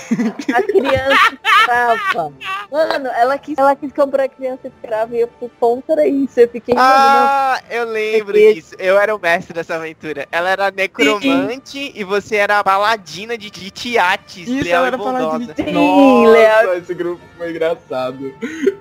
A 0.54 0.62
criança 0.62 1.38
escrava. 1.44 2.32
Mano, 2.70 3.08
ela 3.08 3.38
quis, 3.38 3.56
ela 3.58 3.74
quis 3.76 3.92
comprar 3.92 4.24
a 4.24 4.28
criança 4.28 4.68
escrava 4.68 5.16
e 5.16 5.20
eu 5.20 5.28
fui 5.38 5.50
contra 5.60 6.06
isso. 6.06 6.40
Eu 6.40 6.48
fiquei. 6.48 6.74
Ah, 6.76 7.60
eu 7.70 7.86
lembro 7.86 8.36
é 8.36 8.52
disso. 8.52 8.74
Eu 8.78 8.98
era 8.98 9.14
o 9.14 9.18
mestre 9.18 9.54
dessa 9.54 9.76
aventura. 9.76 10.26
Ela 10.30 10.50
era 10.50 10.70
necromante 10.70 11.70
Sim. 11.70 11.92
e 11.94 12.04
você 12.04 12.36
era 12.36 12.58
a 12.58 12.64
paladina 12.64 13.36
de, 13.38 13.50
de 13.50 13.70
Tiates. 13.70 14.48
Isso, 14.48 14.68
ela 14.68 14.86
era 14.86 14.98
paladina 14.98 15.54
de 15.54 15.64
Sim, 15.64 15.72
Nossa, 15.72 16.76
esse 16.76 16.94
grupo 16.94 17.20
foi 17.36 17.50
engraçado. 17.50 18.34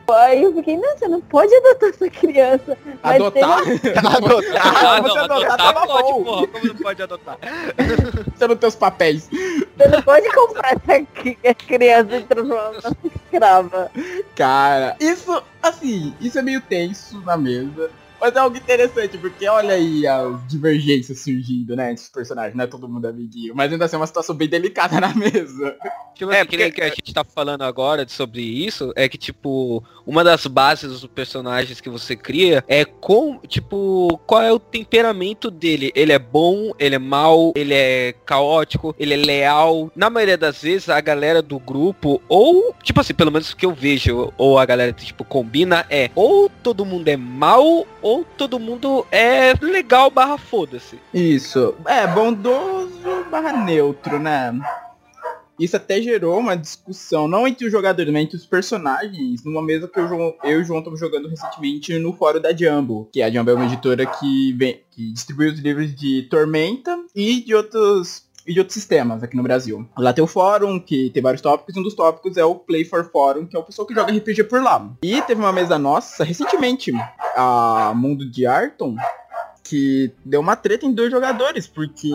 Aí 0.10 0.44
eu 0.44 0.54
fiquei, 0.54 0.78
não, 0.78 0.98
você 0.98 1.08
não 1.08 1.22
pode 1.22 1.54
adotar 1.56 1.90
essa 1.90 2.10
criança. 2.10 2.78
Mas 3.02 3.23
adotar? 3.28 3.60
adotar? 3.60 4.86
Ah, 4.86 5.02
não, 5.02 5.18
adotar, 5.18 5.52
adotar 5.54 5.88
pode, 5.88 6.12
bom. 6.12 6.24
porra. 6.24 6.48
Como 6.48 6.68
não 6.68 6.76
pode 6.76 7.02
adotar? 7.02 7.38
Você 8.36 8.48
não 8.48 8.56
tem 8.56 8.70
os 8.70 8.76
papéis. 8.76 9.30
Você 9.30 9.88
não 9.90 10.02
pode 10.02 10.32
comprar 10.34 10.74
essa 10.74 11.54
criança 11.54 12.16
e 12.16 12.24
transformar 12.24 12.72
numa 12.72 12.98
escrava. 13.16 13.92
Cara, 14.36 14.96
isso, 15.00 15.44
assim, 15.62 16.14
isso 16.20 16.40
é 16.40 16.42
meio 16.42 16.62
tenso 16.62 17.22
na 17.22 17.38
mesa. 17.38 17.90
Mas 18.24 18.38
é 18.38 18.40
algo 18.40 18.56
interessante, 18.56 19.18
porque 19.18 19.46
olha 19.50 19.74
aí 19.74 20.08
as 20.08 20.48
divergências 20.48 21.20
surgindo, 21.20 21.76
né, 21.76 21.92
entre 21.92 22.06
os 22.06 22.10
personagens, 22.10 22.56
não 22.56 22.64
é 22.64 22.68
todo 22.68 22.88
mundo 22.88 23.06
amiguinho. 23.06 23.54
Mas 23.54 23.70
ainda 23.70 23.84
assim 23.84 23.98
é 23.98 24.00
uma 24.00 24.08
situação 24.08 24.34
bem 24.34 24.48
delicada 24.48 24.98
na 25.02 25.14
mesa. 25.14 25.76
Tipo 26.16 26.32
assim, 26.32 26.40
é, 26.40 26.46
porque... 26.46 26.72
que 26.72 26.82
a 26.82 26.88
gente 26.88 27.14
tá 27.14 27.26
falando 27.26 27.64
agora 27.64 28.08
sobre 28.08 28.42
isso, 28.42 28.94
é 28.96 29.10
que, 29.10 29.18
tipo, 29.18 29.84
uma 30.08 30.24
das 30.24 30.48
bases 30.48 31.02
dos 31.02 31.06
personagens 31.06 31.82
que 31.82 31.90
você 31.90 32.16
cria 32.16 32.64
é 32.66 32.86
com, 32.86 33.40
tipo, 33.40 34.18
qual 34.26 34.42
é 34.42 34.54
o 34.54 34.60
temperamento 34.60 35.52
dele. 35.52 35.92
Ele 35.94 36.14
é 36.14 36.20
bom, 36.20 36.72
ele 36.80 36.96
é 36.96 37.00
mal, 37.00 37.52
ele 37.58 37.74
é 37.74 38.14
caótico, 38.26 38.96
ele 38.98 39.16
é 39.16 39.18
leal. 39.18 39.92
Na 39.98 40.10
maioria 40.10 40.38
das 40.38 40.62
vezes, 40.62 40.88
a 40.88 41.02
galera 41.02 41.42
do 41.42 41.60
grupo, 41.60 42.22
ou, 42.30 42.74
tipo 42.82 43.02
assim, 43.02 43.14
pelo 43.14 43.34
menos 43.34 43.52
o 43.52 43.58
que 43.58 43.66
eu 43.66 43.74
vejo, 43.74 44.32
ou 44.38 44.58
a 44.58 44.66
galera, 44.66 44.94
tipo, 44.94 45.26
combina, 45.26 45.86
é 45.90 46.10
ou 46.16 46.50
todo 46.50 46.86
mundo 46.86 47.10
é 47.10 47.18
mal, 47.18 47.86
ou 48.02 48.13
todo 48.22 48.60
mundo 48.60 49.08
é 49.10 49.54
legal 49.62 50.12
barra 50.12 50.38
foda-se. 50.38 51.00
Isso. 51.14 51.74
É, 51.86 52.06
bondoso 52.06 53.26
barra 53.32 53.54
neutro, 53.54 54.20
né? 54.20 54.54
Isso 55.60 55.78
até 55.78 56.02
gerou 56.02 56.40
uma 56.40 56.58
discussão, 56.58 57.28
não 57.28 57.48
entre 57.48 57.66
os 57.66 57.72
jogadores, 57.72 58.12
mas 58.12 58.24
entre 58.24 58.38
os 58.38 58.46
personagens, 58.46 59.44
numa 59.46 59.62
mesa 59.62 59.88
que 59.88 60.00
eu, 60.00 60.36
eu 60.44 60.60
e 60.60 60.62
o 60.62 60.64
João 60.64 60.80
estamos 60.80 61.00
jogando 61.00 61.30
recentemente 61.30 61.98
no 62.00 62.12
fórum 62.12 62.42
da 62.42 62.56
Jumbo, 62.56 63.08
que 63.14 63.22
a 63.22 63.32
Jumbo 63.32 63.52
é 63.52 63.54
uma 63.54 63.66
editora 63.66 64.06
que, 64.06 64.54
vem, 64.54 64.82
que 64.92 65.12
distribui 65.14 65.48
os 65.48 65.60
livros 65.60 65.96
de 65.96 66.24
Tormenta 66.24 66.98
e 67.16 67.42
de 67.42 67.54
outros 67.54 68.24
e 68.46 68.54
de 68.54 68.60
outros 68.60 68.74
sistemas 68.74 69.24
aqui 69.24 69.36
no 69.36 69.44
Brasil. 69.44 69.88
Lá 69.98 70.14
tem 70.14 70.24
o 70.24 70.28
fórum, 70.28 70.80
que 70.80 71.10
tem 71.10 71.24
vários 71.24 71.42
tópicos, 71.42 71.76
e 71.76 71.80
um 71.80 71.84
dos 71.84 71.96
tópicos 71.96 72.38
é 72.38 72.44
o 72.44 72.56
Play 72.56 72.86
for 72.86 73.10
Forum, 73.10 73.46
que 73.46 73.56
é 73.56 73.60
o 73.60 73.64
pessoal 73.64 73.88
que 73.88 73.94
joga 73.94 74.12
RPG 74.12 74.46
por 74.46 74.62
lá. 74.62 74.90
E 75.02 75.22
teve 75.22 75.42
uma 75.42 75.54
mesa 75.54 75.78
nossa, 75.78 76.24
recentemente, 76.24 76.92
a 77.36 77.94
Mundo 77.96 78.30
de 78.30 78.46
Arton, 78.46 78.96
que 79.64 80.12
deu 80.26 80.42
uma 80.42 80.56
treta 80.58 80.86
em 80.86 80.92
dois 80.94 81.10
jogadores, 81.10 81.66
porque 81.68 82.12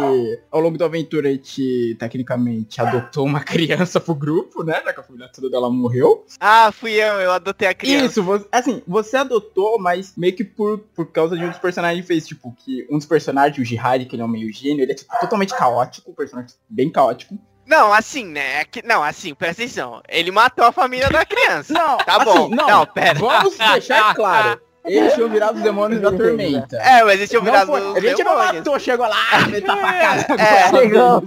ao 0.51 0.61
longo 0.61 0.76
da 0.76 0.84
aventura 0.84 1.28
a 1.28 1.32
gente, 1.32 1.96
tecnicamente, 1.99 2.80
adotou 2.80 3.24
uma 3.24 3.40
criança 3.42 3.99
pro 4.01 4.14
grupo, 4.14 4.62
né? 4.62 4.82
Já 4.84 4.92
que 4.92 5.01
a 5.01 5.03
família 5.03 5.28
toda 5.32 5.49
dela 5.49 5.70
morreu. 5.70 6.26
Ah, 6.38 6.70
fui 6.70 6.92
eu, 6.92 7.14
eu 7.20 7.32
adotei 7.32 7.66
a 7.68 7.74
criança. 7.74 8.05
Isso, 8.07 8.22
você, 8.22 8.46
assim, 8.53 8.82
você 8.86 9.16
adotou, 9.16 9.78
mas 9.78 10.12
meio 10.16 10.34
que 10.36 10.44
por, 10.44 10.78
por 10.94 11.07
causa 11.11 11.36
de 11.36 11.44
um 11.44 11.49
dos 11.49 11.59
personagens 11.59 12.07
fez, 12.07 12.26
tipo, 12.26 12.55
que 12.59 12.86
um 12.90 12.99
dos 12.99 13.07
personagens, 13.07 13.59
o 13.59 13.64
Jihad, 13.64 14.05
que 14.05 14.14
ele 14.14 14.22
é 14.22 14.24
um 14.24 14.28
meio 14.28 14.53
gênio, 14.53 14.82
ele 14.82 14.92
é 14.92 14.94
tipo, 14.94 15.11
totalmente 15.18 15.55
caótico, 15.57 16.11
um 16.11 16.14
personagem 16.14 16.55
bem 16.68 16.90
caótico. 16.90 17.38
Não, 17.66 17.92
assim, 17.92 18.24
né? 18.24 18.61
é 18.61 18.64
que- 18.64 18.82
Não, 18.82 19.03
assim, 19.03 19.34
presta 19.34 19.62
atenção. 19.62 20.03
Ele 20.09 20.30
matou 20.30 20.64
a 20.64 20.72
família 20.72 21.11
da 21.11 21.24
criança. 21.26 21.72
Não, 21.72 21.99
Tá 21.99 22.16
assim, 22.16 22.24
bom. 22.24 22.49
não, 22.49 22.66
Não, 22.66 22.86
pera. 22.86 23.18
Vamos 23.18 23.57
deixar 23.59 24.14
claro. 24.14 24.61
Eles 24.85 25.12
tinham 25.14 25.29
virado 25.29 25.57
os 25.57 25.62
demônios 25.62 26.01
da 26.01 26.11
tormenta. 26.11 26.76
É, 26.76 27.03
mas 27.05 27.14
eles 27.14 27.29
tinham 27.29 27.43
Não 27.43 27.51
virado 27.53 27.72
os 27.72 27.79
a 27.97 28.01
gente 28.01 28.24
não 28.24 28.33
demônios. 28.35 28.53
matou, 28.55 28.79
chegou 28.81 29.07
lá, 29.07 29.16
ele 29.49 29.61
tá 29.61 29.76
pra 29.76 29.93
casa 29.93 30.24
com 30.24 30.35
É, 30.35 30.70
chegou. 30.70 31.24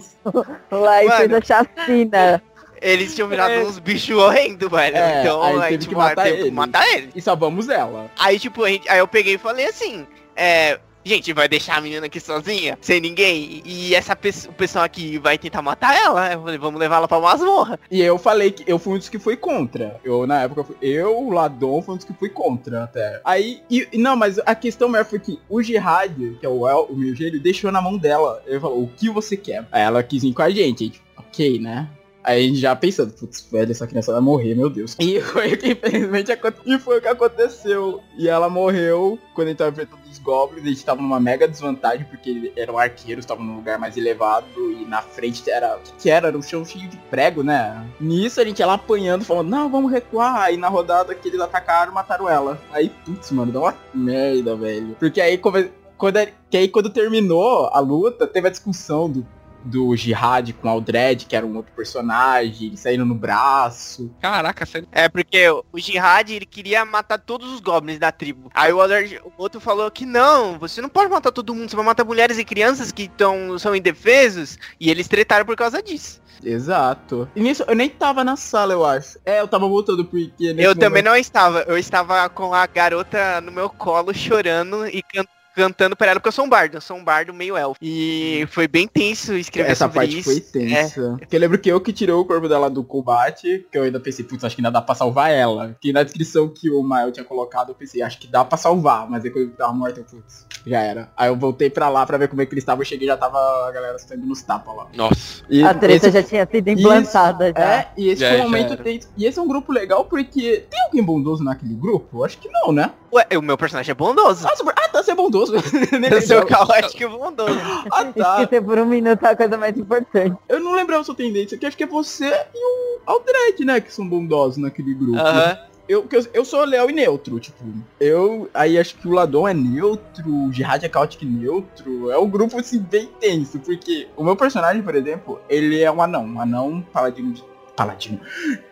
Lá 0.72 1.04
e 1.04 1.08
Mano. 1.08 1.18
fez 1.20 1.34
a 1.34 1.41
chacina. 1.41 2.41
Eles 2.82 3.14
tinham 3.14 3.28
virado 3.28 3.54
uns 3.54 3.78
bichos 3.78 4.18
horrendos, 4.18 4.68
velho. 4.70 4.97
É, 4.97 5.22
então 5.22 5.43
aí 5.43 5.56
a 5.56 5.60
teve 5.62 5.72
gente 5.74 5.88
que 5.89 5.93
vai- 5.95 6.10
matar 6.10 6.24
teve 6.24 6.36
que 6.38 6.41
eles. 6.43 6.54
matar 6.54 6.88
eles. 6.93 7.10
E 7.16 7.22
salvamos 7.22 7.70
ela. 7.70 8.10
Aí, 8.18 8.39
tipo, 8.39 8.64
a 8.64 8.70
gente- 8.70 8.89
aí 8.89 8.97
eu 8.97 9.08
peguei 9.08 9.36
e 9.36 9.38
falei 9.38 9.68
assim, 9.68 10.08
é. 10.36 10.80
Gente, 11.04 11.34
vai 11.34 11.47
deixar 11.47 11.78
a 11.78 11.82
menina 11.82 12.06
aqui 12.06 12.20
sozinha, 12.20 12.78
sem 12.80 13.02
ninguém, 13.02 13.62
e 13.66 13.95
essa 13.95 14.16
pessoa, 14.16 14.86
aqui 14.86 15.18
vai 15.18 15.38
tentar 15.38 15.62
matar 15.62 15.95
ela. 15.95 16.34
Eu 16.34 16.41
falei, 16.41 16.58
vamos 16.58 16.80
levar 16.80 16.97
ela 16.97 17.08
pra 17.08 17.20
masmorra. 17.20 17.80
E 17.89 18.02
eu 18.02 18.18
falei 18.18 18.52
que 18.52 18.64
eu 18.70 18.78
fui 18.78 18.93
um 18.93 18.97
dos 18.97 19.10
que 19.10 19.18
fui 19.18 19.36
contra. 19.36 19.99
Eu, 20.04 20.28
na 20.28 20.43
época, 20.43 20.74
eu, 20.82 21.18
o 21.18 21.32
Ladon, 21.32 21.82
fui 21.82 21.95
um 21.95 21.97
dos 21.97 22.06
que 22.06 22.14
fui 22.14 22.30
contra 22.30 22.84
até. 22.84 23.20
Aí, 23.26 23.62
e, 23.70 23.88
não, 23.97 24.16
mas 24.16 24.39
a 24.39 24.54
questão 24.54 24.88
maior 24.88 25.06
foi 25.06 25.20
que 25.20 25.39
o 25.49 25.62
Jihad, 25.62 26.16
que 26.39 26.45
é 26.45 26.49
o 26.49 26.68
El, 26.68 26.88
o 26.89 26.95
meu 26.95 27.16
gênio, 27.16 27.39
deixou 27.39 27.72
na 27.72 27.82
mão 27.82 27.97
dela. 27.97 28.41
Ele 28.45 28.60
falou, 28.60 28.84
o 28.84 28.88
que 28.88 29.10
você 29.10 29.36
quer? 29.36 29.66
Aí 29.72 29.82
ela 29.82 30.04
quis 30.04 30.22
vir 30.22 30.34
com 30.34 30.41
a 30.41 30.49
gente. 30.49 30.62
A 30.62 30.86
gente, 30.86 31.02
ok, 31.18 31.60
né? 31.60 31.88
Aí 32.24 32.43
a 32.45 32.47
gente 32.47 32.59
já 32.59 32.76
pensando, 32.76 33.11
putz, 33.13 33.47
velho, 33.51 33.72
essa 33.72 33.88
criança 33.88 34.11
vai 34.11 34.22
morrer, 34.22 34.53
meu 34.55 34.69
Deus. 34.69 34.95
E 34.99 35.19
foi 35.22 35.53
o 35.53 35.57
que 35.57 35.72
infelizmente 35.72 36.32
aconte- 36.32 36.59
e 36.65 36.78
foi 36.78 36.99
o 36.99 37.01
que 37.01 37.07
aconteceu. 37.07 38.01
E 38.17 38.28
ela 38.30 38.49
morreu 38.49 39.17
quando 39.34 39.47
a 39.47 39.49
gente 39.49 39.57
tava 39.57 39.72
enfrentando 39.72 40.01
os 40.09 40.19
goblins. 40.19 40.65
A 40.65 40.69
gente 40.69 40.86
tava 40.86 41.01
numa 41.01 41.19
mega 41.19 41.47
desvantagem, 41.47 42.05
porque 42.05 42.51
eram 42.55 42.78
arqueiros, 42.78 43.24
estavam 43.24 43.43
num 43.43 43.55
lugar 43.55 43.80
mais 43.80 43.97
elevado. 43.97 44.45
E 44.57 44.86
na 44.86 45.01
frente 45.01 45.49
era. 45.49 45.78
O 45.78 45.80
que, 46.01 46.09
era? 46.09 46.28
Era 46.28 46.38
um 46.38 46.41
chão 46.41 46.63
cheio 46.63 46.88
de 46.88 46.97
prego, 47.09 47.41
né? 47.43 47.86
Nisso 47.99 48.39
a 48.39 48.43
gente 48.45 48.59
ia 48.59 48.65
lá 48.67 48.74
apanhando, 48.74 49.26
falando, 49.26 49.49
não, 49.49 49.69
vamos 49.69 49.91
recuar. 49.91 50.41
Aí 50.41 50.57
na 50.57 50.67
rodada 50.69 51.15
que 51.15 51.28
eles 51.28 51.39
atacaram, 51.39 51.93
mataram 51.93 52.30
ela. 52.30 52.61
Aí, 52.72 52.89
putz, 53.05 53.32
mano, 53.32 53.51
dá 53.51 53.59
uma 53.59 53.76
merda, 53.93 54.55
velho. 54.55 54.95
Porque 54.99 55.19
aí, 55.19 55.38
come- 55.38 55.72
quando, 55.97 56.17
que 56.49 56.57
aí 56.57 56.67
quando 56.67 56.89
terminou 56.89 57.67
a 57.74 57.80
luta, 57.80 58.26
teve 58.28 58.47
a 58.47 58.51
discussão 58.51 59.09
do 59.09 59.26
do 59.64 59.95
Jihad 59.95 60.51
com 60.53 60.70
Aldred, 60.70 61.26
que 61.26 61.36
era 61.36 61.45
um 61.45 61.55
outro 61.55 61.72
personagem, 61.76 62.68
eles 62.68 62.80
saíram 62.80 63.05
no 63.05 63.16
braço. 63.16 64.12
Caraca, 64.22 64.66
sério. 64.66 64.88
É, 64.91 65.07
porque 65.09 65.47
o 65.49 65.80
Jihad, 65.80 66.30
ele 66.32 66.45
queria 66.45 66.84
matar 66.86 67.18
todos 67.20 67.51
os 67.51 67.59
goblins 67.59 67.99
da 67.99 68.12
tribo. 68.12 68.49
Aí 68.53 68.72
o, 68.74 68.78
other- 68.78 69.22
o 69.26 69.32
outro 69.38 69.59
falou 69.59 69.89
que 69.91 70.05
não, 70.05 70.57
você 70.59 70.82
não 70.82 70.89
pode 70.89 71.09
matar 71.12 71.32
todo 71.32 71.53
mundo, 71.55 71.70
você 71.70 71.76
vai 71.76 71.86
matar 71.86 72.03
mulheres 72.05 72.38
e 72.38 72.45
crianças 72.45 72.91
que 72.91 73.07
tão, 73.07 73.57
são 73.59 73.76
indefesos. 73.76 74.57
E 74.80 74.89
eles 74.89 75.07
tretaram 75.07 75.45
por 75.45 75.55
causa 75.55 75.82
disso. 75.82 76.22
Exato. 76.43 77.30
E 77.36 77.39
nisso, 77.41 77.64
eu 77.68 77.76
nem 77.76 77.89
tava 77.89 78.24
na 78.24 78.36
sala, 78.36 78.74
eu 78.74 78.84
acho. 78.84 79.20
É, 79.26 79.41
eu 79.41 79.47
tava 79.47 79.68
voltando 79.68 80.03
porque... 80.05 80.32
eu 80.39 80.74
também 80.74 80.89
momento- 80.89 81.05
não 81.05 81.16
estava, 81.16 81.62
eu 81.68 81.78
estava 81.78 82.28
com 82.30 82.53
a 82.53 82.66
garota 82.66 83.39
no 83.41 83.51
meu 83.51 83.70
colo 83.70 84.14
chorando 84.14 84.88
e 84.88 85.03
can- 85.03 85.26
cantando 85.56 85.95
pra 85.95 86.08
ela, 86.08 86.20
porque 86.20 86.30
eu 86.30 86.34
sou 86.34 86.45
um 86.45 86.49
bardo, 86.49 86.78
eu 86.78 86.82
sou 86.82 86.97
um 86.97 87.04
bardo 87.04 87.34
meio 87.34 87.58
elfo. 87.58 87.80
E 87.82 88.45
foi 88.52 88.68
bem 88.68 88.88
tenso 88.88 89.34
escrever 89.34 89.72
Essa 89.72 89.88
parte 89.88 90.20
isso. 90.20 90.30
É. 90.30 90.34
foi 90.34 90.41
tensa. 90.41 91.16
Porque 91.20 91.36
eu 91.36 91.39
lembro 91.39 91.58
que 91.58 91.70
eu 91.70 91.82
que 91.82 91.93
tirei 91.93 92.14
o 92.14 92.26
corpo 92.26 92.47
dela 92.47 92.70
do 92.70 92.84
combate, 92.84 93.66
que 93.72 93.78
eu 93.78 93.84
ainda 93.84 93.99
pensei, 93.99 94.26
putz, 94.26 94.43
acho 94.43 94.56
que 94.56 94.62
ainda 94.62 94.72
dá 94.72 94.82
pra 94.82 94.95
salvar 94.95 95.32
ela. 95.32 95.76
Que 95.80 95.91
na 95.91 96.04
descrição 96.04 96.49
que 96.49 96.70
o 96.70 96.82
Mael 96.82 97.12
tinha 97.12 97.26
colocado, 97.26 97.70
eu 97.70 97.76
pensei, 97.76 98.02
acho 98.02 98.20
que 98.20 98.28
dá 98.28 98.43
pra 98.43 98.58
salvar. 98.58 99.10
Mas 99.10 99.24
aí 99.24 99.32
quando 99.32 99.49
eu 99.49 99.56
tava 99.56 99.74
morto, 99.74 99.99
eu, 99.99 100.04
putz, 100.04 100.45
já 100.66 100.80
era. 100.82 101.09
Aí 101.18 101.30
eu 101.30 101.36
voltei 101.36 101.70
pra 101.70 101.89
lá 101.89 102.05
pra 102.05 102.18
ver 102.18 102.28
como 102.28 102.41
é 102.41 102.45
que 102.45 102.53
eles 102.53 102.62
estavam, 102.64 102.82
eu 102.82 102.86
cheguei 102.86 103.07
e 103.07 103.12
já 103.12 103.18
tava 103.18 103.38
a 103.68 103.72
galera 103.72 103.97
saindo 103.99 104.26
nos 104.26 104.41
tapas 104.41 104.76
lá. 104.76 104.88
Nossa. 104.95 105.43
E 105.49 105.64
A 105.64 105.74
treta 105.74 106.07
esse- 106.07 106.12
já 106.12 106.24
tinha 106.24 106.47
sido 106.49 106.68
implantada 106.70 107.51
já. 107.55 107.64
É, 107.64 107.88
e 107.97 108.09
esse 108.09 108.22
Já- 108.22 108.30
foi 108.30 108.39
um 108.39 108.43
momento 108.43 108.78
tenso. 108.78 109.07
E 109.18 109.26
esse 109.26 109.39
é 109.39 109.41
um 109.41 109.47
grupo 109.47 109.72
legal 109.72 110.05
porque 110.05 110.66
tem 110.70 110.82
alguém 110.84 111.03
bondoso 111.03 111.43
naquele 111.43 111.74
grupo? 111.74 112.20
Eu 112.20 112.26
acho 112.26 112.38
que 112.38 112.49
não, 112.49 112.72
né? 112.72 112.91
Ué, 113.14 113.26
o 113.38 113.41
meu 113.41 113.57
personagem 113.57 113.91
é 113.91 113.95
bondoso. 113.95 114.47
Ah, 114.47 114.55
super... 114.55 114.74
ah 114.78 114.88
tá, 114.89 115.03
você 115.03 115.12
é 115.12 115.16
bondoso. 115.16 115.53
Eu 116.12 116.22
sou 116.22 116.45
caótico 116.45 117.03
e 117.03 117.07
bondoso. 117.07 117.59
ah, 117.91 118.05
tá. 118.05 118.41
Esquecer 118.41 118.62
por 118.64 118.78
um 118.80 118.86
minuto 118.86 119.24
a 119.26 119.36
coisa 119.36 119.57
mais 119.57 119.78
importante. 119.78 120.36
Eu 120.47 120.59
não 120.59 120.74
lembrava 120.74 121.01
a 121.01 121.03
sua 121.05 121.16
tendência, 121.16 121.57
que 121.57 121.66
acho 121.66 121.76
que 121.78 121.84
é 121.84 121.88
você 121.88 122.26
e 122.53 122.57
o 122.66 123.01
Aldred, 123.05 123.66
né, 123.66 123.82
que 123.82 123.93
são 123.93 124.07
bondosos 124.07 124.57
naquele 124.57 124.93
grupo. 124.93 125.18
Aham. 125.18 125.49
Eu, 125.49 125.55
que 125.55 125.70
eu, 125.92 126.08
eu 126.34 126.46
sou 126.46 126.64
leal 126.64 126.89
e 126.89 126.94
neutro, 126.94 127.38
tipo. 127.39 127.64
Eu. 128.00 128.50
Aí 128.54 128.78
acho 128.78 128.96
que 128.96 129.08
o 129.08 129.12
Ladon 129.12 129.48
é 129.48 129.54
neutro, 129.54 130.48
o 130.48 130.54
Jihad 130.54 130.86
é 130.86 130.89
caótico 130.89 131.26
neutro. 131.26 132.10
É 132.10 132.18
um 132.18 132.30
grupo 132.30 132.58
assim 132.58 132.80
bem 132.80 133.10
tenso, 133.20 133.60
porque 133.60 134.08
o 134.16 134.24
meu 134.24 134.36
personagem, 134.36 134.82
por 134.82 134.96
exemplo, 134.96 135.42
ele 135.50 135.82
é 135.82 135.92
um 135.92 136.02
anão. 136.02 136.26
Um 136.26 136.39
anão 136.39 136.82
paladino 136.94 137.34
de. 137.34 137.44
Paladino. 137.76 138.20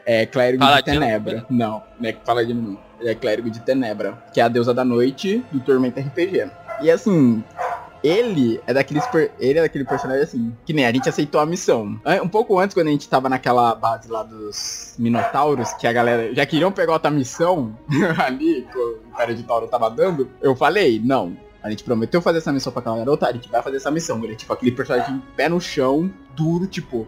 É 0.06 0.26
clérigo 0.26 0.64
Paladino? 0.64 1.00
de 1.00 1.00
Tenebra. 1.00 1.46
Não, 1.50 1.84
não 2.00 2.10
é 2.10 2.14
paladino 2.14 2.62
não. 2.62 2.80
Ele 3.00 3.10
é 3.10 3.16
clérigo 3.16 3.50
de 3.50 3.60
Tenebra, 3.62 4.18
que 4.34 4.40
é 4.40 4.44
a 4.44 4.48
deusa 4.48 4.74
da 4.74 4.84
noite 4.84 5.44
do 5.52 5.60
Tormenta 5.60 6.02
RPG. 6.02 6.50
E 6.82 6.90
assim, 6.90 7.44
ele 8.04 8.60
é 8.66 8.74
daqueles 8.74 9.06
per- 9.08 9.32
ele 9.40 9.60
é 9.60 9.62
daquele 9.62 9.86
personagem 9.86 10.24
assim, 10.24 10.56
que 10.66 10.74
nem 10.74 10.86
a 10.86 10.92
gente 10.92 11.08
aceitou 11.10 11.40
a 11.42 11.46
missão. 11.46 12.00
An- 12.06 12.22
Um 12.24 12.28
pouco 12.30 12.58
antes, 12.60 12.74
quando 12.74 12.88
a 12.88 12.92
gente 12.92 13.08
tava 13.10 13.28
naquela 13.30 13.74
base 13.76 14.10
lá 14.10 14.24
dos 14.24 14.96
Minotauros, 14.98 15.74
que 15.74 15.86
a 15.88 15.94
galera 15.94 16.34
já 16.34 16.46
queriam 16.46 16.72
pegar 16.72 16.94
outra 16.94 17.12
missão 17.12 17.76
ali, 18.26 18.68
que 18.72 18.78
o 18.78 19.00
cara 19.18 19.34
de 19.34 19.44
Tauro 19.44 19.68
tava 19.68 19.90
dando, 19.90 20.30
eu 20.42 20.56
falei, 20.56 21.02
não. 21.04 21.36
A 21.62 21.70
gente 21.70 21.84
prometeu 21.84 22.22
fazer 22.22 22.38
essa 22.38 22.54
missão 22.54 22.72
pra 22.72 22.80
aquela 22.80 22.98
garota, 23.00 23.28
a 23.28 23.34
gente 23.34 23.50
vai 23.50 23.62
fazer 23.62 23.76
essa 23.78 23.92
missão. 23.92 24.24
Ele 24.24 24.32
é 24.32 24.36
tipo 24.38 24.54
aquele 24.54 24.72
personagem 24.72 25.22
pé 25.36 25.50
no 25.50 25.60
chão, 25.60 26.10
duro, 26.44 26.66
tipo. 26.68 27.08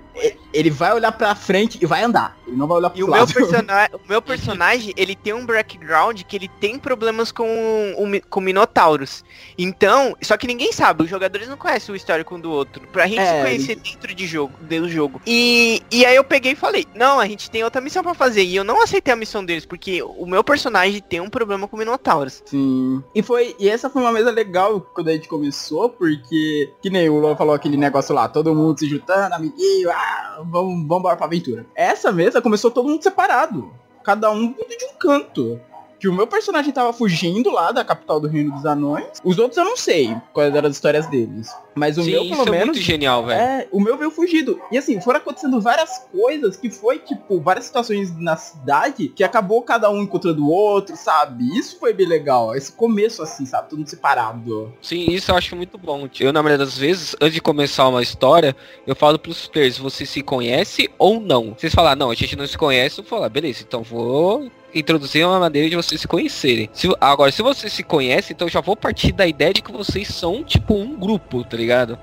Ele 0.54 0.70
vai 0.70 0.94
olhar 0.94 1.12
pra 1.14 1.34
frente 1.34 1.80
e 1.82 1.86
vai 1.86 2.04
andar. 2.04 2.38
Ele 2.46 2.58
não 2.58 2.68
vai 2.68 2.78
olhar 2.78 2.90
pro 2.90 3.00
E 3.00 3.04
o 3.04 3.08
meu, 3.08 3.16
lado. 3.20 3.32
persona 3.34 3.90
o 3.94 4.00
meu 4.10 4.22
personagem, 4.22 4.94
ele 4.98 5.16
tem 5.16 5.34
um 5.34 5.46
background 5.46 6.22
que 6.24 6.36
ele 6.36 6.50
tem 6.60 6.78
problemas 6.78 7.32
com, 7.32 7.96
o, 7.98 8.06
mi- 8.06 8.20
com 8.22 8.42
Minotauros. 8.42 9.24
Então, 9.58 10.16
só 10.22 10.36
que 10.38 10.46
ninguém 10.48 10.72
sabe, 10.74 11.04
os 11.04 11.10
jogadores 11.10 11.48
não 11.48 11.56
conhecem 11.58 11.94
o 11.94 11.96
histórico 11.96 12.36
um 12.36 12.40
do 12.40 12.52
outro. 12.52 12.82
Pra 12.92 13.08
gente 13.08 13.20
É, 13.22 13.38
se 13.38 13.42
conhecer 13.44 13.76
dentro 13.76 14.14
de 14.14 14.28
jogo, 14.28 14.54
do 14.62 14.90
jogo. 14.90 15.22
E, 15.26 15.82
e 15.92 16.06
aí 16.06 16.16
eu 16.16 16.24
peguei 16.24 16.52
e 16.52 16.56
falei, 16.56 16.86
não, 16.94 17.20
a 17.20 17.28
gente 17.28 17.50
tem 17.50 17.64
outra 17.64 17.80
missão 17.82 18.04
pra 18.04 18.14
fazer. 18.14 18.44
E 18.44 18.56
eu 18.56 18.64
não 18.64 18.82
aceitei 18.84 19.14
a 19.14 19.18
missão 19.18 19.44
deles, 19.46 19.66
porque 19.66 20.02
o 20.04 20.26
meu 20.26 20.44
personagem 20.44 21.02
tem 21.02 21.22
um 21.22 21.30
problema 21.30 21.68
com 21.68 21.78
Minotauros. 21.78 22.44
Sim. 22.46 23.02
E 23.16 23.22
foi. 23.22 23.56
E 23.60 23.70
essa 23.70 23.90
foi 23.90 24.02
uma 24.02 24.12
mesa 24.12 24.32
legal 24.32 24.82
quando 24.82 25.08
a 25.10 25.14
gente 25.14 25.28
começou, 25.30 25.90
porque. 25.90 26.70
Que 26.82 26.90
nem 26.90 27.10
o 27.10 27.20
Luan 27.20 27.36
falou 27.36 27.54
aquele 27.54 27.78
negócio 27.78 28.14
lá, 28.14 28.28
todo 28.28 28.54
mundo 28.56 28.80
se 28.80 28.88
juntando, 28.90 29.21
amiguinho, 29.26 29.90
ah, 29.92 30.42
vamos, 30.46 30.88
vamos 30.88 31.00
embora 31.00 31.16
pra 31.16 31.26
aventura. 31.26 31.66
Essa 31.76 32.12
mesa 32.12 32.42
começou 32.42 32.72
todo 32.72 32.88
mundo 32.88 33.04
separado. 33.04 33.72
Cada 34.04 34.32
um 34.32 34.48
de 34.48 34.86
um 34.86 34.98
canto. 35.00 35.60
Que 36.00 36.08
o 36.08 36.14
meu 36.14 36.26
personagem 36.26 36.74
tava 36.74 36.92
fugindo 36.92 37.52
lá 37.52 37.72
da 37.72 37.86
capital 37.86 38.20
do 38.20 38.28
Reino 38.28 38.52
dos 38.54 38.66
Anões. 38.66 39.20
Os 39.24 39.38
outros 39.38 39.58
eu 39.58 39.66
não 39.66 39.78
sei 39.78 40.18
quais 40.34 40.56
eram 40.56 40.68
as 40.68 40.76
histórias 40.76 41.06
deles. 41.06 41.56
Mas 41.74 41.98
o 41.98 42.04
Sim, 42.04 42.12
meu, 42.12 42.24
isso 42.24 42.36
pelo 42.44 42.48
é 42.48 42.52
menos. 42.52 42.66
muito 42.68 42.82
genial, 42.82 43.26
velho. 43.26 43.40
É, 43.42 43.68
o 43.72 43.80
meu 43.80 43.98
veio 43.98 44.12
fugido. 44.12 44.60
E 44.72 44.78
assim, 44.78 45.00
foram 45.00 45.20
acontecendo 45.20 45.60
várias 45.62 46.00
coisas 46.12 46.58
que 46.58 46.70
foi, 46.70 47.00
tipo, 47.00 47.40
várias 47.40 47.66
situações 47.66 48.14
na 48.20 48.36
cidade 48.36 49.08
que 49.10 49.24
acabou 49.24 49.62
cada 49.62 49.90
um 49.90 50.02
encontrando 50.02 50.44
o 50.46 50.50
outro, 50.50 50.96
sabe? 50.98 51.46
Isso 51.58 51.80
foi 51.80 51.94
bem 51.94 52.08
legal. 52.08 52.54
Esse 52.56 52.72
começo, 52.74 53.22
assim, 53.24 53.46
sabe? 53.46 53.70
Tudo 53.70 53.88
separado. 53.90 54.74
Sim, 54.82 55.06
isso 55.12 55.32
eu 55.32 55.36
acho 55.36 55.56
muito 55.56 55.78
bom. 55.78 56.10
Eu, 56.20 56.34
na 56.34 56.44
maioria 56.44 56.66
das 56.66 56.78
vezes, 56.78 57.16
antes 57.22 57.36
de 57.36 57.42
começar 57.42 57.88
uma 57.88 58.02
história, 58.02 58.56
eu 58.86 58.96
falo 58.96 59.18
pros 59.18 59.48
players, 59.48 59.78
você 59.78 60.06
se 60.06 60.22
conhece 60.22 60.90
ou 60.98 61.20
não? 61.20 61.54
Vocês 61.58 61.74
falar, 61.74 61.96
não, 61.96 62.12
a 62.12 62.16
gente 62.16 62.36
não 62.36 62.46
se 62.46 62.58
conhece, 62.58 63.00
eu 63.00 63.06
falo, 63.06 63.24
ah, 63.24 63.30
beleza, 63.30 63.64
então 63.66 63.82
vou 63.82 64.52
introduzir 64.74 65.26
uma 65.26 65.38
maneira 65.38 65.70
de 65.70 65.76
vocês 65.76 66.00
se 66.00 66.08
conhecerem. 66.08 66.70
Se- 66.72 66.88
agora, 67.02 67.30
se 67.30 67.42
vocês 67.42 67.74
se 67.74 67.84
conhecem, 67.84 68.34
então 68.34 68.48
já 68.48 68.62
vou 68.62 68.74
partir 68.76 69.12
da 69.12 69.28
ideia 69.28 69.54
de 69.54 69.62
que 69.62 69.70
vocês 69.72 70.08
são, 70.08 70.44
tipo, 70.46 70.74
um 70.76 70.96
grupo, 70.98 71.44
tá 71.44 71.58
ligado? 71.62 71.98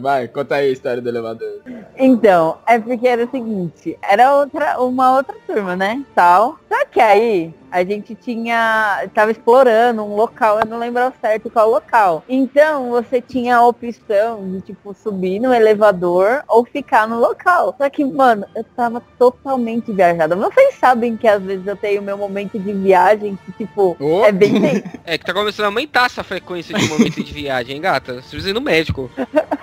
Vai, 0.00 0.26
conta 0.26 0.56
aí 0.56 0.68
a 0.68 0.72
história 0.72 1.00
do 1.00 1.08
elevador. 1.08 1.62
Então, 1.96 2.58
é 2.66 2.78
porque 2.78 3.06
era 3.06 3.24
o 3.24 3.30
seguinte, 3.30 3.96
era 4.02 4.34
outra, 4.34 4.80
uma 4.80 5.16
outra 5.16 5.36
turma, 5.46 5.76
né? 5.76 6.04
Tal. 6.14 6.58
Só 6.68 6.84
que 6.86 7.00
aí, 7.00 7.54
a 7.72 7.82
gente 7.82 8.14
tinha. 8.14 9.08
tava 9.14 9.30
explorando 9.30 10.02
um 10.04 10.14
local, 10.14 10.60
eu 10.60 10.66
não 10.66 10.78
lembro 10.78 11.02
ao 11.02 11.12
certo 11.20 11.48
qual 11.50 11.70
local. 11.70 12.22
Então 12.28 12.90
você 12.90 13.20
tinha 13.20 13.56
a 13.56 13.66
opção 13.66 14.48
de, 14.50 14.60
tipo, 14.60 14.94
subir 14.94 15.40
no 15.40 15.52
elevador 15.52 16.42
ou 16.46 16.64
ficar 16.64 17.08
no 17.08 17.18
local. 17.18 17.74
Só 17.78 17.88
que, 17.88 18.04
mano, 18.04 18.44
eu 18.54 18.64
tava 18.76 19.02
totalmente 19.18 19.90
viajada. 19.90 20.36
Vocês 20.36 20.74
sabem 20.74 21.16
que 21.16 21.26
às 21.26 21.42
vezes 21.42 21.66
eu 21.66 21.76
tenho 21.76 22.02
meu 22.02 22.18
momento 22.18 22.58
de 22.58 22.72
viagem 22.72 23.38
que, 23.46 23.52
tipo, 23.64 23.96
Oh. 23.98 24.24
é 24.24 24.32
bem 24.32 24.60
tenso. 24.60 24.82
É 25.04 25.16
que 25.18 25.24
tá 25.24 25.32
começando 25.32 25.64
a 25.64 25.68
aumentar 25.68 26.06
essa 26.06 26.22
frequência 26.22 26.76
de 26.76 26.86
momento 26.88 27.22
de 27.24 27.32
viagem, 27.32 27.76
hein, 27.76 27.82
gata? 27.82 28.14
Você 28.14 28.28
precisa 28.30 28.50
ir 28.50 28.52
no 28.52 28.60
médico. 28.60 29.10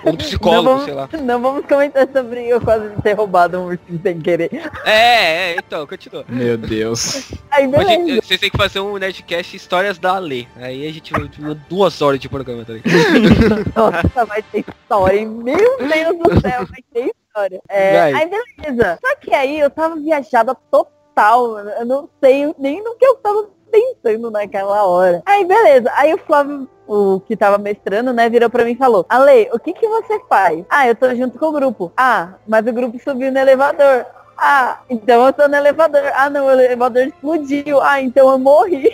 Ou 0.04 0.12
no 0.12 0.18
psicólogo, 0.18 0.68
vamos, 0.68 0.84
sei 0.84 0.94
lá. 0.94 1.08
Não 1.22 1.40
vamos 1.40 1.64
comentar 1.66 2.08
sobre 2.12 2.48
eu 2.48 2.60
quase 2.60 2.90
ter 3.02 3.12
roubado 3.14 3.58
um 3.58 3.66
ursinho 3.66 4.00
sem 4.02 4.18
querer. 4.20 4.50
É, 4.84 5.52
é, 5.52 5.56
então, 5.56 5.86
continua. 5.86 6.24
Meu 6.28 6.56
Deus. 6.58 7.30
Aí 7.50 7.66
beleza. 7.66 7.99
Vocês 8.20 8.40
têm 8.40 8.50
que 8.50 8.56
fazer 8.56 8.80
um 8.80 8.96
Nerdcast 8.96 9.56
Histórias 9.56 9.98
da 9.98 10.16
Alê. 10.16 10.46
Aí 10.56 10.86
a 10.86 10.92
gente 10.92 11.12
vai 11.12 11.28
duas 11.68 12.00
horas 12.02 12.18
de 12.20 12.28
programa, 12.28 12.64
tá 12.64 12.72
ligado? 12.72 13.72
Nossa, 13.74 14.24
vai 14.24 14.42
ter 14.42 14.64
história. 14.68 15.18
hein? 15.18 15.26
Meu 15.28 15.56
Deus 15.56 16.18
do 16.18 16.40
céu, 16.40 16.66
vai 16.66 16.84
ter 16.92 17.12
história. 17.26 17.60
É, 17.68 18.00
aí 18.00 18.30
beleza. 18.30 18.98
Só 19.00 19.16
que 19.16 19.34
aí 19.34 19.58
eu 19.60 19.70
tava 19.70 19.96
viajada 19.96 20.54
total. 20.70 21.52
mano. 21.52 21.70
Eu 21.70 21.86
não 21.86 22.08
sei 22.22 22.54
nem 22.58 22.82
no 22.82 22.94
que 22.96 23.06
eu 23.06 23.16
tava 23.16 23.48
pensando 23.70 24.30
naquela 24.30 24.84
hora. 24.84 25.22
Aí 25.24 25.44
beleza. 25.44 25.90
Aí 25.94 26.12
o 26.12 26.18
Flávio, 26.18 26.68
o 26.86 27.20
que 27.20 27.36
tava 27.36 27.56
mestrando, 27.56 28.12
né, 28.12 28.28
virou 28.28 28.50
pra 28.50 28.64
mim 28.64 28.72
e 28.72 28.76
falou, 28.76 29.06
Ale, 29.08 29.48
o 29.52 29.58
que 29.58 29.72
que 29.72 29.86
você 29.88 30.20
faz? 30.28 30.64
Ah, 30.68 30.88
eu 30.88 30.94
tô 30.94 31.14
junto 31.14 31.38
com 31.38 31.46
o 31.46 31.52
grupo. 31.52 31.92
Ah, 31.96 32.34
mas 32.46 32.66
o 32.66 32.72
grupo 32.72 32.98
subiu 33.02 33.30
no 33.30 33.38
elevador. 33.38 34.06
Ah, 34.42 34.80
então 34.88 35.26
eu 35.26 35.32
tô 35.34 35.46
no 35.46 35.54
elevador. 35.54 36.00
Ah, 36.14 36.30
não, 36.30 36.46
o 36.46 36.50
elevador 36.50 37.02
explodiu. 37.02 37.78
Ah, 37.80 38.00
então 38.00 38.30
eu 38.30 38.38
morri. 38.38 38.90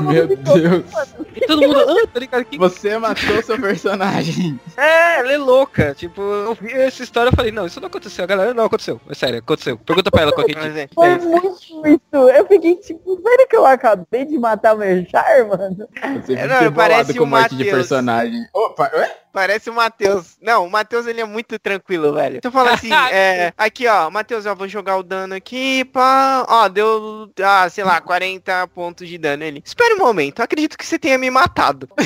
Todo 0.00 0.04
mundo 0.04 0.12
Meu 0.12 0.36
Deus. 0.36 0.92
mano, 0.92 1.26
E 1.36 1.40
todo 1.46 1.60
mundo, 1.62 1.78
ah, 1.88 2.06
tá 2.12 2.20
ligado? 2.20 2.44
Que... 2.44 2.58
Você 2.58 2.98
matou 2.98 3.42
seu 3.42 3.58
personagem. 3.60 4.58
É, 4.76 5.18
ela 5.18 5.32
é 5.32 5.36
louca. 5.36 5.94
Tipo, 5.94 6.22
eu 6.22 6.54
vi 6.54 6.72
essa 6.72 7.02
história 7.02 7.28
e 7.30 7.36
falei, 7.36 7.52
não, 7.52 7.66
isso 7.66 7.80
não 7.80 7.88
aconteceu. 7.88 8.24
A 8.24 8.26
galera, 8.26 8.54
não 8.54 8.64
aconteceu. 8.64 8.98
É 9.10 9.14
sério, 9.14 9.38
aconteceu. 9.40 9.76
Pergunta 9.76 10.10
pra 10.10 10.22
ela 10.22 10.32
qualquer 10.32 10.54
dia. 10.54 10.82
é. 10.84 10.88
Foi 10.94 11.18
muito 11.18 11.58
isso. 11.86 12.30
Eu 12.30 12.46
fiquei 12.46 12.76
tipo, 12.76 13.20
sério 13.20 13.48
que 13.48 13.56
eu 13.56 13.66
acabei 13.66 14.24
de 14.24 14.38
matar 14.38 14.74
meu 14.76 15.04
char, 15.10 15.44
mano? 15.46 15.86
Você 16.24 16.32
É, 16.34 16.40
é, 16.40 16.46
não, 16.46 16.72
parece 16.72 17.12
com 17.14 17.24
o 17.24 17.26
morte 17.26 17.50
de 17.50 17.64
Matheus. 17.64 17.76
personagem. 17.76 18.46
Opa, 18.54 18.90
ué? 18.94 19.16
Parece 19.32 19.70
o 19.70 19.74
Matheus. 19.74 20.36
Não, 20.40 20.66
o 20.66 20.70
Matheus 20.70 21.06
ele 21.06 21.20
é 21.20 21.24
muito 21.24 21.56
tranquilo, 21.58 22.12
velho. 22.14 22.40
Tu 22.40 22.50
fala 22.50 22.72
assim, 22.72 22.90
é. 23.12 23.52
Aqui, 23.56 23.86
ó, 23.86 24.10
Matheus, 24.10 24.46
ó, 24.46 24.54
vou 24.54 24.66
jogar 24.66 24.96
o 24.96 25.02
dano 25.02 25.34
aqui, 25.34 25.84
pá. 25.84 26.44
Ó, 26.48 26.68
deu, 26.68 27.30
ah, 27.42 27.68
sei 27.68 27.84
lá, 27.84 28.00
40 28.00 28.66
pontos 28.68 29.06
de 29.06 29.18
dano. 29.18 29.44
Ele. 29.44 29.62
Espera 29.64 29.89
um 29.94 29.98
momento, 29.98 30.40
acredito 30.40 30.76
que 30.76 30.86
você 30.86 30.98
tenha 30.98 31.18
me 31.18 31.30
matado. 31.30 31.88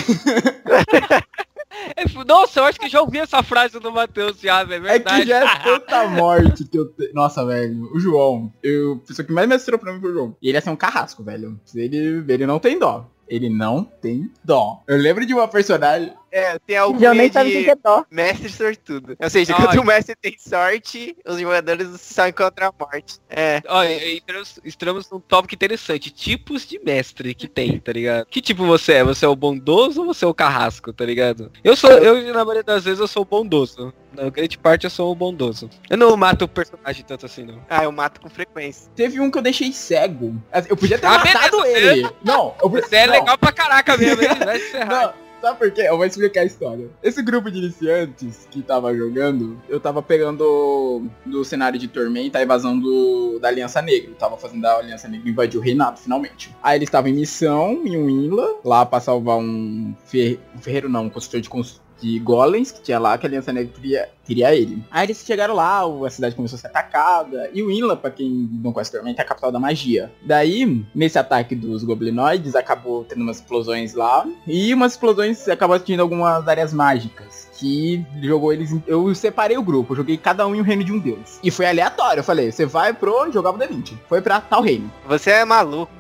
É, 1.96 2.04
Nossa, 2.24 2.60
eu 2.60 2.64
acho 2.64 2.78
que 2.78 2.88
já 2.88 3.00
ouvi 3.00 3.18
essa 3.18 3.42
frase 3.42 3.78
do 3.80 3.90
Matheus 3.92 4.40
já. 4.40 4.60
É 4.60 4.64
Verdade. 4.64 5.22
que 5.22 5.28
já 5.28 5.44
é 5.44 5.58
tanta 5.62 6.08
morte 6.08 6.64
que 6.64 6.78
eu 6.78 6.86
tenho. 6.86 7.12
Nossa, 7.12 7.44
velho. 7.44 7.90
O 7.92 7.98
João. 7.98 8.52
Eu, 8.62 9.00
a 9.04 9.06
pessoa 9.06 9.26
que 9.26 9.32
mais 9.32 9.48
mestrou 9.48 9.78
pra 9.78 9.92
mim 9.92 10.00
foi 10.00 10.10
o 10.10 10.14
João. 10.14 10.36
E 10.40 10.48
ele 10.48 10.56
ia 10.56 10.60
ser 10.62 10.70
um 10.70 10.76
carrasco, 10.76 11.22
velho. 11.22 11.60
Ele, 11.74 12.24
ele 12.28 12.46
não 12.46 12.58
tem 12.58 12.78
dó. 12.78 13.10
Ele 13.28 13.48
não 13.48 13.84
tem 13.84 14.30
dó. 14.42 14.82
Eu 14.86 14.96
lembro 14.96 15.24
de 15.24 15.34
uma 15.34 15.48
personagem. 15.48 16.12
É, 16.30 16.58
tem 16.58 16.76
nem 17.14 17.30
sabe 17.30 17.50
o 17.50 17.52
que 17.52 17.62
de 17.62 17.70
é 17.70 17.76
dó. 17.76 18.04
mestre 18.10 18.48
sortudo. 18.48 19.16
Ou 19.20 19.30
seja, 19.30 19.54
Ai. 19.54 19.66
quando 19.66 19.78
o 19.78 19.84
mestre 19.84 20.16
tem 20.20 20.34
sorte, 20.36 21.16
os 21.24 21.38
jogadores 21.38 22.00
só 22.00 22.26
encontram 22.26 22.68
a 22.68 22.74
morte. 22.84 23.20
É. 23.30 23.62
Olha, 23.68 24.16
entramos, 24.16 24.60
entramos 24.64 25.10
num 25.10 25.20
tópico 25.20 25.54
interessante. 25.54 26.10
Tipos 26.10 26.66
de 26.66 26.80
mestre 26.80 27.34
que 27.34 27.46
tem, 27.46 27.78
tá 27.78 27.92
ligado? 27.92 28.26
Que 28.26 28.42
tipo 28.42 28.66
você 28.66 28.94
é? 28.94 29.04
Você 29.04 29.24
é 29.24 29.28
o 29.28 29.36
bondoso 29.36 30.00
ou 30.00 30.06
você 30.06 30.24
é 30.24 30.28
o 30.28 30.34
carrasco, 30.34 30.92
tá 30.92 31.04
ligado? 31.04 31.52
Eu 31.62 31.76
sou, 31.76 31.90
eu 31.90 32.20
na 32.34 32.44
maioria 32.44 32.64
das 32.64 32.84
vezes 32.84 32.98
eu 32.98 33.06
sou 33.06 33.22
o 33.22 33.26
bondoso. 33.26 33.94
Na 34.14 34.30
grande 34.30 34.56
parte 34.58 34.84
eu 34.84 34.90
sou 34.90 35.10
o 35.12 35.14
bondoso. 35.14 35.68
Eu 35.90 35.96
não 35.96 36.16
mato 36.16 36.44
o 36.44 36.48
personagem 36.48 37.04
tanto 37.06 37.26
assim, 37.26 37.44
não. 37.44 37.60
Ah, 37.68 37.84
eu 37.84 37.92
mato 37.92 38.20
com 38.20 38.28
frequência. 38.30 38.90
Teve 38.94 39.20
um 39.20 39.30
que 39.30 39.38
eu 39.38 39.42
deixei 39.42 39.72
cego. 39.72 40.34
Eu 40.68 40.76
podia 40.76 40.98
ter 40.98 41.06
Ah, 41.06 41.18
matado 41.18 41.62
beleza, 41.62 41.92
ele. 41.92 42.10
Não, 42.24 42.54
eu 42.62 42.68
Você 42.68 42.96
é 42.96 43.06
não. 43.06 43.12
legal 43.14 43.36
pra 43.38 43.52
caraca 43.52 43.96
mesmo, 43.96 44.22
hein? 44.22 44.28
Vai 44.44 44.58
se 44.60 44.70
ferrar. 44.70 45.14
Sabe 45.42 45.58
por 45.58 45.70
quê? 45.72 45.82
Eu 45.82 45.98
vou 45.98 46.06
explicar 46.06 46.40
a 46.40 46.44
história. 46.46 46.88
Esse 47.02 47.20
grupo 47.20 47.50
de 47.50 47.58
iniciantes 47.58 48.48
que 48.50 48.62
tava 48.62 48.94
jogando, 48.96 49.60
eu 49.68 49.78
tava 49.78 50.00
pegando 50.02 51.06
do 51.26 51.44
cenário 51.44 51.78
de 51.78 51.86
Tormenta 51.86 52.38
a 52.38 52.42
invasão 52.42 52.78
do, 52.78 53.38
da 53.40 53.48
Aliança 53.48 53.82
Negra. 53.82 54.10
Eu 54.12 54.14
tava 54.14 54.38
fazendo 54.38 54.64
a 54.64 54.78
Aliança 54.78 55.06
Negra 55.06 55.28
invadir 55.28 55.58
o 55.58 55.60
reinado, 55.62 56.00
finalmente. 56.00 56.54
Aí 56.62 56.78
eles 56.78 56.88
estavam 56.88 57.10
em 57.10 57.14
missão, 57.14 57.72
em 57.84 57.94
Winla, 58.06 58.56
lá 58.64 58.86
pra 58.86 59.00
salvar 59.00 59.36
um, 59.36 59.94
fer... 60.06 60.40
um 60.56 60.58
ferreiro, 60.62 60.88
não, 60.88 61.04
um 61.04 61.10
construtor 61.10 61.42
de, 61.42 61.50
cons- 61.50 61.82
de 62.00 62.18
golems 62.18 62.70
que 62.70 62.82
tinha 62.82 62.98
lá, 62.98 63.16
que 63.16 63.26
a 63.26 63.28
Aliança 63.28 63.52
Negra 63.52 63.72
queria, 63.72 64.08
queria 64.24 64.54
ele. 64.54 64.82
Aí 64.90 65.06
eles 65.06 65.24
chegaram 65.24 65.54
lá, 65.54 65.82
a 65.84 66.10
cidade 66.10 66.34
começou 66.34 66.56
a 66.56 66.60
ser 66.60 66.66
atacada. 66.66 67.50
E 67.52 67.62
o 67.62 67.68
Winla, 67.68 67.96
pra 67.96 68.10
quem 68.10 68.48
não 68.62 68.72
conhece 68.72 68.92
Tormenta, 68.92 69.22
é 69.22 69.24
a 69.24 69.28
capital 69.28 69.52
da 69.52 69.60
magia. 69.60 70.12
Daí, 70.22 70.84
nesse 70.94 71.18
ataque 71.18 71.54
dos 71.54 71.84
goblinoides, 71.84 72.54
acabou 72.54 73.04
tendo 73.04 73.22
umas 73.22 73.36
explosões 73.36 73.94
lá. 73.94 74.26
E 74.46 74.72
umas 74.74 74.92
explosões 74.92 75.48
acabou 75.48 75.76
atingindo 75.76 76.02
algumas 76.02 76.46
áreas 76.46 76.72
mágicas. 76.72 77.48
Que 77.58 78.04
jogou 78.22 78.52
eles. 78.52 78.74
Eu 78.86 79.14
separei 79.14 79.56
o 79.56 79.62
grupo, 79.62 79.94
joguei 79.94 80.16
cada 80.16 80.46
um 80.46 80.54
em 80.54 80.60
um 80.60 80.64
reino 80.64 80.84
de 80.84 80.92
um 80.92 80.98
deus. 80.98 81.38
E 81.42 81.50
foi 81.50 81.66
aleatório. 81.66 82.20
Eu 82.20 82.24
falei, 82.24 82.50
você 82.50 82.66
vai 82.66 82.92
pro. 82.92 83.30
jogava 83.32 83.56
o 83.56 83.60
D20. 83.60 83.94
Foi 84.08 84.20
pra 84.20 84.40
tal 84.40 84.62
reino. 84.62 84.90
Você 85.06 85.30
é 85.30 85.44
maluco. 85.44 85.92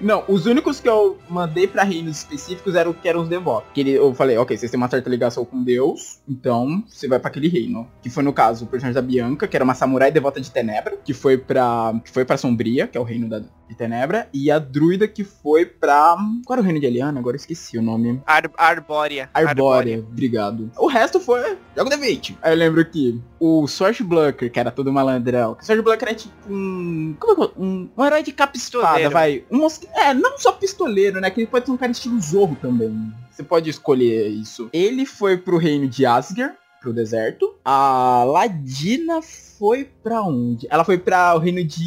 Não, 0.00 0.24
os 0.28 0.46
únicos 0.46 0.80
que 0.80 0.88
eu 0.88 1.18
mandei 1.28 1.66
pra 1.66 1.84
reinos 1.84 2.18
específicos 2.18 2.74
eram 2.74 2.92
que 2.92 3.08
eram 3.08 3.22
os 3.22 3.28
devotos. 3.28 3.70
Que 3.72 3.80
ele, 3.80 3.92
eu 3.92 4.14
falei, 4.14 4.36
ok, 4.36 4.56
vocês 4.56 4.70
têm 4.70 4.78
uma 4.78 4.88
certa 4.88 5.08
ligação 5.08 5.44
com 5.44 5.62
Deus, 5.62 6.20
então 6.28 6.82
você 6.86 7.08
vai 7.08 7.18
pra 7.18 7.28
aquele 7.28 7.48
reino. 7.48 7.88
Que 8.02 8.10
foi 8.10 8.22
no 8.22 8.32
caso 8.32 8.64
o 8.64 8.68
personagem 8.68 8.94
da 8.94 9.02
Bianca, 9.02 9.46
que 9.46 9.56
era 9.56 9.64
uma 9.64 9.74
samurai 9.74 10.10
devota 10.10 10.40
de 10.40 10.50
Tenebra, 10.50 10.98
que 11.04 11.14
foi 11.14 11.38
pra. 11.38 11.94
que 12.04 12.10
foi 12.10 12.24
pra 12.24 12.36
Sombria, 12.36 12.86
que 12.86 12.98
é 12.98 13.00
o 13.00 13.04
reino 13.04 13.28
da, 13.28 13.42
de 13.72 13.78
Tenebra, 13.78 14.28
e 14.32 14.50
a 14.50 14.58
druida 14.58 15.08
que 15.08 15.24
foi 15.24 15.64
pra. 15.66 16.16
Qual 16.44 16.54
era 16.54 16.60
o 16.62 16.64
reino 16.64 16.78
de 16.80 16.86
Eliana? 16.86 17.18
Agora 17.18 17.36
esqueci 17.36 17.76
o 17.78 17.82
nome. 17.82 18.20
Ar 18.26 18.50
Arbórea. 18.56 19.28
Arbórea, 19.34 19.98
obrigado. 19.98 20.70
O 20.78 20.86
resto 20.86 21.18
foi 21.20 21.56
jogo 21.76 21.90
de 21.90 21.96
20. 21.96 22.38
Aí 22.42 22.52
eu 22.52 22.56
lembro 22.58 22.84
que 22.84 23.20
o 23.40 23.66
Swashbuckler, 23.66 24.50
que 24.50 24.58
era 24.60 24.70
todo 24.70 24.92
malandrão. 24.92 25.56
O 25.60 25.64
Swashbuckler 25.64 26.12
é 26.12 26.14
tipo 26.14 26.32
um. 26.48 27.14
Como 27.18 27.32
é 27.32 27.34
que 27.36 27.42
eu- 27.42 27.52
um, 27.62 27.88
um 27.96 28.04
herói 28.04 28.22
de 28.22 28.32
capa 28.32 28.56
espada, 28.56 29.10
vai. 29.10 29.44
Um 29.50 29.58
mosque... 29.58 29.86
É, 29.94 30.12
não 30.14 30.38
só 30.38 30.52
pistoleiro, 30.52 31.20
né? 31.20 31.30
Que 31.30 31.40
ele 31.40 31.46
pode 31.46 31.66
ser 31.66 31.72
um 31.72 31.76
cara 31.76 31.92
estilo 31.92 32.20
Zorro 32.20 32.56
também. 32.60 33.12
Você 33.30 33.42
pode 33.42 33.70
escolher 33.70 34.28
isso. 34.28 34.68
Ele 34.72 35.06
foi 35.06 35.36
pro 35.38 35.56
reino 35.56 35.88
de 35.88 36.04
Asgard, 36.04 36.54
pro 36.80 36.92
deserto. 36.92 37.54
A 37.64 38.24
Ladina 38.26 39.20
foi 39.22 39.88
pra 40.02 40.22
onde? 40.22 40.66
Ela 40.70 40.84
foi 40.84 40.98
pra 40.98 41.34
o 41.34 41.38
reino 41.38 41.64
de 41.64 41.82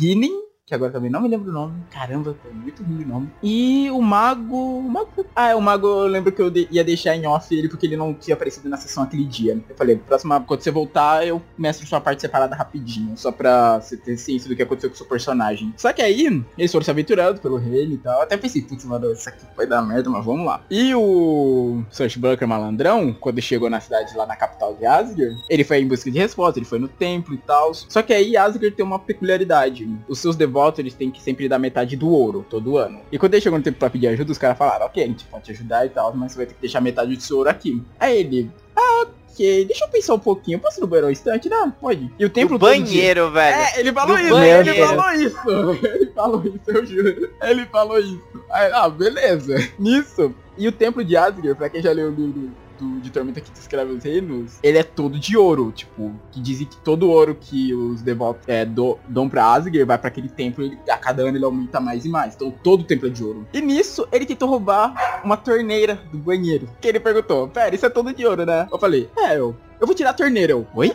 Hinen, 0.00 0.32
que 0.68 0.74
agora 0.74 0.92
também 0.92 1.10
não 1.10 1.20
me 1.22 1.28
lembro 1.28 1.48
o 1.50 1.52
nome. 1.52 1.72
Caramba, 1.90 2.36
tô 2.42 2.50
muito 2.54 2.82
ruim 2.82 2.98
de 2.98 3.04
nome. 3.06 3.30
E 3.42 3.90
o 3.90 4.02
mago. 4.02 4.78
O 4.78 4.82
mago 4.82 5.08
Ah, 5.34 5.48
é, 5.50 5.54
o 5.54 5.60
mago 5.62 5.86
eu 5.86 6.06
lembro 6.06 6.30
que 6.30 6.42
eu 6.42 6.50
de- 6.50 6.68
ia 6.70 6.84
deixar 6.84 7.16
em 7.16 7.26
off 7.26 7.54
ele 7.56 7.68
porque 7.68 7.86
ele 7.86 7.96
não 7.96 8.12
tinha 8.12 8.34
aparecido 8.34 8.68
na 8.68 8.76
sessão 8.76 9.02
aquele 9.02 9.24
dia. 9.24 9.58
Eu 9.68 9.74
falei, 9.76 9.96
próxima, 9.96 10.40
quando 10.40 10.60
você 10.60 10.70
voltar, 10.70 11.26
eu 11.26 11.40
mestro 11.56 11.86
sua 11.86 12.00
parte 12.02 12.20
separada 12.20 12.54
rapidinho. 12.54 13.16
Só 13.16 13.32
pra 13.32 13.80
você 13.80 13.96
ter 13.96 14.16
ciência 14.18 14.48
do 14.48 14.54
que 14.54 14.62
aconteceu 14.62 14.90
com 14.90 14.94
o 14.94 14.98
seu 14.98 15.06
personagem. 15.06 15.72
Só 15.76 15.90
que 15.92 16.02
aí, 16.02 16.42
eles 16.58 16.70
foram 16.70 16.84
se 16.84 16.90
aventurando 16.90 17.40
pelo 17.40 17.56
reino 17.56 17.94
e 17.94 17.98
tal. 17.98 18.16
Eu 18.16 18.22
até 18.22 18.36
pensei, 18.36 18.60
putz, 18.60 18.84
mano, 18.84 19.10
isso 19.12 19.26
aqui 19.28 19.46
vai 19.56 19.66
dar 19.66 19.80
merda, 19.80 20.10
mas 20.10 20.22
vamos 20.24 20.44
lá. 20.44 20.60
E 20.70 20.94
o 20.94 21.82
Swashbuckler 21.90 22.46
malandrão, 22.48 23.14
quando 23.18 23.40
chegou 23.40 23.70
na 23.70 23.80
cidade 23.80 24.14
lá 24.16 24.26
na 24.26 24.36
capital 24.36 24.74
de 24.74 24.84
Asgard, 24.84 25.36
ele 25.48 25.64
foi 25.64 25.78
em 25.80 25.88
busca 25.88 26.10
de 26.10 26.18
resposta, 26.18 26.58
ele 26.58 26.66
foi 26.66 26.78
no 26.78 26.88
templo 26.88 27.32
e 27.34 27.38
tal. 27.38 27.72
Só 27.72 28.02
que 28.02 28.12
aí 28.12 28.36
Asgard 28.36 28.72
tem 28.72 28.84
uma 28.84 28.98
peculiaridade. 28.98 29.88
Os 30.08 30.18
seus 30.18 30.36
devotos, 30.36 30.57
eles 30.80 30.94
têm 30.94 31.10
que 31.10 31.22
sempre 31.22 31.48
dar 31.48 31.58
metade 31.58 31.96
do 31.96 32.08
ouro, 32.10 32.44
todo 32.48 32.76
ano. 32.78 33.00
E 33.12 33.18
quando 33.18 33.34
ele 33.34 33.40
chegou 33.42 33.58
no 33.58 33.64
tempo 33.64 33.78
pra 33.78 33.90
pedir 33.90 34.08
ajuda, 34.08 34.32
os 34.32 34.38
caras 34.38 34.56
falaram, 34.58 34.86
ok, 34.86 35.02
a 35.02 35.06
gente 35.06 35.24
pode 35.26 35.44
te 35.44 35.50
ajudar 35.52 35.86
e 35.86 35.88
tal, 35.90 36.14
mas 36.14 36.32
você 36.32 36.38
vai 36.38 36.46
ter 36.46 36.54
que 36.54 36.60
deixar 36.60 36.80
metade 36.80 37.14
do 37.16 37.22
seu 37.22 37.38
ouro 37.38 37.48
aqui. 37.50 37.82
Aí 38.00 38.18
ele, 38.18 38.50
ah, 38.76 39.06
ok, 39.30 39.64
deixa 39.66 39.84
eu 39.84 39.88
pensar 39.88 40.14
um 40.14 40.18
pouquinho, 40.18 40.58
posso 40.58 40.78
ir 40.78 40.82
no 40.82 40.86
banheiro 40.86 41.08
um 41.08 41.10
instante? 41.10 41.48
Não, 41.48 41.70
pode. 41.70 42.10
E 42.18 42.24
o 42.24 42.30
templo 42.30 42.58
todo 42.58 42.70
dia- 42.74 42.82
banheiro, 42.84 43.30
velho. 43.30 43.56
é, 43.56 43.80
ele 43.80 43.92
falou 43.92 44.16
Do 44.16 44.22
isso, 44.22 44.30
banheiro. 44.34 44.68
ele 44.68 44.84
falou 44.86 45.12
isso. 45.12 45.38
Ele 45.88 46.12
falou 46.12 46.42
isso, 46.44 46.60
eu 46.78 46.86
juro. 46.86 47.30
Ele 47.42 47.66
falou 47.66 47.98
isso. 48.00 48.20
Aí, 48.50 48.70
ah, 48.72 48.88
beleza. 48.88 49.54
Nisso. 49.78 50.34
E 50.56 50.66
o 50.66 50.72
templo 50.72 51.04
de 51.04 51.16
Asgard, 51.16 51.54
pra 51.54 51.68
quem 51.68 51.80
já 51.80 51.92
leu 51.92 52.08
o 52.08 52.14
livro 52.14 52.50
do, 52.78 53.00
de 53.00 53.10
Tormenta 53.10 53.40
que 53.40 53.50
descreve 53.50 53.92
os 53.92 54.04
reinos, 54.04 54.58
ele 54.62 54.78
é 54.78 54.82
todo 54.82 55.18
de 55.18 55.36
ouro, 55.36 55.72
tipo, 55.72 56.14
que 56.30 56.40
dizem 56.40 56.66
que 56.66 56.76
todo 56.78 57.10
ouro 57.10 57.36
que 57.38 57.74
os 57.74 58.02
devotos 58.02 58.48
é, 58.48 58.64
do, 58.64 58.98
dão 59.08 59.28
pra 59.28 59.52
Asgard 59.52 59.84
vai 59.84 59.98
pra 59.98 60.08
aquele 60.08 60.28
templo 60.28 60.64
e 60.64 60.90
a 60.90 60.96
cada 60.96 61.22
ano 61.22 61.36
ele 61.36 61.44
aumenta 61.44 61.80
mais 61.80 62.04
e 62.04 62.08
mais. 62.08 62.34
Então 62.34 62.50
todo 62.50 62.80
o 62.82 62.84
templo 62.84 63.08
é 63.08 63.10
de 63.10 63.22
ouro. 63.24 63.46
E 63.52 63.60
nisso, 63.60 64.06
ele 64.12 64.26
tentou 64.26 64.48
roubar 64.48 65.20
uma 65.24 65.36
torneira 65.36 66.00
do 66.10 66.18
banheiro. 66.18 66.68
Que 66.80 66.88
ele 66.88 67.00
perguntou, 67.00 67.48
pera, 67.48 67.74
isso 67.74 67.86
é 67.86 67.90
todo 67.90 68.12
de 68.12 68.26
ouro, 68.26 68.44
né? 68.44 68.66
Eu 68.70 68.78
falei, 68.78 69.08
é, 69.18 69.36
eu, 69.36 69.54
eu 69.80 69.86
vou 69.86 69.94
tirar 69.94 70.10
a 70.10 70.14
torneira. 70.14 70.52
Eu, 70.52 70.66
oi? 70.74 70.92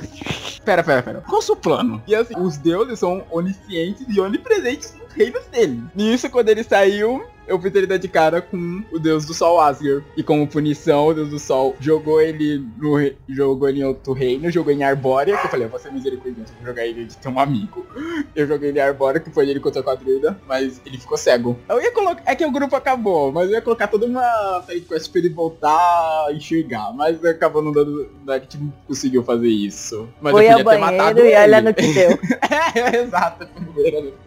pera, 0.64 0.84
pera, 0.84 1.04
pera. 1.04 1.22
Qual 1.22 1.40
o 1.40 1.42
seu 1.42 1.56
plano? 1.56 2.02
E 2.08 2.16
assim, 2.16 2.34
os 2.38 2.58
deuses 2.58 3.00
são 3.00 3.24
oniscientes 3.32 4.06
e 4.08 4.20
onipresentes 4.20 4.96
nos 4.96 5.12
reinos 5.14 5.46
dele. 5.48 5.84
Nisso, 5.96 6.30
quando 6.30 6.50
ele 6.50 6.64
saiu, 6.64 7.24
eu 7.48 7.60
fiz 7.62 7.74
ele 7.76 7.88
dar 7.88 7.98
de 7.98 8.08
cara 8.08 8.41
com 8.41 8.84
o 8.91 9.00
deus 9.00 9.26
do 9.26 9.34
sol 9.34 9.60
Asgard. 9.60 10.04
E 10.18 10.24
como 10.24 10.48
punição, 10.48 11.08
o 11.08 11.14
deus 11.14 11.30
do 11.30 11.39
sol 11.39 11.76
jogou 11.80 12.22
ele 12.22 12.64
no 12.78 12.96
re- 12.96 13.16
jogou 13.30 13.68
ele 13.70 13.82
em 13.82 13.84
outro 13.84 14.14
reino, 14.14 14.50
jogou 14.52 14.72
em 14.74 14.84
Arbórea, 14.84 15.38
que 15.38 15.46
eu 15.48 15.50
falei, 15.52 15.66
eu 15.66 15.70
vou 15.70 15.80
ser 15.80 15.91
misericordioso, 15.91 16.54
vou 16.58 16.68
jogar 16.68 16.86
ele 16.86 17.06
de 17.06 17.18
ter 17.18 17.30
um 17.30 17.39
amigo. 17.39 17.86
Eu 18.36 18.48
joguei 18.48 18.70
ele 18.70 18.80
em 18.80 18.82
Arbórea, 18.82 19.20
que 19.20 19.30
foi 19.30 19.48
ele 19.50 19.60
contra 19.60 19.84
a 19.91 19.96
druida, 19.96 20.39
mas 20.48 20.82
ele 20.86 20.98
ficou 20.98 21.18
cego. 21.18 21.58
Eu 21.70 21.80
ia 21.82 21.91
colocar, 21.91 22.24
é 22.26 22.36
que 22.36 22.44
o 22.46 22.52
grupo 22.52 22.76
acabou, 22.76 23.32
mas 23.32 23.48
eu 23.50 23.56
ia 23.56 23.62
colocar 23.62 23.88
toda 23.88 24.06
uma 24.08 24.64
side 24.68 24.82
quest 24.82 25.12
pra 25.12 25.20
ele 25.20 25.30
voltar 25.30 26.26
a 26.28 26.34
enxergar, 26.34 26.91
mas 26.94 27.24
acabou 27.24 27.62
não 27.62 27.72
dando, 27.72 28.10
a 28.28 28.39
gente 28.39 28.58
não 28.58 28.74
conseguiu 28.88 29.24
fazer 29.24 29.48
isso. 29.50 30.08
Mas 30.22 30.32
Foi 30.32 30.46
eu 30.48 30.52
ao 30.54 30.64
podia 30.64 30.72
ter 30.72 30.78
matado 30.80 31.16
banheiro 31.20 31.38
e 31.38 31.44
olha 31.44 31.58
ele. 31.58 31.68
no 31.68 31.74
que 31.74 31.94
deu. 31.94 32.10
é, 32.91 32.98
exato. 33.04 33.48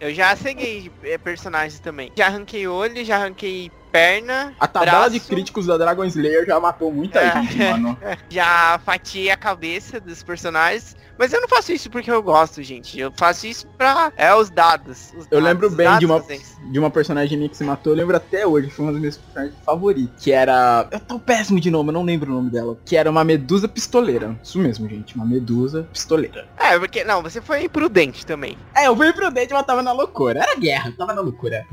Eu 0.01 0.15
já 0.15 0.37
ceguei 0.37 0.91
eh, 1.03 1.19
personagens 1.19 1.81
também. 1.81 2.13
Já 2.17 2.27
arranquei 2.27 2.67
olho, 2.67 3.05
já 3.07 3.17
arranquei 3.17 3.71
perna, 3.93 4.53
A 4.61 4.67
tabela 4.69 5.09
de 5.09 5.19
braço. 5.19 5.31
críticos 5.33 5.67
da 5.67 5.79
Dragon 5.79 6.05
Slayer 6.05 6.45
já 6.45 6.61
matou 6.61 6.93
muita 6.93 7.19
É. 7.21 7.33
gente, 7.43 7.57
mano. 7.57 7.97
já 8.29 8.79
fatiei 8.85 9.31
a 9.31 9.37
cabeça 9.37 9.99
dos 9.99 10.23
personagens. 10.23 10.95
Mas 11.19 11.33
eu 11.33 11.41
não 11.41 11.49
faço 11.49 11.73
isso 11.73 11.89
porque 11.89 12.11
eu 12.11 12.23
gosto, 12.23 12.63
gente. 12.63 13.01
Eu 13.01 13.11
faço 13.17 13.47
isso 13.47 13.67
pra. 13.69 14.13
É 14.17 14.35
os 14.35 14.51
dados. 14.51 15.15
os 15.17 15.25
Eu 15.31 15.41
dados, 15.41 15.45
lembro 15.45 15.71
bem 15.71 15.99
de 15.99 16.05
uma, 16.05 16.19
isso. 16.29 16.56
De 16.71 16.79
uma 16.79 16.91
personagem 16.91 17.37
minha 17.37 17.49
que 17.49 17.57
se 17.57 17.65
matou, 17.65 17.93
eu 17.93 17.97
lembro 17.97 18.17
até 18.17 18.47
hoje, 18.47 18.71
foi 18.71 18.85
uma 18.85 18.93
das 18.93 19.01
minhas 19.01 19.17
personagens 19.17 19.57
favoritas. 19.65 20.23
Que 20.23 20.33
era. 20.33 20.87
Eu 20.91 21.01
tô 21.01 21.19
péssimo 21.19 21.61
de 21.61 21.71
nome, 21.71 21.91
eu 21.91 21.95
não 21.95 22.03
lembro 22.03 22.31
o 22.31 22.35
nome 22.35 22.51
dela. 22.51 22.77
Que 22.85 22.97
era 22.97 23.11
uma 23.11 23.25
medusa 23.25 23.69
pistoleira. 23.69 24.39
Isso 24.43 24.59
mesmo, 24.59 24.89
gente, 24.89 25.15
uma 25.15 25.25
medusa 25.25 25.89
pistoleira. 25.93 26.49
É, 26.59 26.79
porque. 26.79 27.05
Não, 27.05 27.23
você 27.23 27.41
foi 27.41 27.65
imprudente 27.65 28.25
também. 28.25 28.57
É, 28.75 28.87
eu 28.87 28.97
fui 28.97 29.13
prudente, 29.13 29.53
mas 29.53 29.67
tava 29.67 29.83
na 29.83 29.93
loucura. 29.93 30.41
Era 30.41 30.57
guerra, 30.57 30.93
tava 30.97 31.15
na 31.15 31.21
loucura. 31.21 31.67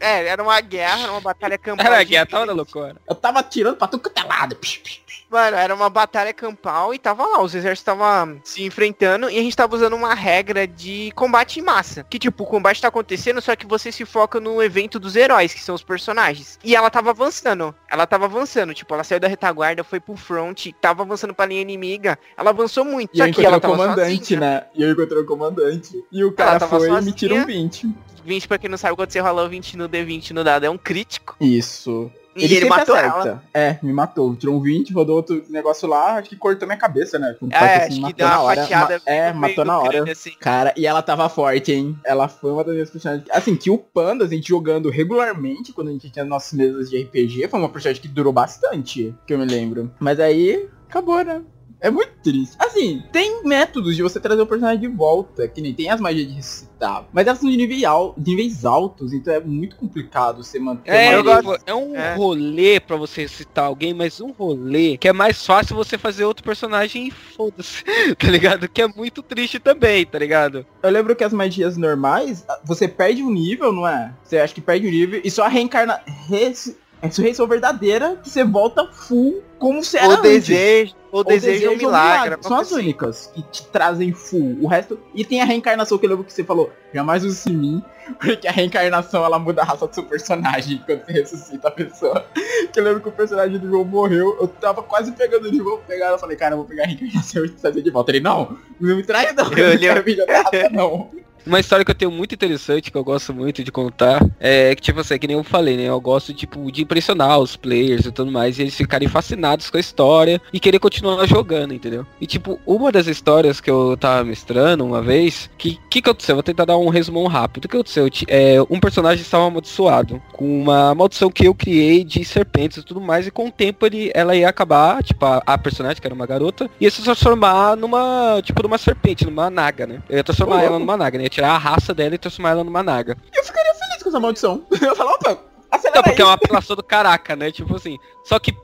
É, 0.00 0.26
era 0.26 0.42
uma 0.42 0.60
guerra, 0.60 1.02
era 1.02 1.12
uma 1.12 1.20
batalha 1.20 1.58
campal. 1.58 1.86
Era 1.86 2.02
guerra, 2.02 2.26
tava 2.26 2.46
na 2.46 2.52
loucura. 2.52 2.96
Eu 3.08 3.14
tava 3.14 3.40
atirando 3.40 3.76
pra 3.76 3.88
tudo 3.88 4.02
quanto 4.02 4.18
é 4.18 4.24
lado. 4.24 4.56
Psh, 4.56 4.78
psh. 4.78 5.07
Mano, 5.30 5.56
era 5.56 5.74
uma 5.74 5.90
batalha 5.90 6.32
campal 6.32 6.94
e 6.94 6.98
tava 6.98 7.26
lá, 7.26 7.42
os 7.42 7.54
exércitos 7.54 7.80
estavam 7.80 8.40
se 8.42 8.62
enfrentando 8.62 9.28
e 9.28 9.38
a 9.38 9.42
gente 9.42 9.56
tava 9.56 9.76
usando 9.76 9.94
uma 9.94 10.14
regra 10.14 10.66
de 10.66 11.12
combate 11.14 11.60
em 11.60 11.62
massa. 11.62 12.04
Que 12.08 12.18
tipo, 12.18 12.44
o 12.44 12.46
combate 12.46 12.80
tá 12.80 12.88
acontecendo, 12.88 13.40
só 13.42 13.54
que 13.54 13.66
você 13.66 13.92
se 13.92 14.04
foca 14.04 14.40
no 14.40 14.62
evento 14.62 14.98
dos 14.98 15.16
heróis, 15.16 15.52
que 15.52 15.60
são 15.60 15.74
os 15.74 15.82
personagens. 15.82 16.58
E 16.64 16.74
ela 16.74 16.88
tava 16.90 17.10
avançando, 17.10 17.74
ela 17.90 18.06
tava 18.06 18.24
avançando, 18.24 18.72
tipo, 18.72 18.94
ela 18.94 19.04
saiu 19.04 19.20
da 19.20 19.28
retaguarda, 19.28 19.84
foi 19.84 20.00
pro 20.00 20.16
front, 20.16 20.68
tava 20.80 21.02
avançando 21.02 21.34
pra 21.34 21.46
linha 21.46 21.60
inimiga, 21.60 22.18
ela 22.36 22.50
avançou 22.50 22.84
muito. 22.84 23.10
E 23.14 23.20
eu 23.20 23.26
encontrei 23.26 23.46
ela 23.46 23.58
o 23.58 23.60
comandante, 23.60 24.18
sozinha. 24.18 24.40
né? 24.40 24.64
E 24.74 24.82
eu 24.82 24.90
encontrei 24.92 25.20
o 25.20 25.26
comandante. 25.26 26.04
E 26.10 26.24
o 26.24 26.32
cara 26.32 26.58
foi 26.60 26.78
e 26.78 26.90
me 26.90 26.96
sozinha. 26.96 27.14
tirou 27.14 27.38
um 27.38 27.46
20. 27.46 27.88
20, 28.24 28.48
pra 28.48 28.58
quem 28.58 28.68
não 28.70 28.78
sabe, 28.78 28.96
quando 28.96 29.10
você 29.10 29.20
rola 29.20 29.44
o 29.44 29.48
20 29.48 29.76
no 29.76 29.88
D20 29.88 30.30
no 30.30 30.44
dado, 30.44 30.64
é 30.64 30.70
um 30.70 30.78
crítico. 30.78 31.36
Isso. 31.40 32.10
E 32.40 32.44
ele, 32.44 32.54
sempre 32.54 32.68
matou 32.70 32.94
acerta. 32.94 33.18
ela. 33.28 33.42
É, 33.52 33.78
me 33.82 33.92
matou. 33.92 34.34
Tirou 34.36 34.56
um 34.56 34.60
20, 34.60 34.92
rodou 34.92 35.16
outro 35.16 35.42
negócio 35.48 35.88
lá, 35.88 36.14
acho 36.16 36.28
que 36.28 36.36
cortou 36.36 36.66
minha 36.66 36.78
cabeça, 36.78 37.18
né? 37.18 37.34
Com 37.38 37.46
É, 37.46 37.58
toque, 37.58 37.64
acho 37.64 37.88
que 37.96 38.00
matou 38.00 38.16
deu 38.16 38.28
na 38.28 38.34
uma 38.36 38.42
hora. 38.44 38.60
fatiada. 38.62 38.94
Ma- 39.06 39.12
É, 39.12 39.32
matou 39.32 39.64
na 39.64 39.78
hora. 39.78 39.90
crânio, 39.90 40.12
assim. 40.12 40.32
Cara, 40.40 40.74
e 40.76 40.86
ela 40.86 41.02
tava 41.02 41.28
forte, 41.28 41.72
hein? 41.72 41.96
Ela 42.04 42.28
foi 42.28 42.50
uma 42.52 42.64
das 42.64 42.74
minhas 42.74 42.90
personagens. 42.90 43.26
Assim, 43.30 43.56
que 43.56 43.70
o 43.70 43.78
Panda, 43.78 44.24
a 44.24 44.28
gente 44.28 44.48
jogando 44.48 44.88
regularmente, 44.90 45.72
quando 45.72 45.88
a 45.88 45.92
gente 45.92 46.10
tinha 46.10 46.24
nossas 46.24 46.52
mesas 46.52 46.90
de 46.90 47.00
RPG, 47.02 47.48
foi 47.48 47.58
uma 47.58 47.68
personagem 47.68 48.00
que 48.02 48.08
durou 48.08 48.32
bastante, 48.32 49.14
que 49.26 49.34
eu 49.34 49.38
me 49.38 49.44
lembro. 49.44 49.90
Mas 49.98 50.20
aí, 50.20 50.68
acabou, 50.88 51.22
né? 51.24 51.42
É 51.80 51.90
muito 51.90 52.10
triste. 52.24 52.56
Assim, 52.58 53.02
tem 53.12 53.44
métodos 53.44 53.94
de 53.94 54.02
você 54.02 54.18
trazer 54.18 54.42
o 54.42 54.46
personagem 54.46 54.80
de 54.80 54.88
volta, 54.88 55.46
que 55.46 55.60
nem 55.60 55.72
tem 55.72 55.88
as 55.88 56.00
magias 56.00 56.26
de 56.26 56.34
ressuscitar. 56.34 57.06
Mas 57.12 57.26
elas 57.26 57.38
são 57.38 57.48
de, 57.48 57.56
nível 57.56 57.88
al- 57.88 58.14
de 58.18 58.30
níveis 58.34 58.64
altos, 58.64 59.12
então 59.12 59.32
é 59.32 59.38
muito 59.40 59.76
complicado 59.76 60.42
você 60.42 60.58
manter 60.58 60.90
É, 60.90 61.08
uma 61.10 61.12
eu 61.14 61.24
gosto- 61.42 61.62
é 61.66 61.74
um 61.74 61.94
É. 61.94 62.14
rolê 62.16 62.80
pra 62.80 62.96
você 62.96 63.28
citar 63.28 63.66
alguém, 63.66 63.94
mas 63.94 64.20
um 64.20 64.32
rolê 64.32 64.96
que 64.96 65.06
é 65.08 65.12
mais 65.12 65.46
fácil 65.46 65.76
você 65.76 65.96
fazer 65.96 66.24
outro 66.24 66.42
personagem 66.44 67.06
e 67.08 67.10
foda-se, 67.12 67.84
tá 68.18 68.28
ligado? 68.28 68.68
Que 68.68 68.82
é 68.82 68.88
muito 68.88 69.22
triste 69.22 69.58
também, 69.60 70.04
tá 70.04 70.18
ligado? 70.18 70.66
Eu 70.82 70.90
lembro 70.90 71.14
que 71.14 71.22
as 71.24 71.32
magias 71.32 71.76
normais, 71.76 72.44
você 72.64 72.88
perde 72.88 73.22
um 73.22 73.30
nível, 73.30 73.72
não 73.72 73.86
é? 73.86 74.12
Você 74.24 74.38
acha 74.38 74.52
que 74.54 74.60
perde 74.60 74.86
um 74.86 74.90
nível 74.90 75.20
e 75.24 75.30
só 75.30 75.44
a 75.44 75.48
reencarna... 75.48 76.00
Res... 76.28 76.76
Ressurreição 77.02 77.46
verdadeira 77.46 78.16
que 78.22 78.28
você 78.28 78.42
volta 78.44 78.86
full 78.92 79.42
como 79.58 79.82
você 79.82 79.98
era 79.98 80.08
O 80.08 80.12
antes. 80.12 80.22
desejo, 80.46 80.94
o 81.12 81.16
Ou 81.18 81.24
desejo 81.24 81.64
é 81.66 81.68
um 81.68 81.72
ou 81.72 81.78
milagre. 81.78 82.36
São 82.42 82.56
as 82.56 82.66
assim. 82.72 82.74
únicas 82.80 83.30
que 83.34 83.42
te 83.42 83.66
trazem 83.66 84.12
full. 84.12 84.58
O 84.60 84.66
resto. 84.66 84.98
E 85.14 85.24
tem 85.24 85.40
a 85.40 85.44
reencarnação 85.44 85.96
que 85.98 86.06
eu 86.06 86.10
lembro 86.10 86.24
que 86.24 86.32
você 86.32 86.42
falou. 86.44 86.70
Jamais 86.92 87.24
use 87.24 87.50
mim. 87.50 87.82
Porque 88.20 88.48
a 88.48 88.52
reencarnação 88.52 89.24
ela 89.24 89.38
muda 89.38 89.62
a 89.62 89.64
raça 89.64 89.86
do 89.86 89.94
seu 89.94 90.02
personagem 90.04 90.82
quando 90.86 91.04
você 91.04 91.12
ressuscita 91.12 91.68
a 91.68 91.70
pessoa. 91.70 92.24
Que 92.72 92.80
eu 92.80 92.84
lembro 92.84 93.00
que 93.00 93.08
o 93.08 93.12
personagem 93.12 93.58
do 93.58 93.68
João 93.68 93.84
morreu. 93.84 94.36
Eu 94.40 94.48
tava 94.48 94.82
quase 94.82 95.12
pegando 95.12 95.46
ele, 95.46 95.60
vou 95.60 95.78
pegar. 95.78 96.08
Eu 96.10 96.18
falei, 96.18 96.36
cara, 96.36 96.54
eu 96.54 96.58
vou 96.58 96.66
pegar 96.66 96.84
a 96.84 96.86
reencarnação 96.86 97.44
e 97.44 97.48
trazer 97.50 97.82
de 97.82 97.90
volta. 97.90 98.10
Ele, 98.10 98.20
não, 98.20 98.56
não 98.80 98.96
me 98.96 99.02
traz 99.02 99.34
não. 99.34 99.52
Eu 99.52 99.74
Eu 99.74 100.02
li- 100.02 100.16
não 100.72 101.10
Uma 101.46 101.60
história 101.60 101.84
que 101.84 101.90
eu 101.90 101.94
tenho 101.94 102.10
muito 102.10 102.34
interessante, 102.34 102.90
que 102.90 102.96
eu 102.96 103.04
gosto 103.04 103.32
muito 103.34 103.64
de 103.64 103.72
contar, 103.72 104.24
é 104.38 104.74
que, 104.74 104.82
tipo 104.82 105.00
assim, 105.00 105.14
é 105.14 105.18
que 105.18 105.26
nem 105.26 105.36
eu 105.36 105.44
falei, 105.44 105.76
né? 105.76 105.84
Eu 105.84 106.00
gosto, 106.00 106.34
tipo, 106.34 106.70
de 106.70 106.82
impressionar 106.82 107.38
os 107.38 107.56
players 107.56 108.06
e 108.06 108.12
tudo 108.12 108.30
mais, 108.30 108.58
e 108.58 108.62
eles 108.62 108.74
ficarem 108.74 109.08
fascinados 109.08 109.70
com 109.70 109.76
a 109.76 109.80
história 109.80 110.40
e 110.52 110.60
querer 110.60 110.78
continuar 110.78 111.26
jogando, 111.26 111.74
entendeu? 111.74 112.06
E, 112.20 112.26
tipo, 112.26 112.60
uma 112.66 112.92
das 112.92 113.06
histórias 113.06 113.60
que 113.60 113.70
eu 113.70 113.96
tava 113.96 114.24
mestrando 114.24 114.84
uma 114.84 115.02
vez, 115.02 115.50
que 115.56 115.78
que, 115.88 116.02
que 116.02 116.10
aconteceu? 116.10 116.36
Vou 116.36 116.42
tentar 116.42 116.64
dar 116.64 116.76
um 116.76 116.88
resumão 116.88 117.26
rápido. 117.26 117.64
O 117.64 117.68
que 117.68 117.76
aconteceu? 117.76 118.08
É, 118.28 118.56
um 118.70 118.80
personagem 118.80 119.22
estava 119.22 119.46
amaldiçoado, 119.46 120.22
com 120.32 120.62
uma 120.62 120.94
maldição 120.94 121.30
que 121.30 121.46
eu 121.46 121.54
criei 121.54 122.04
de 122.04 122.24
serpentes 122.24 122.78
e 122.78 122.82
tudo 122.82 123.00
mais, 123.00 123.26
e 123.26 123.30
com 123.30 123.48
o 123.48 123.50
tempo 123.50 123.86
ele, 123.86 124.10
ela 124.14 124.34
ia 124.34 124.48
acabar, 124.48 125.02
tipo, 125.02 125.24
a, 125.24 125.42
a 125.44 125.58
personagem, 125.58 126.00
que 126.00 126.06
era 126.06 126.14
uma 126.14 126.26
garota, 126.26 126.70
ia 126.80 126.90
se 126.90 127.02
transformar 127.02 127.76
numa, 127.76 128.40
tipo, 128.42 128.62
numa 128.62 128.78
serpente, 128.78 129.24
numa 129.24 129.50
naga, 129.50 129.86
né? 129.86 130.02
Eu 130.08 130.16
ia 130.16 130.24
transformar 130.24 130.56
Ô, 130.56 130.60
ela 130.60 130.78
numa 130.78 130.96
naga, 130.96 131.18
né? 131.18 131.27
Ia 131.28 131.30
tirar 131.30 131.50
a 131.54 131.58
raça 131.58 131.92
dela 131.94 132.14
e 132.14 132.18
transformar 132.18 132.50
ela 132.50 132.64
numa 132.64 132.82
naga. 132.82 133.16
Eu 133.36 133.44
ficaria 133.44 133.74
feliz 133.74 134.02
com 134.02 134.08
essa 134.08 134.18
maldição. 134.18 134.64
Eu 134.80 134.96
falo, 134.96 135.10
opa, 135.10 135.38
acelera 135.70 136.00
Então, 136.00 136.02
porque 136.02 136.22
é 136.22 136.24
aí. 136.24 136.28
uma 136.30 136.34
apelação 136.34 136.74
do 136.74 136.82
caraca, 136.82 137.36
né? 137.36 137.52
Tipo 137.52 137.76
assim. 137.76 137.98
Só 138.24 138.38
que. 138.38 138.56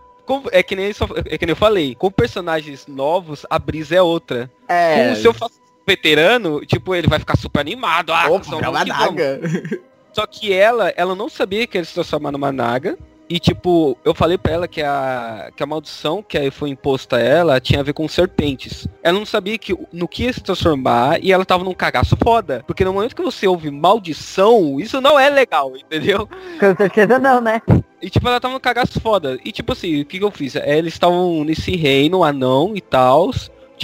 é, 0.51 0.63
que 0.63 0.75
nem, 0.75 0.91
é 1.27 1.39
que 1.39 1.45
nem 1.45 1.53
eu 1.53 1.57
falei, 1.57 1.95
com 1.95 2.11
personagens 2.11 2.87
novos, 2.87 3.45
a 3.51 3.59
brisa 3.59 3.95
é 3.97 4.03
outra. 4.03 4.51
É. 4.67 5.09
Com 5.09 5.13
o 5.13 5.17
seu 5.17 5.35
veterano, 5.87 6.65
tipo, 6.65 6.95
ele 6.95 7.07
vai 7.07 7.19
ficar 7.19 7.37
super 7.37 7.61
animado. 7.61 8.11
Ah, 8.11 8.29
Opa, 8.31 8.57
é 8.57 8.69
uma 8.69 8.85
naga. 8.85 9.41
Só 10.15 10.27
que 10.27 10.53
ela, 10.53 10.89
ela 10.97 11.15
não 11.15 11.29
sabia 11.29 11.67
que 11.67 11.77
ele 11.77 11.85
se 11.85 11.93
transformar 11.93 12.33
numa 12.33 12.51
naga. 12.51 12.97
E 13.29 13.39
tipo, 13.39 13.97
eu 14.05 14.15
falei 14.15 14.37
pra 14.37 14.53
ela 14.53 14.69
que 14.69 14.83
a, 14.83 15.51
que 15.57 15.63
a 15.63 15.67
maldição 15.67 16.23
que 16.23 16.51
foi 16.51 16.71
imposta 16.71 17.17
a 17.17 17.21
ela 17.21 17.61
tinha 17.61 17.81
a 17.81 17.83
ver 17.83 17.95
com 17.95 18.07
serpentes. 18.07 18.87
Ela 19.03 19.19
não 19.19 19.27
sabia 19.27 19.57
que 19.57 19.77
no 19.93 20.07
que 20.07 20.25
ia 20.25 20.33
se 20.33 20.43
transformar 20.43 21.19
e 21.23 21.33
ela 21.33 21.45
tava 21.45 21.65
num 21.65 21.73
cagaço 21.73 22.17
foda. 22.23 22.63
Porque 22.67 22.85
no 22.85 22.93
momento 22.93 23.17
que 23.17 23.23
você 23.23 23.47
ouve 23.47 23.71
maldição, 23.71 24.79
isso 24.79 25.01
não 25.01 25.19
é 25.19 25.31
legal, 25.31 25.75
entendeu? 25.77 26.29
Com 26.61 26.77
certeza 26.77 27.19
não, 27.19 27.41
né? 27.41 27.63
E 28.03 28.11
tipo, 28.11 28.29
ela 28.29 28.41
tava 28.41 28.55
no 28.55 28.61
cagaço 28.61 29.01
foda. 29.01 29.39
E 29.45 29.51
tipo 29.51 29.73
assim, 29.73 30.03
o 30.03 30.05
que, 30.05 30.19
que 30.19 30.25
eu 30.25 30.31
fiz? 30.31 30.55
Eles 30.57 30.93
estavam 30.93 31.45
nesse 31.45 31.75
reino 31.75 32.23
anão 32.23 32.73
e 32.77 32.81
tal, 32.81 33.31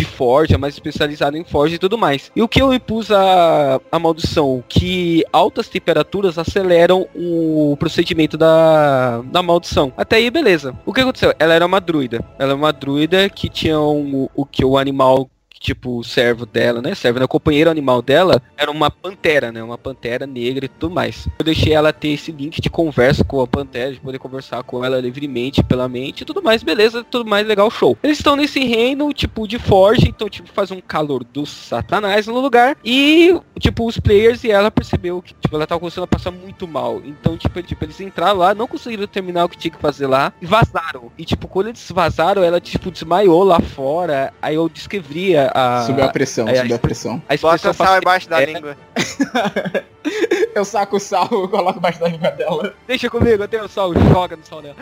de 0.01 0.07
forja, 0.07 0.59
mais 0.59 0.75
especializado 0.75 1.37
em 1.37 1.45
forja 1.45 1.75
e 1.75 1.79
tudo 1.79 1.99
mais. 1.99 2.33
E 2.35 2.43
o 2.43 2.49
que 2.49 2.61
eu 2.61 2.73
impus 2.73 3.11
a, 3.11 3.81
a 3.93 3.99
maldição? 3.99 4.65
Que 4.69 5.25
altas 5.33 5.69
temperaturas 5.69 6.39
aceleram 6.39 7.07
o 7.15 7.77
procedimento 7.79 8.37
da, 8.39 9.21
da 9.23 9.43
maldição. 9.43 9.93
Até 9.97 10.17
aí, 10.17 10.31
beleza. 10.31 10.75
O 10.87 10.93
que 10.93 11.01
aconteceu? 11.01 11.35
Ela 11.39 11.55
era 11.55 11.67
uma 11.67 11.81
druida. 11.81 12.25
Ela 12.39 12.53
é 12.53 12.55
uma 12.55 12.73
druida 12.73 13.29
que 13.29 13.49
tinha 13.49 13.79
um, 13.79 14.29
o 14.35 14.47
que 14.47 14.65
o 14.65 14.79
animal 14.79 15.29
tipo, 15.61 15.99
o 15.99 16.03
servo 16.03 16.47
dela, 16.47 16.81
né? 16.81 16.95
Servo, 16.95 17.19
né? 17.19 17.27
O 17.27 17.29
companheiro 17.29 17.71
animal 17.71 18.01
dela 18.01 18.43
era 18.57 18.71
uma 18.71 18.91
pantera, 18.91 19.53
né? 19.53 19.63
Uma 19.63 19.77
pantera 19.77 20.27
negra 20.27 20.65
e 20.65 20.69
tudo 20.69 20.93
mais. 20.93 21.29
Eu 21.39 21.45
deixei 21.45 21.75
ela 21.75 21.93
ter 21.93 22.09
esse 22.09 22.33
link 22.33 22.61
de 22.61 22.71
conversa 22.71 23.23
com 23.23 23.43
a 23.43 23.47
pantera, 23.47 23.93
de 23.93 24.01
poder 24.01 24.19
conversar 24.19 24.63
com 24.63 24.83
ela 24.83 24.99
livremente 24.99 25.63
pela 25.63 25.87
mente 25.87 26.23
e 26.23 26.25
tudo 26.25 26.43
mais, 26.43 26.63
beleza, 26.63 27.05
tudo 27.05 27.29
mais 27.29 27.47
legal, 27.47 27.71
show. 27.71 27.97
Eles 28.03 28.19
estão 28.19 28.35
nesse 28.35 28.61
reino, 28.65 29.13
tipo, 29.13 29.47
de 29.47 29.59
forja, 29.59 30.09
então, 30.09 30.31
tipo, 30.31 30.49
faz 30.49 30.71
um 30.71 30.81
calor 30.81 31.23
do 31.23 31.45
satanás 31.45 32.27
no 32.27 32.41
lugar. 32.41 32.77
E, 32.83 33.39
tipo, 33.59 33.87
os 33.87 33.99
players 33.99 34.43
e 34.45 34.51
ela 34.51 34.71
percebeu 34.71 35.21
que, 35.21 35.35
tipo, 35.35 35.55
ela 35.55 35.67
tava 35.67 35.81
começando 35.81 36.05
a 36.05 36.09
passar 36.09 36.31
muito 36.31 36.67
mal. 36.67 37.03
Então, 37.05 37.37
tipo, 37.37 37.63
tipo, 37.63 37.85
eles 37.85 38.01
entraram 38.01 38.39
lá, 38.39 38.55
não 38.55 38.67
conseguiram 38.67 39.07
terminar 39.07 39.45
o 39.45 39.49
que 39.49 39.59
tinha 39.59 39.71
que 39.71 39.79
fazer 39.79 40.07
lá 40.07 40.33
e 40.41 40.47
vazaram. 40.47 41.13
E, 41.19 41.25
tipo, 41.25 41.47
quando 41.47 41.69
eles 41.69 41.91
vazaram, 41.91 42.43
ela, 42.43 42.61
tipo, 42.61 42.91
desmaiou 42.91 43.45
lá 43.45 43.61
fora. 43.61 44.33
Aí 44.41 44.55
eu 44.55 44.69
descrevia 44.69 45.50
a. 45.55 45.83
Subiu 45.87 46.05
a 46.05 46.09
pressão, 46.09 46.47
aí 46.49 46.59
a- 46.59 46.63
subiu 46.63 46.77
a 46.77 46.79
pressão. 46.79 47.23
a 47.29 47.37
Bota 47.37 47.57
expressão 47.57 47.87
sal 47.87 47.99
embaixo 47.99 48.29
da 48.29 48.43
é. 48.43 48.47
língua. 48.47 48.77
Eu 50.55 50.65
saco 50.65 50.97
o 50.97 51.01
sal, 51.01 51.29
eu 51.31 51.49
coloco 51.49 51.79
embaixo 51.79 52.01
da 52.01 52.09
língua 52.09 52.31
dela. 52.31 52.75
Deixa 52.87 53.09
comigo, 53.09 53.43
eu 53.43 53.49
tenho 53.49 53.69
sol, 53.69 53.93
joga 54.13 54.37
no 54.37 54.45
sol 54.45 54.61
dela. 54.61 54.75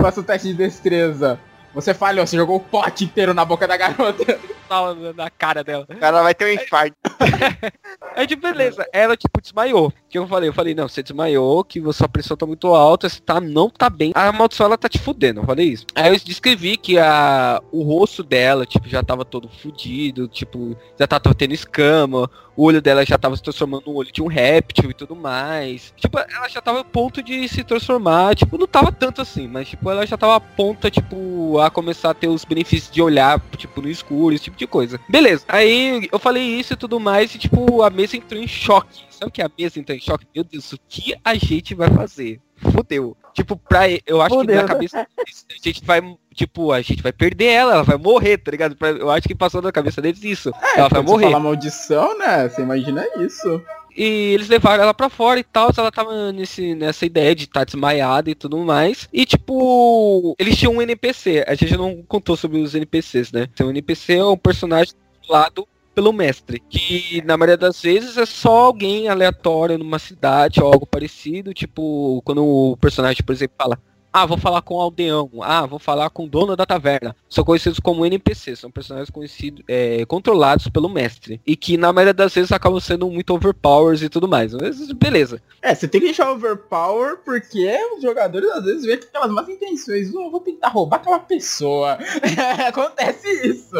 Faço 0.00 0.20
o 0.20 0.22
teste 0.22 0.48
de 0.48 0.54
destreza. 0.54 1.38
Você 1.74 1.92
falhou, 1.92 2.26
você 2.26 2.36
jogou 2.36 2.56
o 2.56 2.60
pote 2.60 3.04
inteiro 3.04 3.34
na 3.34 3.44
boca 3.44 3.66
da 3.66 3.76
garota. 3.76 4.38
mortal 4.70 4.94
na- 4.94 5.12
na 5.12 5.30
cara 5.30 5.62
dela. 5.64 5.84
O 5.90 5.96
cara 5.96 6.22
vai 6.22 6.34
ter 6.34 6.44
um 6.46 6.62
infarto. 6.62 6.96
Aí, 8.16 8.26
tipo, 8.26 8.42
beleza. 8.42 8.86
Ela, 8.92 9.16
tipo, 9.16 9.40
desmaiou. 9.42 9.92
Que 10.14 10.18
eu 10.18 10.28
falei? 10.28 10.48
Eu 10.48 10.52
falei, 10.52 10.76
não, 10.76 10.86
você 10.86 11.02
desmaiou, 11.02 11.64
que 11.64 11.82
sua 11.92 12.08
pressão 12.08 12.36
tá 12.36 12.46
muito 12.46 12.68
alta, 12.68 13.08
você 13.08 13.18
tá, 13.18 13.40
não 13.40 13.68
tá 13.68 13.90
bem. 13.90 14.12
A 14.14 14.30
maldição, 14.30 14.66
ela 14.66 14.78
tá 14.78 14.88
te 14.88 14.96
fudendo, 14.96 15.40
eu 15.40 15.44
falei 15.44 15.66
isso. 15.66 15.86
Aí 15.92 16.14
eu 16.14 16.20
descrevi 16.20 16.76
que 16.76 16.96
a, 16.96 17.60
o 17.72 17.82
rosto 17.82 18.22
dela, 18.22 18.64
tipo, 18.64 18.88
já 18.88 19.02
tava 19.02 19.24
todo 19.24 19.48
fudido, 19.48 20.28
tipo, 20.28 20.76
já 20.96 21.08
tava 21.08 21.34
tendo 21.34 21.52
escama, 21.52 22.30
o 22.56 22.62
olho 22.62 22.80
dela 22.80 23.04
já 23.04 23.18
tava 23.18 23.36
se 23.36 23.42
transformando 23.42 23.86
no 23.88 23.94
olho 23.96 24.12
de 24.12 24.22
um 24.22 24.28
réptil 24.28 24.88
e 24.88 24.94
tudo 24.94 25.16
mais. 25.16 25.92
Tipo, 25.96 26.20
ela 26.20 26.48
já 26.48 26.62
tava 26.62 26.82
a 26.82 26.84
ponto 26.84 27.20
de 27.20 27.48
se 27.48 27.64
transformar, 27.64 28.36
tipo, 28.36 28.56
não 28.56 28.68
tava 28.68 28.92
tanto 28.92 29.20
assim, 29.20 29.48
mas, 29.48 29.68
tipo, 29.68 29.90
ela 29.90 30.06
já 30.06 30.16
tava 30.16 30.36
a 30.36 30.40
ponto, 30.40 30.88
tipo, 30.92 31.58
a 31.58 31.70
começar 31.70 32.10
a 32.10 32.14
ter 32.14 32.28
os 32.28 32.44
benefícios 32.44 32.88
de 32.92 33.02
olhar, 33.02 33.40
tipo, 33.56 33.82
no 33.82 33.90
escuro, 33.90 34.32
esse 34.32 34.44
tipo 34.44 34.56
de 34.56 34.68
coisa. 34.68 35.00
Beleza. 35.08 35.44
Aí 35.48 36.08
eu 36.12 36.20
falei 36.20 36.44
isso 36.44 36.74
e 36.74 36.76
tudo 36.76 37.00
mais, 37.00 37.34
e, 37.34 37.38
tipo, 37.38 37.82
a 37.82 37.90
mesa 37.90 38.16
entrou 38.16 38.40
em 38.40 38.46
choque. 38.46 39.02
Sabe 39.18 39.30
que 39.30 39.42
a 39.42 39.50
mesa 39.58 39.78
entrou 39.78 39.96
em 39.96 40.00
choque? 40.00 40.26
Meu 40.34 40.44
Deus, 40.44 40.72
o 40.72 40.78
que 40.88 41.14
a 41.24 41.34
gente 41.34 41.74
vai 41.74 41.88
fazer? 41.90 42.40
Fudeu. 42.56 43.16
Tipo, 43.32 43.56
pra, 43.56 43.82
eu 44.06 44.20
acho 44.20 44.30
que 44.30 44.40
Fudeu. 44.40 44.56
na 44.56 44.64
cabeça 44.64 45.06
deles, 45.16 45.46
a 45.50 45.68
gente 45.68 45.84
vai, 45.84 46.16
tipo, 46.34 46.72
a 46.72 46.80
gente 46.80 47.02
vai 47.02 47.12
perder 47.12 47.46
ela, 47.46 47.74
ela 47.74 47.82
vai 47.82 47.96
morrer, 47.96 48.38
tá 48.38 48.50
ligado? 48.50 48.76
Eu 48.80 49.10
acho 49.10 49.26
que 49.26 49.34
passou 49.34 49.60
na 49.60 49.72
cabeça 49.72 50.00
deles 50.00 50.22
isso. 50.22 50.52
ela 50.76 50.88
vai 50.88 51.02
morrer. 51.02 51.24
fala 51.24 51.40
maldição, 51.40 52.16
né? 52.18 52.48
Você 52.48 52.62
imagina 52.62 53.04
isso. 53.18 53.62
E 53.96 54.34
eles 54.34 54.48
levaram 54.48 54.82
ela 54.82 54.94
pra 54.94 55.08
fora 55.08 55.38
e 55.38 55.44
tal, 55.44 55.70
ela 55.76 55.92
tava 55.92 56.32
nesse, 56.32 56.74
nessa 56.74 57.06
ideia 57.06 57.34
de 57.34 57.44
estar 57.44 57.64
desmaiada 57.64 58.28
e 58.28 58.34
tudo 58.34 58.58
mais. 58.58 59.08
E 59.12 59.24
tipo, 59.24 60.34
eles 60.38 60.56
tinham 60.56 60.74
um 60.74 60.82
NPC, 60.82 61.44
a 61.46 61.54
gente 61.54 61.76
não 61.76 62.02
contou 62.02 62.36
sobre 62.36 62.58
os 62.58 62.74
NPCs, 62.74 63.30
né? 63.30 63.48
Então 63.52 63.68
o 63.68 63.70
NPC 63.70 64.14
é 64.14 64.24
um 64.24 64.36
personagem 64.36 64.94
controlado 65.20 65.68
pelo 65.94 66.12
mestre, 66.12 66.60
que 66.68 67.22
na 67.24 67.36
maioria 67.36 67.56
das 67.56 67.80
vezes 67.80 68.16
é 68.18 68.26
só 68.26 68.66
alguém 68.66 69.08
aleatório 69.08 69.78
numa 69.78 69.98
cidade 69.98 70.60
ou 70.60 70.72
algo 70.72 70.86
parecido, 70.86 71.54
tipo, 71.54 72.20
quando 72.24 72.44
o 72.44 72.76
personagem, 72.76 73.22
por 73.24 73.32
exemplo, 73.32 73.54
fala 73.56 73.78
ah, 74.16 74.26
vou 74.26 74.38
falar 74.38 74.62
com 74.62 74.76
o 74.76 74.80
aldeão. 74.80 75.28
Ah, 75.40 75.66
vou 75.66 75.80
falar 75.80 76.08
com 76.08 76.22
o 76.24 76.28
dono 76.28 76.54
da 76.54 76.64
taverna. 76.64 77.16
São 77.28 77.42
conhecidos 77.42 77.80
como 77.80 78.06
NPCs, 78.06 78.60
são 78.60 78.70
personagens 78.70 79.10
conhecidos, 79.10 79.64
é, 79.66 80.06
controlados 80.06 80.68
pelo 80.68 80.88
mestre. 80.88 81.40
E 81.44 81.56
que 81.56 81.76
na 81.76 81.92
maioria 81.92 82.14
das 82.14 82.32
vezes 82.32 82.52
acabam 82.52 82.78
sendo 82.78 83.10
muito 83.10 83.34
overpowers 83.34 84.02
e 84.02 84.08
tudo 84.08 84.28
mais. 84.28 84.54
Mas 84.54 84.92
beleza. 84.92 85.42
É, 85.60 85.74
você 85.74 85.88
tem 85.88 86.00
que 86.00 86.06
deixar 86.06 86.30
overpower 86.30 87.16
porque 87.24 87.76
os 87.96 88.02
jogadores 88.02 88.48
às 88.50 88.62
vezes 88.62 88.84
vêem 88.84 88.98
aquelas 88.98 89.32
más 89.32 89.48
intenções. 89.48 90.14
"Oh, 90.14 90.30
vou 90.30 90.38
tentar 90.38 90.68
roubar 90.68 90.98
aquela 90.98 91.18
pessoa. 91.18 91.98
Acontece 92.68 93.26
isso. 93.48 93.74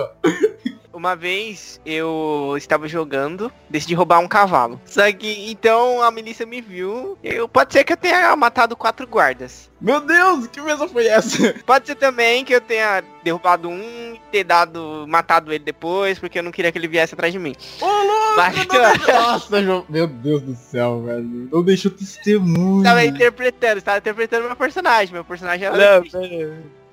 Uma 0.95 1.17
vez 1.17 1.81
eu 1.85 2.55
estava 2.57 2.87
jogando, 2.89 3.53
decidi 3.69 3.95
roubar 3.95 4.21
um 4.21 4.29
cavalo. 4.29 4.81
Só 4.87 5.11
que 5.13 5.51
então 5.51 6.01
a 6.03 6.11
milícia 6.11 6.47
me 6.47 6.61
viu. 6.61 7.19
Eu, 7.23 7.49
pode 7.49 7.73
ser 7.73 7.83
que 7.85 7.93
eu 7.93 7.97
tenha 7.97 8.35
matado 8.37 8.77
quatro 8.77 9.07
guardas. 9.07 9.69
Meu 9.81 10.01
Deus, 10.01 10.47
que 10.47 10.61
mesa 10.63 10.89
foi 10.89 11.07
essa? 11.07 11.53
Pode 11.67 11.87
ser 11.87 11.97
também 11.97 12.43
que 12.45 12.55
eu 12.55 12.61
tenha 12.61 13.05
derrubado 13.23 13.69
um 13.69 14.15
e 14.15 14.21
ter 14.33 14.43
dado. 14.45 15.05
matado 15.07 15.53
ele 15.53 15.63
depois, 15.65 16.19
porque 16.19 16.39
eu 16.39 16.43
não 16.43 16.51
queria 16.53 16.73
que 16.73 16.79
ele 16.79 16.89
viesse 16.89 17.13
atrás 17.13 17.33
de 17.33 17.39
mim. 17.39 17.55
Ô, 17.83 17.87
louco! 17.87 18.37
Mas- 18.37 18.67
não- 18.67 19.05
Nossa, 19.33 19.63
João. 19.63 19.85
Meu 19.89 20.07
Deus 20.07 20.41
do 20.43 20.55
céu, 20.55 21.03
velho. 21.03 21.49
Não 21.53 21.63
deixou 21.63 21.91
testemunho. 21.91 22.83
Tava 22.83 23.05
interpretando, 23.05 23.79
estava 23.79 23.99
interpretando 23.99 24.47
meu 24.47 24.57
personagem. 24.57 25.13
Meu 25.13 25.25
personagem 25.25 25.67
era. 25.67 25.77
Não, 26.01 26.05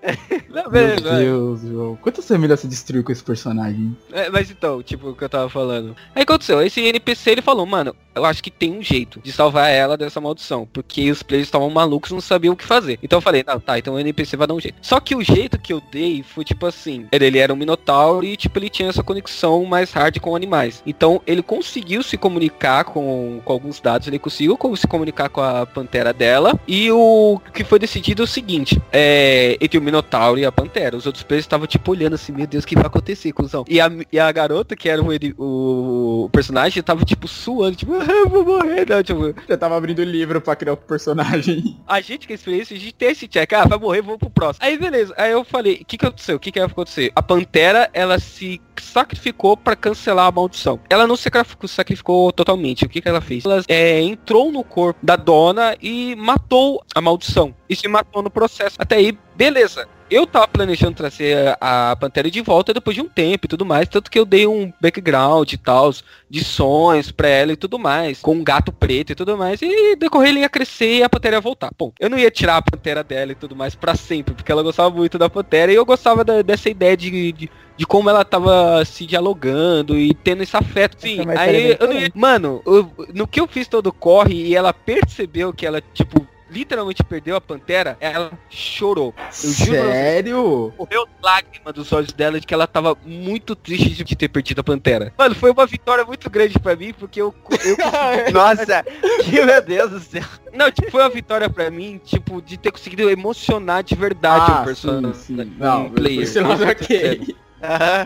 Não, 0.49 0.69
Meu. 0.71 0.95
Deus, 0.95 1.61
João. 1.61 1.95
Quantas 1.97 2.27
famílias 2.27 2.59
você 2.59 2.67
destruiu 2.67 3.03
com 3.03 3.11
esse 3.11 3.23
personagem? 3.23 3.95
É, 4.11 4.29
mas 4.29 4.49
então, 4.49 4.81
tipo, 4.81 5.09
o 5.09 5.15
que 5.15 5.23
eu 5.23 5.29
tava 5.29 5.49
falando. 5.49 5.95
Aí 6.15 6.23
aconteceu, 6.23 6.61
esse 6.61 6.81
NPC 6.81 7.31
ele 7.31 7.41
falou, 7.41 7.65
mano, 7.65 7.95
eu 8.15 8.25
acho 8.25 8.43
que 8.43 8.51
tem 8.51 8.77
um 8.77 8.81
jeito 8.81 9.19
de 9.21 9.31
salvar 9.31 9.69
ela 9.69 9.97
dessa 9.97 10.21
maldição. 10.21 10.67
Porque 10.71 11.09
os 11.09 11.23
players 11.23 11.47
estavam 11.47 11.69
malucos 11.69 12.11
não 12.11 12.21
sabiam 12.21 12.53
o 12.53 12.57
que 12.57 12.65
fazer. 12.65 12.99
Então 13.01 13.17
eu 13.17 13.21
falei, 13.21 13.43
não, 13.45 13.59
tá, 13.59 13.77
então 13.77 13.95
o 13.95 13.99
NPC 13.99 14.37
vai 14.37 14.47
dar 14.47 14.53
um 14.53 14.59
jeito. 14.59 14.77
Só 14.81 14.99
que 14.99 15.15
o 15.15 15.23
jeito 15.23 15.59
que 15.59 15.73
eu 15.73 15.81
dei 15.91 16.23
foi 16.23 16.43
tipo 16.43 16.65
assim, 16.65 17.07
ele 17.11 17.39
era 17.39 17.53
um 17.53 17.57
minotauro 17.57 18.25
e 18.25 18.35
tipo, 18.35 18.57
ele 18.59 18.69
tinha 18.69 18.89
essa 18.89 19.03
conexão 19.03 19.65
mais 19.65 19.91
hard 19.91 20.19
com 20.19 20.35
animais. 20.35 20.81
Então 20.85 21.21
ele 21.25 21.41
conseguiu 21.41 22.03
se 22.03 22.17
comunicar 22.17 22.83
com, 22.85 23.41
com 23.43 23.53
alguns 23.53 23.79
dados, 23.79 24.07
ele 24.07 24.19
conseguiu 24.19 24.57
se 24.75 24.87
comunicar 24.87 25.29
com 25.29 25.41
a 25.41 25.65
pantera 25.65 26.13
dela. 26.13 26.59
E 26.67 26.91
o 26.91 27.39
que 27.53 27.63
foi 27.63 27.79
decidido 27.79 28.23
é 28.23 28.25
o 28.25 28.27
seguinte, 28.27 28.81
é, 28.91 29.57
entre 29.59 29.77
o 29.77 29.81
minotauro 29.81 30.39
e 30.39 30.45
a 30.45 30.51
pantera. 30.51 30.97
Os 30.97 31.05
outros 31.05 31.23
players 31.23 31.45
estavam 31.45 31.67
tipo 31.67 31.91
olhando 31.91 32.13
assim, 32.13 32.31
meu 32.31 32.47
Deus, 32.47 32.63
o 32.63 32.67
que 32.67 32.75
vai 32.75 32.85
acontecer, 32.85 33.31
cuzão? 33.31 33.65
E 33.67 33.79
a, 33.79 33.91
e 34.11 34.19
a 34.19 34.31
garota, 34.31 34.75
que 34.75 34.89
era 34.89 35.01
o, 35.01 36.25
o, 36.25 36.29
personagem, 36.29 36.81
tava 36.83 37.03
tipo 37.05 37.27
suando, 37.27 37.75
tipo, 37.75 37.93
eu 38.09 38.29
vou 38.29 38.45
morrer, 38.45 38.87
não, 38.87 39.03
tipo, 39.03 39.33
Já 39.47 39.57
tava 39.57 39.77
abrindo 39.77 39.99
o 39.99 40.03
livro 40.03 40.41
pra 40.41 40.55
criar 40.55 40.73
outro 40.73 40.85
personagem. 40.87 41.77
a 41.87 42.01
gente 42.01 42.27
que 42.27 42.33
experiência, 42.33 42.75
a 42.75 42.79
gente 42.79 42.93
tem 42.93 43.09
esse 43.09 43.27
check, 43.27 43.51
ah, 43.53 43.65
vai 43.65 43.77
morrer, 43.77 44.01
vamos 44.01 44.19
pro 44.19 44.29
próximo. 44.29 44.65
Aí 44.65 44.77
beleza, 44.77 45.13
aí 45.17 45.31
eu 45.31 45.43
falei, 45.43 45.79
o 45.81 45.85
que 45.85 45.97
que 45.97 46.05
aconteceu? 46.05 46.35
O 46.35 46.39
que 46.39 46.51
que 46.51 46.59
vai 46.59 46.67
acontecer? 46.69 47.11
A 47.15 47.21
Pantera, 47.21 47.89
ela 47.93 48.19
se 48.19 48.61
sacrificou 48.79 49.55
pra 49.55 49.75
cancelar 49.75 50.27
a 50.27 50.31
maldição. 50.31 50.79
Ela 50.89 51.07
não 51.07 51.15
se 51.15 51.23
sacrificou, 51.23 51.67
sacrificou 51.67 52.31
totalmente. 52.31 52.85
O 52.85 52.89
que 52.89 53.01
que 53.01 53.07
ela 53.07 53.21
fez? 53.21 53.45
Ela 53.45 53.61
é, 53.67 54.01
entrou 54.01 54.51
no 54.51 54.63
corpo 54.63 54.99
da 55.03 55.15
dona 55.15 55.75
e 55.81 56.15
matou 56.15 56.83
a 56.93 57.01
maldição. 57.01 57.53
E 57.69 57.75
se 57.75 57.87
matou 57.87 58.21
no 58.21 58.29
processo. 58.29 58.75
Até 58.79 58.95
aí, 58.95 59.17
beleza. 59.35 59.87
Eu 60.11 60.27
tava 60.27 60.45
planejando 60.45 60.93
trazer 60.97 61.55
a 61.61 61.95
Pantera 61.95 62.29
de 62.29 62.41
volta 62.41 62.73
depois 62.73 62.93
de 62.93 63.01
um 63.01 63.07
tempo 63.07 63.45
e 63.45 63.47
tudo 63.47 63.65
mais, 63.65 63.87
tanto 63.87 64.11
que 64.11 64.19
eu 64.19 64.25
dei 64.25 64.45
um 64.45 64.71
background 64.81 65.53
e 65.53 65.57
tal, 65.57 65.89
de 66.29 66.43
sonhos 66.43 67.11
pra 67.13 67.29
ela 67.29 67.53
e 67.53 67.55
tudo 67.55 67.79
mais, 67.79 68.19
com 68.19 68.33
um 68.33 68.43
gato 68.43 68.73
preto 68.73 69.11
e 69.13 69.15
tudo 69.15 69.37
mais, 69.37 69.61
e 69.61 69.95
decorrer 69.95 70.29
ele 70.31 70.39
ia 70.41 70.49
crescer 70.49 70.97
e 70.97 71.03
a 71.03 71.07
Pantera 71.09 71.37
ia 71.37 71.41
voltar. 71.41 71.71
Bom, 71.77 71.93
eu 71.97 72.09
não 72.09 72.17
ia 72.19 72.29
tirar 72.29 72.57
a 72.57 72.61
Pantera 72.61 73.05
dela 73.05 73.31
e 73.31 73.35
tudo 73.35 73.55
mais 73.55 73.73
pra 73.73 73.95
sempre, 73.95 74.33
porque 74.33 74.51
ela 74.51 74.61
gostava 74.61 74.89
muito 74.93 75.17
da 75.17 75.29
Pantera 75.29 75.71
e 75.71 75.75
eu 75.75 75.85
gostava 75.85 76.25
da- 76.25 76.41
dessa 76.41 76.69
ideia 76.69 76.97
de, 76.97 77.31
de, 77.31 77.49
de 77.77 77.85
como 77.85 78.09
ela 78.09 78.25
tava 78.25 78.83
se 78.83 79.05
dialogando 79.05 79.97
e 79.97 80.13
tendo 80.13 80.43
esse 80.43 80.57
afeto. 80.57 80.97
Sim, 80.99 81.21
é 81.21 81.37
aí 81.37 81.77
eu 81.79 81.87
não 81.87 81.93
ia... 81.93 82.11
Mano, 82.13 82.61
eu- 82.65 82.91
no 83.13 83.25
que 83.25 83.39
eu 83.39 83.47
fiz 83.47 83.65
todo 83.65 83.93
corre 83.93 84.33
e 84.47 84.55
ela 84.55 84.73
percebeu 84.73 85.53
que 85.53 85.65
ela, 85.65 85.81
tipo, 85.93 86.27
literalmente 86.51 87.03
perdeu 87.03 87.35
a 87.35 87.41
Pantera, 87.41 87.97
ela 87.99 88.31
chorou. 88.49 89.13
Eu. 89.17 89.31
Sério? 89.33 90.73
Correu 90.77 91.07
lágrima 91.23 91.71
dos 91.71 91.91
olhos 91.93 92.11
dela 92.13 92.39
de 92.39 92.45
que 92.45 92.53
ela 92.53 92.67
tava 92.67 92.95
muito 93.05 93.55
triste 93.55 94.03
de 94.03 94.15
ter 94.15 94.27
perdido 94.29 94.59
a 94.59 94.63
Pantera. 94.63 95.13
Mano, 95.17 95.33
foi 95.35 95.51
uma 95.51 95.65
vitória 95.65 96.03
muito 96.05 96.29
grande 96.29 96.59
pra 96.59 96.75
mim, 96.75 96.93
porque 96.93 97.21
eu, 97.21 97.33
eu 97.63 97.77
Nossa, 98.33 98.83
que 99.23 99.41
meu 99.43 99.61
Deus 99.61 99.91
do 99.91 99.99
céu. 99.99 100.23
Não, 100.53 100.69
tipo, 100.69 100.91
foi 100.91 101.01
uma 101.01 101.09
vitória 101.09 101.49
pra 101.49 101.71
mim, 101.71 101.99
tipo, 102.03 102.41
de 102.41 102.57
ter 102.57 102.71
conseguido 102.71 103.09
emocionar 103.09 103.83
de 103.83 103.95
verdade 103.95 104.51
Ah, 104.51 104.61
o 104.61 104.65
personagem. 104.65 105.13
sim, 105.13 105.37
sim. 105.37 105.55
Não, 105.57 105.89
player. 105.89 106.27
ok. 106.69 107.35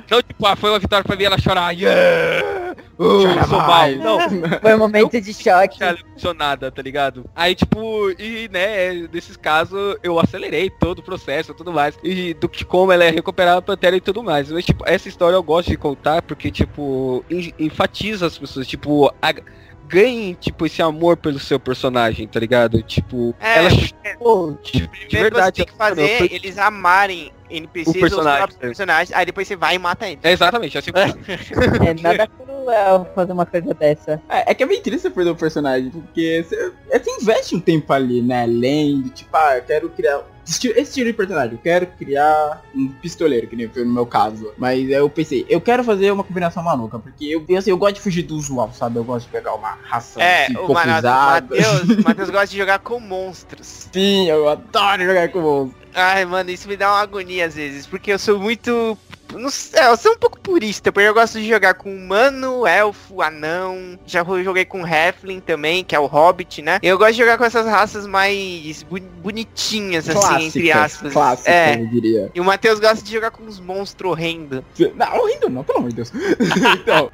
Não, 0.09 0.21
tipo, 0.21 0.45
ah, 0.45 0.55
foi 0.55 0.69
uma 0.69 0.79
vitória 0.79 1.03
pra 1.03 1.15
mim 1.15 1.23
ela 1.23 1.37
chorar. 1.37 1.71
Yeah! 1.71 2.75
Uh, 2.97 3.23
Chora 3.23 3.43
sou 3.45 3.57
mal. 3.59 3.89
Não, 3.91 4.19
Foi 4.61 4.73
um 4.73 4.77
momento 4.77 5.19
de 5.19 5.33
choque. 5.33 5.83
ela 5.83 5.97
emocionada, 5.99 6.71
tá 6.71 6.81
ligado? 6.81 7.25
Aí, 7.35 7.53
tipo, 7.55 8.09
e, 8.19 8.49
né, 8.51 9.07
nesses 9.11 9.35
casos, 9.37 9.97
eu 10.03 10.19
acelerei 10.19 10.69
todo 10.69 10.99
o 10.99 11.03
processo 11.03 11.51
e 11.51 11.55
tudo 11.55 11.73
mais. 11.73 11.97
E 12.03 12.33
do 12.33 12.47
que 12.47 12.63
como 12.63 12.91
ela 12.91 13.03
é 13.03 13.09
recuperar 13.09 13.57
a 13.57 13.61
Pantera 13.61 13.95
e 13.97 14.01
tudo 14.01 14.23
mais. 14.23 14.49
Mas, 14.51 14.65
tipo, 14.65 14.83
essa 14.87 15.07
história 15.09 15.35
eu 15.35 15.43
gosto 15.43 15.69
de 15.69 15.77
contar 15.77 16.21
porque, 16.21 16.49
tipo, 16.51 17.23
en- 17.29 17.53
enfatiza 17.59 18.27
as 18.27 18.37
pessoas, 18.37 18.65
tipo, 18.67 19.13
a, 19.21 19.33
ganhem, 19.87 20.33
tipo, 20.33 20.65
esse 20.65 20.81
amor 20.81 21.17
pelo 21.17 21.39
seu 21.39 21.59
personagem, 21.59 22.27
tá 22.27 22.39
ligado? 22.39 22.81
Tipo, 22.81 23.35
É, 23.39 23.59
ela 23.59 23.69
Pô, 24.19 24.57
de, 24.63 24.71
de 24.71 24.87
Primeiro 24.87 25.35
verdade. 25.35 25.57
você 25.57 25.65
tem 25.65 25.73
que 25.73 25.77
fazer 25.77 26.33
eles 26.33 26.57
amarem 26.57 27.31
NPCs 27.49 27.95
O 27.95 27.99
personagem, 27.99 28.31
os 28.31 28.37
próprios 28.37 28.57
é. 28.57 28.61
personagens, 28.61 29.11
aí 29.17 29.25
depois 29.25 29.47
você 29.47 29.55
vai 29.55 29.75
e 29.75 29.79
mata 29.79 30.07
eles. 30.07 30.19
É 30.23 30.31
exatamente, 30.31 30.77
assim. 30.77 30.91
é 30.95 31.93
nada 32.01 32.27
cruel 32.65 33.07
fazer 33.13 33.31
uma 33.33 33.45
coisa 33.45 33.73
dessa. 33.73 34.21
É, 34.29 34.51
é 34.51 34.53
que 34.53 34.63
é 34.63 34.65
bem 34.65 34.81
triste 34.81 35.03
você 35.03 35.09
perder 35.09 35.31
o 35.31 35.35
personagem, 35.35 35.89
porque 35.89 36.43
você, 36.47 36.73
é, 36.89 36.99
você 36.99 37.11
investe 37.21 37.55
um 37.55 37.59
tempo 37.59 37.91
ali, 37.93 38.21
né? 38.21 38.45
Lendo, 38.45 39.09
tipo, 39.09 39.35
ah, 39.35 39.57
eu 39.57 39.63
quero 39.63 39.89
criar. 39.89 40.23
Esse 40.45 40.59
tipo- 40.59 41.05
de 41.05 41.13
personagem, 41.13 41.53
eu 41.53 41.59
quero 41.59 41.87
criar 41.87 42.61
um 42.73 42.87
pistoleiro, 42.89 43.47
que 43.47 43.55
nem 43.55 43.67
foi 43.67 43.83
no 43.83 43.93
meu 43.93 44.05
caso. 44.05 44.51
Mas 44.57 44.87
eu 44.89 45.09
pensei, 45.09 45.45
eu 45.49 45.59
quero 45.59 45.83
fazer 45.83 46.11
uma 46.11 46.23
combinação 46.23 46.63
maluca, 46.63 46.99
porque 46.99 47.25
eu, 47.25 47.57
assim, 47.57 47.71
eu 47.71 47.77
gosto 47.77 47.95
de 47.95 48.01
fugir 48.01 48.23
do 48.23 48.35
usual, 48.35 48.71
sabe? 48.73 48.97
Eu 48.97 49.03
gosto 49.03 49.25
de 49.25 49.31
pegar 49.31 49.53
uma 49.55 49.77
raça 49.83 50.21
É, 50.21 50.45
assim. 50.45 50.57
Matheus, 51.51 51.89
o 51.99 52.01
Matheus 52.05 52.29
gosta 52.29 52.47
de 52.47 52.57
jogar 52.57 52.79
com 52.79 52.99
monstros. 52.99 53.87
Sim, 53.91 54.29
eu 54.29 54.47
adoro 54.47 55.03
jogar 55.03 55.29
com 55.29 55.41
monstros. 55.41 55.85
Ai, 55.93 56.25
mano, 56.25 56.49
isso 56.51 56.67
me 56.67 56.75
dá 56.77 56.91
uma 56.91 57.01
agonia 57.01 57.45
às 57.45 57.55
vezes, 57.55 57.87
porque 57.87 58.11
eu 58.11 58.19
sou 58.19 58.39
muito 58.39 58.97
Não 59.33 59.49
sei, 59.49 59.79
é, 59.79 59.87
eu 59.91 59.97
sou 59.97 60.13
um 60.13 60.17
pouco 60.17 60.39
purista, 60.39 60.91
porque 60.91 61.07
eu 61.07 61.13
gosto 61.13 61.39
de 61.39 61.47
jogar 61.47 61.73
com 61.73 61.93
humano, 61.93 62.65
elfo, 62.65 63.21
anão. 63.21 63.99
Já 64.05 64.23
joguei 64.23 64.65
com 64.65 64.85
Heflin 64.87 65.39
também, 65.39 65.83
que 65.83 65.95
é 65.95 65.99
o 65.99 66.05
Hobbit, 66.05 66.61
né? 66.61 66.79
Eu 66.81 66.97
gosto 66.97 67.13
de 67.13 67.17
jogar 67.19 67.37
com 67.37 67.43
essas 67.43 67.65
raças 67.65 68.05
mais 68.07 68.83
bu- 68.83 68.99
bonitinhas, 69.21 70.07
assim, 70.09 70.45
entre 70.45 70.71
aspas. 70.71 71.11
Clássica, 71.13 71.51
É. 71.51 71.75
eu 71.81 71.87
diria. 71.87 72.31
E 72.33 72.39
o 72.39 72.43
Matheus 72.45 72.79
gosta 72.79 73.03
de 73.03 73.11
jogar 73.11 73.31
com 73.31 73.43
uns 73.43 73.59
monstros 73.59 74.11
horrendos. 74.11 74.61
Não, 74.95 75.17
horrível 75.17 75.49
não, 75.49 75.63
pelo 75.63 75.79
amor 75.79 75.89
de 75.89 75.95
Deus. 75.97 76.11
então, 76.81 77.09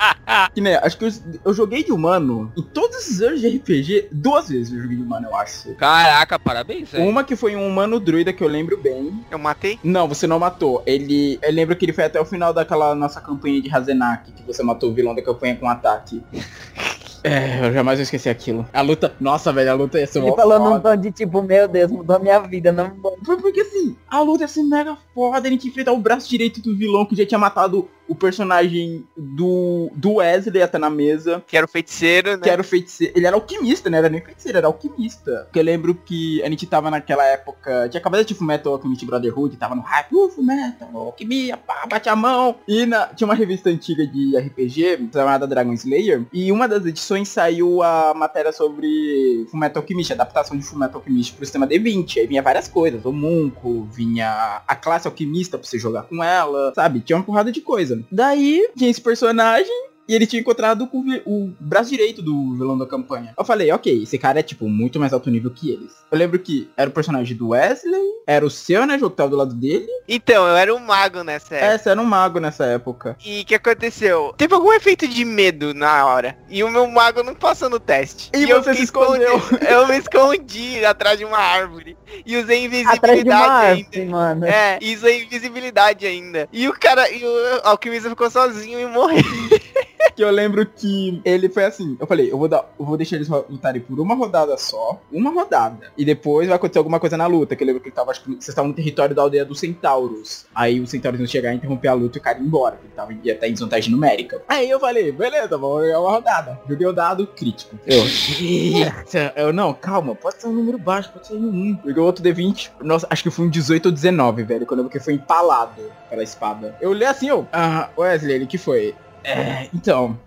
que 0.53 0.61
nem, 0.61 0.75
acho 0.75 0.97
que 0.97 1.05
eu, 1.05 1.11
eu 1.45 1.53
joguei 1.53 1.83
de 1.83 1.91
humano 1.91 2.51
em 2.57 2.61
todos 2.61 3.07
os 3.09 3.21
anos 3.21 3.41
de 3.41 3.47
RPG, 3.57 4.09
duas 4.11 4.49
vezes 4.49 4.73
eu 4.73 4.81
joguei 4.81 4.97
de 4.97 5.03
humano, 5.03 5.27
eu 5.29 5.35
acho. 5.35 5.73
Caraca, 5.75 6.37
parabéns, 6.37 6.89
velho. 6.91 7.05
Uma 7.05 7.23
que 7.23 7.35
foi 7.35 7.55
um 7.55 7.67
humano 7.67 7.99
druida 7.99 8.31
que 8.33 8.43
eu 8.43 8.47
lembro 8.47 8.77
bem. 8.77 9.23
Eu 9.31 9.39
matei? 9.39 9.79
Não, 9.83 10.07
você 10.07 10.27
não 10.27 10.39
matou. 10.39 10.83
Ele. 10.85 11.39
Eu 11.41 11.51
lembro 11.51 11.75
que 11.75 11.85
ele 11.85 11.93
foi 11.93 12.00
até 12.05 12.19
o 12.19 12.25
final 12.25 12.53
daquela 12.53 12.93
nossa 12.95 13.19
campanha 13.21 13.61
de 13.61 13.73
Hazenak, 13.73 14.31
que 14.31 14.43
você 14.43 14.63
matou 14.63 14.91
o 14.91 14.93
vilão 14.93 15.15
da 15.15 15.21
campanha 15.21 15.55
com 15.55 15.65
um 15.65 15.69
ataque. 15.69 16.23
É, 17.23 17.67
eu 17.67 17.73
jamais 17.73 17.97
vou 17.99 18.03
esquecer 18.03 18.29
aquilo. 18.29 18.67
A 18.73 18.81
luta. 18.81 19.13
Nossa, 19.19 19.51
velho, 19.53 19.71
a 19.71 19.73
luta 19.73 19.99
ia 19.99 20.07
ser 20.07 20.19
Ele 20.19 20.31
falou 20.35 20.57
foda. 20.57 20.69
num 20.75 20.79
tom 20.81 20.95
de 20.95 21.11
tipo, 21.11 21.41
meu 21.41 21.67
Deus, 21.67 21.91
mudou 21.91 22.19
minha 22.19 22.39
vida, 22.39 22.71
não. 22.71 22.91
Foi 23.23 23.37
porque 23.37 23.61
assim, 23.61 23.95
a 24.09 24.21
luta 24.21 24.43
ia 24.43 24.47
ser 24.47 24.63
mega 24.63 24.97
foda, 25.13 25.47
a 25.47 25.51
gente 25.51 25.67
enfrentar 25.67 25.91
o 25.91 25.97
braço 25.99 26.29
direito 26.29 26.61
do 26.61 26.75
vilão 26.75 27.05
que 27.05 27.15
já 27.15 27.25
tinha 27.25 27.37
matado 27.39 27.87
o 28.07 28.15
personagem 28.15 29.05
do, 29.15 29.89
do 29.95 30.15
Wesley 30.15 30.61
até 30.61 30.77
na 30.77 30.89
mesa. 30.89 31.41
Que 31.47 31.55
era 31.55 31.65
o 31.65 31.69
feiticeiro, 31.69 32.31
né? 32.31 32.39
Que 32.39 32.49
era 32.49 32.61
o 32.61 32.65
feiticeiro. 32.65 33.13
Ele 33.15 33.25
era 33.25 33.35
alquimista, 33.35 33.89
né? 33.89 33.99
Era 33.99 34.09
nem 34.09 34.19
feiticeiro, 34.19 34.57
era 34.57 34.67
alquimista. 34.67 35.43
Porque 35.45 35.59
eu 35.59 35.63
lembro 35.63 35.95
que 35.95 36.41
a 36.43 36.49
gente 36.49 36.65
tava 36.67 36.91
naquela 36.91 37.23
época. 37.25 37.87
Tinha 37.89 38.01
acabado 38.01 38.25
de 38.25 38.33
Fullmetal 38.33 38.73
Alchemist 38.73 39.05
Brotherhood, 39.05 39.55
tava 39.55 39.75
no 39.75 39.81
hype. 39.81 40.13
Uh, 40.13 40.29
Fullmetal, 40.29 40.89
alquimia, 40.93 41.55
pá, 41.55 41.85
bate 41.89 42.09
a 42.09 42.15
mão. 42.15 42.55
E 42.67 42.85
na- 42.85 43.07
tinha 43.07 43.25
uma 43.25 43.35
revista 43.35 43.69
antiga 43.69 44.05
de 44.05 44.35
RPG, 44.37 45.09
chamada 45.13 45.47
Dragon 45.47 45.71
Slayer. 45.73 46.25
E 46.33 46.51
uma 46.51 46.67
das 46.67 46.85
edições 46.85 47.10
saiu 47.25 47.83
a 47.83 48.13
matéria 48.13 48.51
sobre 48.51 49.45
Fullmetal 49.51 49.81
Alchemist, 49.81 50.11
a 50.11 50.15
adaptação 50.15 50.57
de 50.57 50.63
Fullmetal 50.63 50.99
Alchemist 50.99 51.33
pro 51.33 51.45
sistema 51.45 51.67
D20. 51.67 52.19
Aí 52.19 52.27
vinha 52.27 52.41
várias 52.41 52.67
coisas. 52.67 53.03
O 53.05 53.11
Munco, 53.11 53.87
vinha 53.91 54.61
a 54.67 54.75
classe 54.75 55.07
alquimista 55.07 55.57
pra 55.57 55.67
você 55.67 55.77
jogar 55.77 56.03
com 56.03 56.23
ela, 56.23 56.71
sabe? 56.73 57.01
Tinha 57.01 57.17
uma 57.17 57.25
porrada 57.25 57.51
de 57.51 57.61
coisa. 57.61 58.01
Daí, 58.11 58.69
tinha 58.75 58.89
esse 58.89 59.01
personagem. 59.01 59.90
E 60.11 60.13
ele 60.13 60.27
tinha 60.27 60.41
encontrado 60.41 60.85
com 60.87 60.97
o 61.25 61.53
braço 61.57 61.89
direito 61.89 62.21
do 62.21 62.53
vilão 62.57 62.77
da 62.77 62.85
campanha. 62.85 63.33
Eu 63.37 63.45
falei, 63.45 63.71
ok, 63.71 64.03
esse 64.03 64.17
cara 64.17 64.41
é, 64.41 64.43
tipo, 64.43 64.67
muito 64.67 64.99
mais 64.99 65.13
alto 65.13 65.31
nível 65.31 65.49
que 65.49 65.71
eles. 65.71 65.93
Eu 66.11 66.17
lembro 66.17 66.37
que 66.37 66.69
era 66.75 66.89
o 66.89 66.93
personagem 66.93 67.37
do 67.37 67.51
Wesley, 67.51 68.03
era 68.27 68.45
o 68.45 68.49
seu, 68.49 68.85
né, 68.85 68.99
jogo 68.99 69.11
que 69.11 69.15
tava 69.15 69.29
do 69.29 69.37
lado 69.37 69.53
dele. 69.53 69.87
Então, 70.09 70.45
eu 70.45 70.57
era 70.57 70.75
um 70.75 70.79
mago 70.79 71.23
nessa 71.23 71.55
época. 71.55 71.71
Essa 71.73 71.91
era 71.91 72.01
um 72.01 72.03
mago 72.03 72.41
nessa 72.41 72.65
época. 72.65 73.15
E 73.25 73.39
o 73.39 73.45
que 73.45 73.55
aconteceu? 73.55 74.33
Teve 74.35 74.53
algum 74.53 74.73
efeito 74.73 75.07
de 75.07 75.23
medo 75.23 75.73
na 75.73 76.05
hora. 76.05 76.37
E 76.49 76.61
o 76.61 76.69
meu 76.69 76.85
mago 76.87 77.23
não 77.23 77.33
passou 77.33 77.69
no 77.69 77.79
teste. 77.79 78.31
E 78.35 78.49
eu 78.49 78.61
você 78.61 78.73
se 78.73 78.83
escondeu. 78.83 79.41
Eu 79.65 79.87
me 79.87 79.97
escondi 79.97 80.83
atrás 80.83 81.17
de 81.17 81.23
uma 81.23 81.37
árvore. 81.37 81.95
E 82.25 82.35
usei 82.35 82.65
Atrás 82.85 83.23
de 83.23 83.29
uma 83.29 83.35
invisibilidade 83.35 83.41
ainda. 83.41 83.87
árvore, 83.87 84.05
mano. 84.05 84.45
É, 84.45 84.77
e 84.81 84.93
usei 84.93 85.23
invisibilidade 85.23 86.05
ainda. 86.05 86.49
E 86.51 86.67
o 86.67 86.73
cara, 86.73 87.09
e 87.09 87.23
o 87.23 87.61
alquimista 87.63 88.09
ficou 88.09 88.29
sozinho 88.29 88.77
e 88.77 88.85
morreu. 88.85 89.23
Que 90.15 90.23
eu 90.23 90.29
lembro 90.29 90.65
que 90.65 91.21
ele 91.23 91.47
foi 91.47 91.63
assim. 91.63 91.95
Eu 91.99 92.05
falei, 92.05 92.31
eu 92.31 92.37
vou 92.37 92.47
dar, 92.47 92.69
eu 92.77 92.85
vou 92.85 92.97
deixar 92.97 93.15
eles 93.15 93.29
lutarem 93.29 93.81
por 93.81 93.99
uma 93.99 94.13
rodada 94.13 94.57
só, 94.57 94.99
uma 95.11 95.31
rodada. 95.31 95.91
E 95.97 96.03
depois 96.03 96.47
vai 96.47 96.57
acontecer 96.57 96.79
alguma 96.79 96.99
coisa 96.99 97.15
na 97.15 97.27
luta. 97.27 97.55
Que 97.55 97.63
eu 97.63 97.67
lembro 97.67 97.81
que 97.81 97.87
ele 97.89 97.95
tava, 97.95 98.11
acho 98.11 98.21
que 98.21 98.29
vocês 98.29 98.49
estavam 98.49 98.69
no 98.69 98.75
território 98.75 99.15
da 99.15 99.21
aldeia 99.21 99.45
dos 99.45 99.59
centauros. 99.59 100.45
Aí 100.53 100.79
os 100.79 100.89
centauros 100.89 101.19
iam 101.19 101.27
chegar 101.27 101.53
e 101.53 101.55
interromper 101.55 101.87
a 101.87 101.93
luta 101.93 102.17
e 102.17 102.19
o 102.19 102.23
cara 102.23 102.37
ia 102.37 102.43
embora. 102.43 102.77
Ele 102.83 102.93
tava 102.93 103.13
ia 103.13 103.33
estar 103.33 103.47
em 103.47 103.53
desvantagem 103.53 103.91
numérica. 103.91 104.41
Aí 104.47 104.69
eu 104.69 104.79
falei, 104.79 105.11
beleza, 105.11 105.57
vamos 105.57 105.85
jogar 105.85 105.99
uma 106.01 106.11
rodada. 106.11 106.59
Joguei 106.67 106.87
o 106.87 106.93
dado 106.93 107.27
crítico. 107.27 107.77
Eu, 107.85 108.03
eita, 108.39 109.33
eu 109.35 109.53
não, 109.53 109.73
calma, 109.73 110.15
pode 110.15 110.41
ser 110.41 110.47
um 110.47 110.53
número 110.53 110.77
baixo, 110.77 111.11
pode 111.11 111.27
ser 111.27 111.35
um 111.35 111.47
1. 111.47 111.79
Joguei 111.85 112.03
outro 112.03 112.23
D20. 112.23 112.71
Nossa, 112.81 113.07
acho 113.09 113.23
que 113.23 113.29
foi 113.29 113.45
um 113.45 113.49
18 113.49 113.85
ou 113.85 113.91
19, 113.91 114.43
velho. 114.43 114.65
Que 114.65 114.73
eu 114.73 114.77
lembro 114.77 114.91
que 114.91 114.99
foi 114.99 115.13
empalado 115.13 115.81
pela 116.09 116.23
espada. 116.23 116.75
Eu 116.81 116.91
olhei 116.91 117.07
assim, 117.07 117.29
eu, 117.29 117.47
ah, 117.51 117.89
Wesley, 117.97 118.35
ele 118.35 118.47
que 118.47 118.57
foi? 118.57 118.95
É, 119.23 119.69
então. 119.73 120.19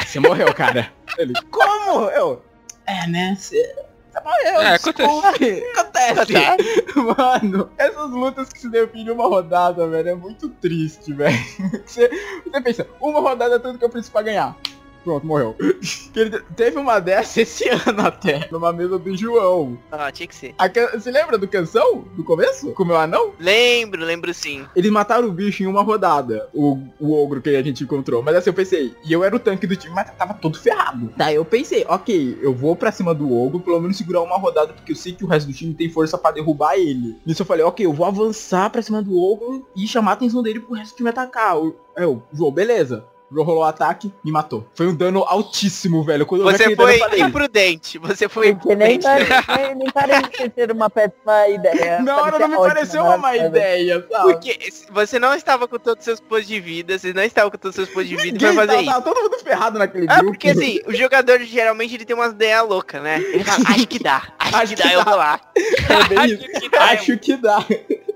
Você 0.00 0.20
morreu, 0.20 0.52
cara. 0.54 0.90
Ele, 1.18 1.32
como? 1.50 2.08
Eu. 2.10 2.42
É, 2.86 3.06
né? 3.06 3.36
Você. 3.38 3.74
Você 4.10 4.20
morreu. 4.20 4.60
É, 4.62 4.72
desculpe. 4.72 5.64
Acontece. 5.76 6.32
Mano, 7.16 7.70
essas 7.78 8.10
lutas 8.10 8.48
que 8.52 8.60
se 8.60 8.68
definem 8.68 9.12
uma 9.12 9.26
rodada, 9.26 9.86
velho, 9.86 10.08
é 10.08 10.14
muito 10.14 10.48
triste, 10.48 11.12
velho. 11.12 11.38
Você, 11.86 12.08
você 12.44 12.60
pensa, 12.60 12.86
uma 13.00 13.20
rodada 13.20 13.56
é 13.56 13.58
tudo 13.58 13.78
que 13.78 13.84
eu 13.84 13.90
preciso 13.90 14.12
pra 14.12 14.22
ganhar. 14.22 14.56
Pronto, 15.04 15.26
morreu. 15.26 15.56
Ele 16.14 16.40
teve 16.56 16.78
uma 16.78 16.98
dessa 17.00 17.40
esse 17.42 17.68
ano 17.70 18.02
até, 18.06 18.48
numa 18.50 18.72
mesa 18.72 18.98
do 18.98 19.16
João. 19.16 19.78
Ah, 19.90 20.10
tinha 20.12 20.26
que 20.26 20.34
ser. 20.34 20.54
A 20.58 20.68
can- 20.68 20.90
Você 20.92 21.10
lembra 21.10 21.38
do 21.38 21.48
canção? 21.48 22.04
Do 22.16 22.22
começo? 22.24 22.72
Com 22.72 22.82
o 22.82 22.86
meu 22.86 22.96
anão? 22.96 23.32
Lembro, 23.38 24.04
lembro 24.04 24.32
sim. 24.34 24.66
Eles 24.76 24.90
mataram 24.90 25.28
o 25.28 25.32
bicho 25.32 25.62
em 25.62 25.66
uma 25.66 25.82
rodada, 25.82 26.48
o, 26.52 26.78
o 26.98 27.12
ogro 27.22 27.40
que 27.40 27.50
a 27.56 27.62
gente 27.62 27.84
encontrou. 27.84 28.22
Mas 28.22 28.36
assim, 28.36 28.50
eu 28.50 28.54
pensei, 28.54 28.94
e 29.04 29.12
eu 29.12 29.24
era 29.24 29.34
o 29.34 29.38
tanque 29.38 29.66
do 29.66 29.76
time, 29.76 29.94
mas 29.94 30.10
tava 30.16 30.34
todo 30.34 30.58
ferrado. 30.58 31.12
Daí 31.16 31.34
eu 31.36 31.44
pensei, 31.44 31.84
ok, 31.88 32.38
eu 32.42 32.52
vou 32.54 32.76
pra 32.76 32.92
cima 32.92 33.14
do 33.14 33.32
ogro, 33.34 33.60
pelo 33.60 33.80
menos 33.80 33.96
segurar 33.96 34.22
uma 34.22 34.36
rodada, 34.36 34.72
porque 34.72 34.92
eu 34.92 34.96
sei 34.96 35.12
que 35.12 35.24
o 35.24 35.28
resto 35.28 35.46
do 35.46 35.52
time 35.54 35.72
tem 35.74 35.88
força 35.90 36.18
pra 36.18 36.30
derrubar 36.30 36.74
ele. 36.76 37.16
Nisso 37.24 37.42
eu 37.42 37.46
falei, 37.46 37.64
ok, 37.64 37.84
eu 37.86 37.92
vou 37.92 38.06
avançar 38.06 38.68
pra 38.70 38.82
cima 38.82 39.02
do 39.02 39.18
ogro 39.18 39.66
e 39.74 39.86
chamar 39.86 40.10
a 40.12 40.14
atenção 40.14 40.42
dele 40.42 40.60
pro 40.60 40.74
resto 40.74 40.92
do 40.92 40.96
time 40.96 41.08
atacar. 41.10 41.56
Eu, 41.56 41.76
eu 41.96 42.22
João, 42.32 42.50
beleza. 42.52 43.04
Rolou 43.32 43.60
o 43.60 43.64
ataque, 43.64 44.12
me 44.24 44.32
matou. 44.32 44.66
Foi 44.74 44.86
um 44.88 44.94
dano 44.94 45.24
altíssimo, 45.26 46.02
velho. 46.04 46.26
Quando 46.26 46.42
Você 46.42 46.64
dano, 46.64 46.76
foi 46.76 46.94
eu 46.94 46.98
falei, 46.98 47.20
imprudente. 47.22 47.98
Você 47.98 48.28
foi 48.28 48.48
imprudente. 48.48 49.06
nem, 49.06 49.74
nem 49.76 49.90
parece 49.92 50.52
ser 50.54 50.72
uma 50.72 50.90
péssima 50.90 51.48
ideia. 51.48 52.00
na 52.02 52.16
hora 52.20 52.38
não 52.38 52.48
me 52.48 52.56
Parece 52.56 52.74
pareceu 52.74 53.00
ótima, 53.02 53.16
uma 53.16 53.18
má 53.18 53.36
ideia, 53.36 54.06
sabe? 54.10 54.32
Porque 54.32 54.58
você 54.90 55.18
não 55.18 55.34
estava 55.34 55.68
com 55.68 55.78
todos 55.78 56.00
os 56.00 56.04
seus 56.04 56.20
pontos 56.20 56.46
de 56.46 56.60
vida, 56.60 56.98
você 56.98 57.12
não 57.12 57.22
estava 57.22 57.50
com 57.50 57.56
todos 57.56 57.78
os 57.78 57.84
seus 57.84 57.94
pontos 57.94 58.08
de 58.08 58.16
vida 58.16 58.32
Ninguém 58.32 58.54
pra 58.54 58.66
fazer 58.66 58.66
tava, 58.66 58.82
isso. 58.82 58.90
tava 58.90 59.02
todo 59.02 59.22
mundo 59.22 59.38
ferrado 59.42 59.78
naquele 59.78 60.06
grupo. 60.06 60.24
porque 60.24 60.50
assim, 60.50 60.80
o 60.86 60.94
jogador 60.94 61.40
geralmente 61.40 61.94
ele 61.94 62.04
tem 62.04 62.16
umas 62.16 62.32
ideias 62.32 62.66
loucas, 62.68 63.02
né? 63.02 63.18
Ele 63.20 63.44
fala, 63.44 63.64
acho 63.68 63.86
que 63.86 63.98
dá, 63.98 64.22
acho, 64.38 64.56
Acho 64.56 64.76
que 64.76 64.82
que 64.82 64.88
dá, 64.88 64.94
eu 64.94 65.04
vou 65.04 65.16
lá. 65.16 65.40
É. 65.56 66.20
Acho 66.20 66.38
que 66.60 66.68
dá, 66.68 66.84
Acho 66.84 67.18
que 67.18 67.36
dá. 67.36 67.66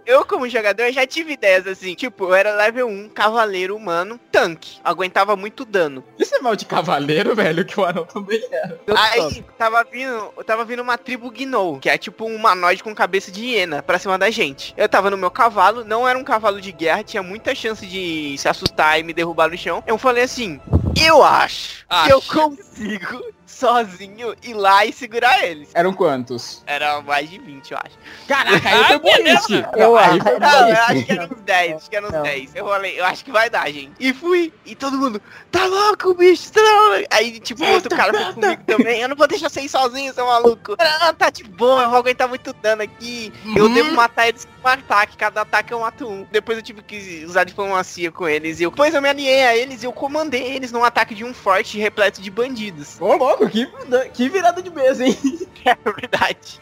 Eu, 0.07 0.25
como 0.25 0.49
jogador, 0.49 0.91
já 0.93 1.07
tive 1.07 1.33
ideias 1.33 1.67
assim. 1.67 1.95
Tipo, 1.95 2.25
eu 2.25 2.35
era 2.35 2.55
level 2.55 2.89
1, 2.89 3.09
cavaleiro 3.11 3.77
humano, 3.77 4.19
tanque. 4.31 4.79
Aguentava 4.85 5.37
muito 5.37 5.65
dano. 5.65 6.05
Isso 6.19 6.35
é 6.35 6.41
mal 6.41 6.55
de 6.55 6.67
cavaleiro, 6.67 7.35
velho, 7.35 7.65
que 7.65 7.79
o 7.79 7.85
anão 7.85 8.05
também 8.05 8.43
era. 8.51 8.79
Aí, 8.97 9.45
tava 9.57 9.85
vindo, 9.85 10.33
tava 10.45 10.65
vindo 10.65 10.83
uma 10.83 10.99
tribo 10.99 11.31
Gnou, 11.31 11.79
que 11.79 11.89
é 11.89 11.97
tipo 11.97 12.25
um 12.27 12.35
humanoide 12.35 12.83
com 12.83 12.95
cabeça 12.95 13.31
de 13.31 13.45
hiena 13.45 13.83
pra 13.83 13.99
cima 13.99 14.19
da 14.19 14.31
gente. 14.31 14.75
Eu 14.77 14.89
tava 14.89 15.11
no 15.11 15.17
meu 15.17 15.31
cavalo, 15.31 15.85
não 15.85 16.07
era 16.07 16.19
um 16.19 16.25
cavalo 16.25 16.61
de 16.61 16.73
guerra, 16.73 17.03
tinha 17.03 17.23
muita 17.23 17.55
chance 17.55 17.87
de 17.87 18.37
se 18.39 18.49
assustar 18.49 18.99
e 18.99 19.03
me 19.03 19.13
derrubar 19.13 19.49
no 19.49 19.57
chão. 19.57 19.83
Eu 19.87 19.99
falei 19.99 20.25
assim, 20.25 20.61
eu 21.01 21.23
acho 21.23 21.87
que 22.05 22.13
eu 22.13 22.21
consigo 22.23 23.34
sozinho 23.47 24.35
ir 24.43 24.55
lá 24.55 24.85
e 24.85 24.93
segurar 24.93 25.45
eles. 25.45 25.69
Eram 25.75 25.93
quantos? 25.93 26.63
Era 26.67 27.01
mais 27.03 27.29
de 27.31 27.39
20, 27.39 27.71
eu 27.73 27.79
acho. 27.79 27.99
Caraca, 28.27 28.69
aí 28.69 28.85
foi 28.85 28.99
boliche. 28.99 29.65
Eu 29.77 29.97
aí 29.97 30.05
acho. 30.11 30.23
foi 30.23 30.39
Não, 30.39 30.69
eu 30.69 30.77
acho 30.77 31.05
que 31.05 31.13
era 31.13 31.25
uns 31.25 31.41
10, 31.43 31.77
acho 31.77 31.91
que 31.91 31.97
era 31.97 32.07
uns 32.07 32.13
Não. 32.13 32.23
10. 32.23 32.55
Eu 32.55 32.67
falei, 32.67 33.01
eu 33.01 33.05
acho 33.05 33.25
que 33.25 33.33
vai 33.33 33.51
dar, 33.51 33.71
gente. 33.71 33.93
E 33.99 34.13
fui, 34.13 34.53
e 34.65 34.75
todo 34.75 34.97
mundo, 34.99 35.21
tá 35.51 35.65
louco, 35.67 36.15
bicho, 36.15 36.53
tá 36.53 36.61
louco. 36.61 37.07
Aí, 37.11 37.41
tipo, 37.41 37.65
outro 37.65 37.95
cara 37.95 38.13
foi 38.13 38.33
comigo 38.35 38.63
também, 38.67 39.01
eu 39.01 39.09
não 39.09 39.17
vou 39.17 39.27
deixar 39.27 39.49
você 39.49 39.61
ir 39.63 39.69
sozinho, 39.69 40.13
seu 40.15 40.27
maluco. 40.27 40.77
Não, 40.79 41.15
tá 41.15 41.31
de 41.31 41.45
boa, 41.45 41.83
eu 41.85 41.91
vou 41.91 41.99
aguentar 41.99 42.29
muito 42.29 42.53
dano 42.55 42.83
aqui. 42.83 43.33
Eu 43.57 43.65
Uhum. 43.67 43.75
devo 43.75 43.93
matar 43.93 44.29
eles 44.29 44.45
com 44.45 44.69
um 44.69 44.73
ataque, 44.73 45.17
cada 45.17 45.41
ataque 45.43 45.73
eu 45.73 45.81
mato 45.81 46.09
um. 46.09 46.27
Depois 46.31 46.59
eu 46.59 46.63
tive 46.65 46.83
que 46.83 47.25
usar 47.27 47.45
diplomacia 47.45 48.11
com 48.13 48.29
eles. 48.29 48.61
E 48.61 48.63
eu, 48.65 48.71
depois 48.71 48.95
eu 48.95 49.03
me 49.03 49.09
alinhei 49.09 49.45
a 49.45 49.57
eles 49.57 49.83
e 49.83 49.87
eu 49.87 49.93
comandei 49.93 50.43
eles 50.55 50.71
num 50.73 50.85
ataque 50.85 51.15
de 51.15 51.25
um 51.25 51.35
forte 51.35 51.79
repleto 51.79 52.21
de 52.21 52.31
bandidos. 52.31 53.01
Ô, 53.01 53.15
louco, 53.15 53.34
que, 53.51 53.67
que 54.13 54.29
virada 54.29 54.63
de 54.63 54.71
mesa, 54.71 55.05
hein? 55.05 55.17
É 55.65 55.77
verdade. 55.83 56.61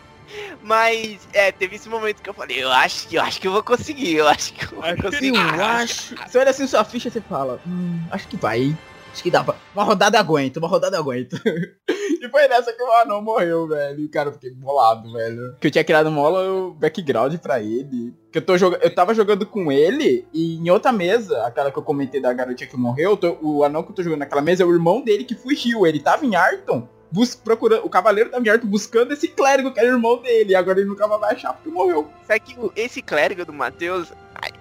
Mas, 0.63 1.29
é, 1.33 1.51
teve 1.51 1.75
esse 1.75 1.89
momento 1.89 2.23
que 2.23 2.31
eu 2.31 2.35
falei, 2.35 2.63
eu 2.63 2.71
acho 2.71 3.09
que 3.09 3.17
eu 3.17 3.23
acho 3.23 3.41
que 3.41 3.49
eu 3.49 3.53
vou 3.53 3.65
conseguir, 3.65 4.15
eu 4.15 4.29
acho 4.29 4.53
que 4.53 4.65
eu 4.65 4.81
vou 4.81 4.97
conseguir. 4.97 5.35
Eu 5.37 5.65
acho. 5.65 6.15
Você 6.15 6.39
olha 6.39 6.51
assim 6.51 6.67
sua 6.69 6.85
ficha 6.85 7.09
e 7.09 7.11
você 7.11 7.21
fala, 7.21 7.61
hum, 7.67 8.01
acho 8.13 8.29
que 8.29 8.37
vai? 8.37 8.77
Acho 9.13 9.23
que 9.23 9.31
dá 9.31 9.45
pra... 9.45 9.55
Uma 9.75 9.85
rodada 9.85 10.19
aguenta, 10.19 10.59
uma 10.59 10.69
rodada 10.69 10.99
aguenta. 10.99 11.41
e 11.89 12.29
foi 12.31 12.49
nessa 12.49 12.73
que 12.73 12.83
o 12.83 12.93
anão 12.93 13.21
morreu, 13.21 13.69
velho. 13.69 14.09
Cara, 14.09 14.31
eu 14.31 14.33
fiquei 14.33 14.51
bolado, 14.53 15.13
velho. 15.13 15.55
Que 15.61 15.67
eu 15.67 15.71
tinha 15.71 15.85
criado 15.85 16.11
mola 16.11 16.51
o 16.51 16.73
background 16.75 17.35
pra 17.37 17.61
ele. 17.61 18.15
Que 18.33 18.39
eu 18.39 18.43
tô 18.43 18.57
jogando. 18.57 18.83
Eu 18.83 18.95
tava 18.95 19.15
jogando 19.15 19.45
com 19.45 19.71
ele 19.71 20.27
e 20.33 20.57
em 20.57 20.71
outra 20.71 20.91
mesa, 20.93 21.45
aquela 21.47 21.71
que 21.71 21.79
eu 21.79 21.83
comentei 21.83 22.21
da 22.23 22.33
garotinha 22.33 22.69
que 22.71 22.77
morreu, 22.77 23.11
eu 23.11 23.17
tô- 23.17 23.37
o 23.43 23.63
anão 23.63 23.83
que 23.83 23.91
eu 23.91 23.95
tô 23.95 24.03
jogando 24.03 24.21
naquela 24.21 24.41
mesa 24.41 24.63
é 24.63 24.67
o 24.67 24.73
irmão 24.73 25.03
dele 25.03 25.25
que 25.25 25.35
fugiu. 25.35 25.87
Ele 25.87 26.01
tava 26.01 26.25
em 26.25 26.35
Arton. 26.35 26.89
Bus 27.11 27.35
procurando, 27.35 27.85
o 27.85 27.91
cavaleiro 27.91 28.31
tava 28.31 28.43
em 28.47 28.49
Arton 28.49 28.67
buscando 28.67 29.13
esse 29.13 29.29
clérigo 29.29 29.71
que 29.71 29.79
era 29.79 29.91
o 29.91 29.93
irmão 29.93 30.23
dele. 30.23 30.53
E 30.53 30.55
agora 30.55 30.81
ele 30.81 30.89
nunca 30.89 31.07
vai 31.07 31.35
achar 31.35 31.53
porque 31.53 31.69
morreu. 31.69 32.09
Só 32.27 32.39
que 32.39 32.57
esse 32.75 33.03
clérigo 33.03 33.45
do 33.45 33.53
Matheus, 33.53 34.11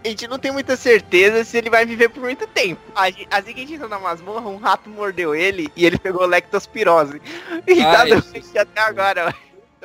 a 0.03 0.07
gente 0.07 0.27
não 0.27 0.37
tem 0.39 0.51
muita 0.51 0.75
certeza 0.75 1.43
se 1.43 1.57
ele 1.57 1.69
vai 1.69 1.85
viver 1.85 2.09
por 2.09 2.21
muito 2.21 2.45
tempo. 2.47 2.81
A 2.95 3.09
gente- 3.09 3.27
Assim 3.31 3.53
que 3.53 3.59
a 3.59 3.63
gente 3.63 3.73
entrou 3.73 3.89
na 3.89 3.99
masmorra, 3.99 4.47
um 4.49 4.57
rato 4.57 4.89
mordeu 4.89 5.33
ele 5.35 5.69
e 5.75 5.85
ele 5.85 5.97
pegou 5.97 6.25
lectospirose. 6.25 7.21
E 7.67 7.75
tá 7.81 8.01
Ai, 8.01 8.09
doente 8.09 8.57
até 8.57 8.81
agora, 8.81 9.25
mano. 9.25 9.35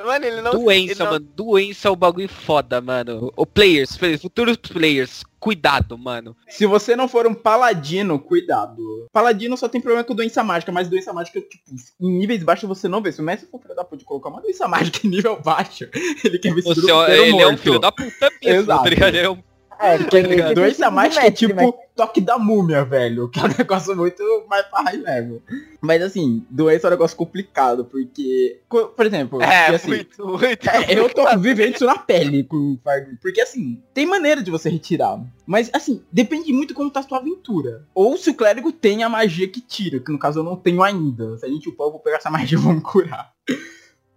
Mano, 0.05 0.25
ele 0.25 0.41
não... 0.43 0.51
Doença, 0.51 0.91
ele 0.91 0.99
não- 0.99 1.11
mano. 1.13 1.27
Doença 1.35 1.87
é 1.87 1.91
o 1.91 1.95
bagulho 1.95 2.29
foda, 2.29 2.79
mano. 2.79 3.33
O 3.35 3.47
players, 3.47 3.97
futuros 4.21 4.55
players, 4.55 5.23
cuidado, 5.39 5.97
mano. 5.97 6.37
Se 6.47 6.67
você 6.67 6.95
não 6.95 7.07
for 7.07 7.25
um 7.25 7.33
paladino, 7.33 8.19
cuidado. 8.19 9.07
Paladino 9.11 9.57
só 9.57 9.67
tem 9.67 9.81
problema 9.81 10.03
com 10.03 10.13
doença 10.13 10.43
mágica, 10.43 10.71
mas 10.71 10.87
doença 10.87 11.11
mágica, 11.11 11.41
tipo, 11.41 11.63
em 11.99 12.11
níveis 12.19 12.43
baixos 12.43 12.69
você 12.69 12.87
não 12.87 13.01
vê. 13.01 13.11
Se 13.11 13.21
o 13.21 13.23
mestre 13.23 13.49
for 13.49 13.59
filho 13.59 13.73
da 13.75 13.83
puta 13.83 13.97
de 13.97 14.05
colocar 14.05 14.29
uma 14.29 14.39
doença 14.39 14.67
mágica 14.69 14.99
em 15.03 15.09
nível 15.09 15.41
baixo, 15.41 15.89
ele 16.23 16.37
quer 16.37 16.53
ver 16.53 16.61
grupo 16.61 16.79
inteiro 16.79 17.11
ele 17.11 17.31
é 17.41 17.47
um 17.47 17.49
morto. 17.51 17.57
filho 17.63 17.79
da 17.79 17.91
puta 17.91 18.29
mesmo, 18.43 18.61
Exato. 18.61 18.83
tá 18.83 18.89
ligado? 18.91 19.15
Ele 19.15 19.25
é 19.25 19.29
um 19.31 19.43
É, 19.79 19.97
porque 19.97 20.21
Tá 20.21 20.27
ligado? 20.27 20.47
ele 20.47 20.55
Doença 20.55 20.65
precisa 20.65 20.91
mágica 20.91 21.31
de 21.31 21.45
é 21.45 21.47
mestre, 21.47 21.47
tipo 21.47 21.87
toque 21.97 22.21
da 22.21 22.37
múmia, 22.37 22.85
velho. 22.85 23.27
Que 23.27 23.39
é 23.39 23.43
um 23.43 23.47
negócio 23.57 23.95
muito 23.95 24.23
mais 24.47 24.65
pra 24.67 24.81
high 24.83 24.97
level. 24.97 25.41
Mas 25.81 26.01
assim, 26.01 26.45
doença 26.49 26.87
é 26.87 26.89
um 26.89 26.91
negócio 26.91 27.17
complicado, 27.17 27.85
porque. 27.85 28.61
Por 28.69 29.05
exemplo, 29.05 29.41
É, 29.41 29.67
assim, 29.75 29.87
muito, 29.89 30.27
muito. 30.27 30.69
É, 30.69 30.93
eu 30.93 31.09
tô 31.09 31.25
vivendo 31.39 31.75
isso 31.75 31.85
na 31.85 31.97
pele 31.97 32.43
com 32.43 32.55
o 32.55 32.79
Fire 32.83 33.17
Porque 33.21 33.41
assim, 33.41 33.81
tem 33.93 34.05
maneira 34.05 34.41
de 34.43 34.51
você 34.51 34.69
retirar. 34.69 35.19
Mas 35.45 35.69
assim, 35.73 36.03
depende 36.11 36.53
muito 36.53 36.73
como 36.73 36.91
tá 36.91 36.99
a 36.99 37.03
sua 37.03 37.17
aventura. 37.17 37.85
Ou 37.95 38.17
se 38.17 38.29
o 38.29 38.33
clérigo 38.35 38.71
tem 38.71 39.03
a 39.03 39.09
magia 39.09 39.47
que 39.47 39.61
tira, 39.61 39.99
que 39.99 40.11
no 40.11 40.19
caso 40.19 40.39
eu 40.39 40.43
não 40.43 40.55
tenho 40.55 40.83
ainda. 40.83 41.37
Se 41.37 41.45
a 41.45 41.49
gente 41.49 41.69
upar, 41.69 41.87
eu 41.87 41.91
vou 41.91 41.99
pegar 41.99 42.17
essa 42.17 42.29
magia 42.29 42.57
e 42.57 42.61
vamos 42.61 42.83
curar. 42.83 43.31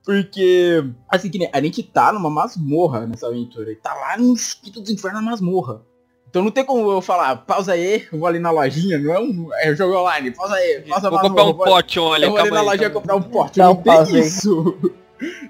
Porque, 0.05 0.85
assim, 1.09 1.31
que 1.31 1.39
nem, 1.39 1.51
a 1.53 1.61
gente 1.61 1.83
tá 1.83 2.13
numa 2.13 2.31
masmorra 2.31 3.07
nessa 3.07 3.27
aventura. 3.27 3.71
E 3.71 3.77
tá 3.77 3.95
lá 3.95 4.17
no 4.17 4.35
espírito 4.35 4.81
do 4.81 4.93
inferno 4.93 5.21
na 5.21 5.31
masmorra. 5.31 5.83
Então 6.31 6.45
não 6.45 6.51
tem 6.53 6.65
como 6.65 6.89
eu 6.89 7.01
falar, 7.01 7.35
pausa 7.39 7.73
aí, 7.73 8.07
eu 8.13 8.19
vou 8.21 8.29
ali 8.29 8.39
na 8.39 8.53
lojinha, 8.53 8.99
não 8.99 9.13
é 9.13 9.19
um 9.19 9.49
é 9.53 9.73
um 9.73 9.75
jogo 9.75 9.97
online, 9.97 10.31
pausa 10.31 10.55
aí, 10.55 10.81
pausa 10.89 11.09
a 11.09 11.11
Vou 11.11 11.21
comprar 11.21 11.45
um 11.45 11.55
pote, 11.55 11.99
olha. 11.99 12.27
eu 12.27 12.31
vou 12.31 12.39
ali 12.39 12.51
na 12.53 12.63
lojinha 12.63 12.89
comprar 12.89 13.17
um 13.17 13.23
pote, 13.23 13.59
não 13.59 13.75
pause 13.75 14.13
tem 14.13 14.21
aí. 14.21 14.29
isso. 14.29 14.93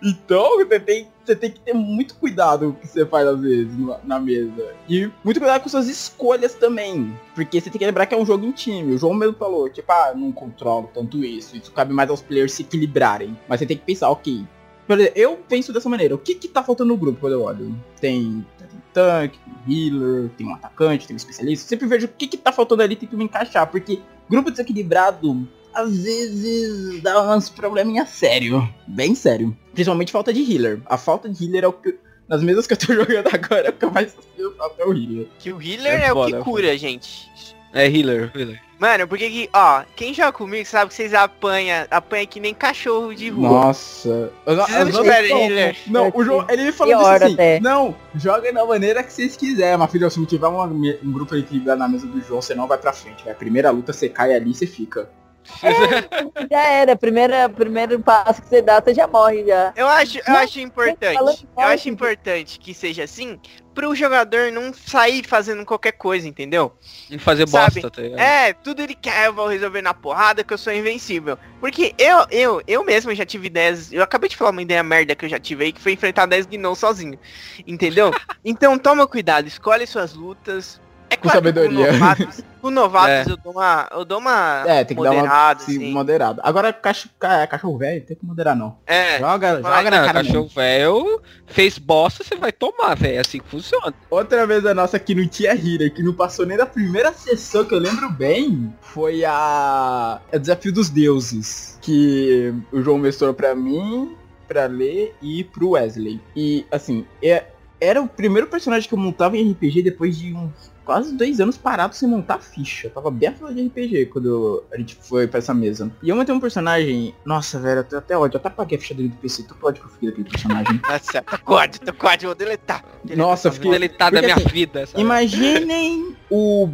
Então 0.03 0.57
você 0.59 0.81
tem, 0.81 1.09
você 1.25 1.37
tem 1.37 1.51
que 1.51 1.61
ter 1.61 1.73
muito 1.73 2.15
cuidado 2.15 2.73
com 2.73 2.79
o 2.79 2.81
que 2.81 2.89
você 2.89 3.07
faz 3.07 3.27
às 3.27 3.41
vezes 3.41 3.73
na 4.05 4.19
mesa. 4.19 4.75
E 4.89 5.11
muito 5.25 5.39
cuidado 5.39 5.63
com 5.63 5.69
suas 5.69 5.89
escolhas 5.89 6.55
também. 6.55 7.17
Porque 7.35 7.61
você 7.61 7.71
tem 7.71 7.79
que 7.79 7.87
lembrar 7.87 8.07
que 8.07 8.15
é 8.15 8.19
um 8.19 8.27
jogo 8.27 8.45
em 8.45 8.53
time. 8.53 8.95
O 8.95 8.99
João 8.99 9.15
mesmo 9.15 9.37
falou, 9.37 9.69
tipo, 9.69 9.91
ah, 9.93 10.13
não 10.15 10.33
controlo 10.33 10.91
tanto 10.93 11.25
isso. 11.25 11.57
Isso 11.57 11.71
cabe 11.73 11.93
mais 11.93 12.11
aos 12.11 12.23
players 12.23 12.53
se 12.53 12.63
equilibrarem. 12.63 13.37
Mas 13.49 13.61
você 13.61 13.67
tem 13.67 13.77
que 13.77 13.85
pensar, 13.85 14.11
ok. 14.11 14.45
Por 14.87 14.99
exemplo, 14.99 15.19
eu 15.19 15.37
penso 15.49 15.73
dessa 15.73 15.89
maneira. 15.89 16.15
O 16.15 16.19
que 16.19 16.35
que 16.35 16.49
tá 16.49 16.65
faltando 16.65 16.89
no 16.89 16.97
grupo 16.97 17.21
quando 17.21 17.35
eu 17.35 17.43
olho? 17.43 17.77
Tem, 18.01 18.45
tem 18.59 18.83
tanque, 18.93 19.39
tem 19.39 19.87
healer, 19.87 20.31
tem 20.31 20.49
um 20.49 20.55
atacante, 20.55 21.07
tem 21.07 21.15
um 21.15 21.17
especialista. 21.17 21.65
Eu 21.65 21.69
sempre 21.69 21.87
vejo 21.87 22.07
o 22.07 22.11
que 22.11 22.27
que 22.27 22.37
tá 22.37 22.51
faltando 22.51 22.83
ali 22.83 22.97
tento 22.97 23.17
me 23.17 23.25
encaixar. 23.25 23.69
Porque 23.69 24.01
grupo 24.29 24.51
desequilibrado 24.51 25.47
às 25.75 26.03
vezes 26.03 27.01
dá 27.03 27.35
uns 27.37 27.49
probleminha 27.49 28.07
sério. 28.07 28.69
Bem 28.87 29.15
sério. 29.15 29.57
Principalmente 29.73 30.13
falta 30.13 30.33
de 30.33 30.41
healer. 30.53 30.81
A 30.87 30.97
falta 30.99 31.29
de 31.29 31.45
healer 31.45 31.65
é 31.65 31.69
o 31.69 31.73
que. 31.73 31.97
Nas 32.29 32.43
mesas 32.43 32.67
que 32.67 32.75
eu 32.75 32.79
tô 32.79 32.93
jogando 32.95 33.29
agora, 33.33 33.67
é 33.69 33.71
o 33.71 33.73
que 33.73 33.85
eu 33.85 33.91
mais 33.91 34.11
sinto 34.13 34.55
falta 34.57 34.83
é 34.83 34.87
o 34.87 34.93
healer. 34.93 35.27
Que 35.39 35.53
o 35.53 35.61
healer 35.61 36.01
É 36.03 36.07
é, 36.07 36.13
o 36.13 36.27
que 36.27 36.35
é 36.35 36.39
cura, 36.41 36.79
gente. 36.79 37.29
É 37.73 37.87
healer, 37.89 38.31
healer. 38.35 38.61
Mano, 38.81 39.07
porque 39.07 39.29
que, 39.29 39.51
ó, 39.53 39.83
quem 39.95 40.15
joga 40.15 40.33
comigo 40.33 40.67
sabe 40.67 40.89
que 40.89 40.95
vocês 40.95 41.13
apanham, 41.13 41.87
apanha 41.91 42.27
que 42.27 42.41
nem 42.41 42.55
cachorro 42.55 43.15
de 43.15 43.29
rua. 43.29 43.47
Nossa. 43.49 44.33
Eu, 44.47 44.57
Vocês 44.57 44.97
eu 44.97 45.05
não 45.05 45.05
healer? 45.13 45.77
Não, 45.87 46.11
o 46.15 46.25
João, 46.25 46.47
ele 46.49 46.73
falou 46.73 46.95
Pior 46.97 47.13
disso 47.19 47.25
assim. 47.27 47.35
até. 47.35 47.61
Não, 47.61 47.95
joga 48.15 48.51
da 48.53 48.65
maneira 48.65 49.03
que 49.03 49.13
vocês 49.13 49.37
quiserem. 49.37 49.77
Mas 49.77 49.91
filho, 49.93 50.11
se 50.11 50.19
não 50.19 50.25
tiver 50.25 50.47
uma 50.47 50.67
me- 50.67 50.99
um 51.05 51.13
grupo 51.13 51.37
equilibrado 51.37 51.79
na 51.79 51.89
mesa 51.89 52.07
do 52.07 52.21
João, 52.23 52.41
você 52.41 52.55
não 52.55 52.67
vai 52.67 52.79
pra 52.79 52.93
frente. 52.93 53.23
Vai. 53.23 53.35
A 53.35 53.37
primeira 53.37 53.71
luta 53.71 53.93
você 53.93 54.09
cai 54.09 54.35
ali 54.35 54.51
e 54.51 54.55
você 54.55 54.67
fica. 54.67 55.11
Já 56.51 56.63
era, 56.69 56.97
primeira, 56.97 57.49
primeiro 57.49 58.01
passo 58.01 58.43
que 58.43 58.49
você 58.49 58.63
dá, 58.63 58.81
você 58.81 58.95
já 58.95 59.07
morre 59.07 59.45
já. 59.45 59.73
Eu 59.77 59.87
acho, 59.89 60.19
eu 60.19 60.25
Não, 60.29 60.37
acho 60.37 60.61
importante. 60.61 61.47
Eu 61.57 61.65
acho 61.65 61.89
importante 61.89 62.59
que 62.59 62.73
seja 62.73 63.05
assim, 63.05 63.39
pro 63.75 63.95
jogador 63.95 64.53
não 64.53 64.73
sair 64.73 65.27
fazendo 65.27 65.65
qualquer 65.65 65.93
coisa, 65.93 66.29
entendeu? 66.29 66.73
Não 67.09 67.19
fazer 67.19 67.49
Sabe? 67.49 67.81
bosta, 67.81 67.91
tá 67.91 68.03
ligado? 68.03 68.21
É, 68.21 68.53
tudo 68.53 68.83
ele 68.83 68.95
quer, 68.95 69.27
eu 69.27 69.35
vou 69.35 69.47
resolver 69.49 69.83
na 69.83 69.95
porrada 69.95 70.45
que 70.45 70.53
eu 70.53 70.59
sou 70.59 70.73
invencível. 70.73 71.39
Porque 71.61 71.95
eu, 71.99 72.27
eu, 72.31 72.63
eu 72.67 72.85
mesmo 72.85 73.15
já 73.15 73.25
tive 73.25 73.47
ideias. 73.47 73.93
Eu 73.93 74.03
acabei 74.03 74.29
de 74.29 74.37
falar 74.37 74.51
uma 74.51 74.63
ideia 74.63 74.83
merda 74.83 75.15
que 75.15 75.25
eu 75.25 75.29
já 75.29 75.39
tive 75.39 75.65
aí, 75.65 75.73
que 75.73 75.81
foi 75.81 75.93
enfrentar 75.93 76.27
10 76.27 76.47
gnolls 76.47 76.79
sozinho. 76.79 77.19
Entendeu? 77.67 78.11
então 78.45 78.79
toma 78.79 79.07
cuidado, 79.07 79.47
escolhe 79.47 79.87
suas 79.87 80.15
lutas. 80.15 80.81
É 81.13 81.17
Com 81.17 81.23
claro 81.23 81.39
sabedoria. 81.39 81.87
Com 81.89 81.93
novatos, 81.93 82.41
com 82.63 82.71
novatos 82.71 83.27
É. 83.27 83.33
eu 83.33 83.37
dou 83.37 83.53
uma. 83.53 83.89
Eu 83.91 84.05
dou 84.05 84.19
uma. 84.19 84.63
É, 84.65 84.85
tem 84.85 84.97
que 84.97 85.03
dar 85.03 85.11
uma 85.11 85.21
moderada, 85.23 85.61
sim, 85.61 85.77
assim. 85.77 85.93
moderado. 85.93 86.41
Agora, 86.45 86.73
cacho- 86.73 87.09
ca- 87.19 87.47
cachorro 87.49 87.77
velho, 87.79 88.05
tem 88.07 88.17
que 88.17 88.25
moderar 88.25 88.55
não. 88.55 88.79
É. 88.87 89.19
Joga, 89.19 89.61
Vai, 89.61 89.77
joga 89.79 89.91
na 89.91 89.99
Não, 89.99 90.07
cara 90.07 90.23
cachorro 90.25 90.43
mesmo. 90.45 90.55
velho 90.55 91.23
fez 91.47 91.79
bosta, 91.79 92.23
você 92.23 92.37
vai 92.37 92.53
tomar, 92.53 92.95
velho. 92.95 93.17
É 93.17 93.19
assim 93.19 93.41
que 93.41 93.49
funciona. 93.49 93.93
Outra 94.09 94.47
vez 94.47 94.65
a 94.65 94.73
nossa 94.73 95.01
que 95.01 95.15
não 95.15 95.27
tinha 95.27 95.53
Hira, 95.53 95.91
que 95.91 96.01
não 96.03 96.13
passou 96.15 96.47
nem 96.47 96.57
da 96.57 96.65
primeira 96.67 97.13
sessão 97.13 97.65
que 97.65 97.75
eu 97.75 97.79
lembro 97.81 98.09
bem, 98.09 98.73
foi 98.81 99.25
a. 99.25 100.21
É 100.31 100.37
o 100.37 100.41
Desafio 100.41 100.73
dos 100.73 100.89
Deuses. 100.91 101.77
Que 101.83 102.55
o 102.73 102.81
João 102.83 102.99
mestrou 102.99 103.35
pra 103.35 103.53
mim, 103.55 104.17
pra 104.47 104.67
ler 104.67 105.17
e 105.21 105.43
pro 105.43 105.71
Wesley. 105.71 106.21
E 106.37 106.65
assim, 106.71 107.05
é- 107.21 107.47
era 107.81 108.01
o 108.01 108.07
primeiro 108.07 108.47
personagem 108.47 108.87
que 108.89 108.95
eu 108.95 108.99
montava 108.99 109.37
em 109.37 109.51
RPG 109.53 109.83
depois 109.83 110.17
de 110.19 110.35
uns 110.35 110.70
quase 110.85 111.15
dois 111.15 111.41
anos 111.41 111.57
parado 111.57 111.95
sem 111.95 112.09
montar 112.09 112.39
ficha. 112.39 112.89
Eu 112.89 112.91
tava 112.93 113.11
bem 113.11 113.29
afim 113.29 113.53
de 113.55 113.67
RPG 113.67 114.07
quando 114.07 114.65
a 114.73 114.77
gente 114.79 114.97
foi 114.97 115.27
pra 115.27 115.39
essa 115.39 115.55
mesa. 115.55 115.91
E 116.03 116.09
eu 116.09 116.17
montei 116.17 116.35
um 116.35 116.41
personagem. 116.41 117.15
Nossa, 117.25 117.59
velho, 117.59 117.87
eu 117.91 117.99
até 117.99 118.17
ódio. 118.17 118.37
Eu 118.37 118.41
até 118.41 118.49
apaguei 118.49 118.77
a 118.79 118.81
ficha 118.81 118.95
dele 118.95 119.09
do 119.09 119.17
PC. 119.17 119.45
Tu 119.45 119.55
pode 119.55 119.81
conferir 119.81 120.11
aquele 120.11 120.29
personagem. 120.29 120.81
Nossa, 120.89 121.23
tô 121.23 121.39
código, 121.39 121.85
tô 121.85 121.93
código, 121.95 122.27
vou 122.27 122.35
deletar. 122.35 122.85
Nossa, 123.17 123.49
eu 123.49 123.53
Deletar, 123.53 123.53
fiquei- 123.53 123.71
Deletada 123.71 124.17
da 124.17 124.23
minha 124.23 124.35
assim, 124.37 124.49
vida. 124.49 124.87
sabe? 124.87 125.01
Imaginem 125.03 126.17
o, 126.31 126.69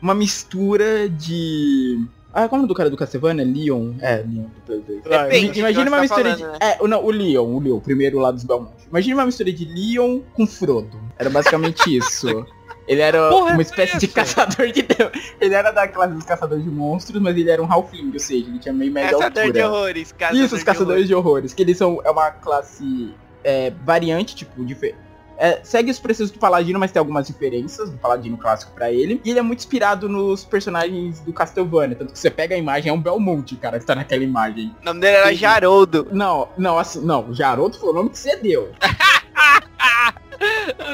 uma 0.00 0.14
mistura 0.14 1.08
de. 1.08 2.04
Ah, 2.32 2.46
como 2.48 2.64
é 2.64 2.66
do 2.66 2.74
cara 2.74 2.90
do 2.90 2.96
Castlevania? 2.96 3.44
Leon. 3.44 3.94
É, 4.00 4.16
Leon 4.18 4.44
do 4.44 4.60
Play 4.66 4.80
2. 4.86 5.02
Depende, 5.02 5.50
de 5.52 5.58
Imagina 5.60 5.88
uma 5.90 5.96
tá 5.96 6.02
mistura 6.02 6.22
falando, 6.36 6.36
de. 6.38 6.44
né? 6.44 6.58
É, 6.60 6.82
o- 6.82 6.86
não, 6.86 7.04
o 7.04 7.10
Leon, 7.10 7.44
o 7.54 7.58
Leon, 7.60 7.76
o 7.76 7.80
primeiro 7.80 8.18
lá 8.18 8.30
dos 8.30 8.44
Belmont. 8.44 8.72
Imagina 8.88 9.16
uma 9.16 9.26
mistura 9.26 9.50
de 9.52 9.64
Leon 9.64 10.20
com 10.34 10.46
Frodo. 10.46 11.00
Era 11.18 11.30
basicamente 11.30 11.82
isso. 11.96 12.46
Ele 12.88 13.00
era 13.02 13.28
Porra, 13.28 13.52
uma 13.52 13.60
é 13.60 13.62
espécie 13.62 13.98
de 13.98 14.06
essa? 14.06 14.14
caçador 14.14 14.72
de 14.72 14.82
Deus. 14.82 15.12
Ele 15.40 15.54
era 15.54 15.70
da 15.70 15.86
classe 15.86 16.14
dos 16.14 16.24
caçadores 16.24 16.64
de 16.64 16.70
monstros, 16.70 17.20
mas 17.20 17.36
ele 17.36 17.50
era 17.50 17.62
um 17.62 17.70
halfling, 17.70 18.10
ou 18.12 18.18
seja, 18.18 18.46
ele 18.48 18.58
tinha 18.58 18.72
meio 18.72 18.90
média 18.90 19.10
Caçador 19.10 19.42
altura. 19.44 19.52
de 19.52 19.62
horrores, 19.62 20.12
caçador 20.12 20.42
Isso, 20.44 20.56
os 20.56 20.62
caçadores 20.62 21.06
de 21.06 21.14
horrores. 21.14 21.52
Que 21.52 21.62
eles 21.62 21.76
são. 21.76 22.00
É 22.04 22.10
uma 22.10 22.30
classe 22.30 23.14
é, 23.44 23.70
variante, 23.84 24.34
tipo, 24.34 24.64
dife- 24.64 24.94
é, 25.36 25.60
segue 25.62 25.90
os 25.90 25.98
preceitos 26.00 26.32
do 26.32 26.38
Paladino, 26.40 26.80
mas 26.80 26.90
tem 26.90 26.98
algumas 26.98 27.26
diferenças 27.28 27.90
do 27.90 27.98
Paladino 27.98 28.36
clássico 28.36 28.72
pra 28.72 28.90
ele. 28.90 29.20
E 29.24 29.30
ele 29.30 29.38
é 29.38 29.42
muito 29.42 29.60
inspirado 29.60 30.08
nos 30.08 30.44
personagens 30.44 31.20
do 31.20 31.32
Castlevania. 31.32 31.94
Tanto 31.94 32.12
que 32.12 32.18
você 32.18 32.28
pega 32.30 32.54
a 32.56 32.58
imagem, 32.58 32.90
é 32.90 32.92
um 32.92 33.00
Belmonte, 33.00 33.54
cara, 33.56 33.78
que 33.78 33.84
tá 33.86 33.94
naquela 33.94 34.24
imagem. 34.24 34.74
O 34.82 34.84
nome 34.86 35.00
dele 35.00 35.16
era 35.18 35.34
Jaroldo. 35.34 36.08
Não, 36.10 36.48
não, 36.58 36.76
assim, 36.78 37.00
não. 37.04 37.32
Jaroto 37.32 37.78
foi 37.78 37.90
o 37.90 37.92
nome 37.92 38.10
que 38.10 38.18
você 38.18 38.34
deu. 38.36 38.70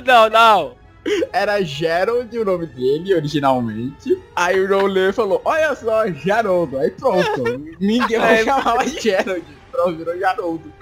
Não, 0.05 0.29
não. 0.31 0.73
Era 1.33 1.61
Gerald 1.63 2.37
o 2.39 2.45
nome 2.45 2.67
dele, 2.67 3.15
originalmente. 3.15 4.19
Aí 4.35 4.61
o 4.61 4.87
Ler 4.87 5.13
falou, 5.13 5.41
olha 5.45 5.75
só, 5.75 6.07
Geraldo. 6.09 6.79
Aí 6.79 6.91
pronto. 6.91 7.43
Ninguém 7.81 8.19
vai 8.19 8.41
É. 8.41 8.45
chamar 8.45 8.77
mais 8.77 8.93
Gerald. 9.01 9.45
Pronto, 9.71 9.97
virou 9.99 10.17
Geraldo. 10.17 10.73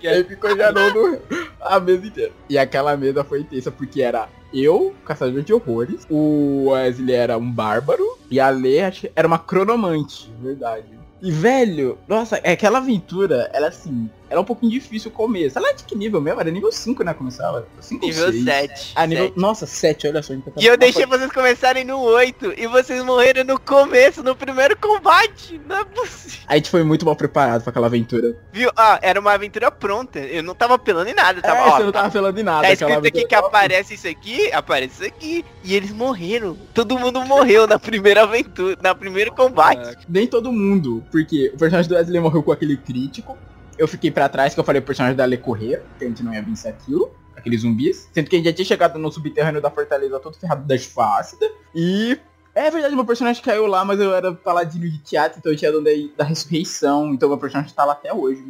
E 0.00 0.06
aí 0.08 0.24
ficou 0.24 0.54
Geraldo 0.56 1.20
a 1.60 1.80
mesa 1.80 2.06
inteira. 2.06 2.32
E 2.48 2.56
aquela 2.56 2.96
mesa 2.96 3.24
foi 3.24 3.40
intensa 3.40 3.70
porque 3.70 4.00
era 4.02 4.28
eu, 4.54 4.94
caçador 5.04 5.42
de 5.42 5.52
horrores. 5.52 6.06
O 6.08 6.68
Wesley 6.70 7.14
era 7.14 7.36
um 7.36 7.50
bárbaro. 7.50 8.16
E 8.30 8.38
a 8.40 8.48
Lê 8.50 8.78
era 9.14 9.26
uma 9.26 9.38
cronomante, 9.38 10.30
verdade. 10.40 10.96
E 11.20 11.30
velho, 11.30 11.98
nossa, 12.06 12.36
é 12.44 12.52
aquela 12.52 12.78
aventura, 12.78 13.50
ela 13.52 13.68
assim, 13.68 14.08
era 14.28 14.40
um 14.40 14.44
pouquinho 14.44 14.70
difícil 14.72 15.10
o 15.10 15.14
começo. 15.14 15.58
Ela 15.58 15.70
é 15.70 15.72
de 15.74 15.84
que 15.84 15.96
nível 15.96 16.20
mesmo? 16.20 16.40
Era 16.40 16.50
nível 16.50 16.72
5, 16.72 17.02
né? 17.04 17.14
Começava? 17.14 17.66
5 17.80 18.02
ou 18.04 18.08
Nível 18.10 18.32
6. 18.32 18.44
7. 18.44 18.92
Ah, 18.94 19.06
nível. 19.06 19.32
Nossa, 19.36 19.66
7, 19.66 20.06
olha 20.08 20.22
só. 20.22 20.34
então 20.34 20.52
tá- 20.52 20.60
E 20.60 20.66
eu 20.66 20.76
deixei 20.76 21.06
foi- 21.06 21.18
vocês 21.18 21.32
começarem 21.32 21.84
no 21.84 22.00
8 22.00 22.52
e 22.56 22.66
vocês 22.66 23.02
morreram 23.04 23.44
no 23.44 23.58
começo, 23.60 24.22
no 24.22 24.34
primeiro 24.34 24.76
combate. 24.76 25.60
Não 25.68 25.76
é 25.76 25.84
possível. 25.84 26.40
A 26.46 26.56
gente 26.56 26.70
foi 26.70 26.82
muito 26.82 27.04
mal 27.06 27.14
preparado 27.16 27.62
pra 27.62 27.70
aquela 27.70 27.86
aventura. 27.86 28.36
Viu? 28.52 28.70
Ah, 28.76 28.98
era 29.02 29.18
uma 29.20 29.32
aventura 29.32 29.70
pronta. 29.70 30.18
Eu 30.18 30.42
não 30.42 30.54
tava 30.54 30.74
apelando 30.74 31.08
em 31.10 31.14
nada. 31.14 31.40
Tava, 31.40 31.58
é, 31.60 31.62
ó, 31.62 31.76
você 31.76 31.84
não 31.84 31.92
tava 31.92 32.10
falando 32.10 32.34
de 32.36 32.42
nada. 32.42 32.66
tá 32.66 32.72
escrito 32.72 32.98
aqui 32.98 33.10
que 33.22 33.26
tava- 33.28 33.46
aparece 33.46 33.94
isso 33.94 34.08
aqui, 34.08 34.52
aparece 34.52 34.94
isso 34.94 35.04
aqui. 35.04 35.44
E 35.62 35.74
eles 35.74 35.90
morreram. 35.92 36.56
Todo 36.74 36.98
mundo 36.98 37.20
morreu 37.24 37.66
na 37.66 37.78
primeira 37.78 38.22
aventura, 38.22 38.76
na 38.82 38.94
primeiro 38.94 39.32
combate. 39.32 39.98
Nem 40.08 40.26
todo 40.26 40.52
mundo, 40.52 41.02
porque 41.10 41.50
o 41.54 41.58
personagem 41.58 41.88
do 41.88 41.94
Wesley 41.94 42.20
morreu 42.20 42.42
com 42.42 42.52
aquele 42.52 42.76
crítico. 42.76 43.36
Eu 43.78 43.86
fiquei 43.86 44.10
pra 44.10 44.28
trás 44.28 44.54
que 44.54 44.60
eu 44.60 44.64
falei 44.64 44.80
pro 44.80 44.88
personagem 44.88 45.16
da 45.16 45.24
Lê 45.24 45.36
correr, 45.36 45.82
que 45.98 46.04
a 46.04 46.08
gente 46.08 46.22
não 46.22 46.32
ia 46.32 46.42
vencer 46.42 46.70
aquilo. 46.72 47.14
aqueles 47.36 47.60
zumbis. 47.60 48.08
Sendo 48.12 48.28
que 48.30 48.36
a 48.36 48.38
gente 48.38 48.48
já 48.48 48.52
tinha 48.52 48.66
chegado 48.66 48.98
no 48.98 49.12
subterrâneo 49.12 49.60
da 49.60 49.70
fortaleza 49.70 50.18
todo 50.18 50.36
ferrado 50.36 50.66
da 50.66 50.76
chuva 50.78 51.18
ácida. 51.18 51.46
E 51.74 52.18
é 52.54 52.70
verdade, 52.70 52.94
meu 52.94 53.04
personagem 53.04 53.42
caiu 53.42 53.66
lá, 53.66 53.84
mas 53.84 54.00
eu 54.00 54.14
era 54.14 54.32
paladino 54.32 54.88
de 54.88 54.98
teatro, 54.98 55.38
então 55.38 55.52
eu 55.52 55.58
tinha 55.58 55.70
dom 55.70 55.82
da, 55.82 55.90
da 56.16 56.24
ressurreição, 56.24 57.12
então 57.12 57.28
meu 57.28 57.36
personagem 57.36 57.74
tá 57.74 57.84
lá 57.84 57.92
até 57.92 58.12
hoje. 58.14 58.42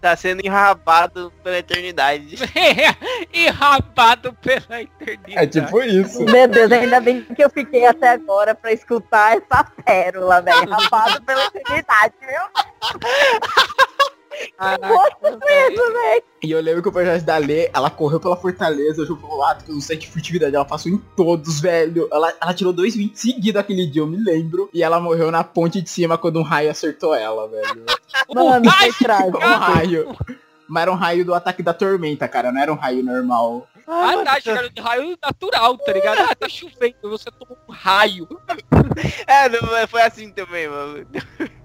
Tá 0.00 0.16
sendo 0.16 0.44
enrabado 0.44 1.32
pela 1.42 1.58
eternidade. 1.58 2.36
Enrabado 3.32 4.32
pela 4.34 4.82
eternidade. 4.82 5.38
É 5.38 5.46
tipo 5.46 5.80
isso. 5.82 6.24
Meu 6.24 6.46
Deus, 6.46 6.70
ainda 6.70 7.00
bem 7.00 7.22
que 7.22 7.42
eu 7.42 7.48
fiquei 7.48 7.86
até 7.86 8.10
agora 8.10 8.54
pra 8.54 8.72
escutar 8.72 9.38
essa 9.38 9.64
pérola, 9.84 10.42
velho. 10.42 10.68
Rapado 10.68 11.22
pela 11.22 11.46
eternidade, 11.46 12.14
viu? 12.20 13.08
Velho. 14.60 16.22
E 16.42 16.50
eu 16.50 16.60
lembro 16.60 16.82
que 16.82 16.88
o 16.88 16.92
personagem 16.92 17.26
da 17.26 17.36
Lê, 17.36 17.70
ela 17.74 17.90
correu 17.90 18.20
pela 18.20 18.36
fortaleza, 18.36 19.04
jogou 19.04 19.28
pro 19.28 19.38
lado, 19.38 19.64
pelo 19.64 19.80
set 19.80 20.00
de 20.00 20.08
furtividade, 20.08 20.54
ela 20.54 20.64
passou 20.64 20.92
em 20.92 20.98
todos, 21.16 21.60
velho. 21.60 22.08
Ela, 22.12 22.32
ela 22.40 22.54
tirou 22.54 22.72
dois 22.72 22.94
20 22.94 23.18
seguidos 23.18 23.60
aquele 23.60 23.86
dia, 23.86 24.02
eu 24.02 24.06
me 24.06 24.16
lembro. 24.16 24.70
E 24.72 24.82
ela 24.82 25.00
morreu 25.00 25.30
na 25.30 25.42
ponte 25.42 25.82
de 25.82 25.90
cima 25.90 26.16
quando 26.16 26.38
um 26.38 26.44
raio 26.44 26.70
acertou 26.70 27.14
ela, 27.14 27.48
velho. 27.48 27.84
Mano, 28.32 28.70
foi 28.70 28.92
trágico. 28.92 29.38
um 29.38 29.40
raio. 29.40 30.16
Mas 30.68 30.82
era 30.82 30.92
um 30.92 30.96
raio 30.96 31.24
do 31.24 31.34
ataque 31.34 31.62
da 31.62 31.72
tormenta, 31.72 32.28
cara, 32.28 32.52
não 32.52 32.60
era 32.60 32.72
um 32.72 32.76
raio 32.76 33.02
normal. 33.02 33.66
Ah, 33.90 34.22
tá, 34.22 34.38
chegaram 34.38 34.68
de 34.68 34.82
raio 34.82 35.16
natural, 35.22 35.78
tá 35.78 35.92
ligado? 35.94 36.20
Ah, 36.20 36.34
tá 36.34 36.46
chovendo, 36.46 36.94
você 37.04 37.30
toma 37.30 37.56
um 37.68 37.72
raio. 37.72 38.28
É, 39.26 39.48
não, 39.48 39.86
foi 39.86 40.02
assim 40.02 40.30
também, 40.32 40.68
mano. 40.68 41.06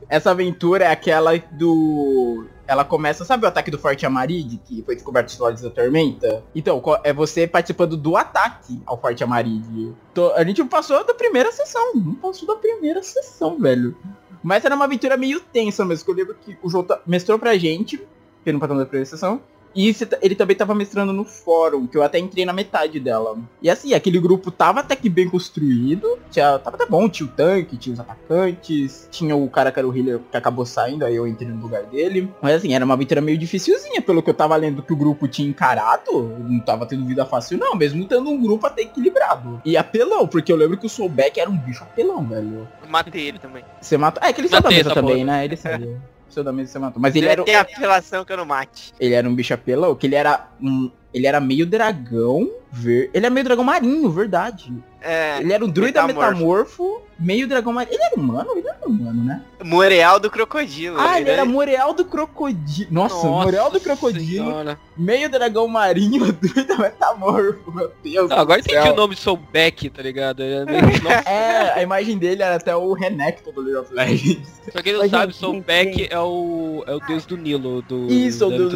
Essa 0.07 0.31
aventura 0.31 0.85
é 0.85 0.91
aquela 0.91 1.35
do. 1.37 2.47
Ela 2.65 2.85
começa, 2.85 3.25
sabe 3.25 3.45
o 3.45 3.47
ataque 3.47 3.69
do 3.69 3.77
Forte 3.77 4.05
Amaride, 4.05 4.57
que 4.63 4.81
foi 4.83 4.95
descoberto 4.95 5.25
nos 5.29 5.37
Lords 5.37 5.61
da 5.61 5.69
Tormenta? 5.69 6.43
Então, 6.55 6.81
é 7.03 7.11
você 7.11 7.45
participando 7.45 7.97
do 7.97 8.15
ataque 8.15 8.81
ao 8.85 8.97
Forte 8.99 9.23
Amaride. 9.23 9.93
Tô- 10.13 10.31
a 10.31 10.43
gente 10.45 10.63
passou 10.65 11.03
da 11.05 11.13
primeira 11.13 11.51
sessão, 11.51 11.93
não 11.95 12.15
passou 12.15 12.47
da 12.47 12.55
primeira 12.55 13.03
sessão, 13.03 13.59
velho. 13.59 13.97
Mas 14.41 14.63
era 14.63 14.75
uma 14.75 14.85
aventura 14.85 15.17
meio 15.17 15.39
tensa 15.41 15.83
mesmo, 15.85 16.05
que 16.05 16.11
eu 16.11 16.15
lembro 16.15 16.35
que 16.35 16.57
o 16.63 16.69
João 16.69 16.83
tá- 16.83 16.99
mestrou 17.05 17.37
pra 17.37 17.57
gente, 17.57 17.97
que 18.43 18.51
não 18.51 18.59
da 18.59 18.67
primeira 18.85 19.05
sessão. 19.05 19.41
E 19.75 19.93
ta- 19.93 20.17
ele 20.21 20.35
também 20.35 20.55
tava 20.55 20.75
mestrando 20.75 21.11
no 21.11 21.23
fórum, 21.25 21.87
que 21.87 21.97
eu 21.97 22.03
até 22.03 22.19
entrei 22.19 22.45
na 22.45 22.53
metade 22.53 22.99
dela. 22.99 23.37
E 23.61 23.69
assim, 23.69 23.93
aquele 23.93 24.19
grupo 24.19 24.51
tava 24.51 24.81
até 24.81 24.95
que 24.95 25.09
bem 25.09 25.27
construído. 25.29 26.19
Tinha, 26.29 26.59
tava 26.59 26.75
até 26.75 26.85
bom, 26.85 27.09
tinha 27.09 27.27
o 27.27 27.31
tanque, 27.31 27.75
tinha 27.77 27.93
os 27.93 27.99
atacantes, 27.99 29.07
tinha 29.11 29.35
o 29.35 29.49
cara 29.49 29.71
que 29.71 29.79
era 29.79 29.87
o 29.87 29.95
healer 29.95 30.19
que 30.31 30.37
acabou 30.37 30.65
saindo, 30.65 31.05
aí 31.05 31.15
eu 31.15 31.27
entrei 31.27 31.49
no 31.49 31.61
lugar 31.61 31.83
dele. 31.83 32.29
Mas 32.41 32.55
assim, 32.55 32.73
era 32.73 32.85
uma 32.85 32.93
aventura 32.93 33.21
meio 33.21 33.37
dificilzinha, 33.37 34.01
pelo 34.01 34.21
que 34.21 34.29
eu 34.29 34.33
tava 34.33 34.55
lendo 34.55 34.81
que 34.83 34.93
o 34.93 34.95
grupo 34.95 35.27
tinha 35.27 35.47
encarado. 35.47 36.11
Não 36.47 36.59
tava 36.59 36.85
tendo 36.85 37.05
vida 37.05 37.25
fácil, 37.25 37.57
não, 37.57 37.75
mesmo 37.75 38.05
tendo 38.05 38.29
um 38.29 38.41
grupo 38.41 38.67
até 38.67 38.83
equilibrado. 38.83 39.61
E 39.65 39.75
apelão, 39.77 40.27
porque 40.27 40.51
eu 40.51 40.55
lembro 40.55 40.77
que 40.77 40.85
o 40.85 40.89
Soulback 40.89 41.39
era 41.39 41.49
um 41.49 41.57
bicho 41.57 41.83
apelão, 41.83 42.23
velho. 42.25 42.67
Eu 42.83 42.89
matei 42.89 43.27
ele 43.27 43.39
também. 43.39 43.63
Você 43.81 43.97
matou. 43.97 44.23
É 44.23 44.31
que 44.33 44.41
ele 44.41 44.47
saiu 44.47 44.61
da 44.61 44.69
mesa 44.69 44.93
também, 44.93 45.25
porra. 45.25 45.25
né? 45.37 45.45
Ele 45.45 45.57
saiu. 45.57 45.97
Mesa 46.53 46.71
você 46.71 46.79
matou. 46.79 47.01
Mas 47.01 47.15
ele 47.15 47.25
Ele 47.25 47.31
era. 47.33 47.43
tem 47.43 47.55
apelação 47.55 48.23
que 48.25 48.31
eu 48.33 48.37
não 48.37 48.45
mate. 48.45 48.93
Ele 48.99 49.13
era 49.13 49.27
um 49.27 49.35
bicho 49.35 49.53
apelão, 49.53 49.93
que 49.95 50.07
ele 50.07 50.15
era 50.15 50.47
um. 50.61 50.89
Ele 51.13 51.27
era 51.27 51.39
meio 51.39 51.65
dragão 51.67 52.49
ver. 52.71 53.11
Ele 53.13 53.25
é 53.25 53.29
meio 53.29 53.43
dragão 53.43 53.63
marinho, 53.63 54.09
verdade. 54.09 54.73
É. 54.99 55.39
Ele 55.39 55.53
era 55.53 55.63
um 55.63 55.69
druida 55.69 56.01
metamorfo. 56.07 56.31
metamorfo, 56.33 57.01
meio 57.19 57.47
dragão 57.47 57.73
marinho. 57.73 57.95
Ele 57.95 58.03
era 58.03 58.15
humano? 58.15 58.49
Ele 58.55 58.67
era 58.67 58.87
humano, 58.87 59.23
né? 59.23 59.41
Moreal 59.63 60.19
do 60.19 60.29
crocodilo. 60.29 60.99
Ah, 60.99 61.17
ele 61.17 61.25
né? 61.25 61.33
era 61.33 61.45
Moreal 61.45 61.93
do 61.93 62.05
Crocodilo. 62.05 62.89
Nossa, 62.91 63.25
Moreal 63.25 63.71
do 63.71 63.79
Crocodilo, 63.79 64.45
Senhora. 64.45 64.79
meio 64.97 65.29
dragão 65.29 65.67
marinho, 65.67 66.31
druida 66.33 66.77
metamorfo, 66.77 67.71
meu 67.71 67.91
Deus. 68.03 68.29
Não, 68.29 68.37
agora 68.37 68.59
entendi 68.59 68.81
céu. 68.81 68.93
o 68.93 68.95
nome 68.95 69.15
Soulback, 69.15 69.89
tá 69.89 70.01
ligado? 70.01 70.43
É 70.43 70.65
Nossa, 71.01 71.29
É, 71.29 71.79
a 71.79 71.81
imagem 71.81 72.17
dele 72.17 72.43
era 72.43 72.55
até 72.55 72.75
o 72.75 72.93
Renekton 72.93 73.51
do 73.51 73.61
League 73.61 73.79
of 73.79 73.93
Legends. 73.93 74.61
pra 74.71 74.83
quem 74.83 74.93
não 74.93 75.09
sabe, 75.09 75.33
Soulback 75.33 76.07
é 76.09 76.19
o, 76.19 76.83
é 76.85 76.93
o 76.93 76.99
deus 76.99 77.25
do 77.25 77.37
Nilo, 77.37 77.81
do, 77.83 78.11
Isso, 78.11 78.49
da 78.49 78.57
deus 78.57 78.73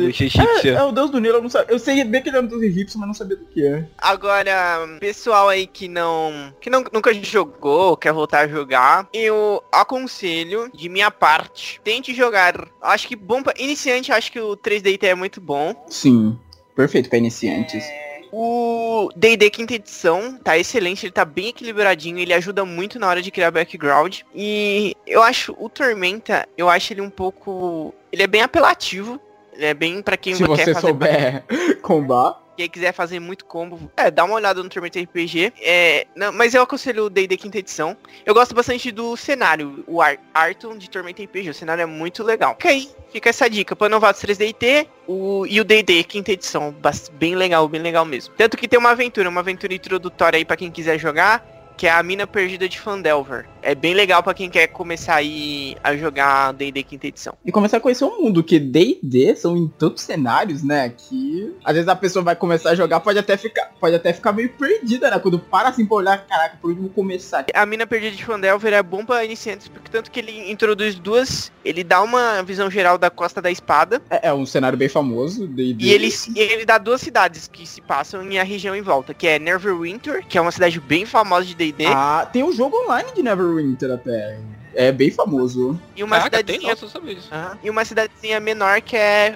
É, 0.63 0.69
é 0.69 0.83
o 0.83 0.91
deus 0.91 1.09
do 1.09 1.19
Nilo, 1.19 1.37
eu 1.37 1.41
não 1.41 1.49
sabia. 1.49 1.73
Eu 1.73 1.79
sei 1.79 2.03
bem 2.03 2.21
que 2.21 2.29
ele 2.29 2.37
era 2.37 2.45
um 2.45 2.49
deus 2.49 2.61
egípcio, 2.61 2.99
mas 2.99 3.07
não 3.07 3.13
sabia 3.13 3.35
do 3.35 3.45
que 3.45 3.65
é. 3.65 3.85
Agora, 3.97 4.97
pessoal 4.99 5.49
aí 5.49 5.67
que 5.67 5.87
não 5.87 6.53
que 6.61 6.69
não, 6.69 6.83
nunca 6.93 7.13
jogou, 7.13 7.97
quer 7.97 8.13
voltar 8.13 8.26
a 8.35 8.47
jogar, 8.47 9.07
eu 9.13 9.63
aconselho, 9.71 10.69
de 10.73 10.89
minha 10.89 11.09
parte, 11.11 11.79
tente 11.83 12.13
jogar. 12.13 12.67
Acho 12.81 13.07
que 13.07 13.15
bom 13.15 13.41
pra 13.41 13.53
iniciante, 13.57 14.11
acho 14.11 14.31
que 14.31 14.39
o 14.39 14.55
3DT 14.57 15.03
é 15.03 15.15
muito 15.15 15.39
bom. 15.39 15.73
Sim, 15.87 16.37
perfeito 16.75 17.09
pra 17.09 17.17
iniciantes. 17.17 17.83
O 18.31 19.09
D&D 19.15 19.49
quinta 19.49 19.73
edição 19.73 20.37
tá 20.43 20.57
excelente, 20.57 21.05
ele 21.05 21.13
tá 21.13 21.23
bem 21.23 21.47
equilibradinho, 21.47 22.19
ele 22.19 22.33
ajuda 22.33 22.65
muito 22.65 22.99
na 22.99 23.07
hora 23.07 23.21
de 23.21 23.31
criar 23.31 23.51
background. 23.51 24.19
E 24.35 24.95
eu 25.05 25.23
acho 25.23 25.55
o 25.57 25.69
Tormenta, 25.69 26.47
eu 26.57 26.69
acho 26.69 26.91
ele 26.91 27.01
um 27.01 27.09
pouco, 27.09 27.93
ele 28.11 28.23
é 28.23 28.27
bem 28.27 28.41
apelativo. 28.41 29.19
Ele 29.57 29.65
é 29.65 29.73
bem 29.73 30.03
pra 30.03 30.15
quem 30.15 30.35
Se 30.35 30.43
quer 30.43 30.49
você 30.49 30.73
fazer 30.73 30.87
souber 30.87 31.43
combar. 31.81 32.39
Quem 32.57 32.69
quiser 32.69 32.91
fazer 32.91 33.19
muito 33.19 33.45
combo, 33.45 33.89
é, 33.95 34.09
dá 34.09 34.23
uma 34.23 34.33
olhada 34.33 34.61
no 34.61 34.69
Tormenta 34.69 34.99
RPG. 34.99 35.53
É, 35.61 36.07
não, 36.15 36.33
mas 36.33 36.55
eu 36.55 36.63
aconselho 36.63 37.05
o 37.05 37.09
D&D 37.09 37.37
quinta 37.37 37.59
edição. 37.59 37.95
Eu 38.25 38.33
gosto 38.33 38.55
bastante 38.55 38.91
do 38.91 39.15
cenário, 39.15 39.83
o 39.87 40.01
Ar 40.01 40.17
Arton 40.33 40.77
de 40.77 40.89
Tormenta 40.89 41.23
RPG. 41.23 41.51
O 41.51 41.53
cenário 41.53 41.83
é 41.83 41.85
muito 41.85 42.23
legal. 42.23 42.55
Fica 42.55 42.69
aí, 42.69 42.89
fica 43.11 43.29
essa 43.29 43.47
dica. 43.47 43.75
Para 43.75 43.89
Novatos 43.89 44.21
3DT 44.23 44.87
o, 45.07 45.45
e 45.45 45.61
o 45.61 45.63
D&D 45.63 46.03
quinta 46.03 46.31
edição. 46.31 46.75
Bem 47.13 47.35
legal, 47.35 47.67
bem 47.67 47.81
legal 47.81 48.05
mesmo. 48.05 48.33
Tanto 48.35 48.57
que 48.57 48.67
tem 48.67 48.79
uma 48.79 48.91
aventura, 48.91 49.29
uma 49.29 49.41
aventura 49.41 49.73
introdutória 49.73 50.37
aí 50.37 50.45
para 50.45 50.57
quem 50.57 50.71
quiser 50.71 50.97
jogar. 50.97 51.56
Que 51.77 51.85
é 51.85 51.91
a 51.91 52.01
Mina 52.01 52.25
Perdida 52.25 52.67
de 52.67 52.79
Fandelver. 52.79 53.45
É 53.61 53.75
bem 53.75 53.93
legal 53.93 54.23
para 54.23 54.33
quem 54.33 54.49
quer 54.49 54.67
começar 54.67 55.15
aí 55.15 55.75
a 55.83 55.95
jogar 55.95 56.53
D&D 56.53 56.83
quinta 56.83 57.05
edição. 57.07 57.35
E 57.45 57.51
começar 57.51 57.77
a 57.77 57.79
conhecer 57.79 58.05
o 58.05 58.21
mundo, 58.21 58.43
que 58.43 58.59
D&D 58.59 59.35
são 59.35 59.55
em 59.55 59.67
tantos 59.67 60.03
cenários, 60.03 60.63
né, 60.63 60.89
que 60.89 61.53
às 61.63 61.73
vezes 61.73 61.87
a 61.87 61.95
pessoa 61.95 62.23
vai 62.23 62.35
começar 62.35 62.71
a 62.71 62.75
jogar, 62.75 62.99
pode 63.01 63.19
até 63.19 63.35
ficar, 63.35 63.71
pode 63.79 63.93
até 63.93 64.13
ficar 64.13 64.31
meio 64.31 64.49
perdida, 64.53 65.11
né, 65.11 65.19
quando 65.19 65.37
para 65.37 65.69
assim 65.69 65.85
pra 65.85 65.97
olhar, 65.97 66.25
caraca, 66.25 66.57
por 66.61 66.71
onde 66.71 66.79
vou 66.79 66.89
começar? 66.89 67.45
A 67.53 67.65
Mina 67.65 67.85
Perdida 67.85 68.15
de 68.15 68.23
Fandelver 68.23 68.73
é 68.73 68.81
bom 68.81 69.05
pra 69.05 69.25
iniciantes, 69.25 69.67
porque 69.67 69.91
tanto 69.91 70.09
que 70.09 70.19
ele 70.19 70.49
introduz 70.49 70.95
duas, 70.95 71.51
ele 71.63 71.83
dá 71.83 72.01
uma 72.01 72.41
visão 72.41 72.71
geral 72.71 72.97
da 72.97 73.09
Costa 73.09 73.41
da 73.41 73.51
Espada, 73.51 74.01
É, 74.09 74.29
é 74.29 74.33
um 74.33 74.45
cenário 74.45 74.77
bem 74.77 74.89
famoso, 74.89 75.49
e 75.57 75.91
ele, 75.91 76.09
ele 76.35 76.65
dá 76.65 76.77
duas 76.77 77.01
cidades 77.01 77.47
que 77.47 77.67
se 77.67 77.81
passam 77.81 78.23
em 78.23 78.39
a 78.39 78.43
região 78.43 78.75
em 78.75 78.81
volta, 78.81 79.13
que 79.13 79.27
é 79.27 79.37
Neverwinter, 79.37 80.25
que 80.25 80.37
é 80.37 80.41
uma 80.41 80.51
cidade 80.51 80.79
bem 80.79 81.05
famosa 81.05 81.45
de 81.45 81.53
D&D, 81.53 81.66
Ah, 81.87 82.27
tem 82.31 82.43
um 82.43 82.51
jogo 82.51 82.77
online 82.83 83.11
de 83.13 83.23
Neverwinter 83.23 83.91
até. 83.91 84.39
É 84.73 84.91
bem 84.91 85.09
famoso. 85.09 85.79
e 85.95 86.03
uma 86.03 86.17
Caraca, 86.17 86.43
tem? 86.43 86.59
cidadezinha 86.59 86.99
Nossa. 86.99 87.35
Aham. 87.35 87.57
E 87.63 87.69
uma 87.69 87.83
cidadezinha 87.83 88.39
menor 88.39 88.79
que 88.81 88.95
é 88.95 89.35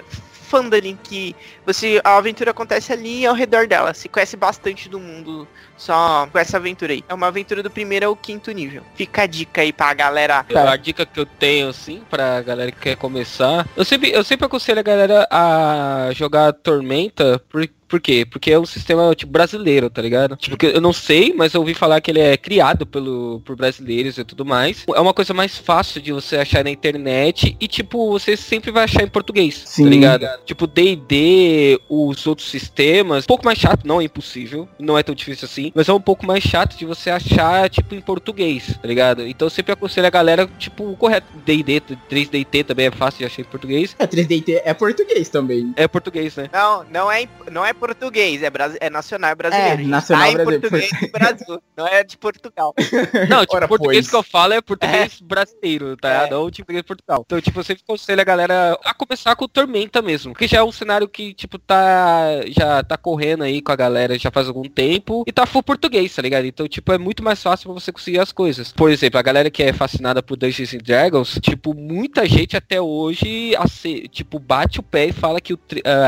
Fandalin, 0.52 0.98
que 1.02 1.34
você 1.64 1.98
a 2.04 2.18
aventura 2.18 2.50
acontece 2.50 2.92
ali 2.92 3.24
ao 3.24 3.34
redor 3.34 3.66
dela. 3.66 3.94
Se 3.94 4.06
conhece 4.06 4.36
bastante 4.36 4.86
do 4.86 5.00
mundo 5.00 5.48
só 5.78 6.28
com 6.30 6.38
essa 6.38 6.58
aventura 6.58 6.92
aí. 6.92 7.02
É 7.08 7.14
uma 7.14 7.28
aventura 7.28 7.62
do 7.62 7.70
primeiro 7.70 8.06
ao 8.06 8.14
quinto 8.14 8.52
nível. 8.52 8.82
Fica 8.94 9.22
a 9.22 9.26
dica 9.26 9.62
aí 9.62 9.72
pra 9.72 9.94
galera. 9.94 10.44
A 10.54 10.76
dica 10.76 11.06
que 11.06 11.18
eu 11.18 11.24
tenho, 11.24 11.70
assim, 11.70 12.02
pra 12.10 12.42
galera 12.42 12.70
que 12.70 12.78
quer 12.78 12.96
começar, 12.96 13.66
eu 13.74 13.84
sempre, 13.84 14.10
eu 14.12 14.22
sempre 14.22 14.44
aconselho 14.44 14.80
a 14.80 14.82
galera 14.82 15.26
a 15.30 16.10
jogar 16.12 16.52
Tormenta, 16.52 17.42
por, 17.48 17.66
por 17.92 18.00
quê? 18.00 18.24
Porque 18.24 18.50
é 18.50 18.58
um 18.58 18.64
sistema, 18.64 19.14
tipo, 19.14 19.30
brasileiro, 19.30 19.90
tá 19.90 20.00
ligado? 20.00 20.34
Tipo, 20.34 20.56
que 20.56 20.64
eu 20.64 20.80
não 20.80 20.94
sei, 20.94 21.34
mas 21.36 21.52
eu 21.52 21.60
ouvi 21.60 21.74
falar 21.74 22.00
que 22.00 22.10
ele 22.10 22.20
é 22.20 22.38
criado 22.38 22.86
pelo, 22.86 23.42
por 23.44 23.54
brasileiros 23.54 24.16
e 24.16 24.24
tudo 24.24 24.46
mais. 24.46 24.86
É 24.94 24.98
uma 24.98 25.12
coisa 25.12 25.34
mais 25.34 25.58
fácil 25.58 26.00
de 26.00 26.10
você 26.10 26.38
achar 26.38 26.64
na 26.64 26.70
internet 26.70 27.54
e, 27.60 27.68
tipo, 27.68 28.10
você 28.10 28.34
sempre 28.34 28.70
vai 28.70 28.84
achar 28.84 29.02
em 29.02 29.08
português, 29.08 29.62
Sim. 29.66 29.84
tá 29.84 29.90
ligado? 29.90 30.26
Tipo, 30.46 30.66
D&D, 30.66 31.82
os 31.86 32.26
outros 32.26 32.48
sistemas, 32.48 33.24
um 33.24 33.26
pouco 33.26 33.44
mais 33.44 33.58
chato, 33.58 33.86
não 33.86 34.00
é 34.00 34.04
impossível, 34.04 34.66
não 34.78 34.96
é 34.96 35.02
tão 35.02 35.14
difícil 35.14 35.44
assim, 35.44 35.70
mas 35.74 35.86
é 35.86 35.92
um 35.92 36.00
pouco 36.00 36.24
mais 36.24 36.42
chato 36.42 36.78
de 36.78 36.86
você 36.86 37.10
achar, 37.10 37.68
tipo, 37.68 37.94
em 37.94 38.00
português, 38.00 38.74
tá 38.80 38.88
ligado? 38.88 39.26
Então 39.26 39.44
eu 39.44 39.50
sempre 39.50 39.70
aconselho 39.70 40.06
a 40.06 40.10
galera, 40.10 40.48
tipo, 40.58 40.90
o 40.90 40.96
correto. 40.96 41.26
D&D, 41.44 41.82
3DT 42.10 42.64
também 42.64 42.86
é 42.86 42.90
fácil 42.90 43.18
de 43.18 43.26
achar 43.26 43.42
em 43.42 43.44
português. 43.44 43.94
É, 43.98 44.06
3D 44.06 44.62
é 44.64 44.72
português 44.72 45.28
também. 45.28 45.74
É 45.76 45.86
português, 45.86 46.36
né? 46.36 46.48
Não, 46.50 46.84
não 46.84 47.12
é, 47.12 47.28
não 47.50 47.66
é 47.66 47.74
português, 47.86 48.42
é, 48.42 48.48
brasi- 48.50 48.78
é 48.80 48.88
nacional 48.88 49.30
é 49.30 49.34
brasileiro. 49.34 49.82
É, 49.82 49.84
nacional 49.86 50.22
tá 50.24 50.30
em 50.30 50.34
brasileiro. 50.34 50.60
português 50.70 51.00
do 51.00 51.10
Brasil, 51.10 51.62
não 51.76 51.86
é 51.88 52.04
de 52.04 52.16
Portugal. 52.16 52.74
Não, 53.28 53.40
tipo, 53.42 53.56
Ora, 53.56 53.66
português 53.68 54.06
pois. 54.06 54.10
que 54.10 54.16
eu 54.16 54.22
falo 54.22 54.52
é 54.52 54.60
português 54.60 55.20
brasileiro, 55.20 55.96
tá? 55.96 56.26
É. 56.26 56.30
Não 56.30 56.50
tipo 56.50 56.66
português 56.66 56.82
de 56.82 56.86
Portugal. 56.86 57.22
Então, 57.26 57.40
tipo, 57.40 57.58
eu 57.60 57.64
sempre 57.64 57.82
aconselho 57.86 58.20
a 58.20 58.24
galera 58.24 58.78
a 58.84 58.94
começar 58.94 59.34
com 59.34 59.44
o 59.44 59.48
Tormenta 59.48 60.00
mesmo. 60.00 60.34
Que 60.34 60.46
já 60.46 60.58
é 60.58 60.62
um 60.62 60.70
cenário 60.72 61.08
que, 61.08 61.34
tipo, 61.34 61.58
tá. 61.58 62.26
Já 62.48 62.82
tá 62.84 62.96
correndo 62.96 63.42
aí 63.42 63.60
com 63.60 63.72
a 63.72 63.76
galera 63.76 64.18
já 64.18 64.30
faz 64.30 64.46
algum 64.48 64.62
tempo. 64.62 65.24
E 65.26 65.32
tá 65.32 65.44
full 65.46 65.62
português, 65.62 66.14
tá 66.14 66.22
ligado? 66.22 66.44
Então, 66.46 66.68
tipo, 66.68 66.92
é 66.92 66.98
muito 66.98 67.22
mais 67.22 67.42
fácil 67.42 67.70
pra 67.72 67.80
você 67.80 67.90
conseguir 67.92 68.20
as 68.20 68.30
coisas. 68.32 68.72
Por 68.72 68.90
exemplo, 68.90 69.18
a 69.18 69.22
galera 69.22 69.50
que 69.50 69.62
é 69.62 69.72
fascinada 69.72 70.22
por 70.22 70.36
Dungeons 70.36 70.74
and 70.74 70.78
Dragons, 70.78 71.38
tipo, 71.42 71.74
muita 71.74 72.26
gente 72.28 72.56
até 72.56 72.80
hoje, 72.80 73.54
ace- 73.56 74.08
tipo, 74.08 74.38
bate 74.38 74.78
o 74.80 74.82
pé 74.82 75.06
e 75.06 75.12
fala 75.12 75.40
que 75.40 75.52
o 75.54 75.58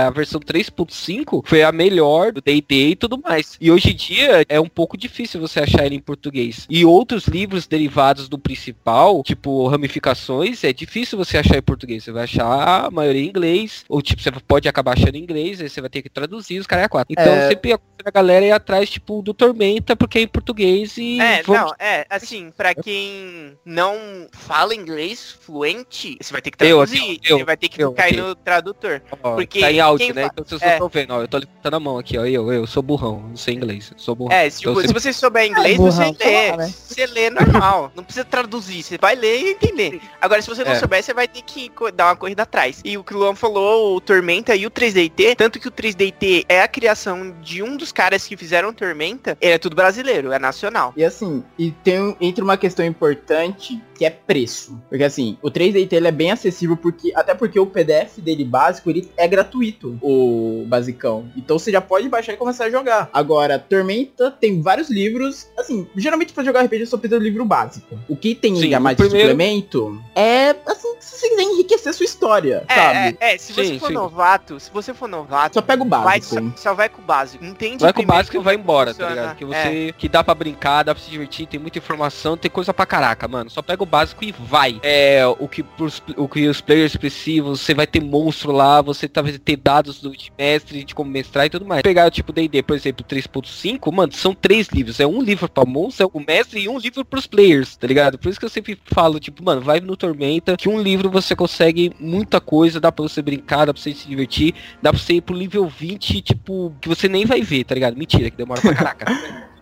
a 0.07 0.11
versão 0.11 0.41
3.5 0.41 1.43
foi 1.47 1.63
a 1.65 1.73
melhor 1.73 2.33
do 2.33 2.41
D&D 2.41 2.91
e 2.91 2.97
tudo 2.97 3.19
mais. 3.19 3.57
E 3.61 3.71
hoje 3.71 3.91
em 3.91 3.97
dia 3.97 4.45
é 4.49 4.61
um 4.61 4.69
pouco 4.69 4.97
difícil 4.97 5.41
você 5.41 5.61
achar 5.61 5.85
ele 5.87 5.97
em 5.97 6.01
português. 6.01 6.67
E 6.69 6.85
outros 6.85 7.27
livros 7.27 7.67
derivados 7.67 8.29
do 8.29 8.39
principal, 8.39 9.23
tipo 9.23 9.67
ramificações, 9.67 10.63
é 10.65 10.73
difícil 10.73 11.17
você 11.19 11.39
achar 11.39 11.57
em 11.57 11.63
português. 11.63 12.05
Você 12.05 12.13
vai 12.13 12.25
achar 12.25 12.87
a 12.87 12.91
maioria 12.91 13.23
em 13.23 13.29
inglês, 13.29 13.85
ou 13.89 14.03
tipo, 14.03 14.23
você 14.23 14.31
pode 14.47 14.69
acabar 14.69 14.93
achando 14.93 15.17
em 15.17 15.23
inglês, 15.23 15.61
aí 15.61 15.69
você 15.69 15.81
vai 15.81 15.91
ter 15.91 16.03
que 16.03 16.09
traduzir 16.09 16.59
os 16.59 16.67
caras 16.67 16.85
é 16.85 16.89
quatro. 16.89 17.13
Então 17.13 17.33
É. 17.33 17.49
sempre 17.49 17.77
a 18.05 18.11
galera 18.11 18.45
ir 18.45 18.53
atrás, 18.53 18.89
tipo, 18.91 19.23
do 19.23 19.33
Tormenta, 19.35 19.97
porque 19.97 20.19
é 20.19 20.23
em 20.23 20.29
português 20.29 20.97
e 20.99 21.21
É, 21.21 21.43
vamos- 21.43 21.63
não, 21.63 21.75
é, 21.79 22.07
assim, 22.11 22.51
pra 22.57 22.75
quem 22.75 23.57
não 23.65 24.29
fala 24.33 24.75
inglês 24.75 25.37
fluente, 25.41 26.17
você 26.21 26.33
vai 26.33 26.43
ter 26.43 26.51
que 26.51 26.65
Eu 26.65 26.79
traduzir, 26.79 26.99
aqui, 27.17 27.21
ó, 27.25 27.29
eu, 27.31 27.39
você 27.39 27.45
vai 27.45 27.57
ter 27.57 27.69
que 27.69 27.83
eu 27.83 27.91
ficar 27.91 28.03
aí 28.05 28.11
aqui. 28.11 28.21
no 28.21 28.35
tradutor. 28.35 29.03
Ó, 29.23 29.35
Porque 29.37 29.61
tá 29.61 29.73
em 29.73 29.81
áudio, 29.81 30.15
né? 30.15 30.25
Então 30.33 30.45
vocês 30.45 30.61
é. 30.63 30.67
não 30.67 30.73
estão 30.75 30.89
vendo, 30.89 31.11
ó. 31.15 31.21
Eu 31.23 31.29
tô 31.29 31.39
levantando 31.39 31.75
a 31.77 31.81
mão 31.81 31.99
aqui, 31.99 32.19
ó. 32.19 32.25
Eu, 32.27 32.53
eu 32.53 32.67
sou 32.67 32.83
burrão, 32.83 33.21
não 33.29 33.37
sei 33.37 33.55
inglês. 33.55 33.91
eu 33.93 33.99
Sou 33.99 34.15
burrão. 34.15 34.33
É, 34.37 34.49
tipo, 34.51 34.71
Então, 34.71 34.83
se 34.83 34.87
você- 34.89 34.93
você 35.01 35.13
souber 35.13 35.47
inglês, 35.47 35.77
burrão, 35.77 35.93
você 35.93 36.25
lê. 36.25 36.51
lá, 36.51 36.57
né? 36.59 36.67
Você 36.75 37.07
lê 37.07 37.31
normal. 37.31 37.93
Não 37.95 38.05
precisa 38.05 38.25
traduzir. 38.25 38.83
Você 38.83 38.99
vai 38.99 39.15
ler 39.15 39.41
e 39.41 39.51
entender. 39.53 40.01
Agora, 40.21 40.41
se 40.43 40.49
você 40.49 40.65
não 40.65 40.73
É. 40.73 40.77
souber, 40.77 41.03
você 41.03 41.15
vai 41.15 41.29
ter 41.29 41.43
que 41.43 41.71
dar 41.95 42.07
uma 42.09 42.17
corrida 42.17 42.43
atrás. 42.43 42.81
E 42.85 42.97
o 42.99 43.05
que 43.05 43.15
o 43.15 43.19
Luan 43.19 43.35
falou, 43.35 43.97
o 43.97 44.01
Tormenta 44.01 44.55
e 44.57 44.67
o 44.67 44.71
3DT, 44.71 45.35
tanto 45.37 45.59
que 45.59 45.69
o 45.69 45.71
3DT 45.71 46.45
é 46.49 46.61
a 46.63 46.69
criação 46.69 47.31
de 47.41 47.63
um 47.63 47.77
dos 47.77 47.93
caras 47.95 48.27
que 48.27 48.37
fizeram 48.37 48.73
Tormenta, 48.73 49.39
ele 49.41 49.53
é 49.53 49.59
tudo 49.59 49.77
brasileiro, 49.77 50.33
é 50.33 50.39
nacional. 50.39 50.93
E 50.97 51.05
assim, 51.05 51.43
e 51.59 51.71
tem 51.71 52.17
entre 52.21 52.43
uma 52.43 52.57
questão 52.57 52.85
importante 52.85 53.81
que 53.95 54.05
é 54.05 54.11
preço. 54.11 54.81
Porque 54.89 55.05
assim, 55.05 55.39
o 55.41 55.51
3DT 55.51 55.93
ele 55.93 56.09
é 56.09 56.13
bem 56.13 56.33
acessível 56.33 56.77
porque 56.77 57.13
até 57.15 57.33
porque 57.35 57.59
o 57.61 57.67
PDF 57.67 58.19
dele 58.19 58.45
básico 58.45 58.91
ele 58.91 59.09
é 59.17 59.27
gratuito, 59.29 59.97
o 60.03 60.65
basicão. 60.67 61.31
Então 61.37 61.59
você 61.59 61.71
já 61.71 61.81
pode 61.81 62.09
baixar 62.09 62.33
e 62.33 62.37
começar 62.37 62.65
a 62.65 62.71
jogar. 62.71 63.09
Agora, 63.13 63.59
Tormenta 63.59 64.31
tem 64.33 64.61
vários 64.61 64.91
livros, 64.91 65.47
assim, 65.57 65.87
geralmente 65.97 66.33
pra 66.33 66.43
jogar 66.43 66.63
RPG 66.65 66.87
só 66.87 66.97
precisa 66.99 67.21
do 67.21 67.25
livro 67.25 67.45
básico. 67.45 67.97
O 68.09 68.17
que 68.17 68.35
tem 68.35 68.57
Sim, 68.57 68.75
a 68.75 68.81
mais 68.81 68.97
primeiro- 68.97 69.19
de 69.29 69.33
suplemento 69.33 70.03
é 70.15 70.57
assim, 70.67 70.95
se 70.99 71.17
você 71.21 71.29
quiser 71.29 71.43
enriquecer 71.43 71.95
sua 71.95 72.05
história, 72.05 72.65
É, 72.69 72.75
sabe? 72.75 73.17
é, 73.21 73.35
é, 73.35 73.39
se 73.39 73.53
você 73.53 73.65
Sim, 73.67 73.79
for 73.79 73.89
sim. 73.89 73.95
novato, 73.95 74.59
se 74.59 74.71
você 74.73 74.93
for 74.93 75.09
novato, 75.09 75.55
Só 75.55 75.63
pega 75.63 75.83
o 75.85 75.89
vai, 75.89 76.19
básico. 76.21 76.53
só, 76.57 76.71
só 76.71 76.75
vai 76.75 76.89
com 76.89 77.01
o 77.01 77.05
básico. 77.05 77.45
Entende 77.45 77.84
Vai 77.85 77.93
com 77.93 78.03
o 78.03 78.07
básico 78.07 78.37
e 78.37 78.41
vai 78.41 78.55
embora, 78.55 78.95
tá 78.95 79.05
funciona. 79.05 79.21
ligado? 79.21 79.37
Que 79.37 79.45
É. 79.45 79.47
você. 79.47 79.95
Que 79.99 80.09
dá 80.09 80.25
pra 80.25 80.35
brincar, 80.35 80.83
dá 80.83 80.95
pra 80.95 81.03
se 81.03 81.11
divertir, 81.11 81.47
tem 81.47 81.61
muita 81.61 81.79
informação, 81.79 82.37
tem 82.37 82.51
coisa 82.51 82.73
pra 82.75 82.87
caraca, 82.87 83.27
mano. 83.29 83.51
Só 83.51 83.63
pega 83.63 83.83
o 83.83 83.87
básico 83.87 84.25
e 84.25 84.33
vai. 84.33 84.81
É, 84.83 85.23
o 85.27 85.47
que, 85.49 85.63
pros- 85.63 86.03
o 86.17 86.29
que 86.29 86.47
os 86.49 86.61
players 86.61 86.97
precisam, 86.97 87.55
você 87.57 87.75
vai 87.75 87.87
ter 87.87 88.03
monstro 88.03 88.53
lá, 88.53 88.81
você 88.81 89.09
talvez 89.09 89.39
ter 89.39 89.57
dados 89.57 90.01
do 90.01 90.13
mestre, 90.39 90.85
de 90.85 90.95
como 90.95 91.11
mestrar 91.11 91.47
e 91.47 91.51
tudo 91.51 91.65
mais. 91.67 91.83
Pegar 91.83 92.11
tipo 92.11 92.33
D&D, 92.33 92.63
por 92.63 92.77
exemplo, 92.77 93.05
3.5, 93.05 93.93
mano, 93.93 94.13
são 94.13 94.35
três 94.35 94.69
livros. 94.69 95.01
É 95.01 95.07
um 95.07 95.21
livro 95.23 95.49
pra 95.49 95.65
monstro, 95.65 96.07
é 96.07 96.19
o 96.19 96.21
mestre 96.27 96.61
e 96.61 96.69
um 96.69 96.79
livro 96.79 97.05
pros 97.05 97.27
players, 97.27 97.77
tá 97.77 97.87
ligado? 97.87 98.19
Por 98.19 98.29
isso 98.29 98.39
que 98.39 98.45
eu 98.47 98.51
sempre 98.51 98.79
falo, 98.87 99.19
tipo, 99.21 99.43
mano, 99.45 99.61
vai 99.61 99.81
no 99.81 99.97
Tormenta, 99.97 100.57
que 100.57 100.69
um 100.69 100.81
livro 100.81 101.11
você 101.11 101.35
consegue 101.37 101.93
muita 101.99 102.41
coisa, 102.41 102.81
dá 102.81 102.91
pra 102.93 103.03
você 103.03 103.21
brincar, 103.23 103.67
dá 103.67 103.73
pra 103.75 103.83
você 103.83 103.93
se 103.95 104.07
divertir, 104.09 104.55
dá 104.83 104.91
pra 104.93 104.99
você 105.01 105.15
ir 105.15 105.21
pro 105.21 105.37
nível 105.37 105.67
20, 105.69 106.21
tipo, 106.21 106.75
que 106.81 106.89
você 106.89 107.09
nem 107.09 107.25
vai 107.25 107.43
ver, 107.43 107.65
tá 107.65 107.74
ligado? 107.75 107.97
Mentira, 107.97 108.31
que 108.31 108.37
demora 108.37 108.61
pra 108.61 108.75
caraca. 108.75 109.07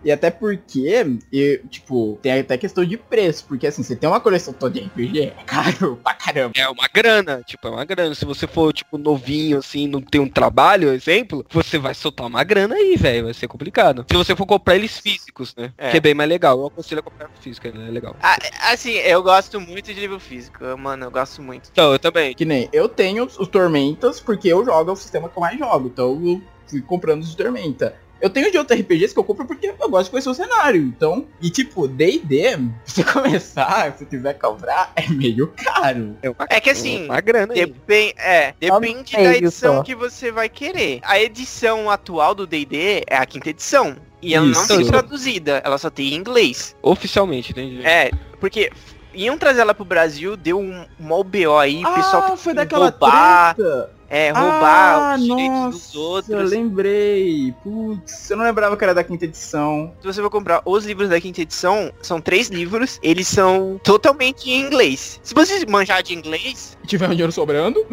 E 0.03 0.11
até 0.11 0.29
porque, 0.29 1.17
e, 1.31 1.61
tipo, 1.69 2.19
tem 2.21 2.39
até 2.39 2.57
questão 2.57 2.83
de 2.83 2.97
preço, 2.97 3.45
porque 3.47 3.65
assim, 3.65 3.81
você 3.81 3.95
tem 3.95 4.09
uma 4.09 4.19
coleção 4.19 4.53
toda 4.53 4.77
de 4.77 4.85
RPG, 4.85 5.21
é 5.21 5.43
caro 5.45 5.97
pra 6.03 6.13
caramba. 6.13 6.51
É 6.57 6.67
uma 6.67 6.87
grana, 6.93 7.41
tipo, 7.45 7.67
é 7.67 7.71
uma 7.71 7.85
grana. 7.85 8.13
Se 8.13 8.25
você 8.25 8.45
for, 8.45 8.73
tipo, 8.73 8.97
novinho, 8.97 9.59
assim, 9.59 9.87
não 9.87 10.01
tem 10.01 10.19
um 10.19 10.27
trabalho, 10.27 10.89
exemplo, 10.89 11.45
você 11.49 11.77
vai 11.77 11.93
soltar 11.93 12.27
uma 12.27 12.43
grana 12.43 12.75
aí, 12.75 12.97
velho. 12.97 13.25
Vai 13.25 13.33
ser 13.33 13.47
complicado. 13.47 14.05
Se 14.09 14.17
você 14.17 14.35
for 14.35 14.45
comprar 14.45 14.75
eles 14.75 14.99
físicos, 14.99 15.55
né? 15.55 15.71
É. 15.77 15.91
Que 15.91 15.97
é 15.97 16.01
bem 16.01 16.13
mais 16.13 16.29
legal. 16.29 16.59
Eu 16.59 16.67
aconselho 16.67 16.99
a 16.99 17.03
comprar 17.03 17.29
físico, 17.39 17.67
é 17.67 17.71
legal. 17.71 18.15
Ah, 18.21 18.37
assim, 18.71 18.91
eu 18.91 19.23
gosto 19.23 19.61
muito 19.61 19.93
de 19.93 19.99
livro 19.99 20.19
físico, 20.19 20.65
mano, 20.77 21.05
eu 21.05 21.11
gosto 21.11 21.41
muito. 21.41 21.69
Então, 21.71 21.93
eu 21.93 21.99
também. 21.99 22.33
Que 22.33 22.45
nem, 22.45 22.67
eu 22.73 22.89
tenho 22.89 23.25
os, 23.25 23.39
os 23.39 23.47
Tormentas, 23.47 24.19
porque 24.19 24.49
eu 24.49 24.65
jogo, 24.65 24.89
é 24.89 24.93
o 24.93 24.97
sistema 24.97 25.29
que 25.29 25.37
eu 25.37 25.41
mais 25.41 25.57
jogo, 25.57 25.87
então 25.87 26.11
eu 26.25 26.41
fui 26.67 26.81
comprando 26.81 27.21
os 27.21 27.35
Tormenta. 27.35 27.95
Eu 28.23 28.29
tenho 28.29 28.49
de 28.49 28.57
outros 28.57 28.79
RPGs 28.79 29.13
que 29.13 29.19
eu 29.19 29.23
compro 29.25 29.45
porque 29.45 29.67
eu 29.67 29.89
gosto 29.89 30.05
de 30.05 30.11
conhecer 30.11 30.29
o 30.29 30.33
cenário, 30.33 30.81
então... 30.81 31.27
E 31.41 31.49
tipo, 31.49 31.89
D&D, 31.89 32.57
se 32.85 33.03
você 33.03 33.03
começar, 33.03 33.93
se 33.97 34.05
quiser 34.05 34.35
comprar, 34.39 34.93
é 34.95 35.09
meio 35.09 35.47
caro. 35.47 36.15
É, 36.21 36.29
uma, 36.29 36.47
É 36.49 36.61
que 36.61 36.69
assim, 36.69 37.03
Uma 37.03 37.19
grana 37.19 37.51
aí. 37.53 37.65
Depen 37.65 38.13
é, 38.17 38.53
depende 38.57 39.11
da 39.11 39.35
edição 39.35 39.75
só. 39.75 39.83
que 39.83 39.93
você 39.93 40.31
vai 40.31 40.47
querer. 40.47 41.01
A 41.03 41.19
edição 41.19 41.89
atual 41.89 42.33
do 42.33 42.47
D&D 42.47 43.03
é 43.05 43.17
a 43.17 43.25
quinta 43.25 43.49
edição. 43.49 43.97
E 44.21 44.33
ela 44.33 44.45
não 44.45 44.53
Isso. 44.53 44.69
tem 44.69 44.85
traduzida, 44.85 45.61
ela 45.65 45.77
só 45.77 45.89
tem 45.89 46.13
em 46.13 46.15
inglês. 46.15 46.77
Oficialmente, 46.81 47.51
entendi. 47.51 47.85
É, 47.85 48.09
porque 48.39 48.71
iam 49.13 49.37
trazer 49.37 49.59
ela 49.59 49.73
pro 49.73 49.83
Brasil, 49.83 50.37
deu 50.37 50.57
um 50.59 50.85
mó 50.97 51.21
BO 51.23 51.57
aí, 51.57 51.83
pessoal 51.83 52.23
ah, 52.23 52.29
teve 52.29 52.37
foi 52.37 52.53
que 52.53 52.55
daquela 52.55 52.89
roubar, 52.89 53.55
treta! 53.55 53.91
É, 54.13 54.29
roubar 54.29 55.13
ah, 55.13 55.15
os 55.15 55.23
direitos 55.23 55.49
nossa, 55.49 55.71
dos 55.71 55.95
outros. 55.95 56.51
lembrei. 56.51 57.51
Putz, 57.63 58.29
eu 58.29 58.37
não 58.37 58.45
lembrava 58.45 58.77
que 58.77 58.83
era 58.83 58.93
da 58.93 59.03
quinta 59.03 59.25
edição. 59.25 59.91
Se 59.99 60.05
você 60.05 60.21
for 60.21 60.29
comprar 60.29 60.61
os 60.65 60.85
livros 60.85 61.09
da 61.09 61.19
quinta 61.19 61.41
edição, 61.41 61.91
são 61.99 62.21
três 62.21 62.49
livros, 62.49 62.99
eles 63.01 63.27
são 63.27 63.81
totalmente 63.83 64.51
em 64.51 64.61
inglês. 64.61 65.19
Se 65.23 65.33
você 65.33 65.65
manjar 65.65 66.03
de 66.03 66.13
inglês, 66.13 66.77
E 66.83 66.87
tiver 66.87 67.07
um 67.07 67.11
dinheiro 67.11 67.31
sobrando, 67.31 67.83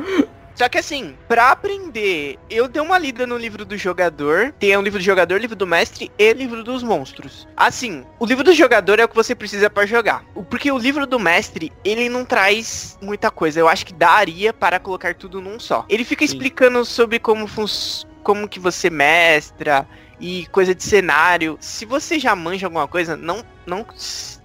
Só 0.60 0.68
que 0.68 0.76
assim, 0.76 1.16
pra 1.26 1.52
aprender, 1.52 2.38
eu 2.50 2.68
dei 2.68 2.82
uma 2.82 2.98
lida 2.98 3.26
no 3.26 3.38
livro 3.38 3.64
do 3.64 3.78
jogador. 3.78 4.52
Tem 4.58 4.76
um 4.76 4.82
livro 4.82 4.98
do 4.98 5.02
jogador, 5.02 5.40
livro 5.40 5.56
do 5.56 5.66
mestre 5.66 6.12
e 6.18 6.34
livro 6.34 6.62
dos 6.62 6.82
monstros. 6.82 7.48
Assim, 7.56 8.04
o 8.18 8.26
livro 8.26 8.44
do 8.44 8.52
jogador 8.52 8.98
é 9.00 9.04
o 9.06 9.08
que 9.08 9.14
você 9.16 9.34
precisa 9.34 9.70
pra 9.70 9.86
jogar. 9.86 10.22
Porque 10.50 10.70
o 10.70 10.76
livro 10.76 11.06
do 11.06 11.18
mestre, 11.18 11.72
ele 11.82 12.10
não 12.10 12.26
traz 12.26 12.98
muita 13.00 13.30
coisa. 13.30 13.58
Eu 13.58 13.68
acho 13.70 13.86
que 13.86 13.94
daria 13.94 14.52
para 14.52 14.78
colocar 14.78 15.14
tudo 15.14 15.40
num 15.40 15.58
só. 15.58 15.86
Ele 15.88 16.04
fica 16.04 16.26
Sim. 16.26 16.34
explicando 16.34 16.84
sobre 16.84 17.18
como 17.18 17.46
fun- 17.46 17.64
como 18.22 18.46
que 18.46 18.60
você 18.60 18.90
mestra 18.90 19.88
e 20.20 20.46
coisa 20.48 20.74
de 20.74 20.84
cenário. 20.84 21.56
Se 21.58 21.86
você 21.86 22.18
já 22.18 22.36
manja 22.36 22.66
alguma 22.66 22.86
coisa, 22.86 23.16
não 23.16 23.42
não 23.70 23.86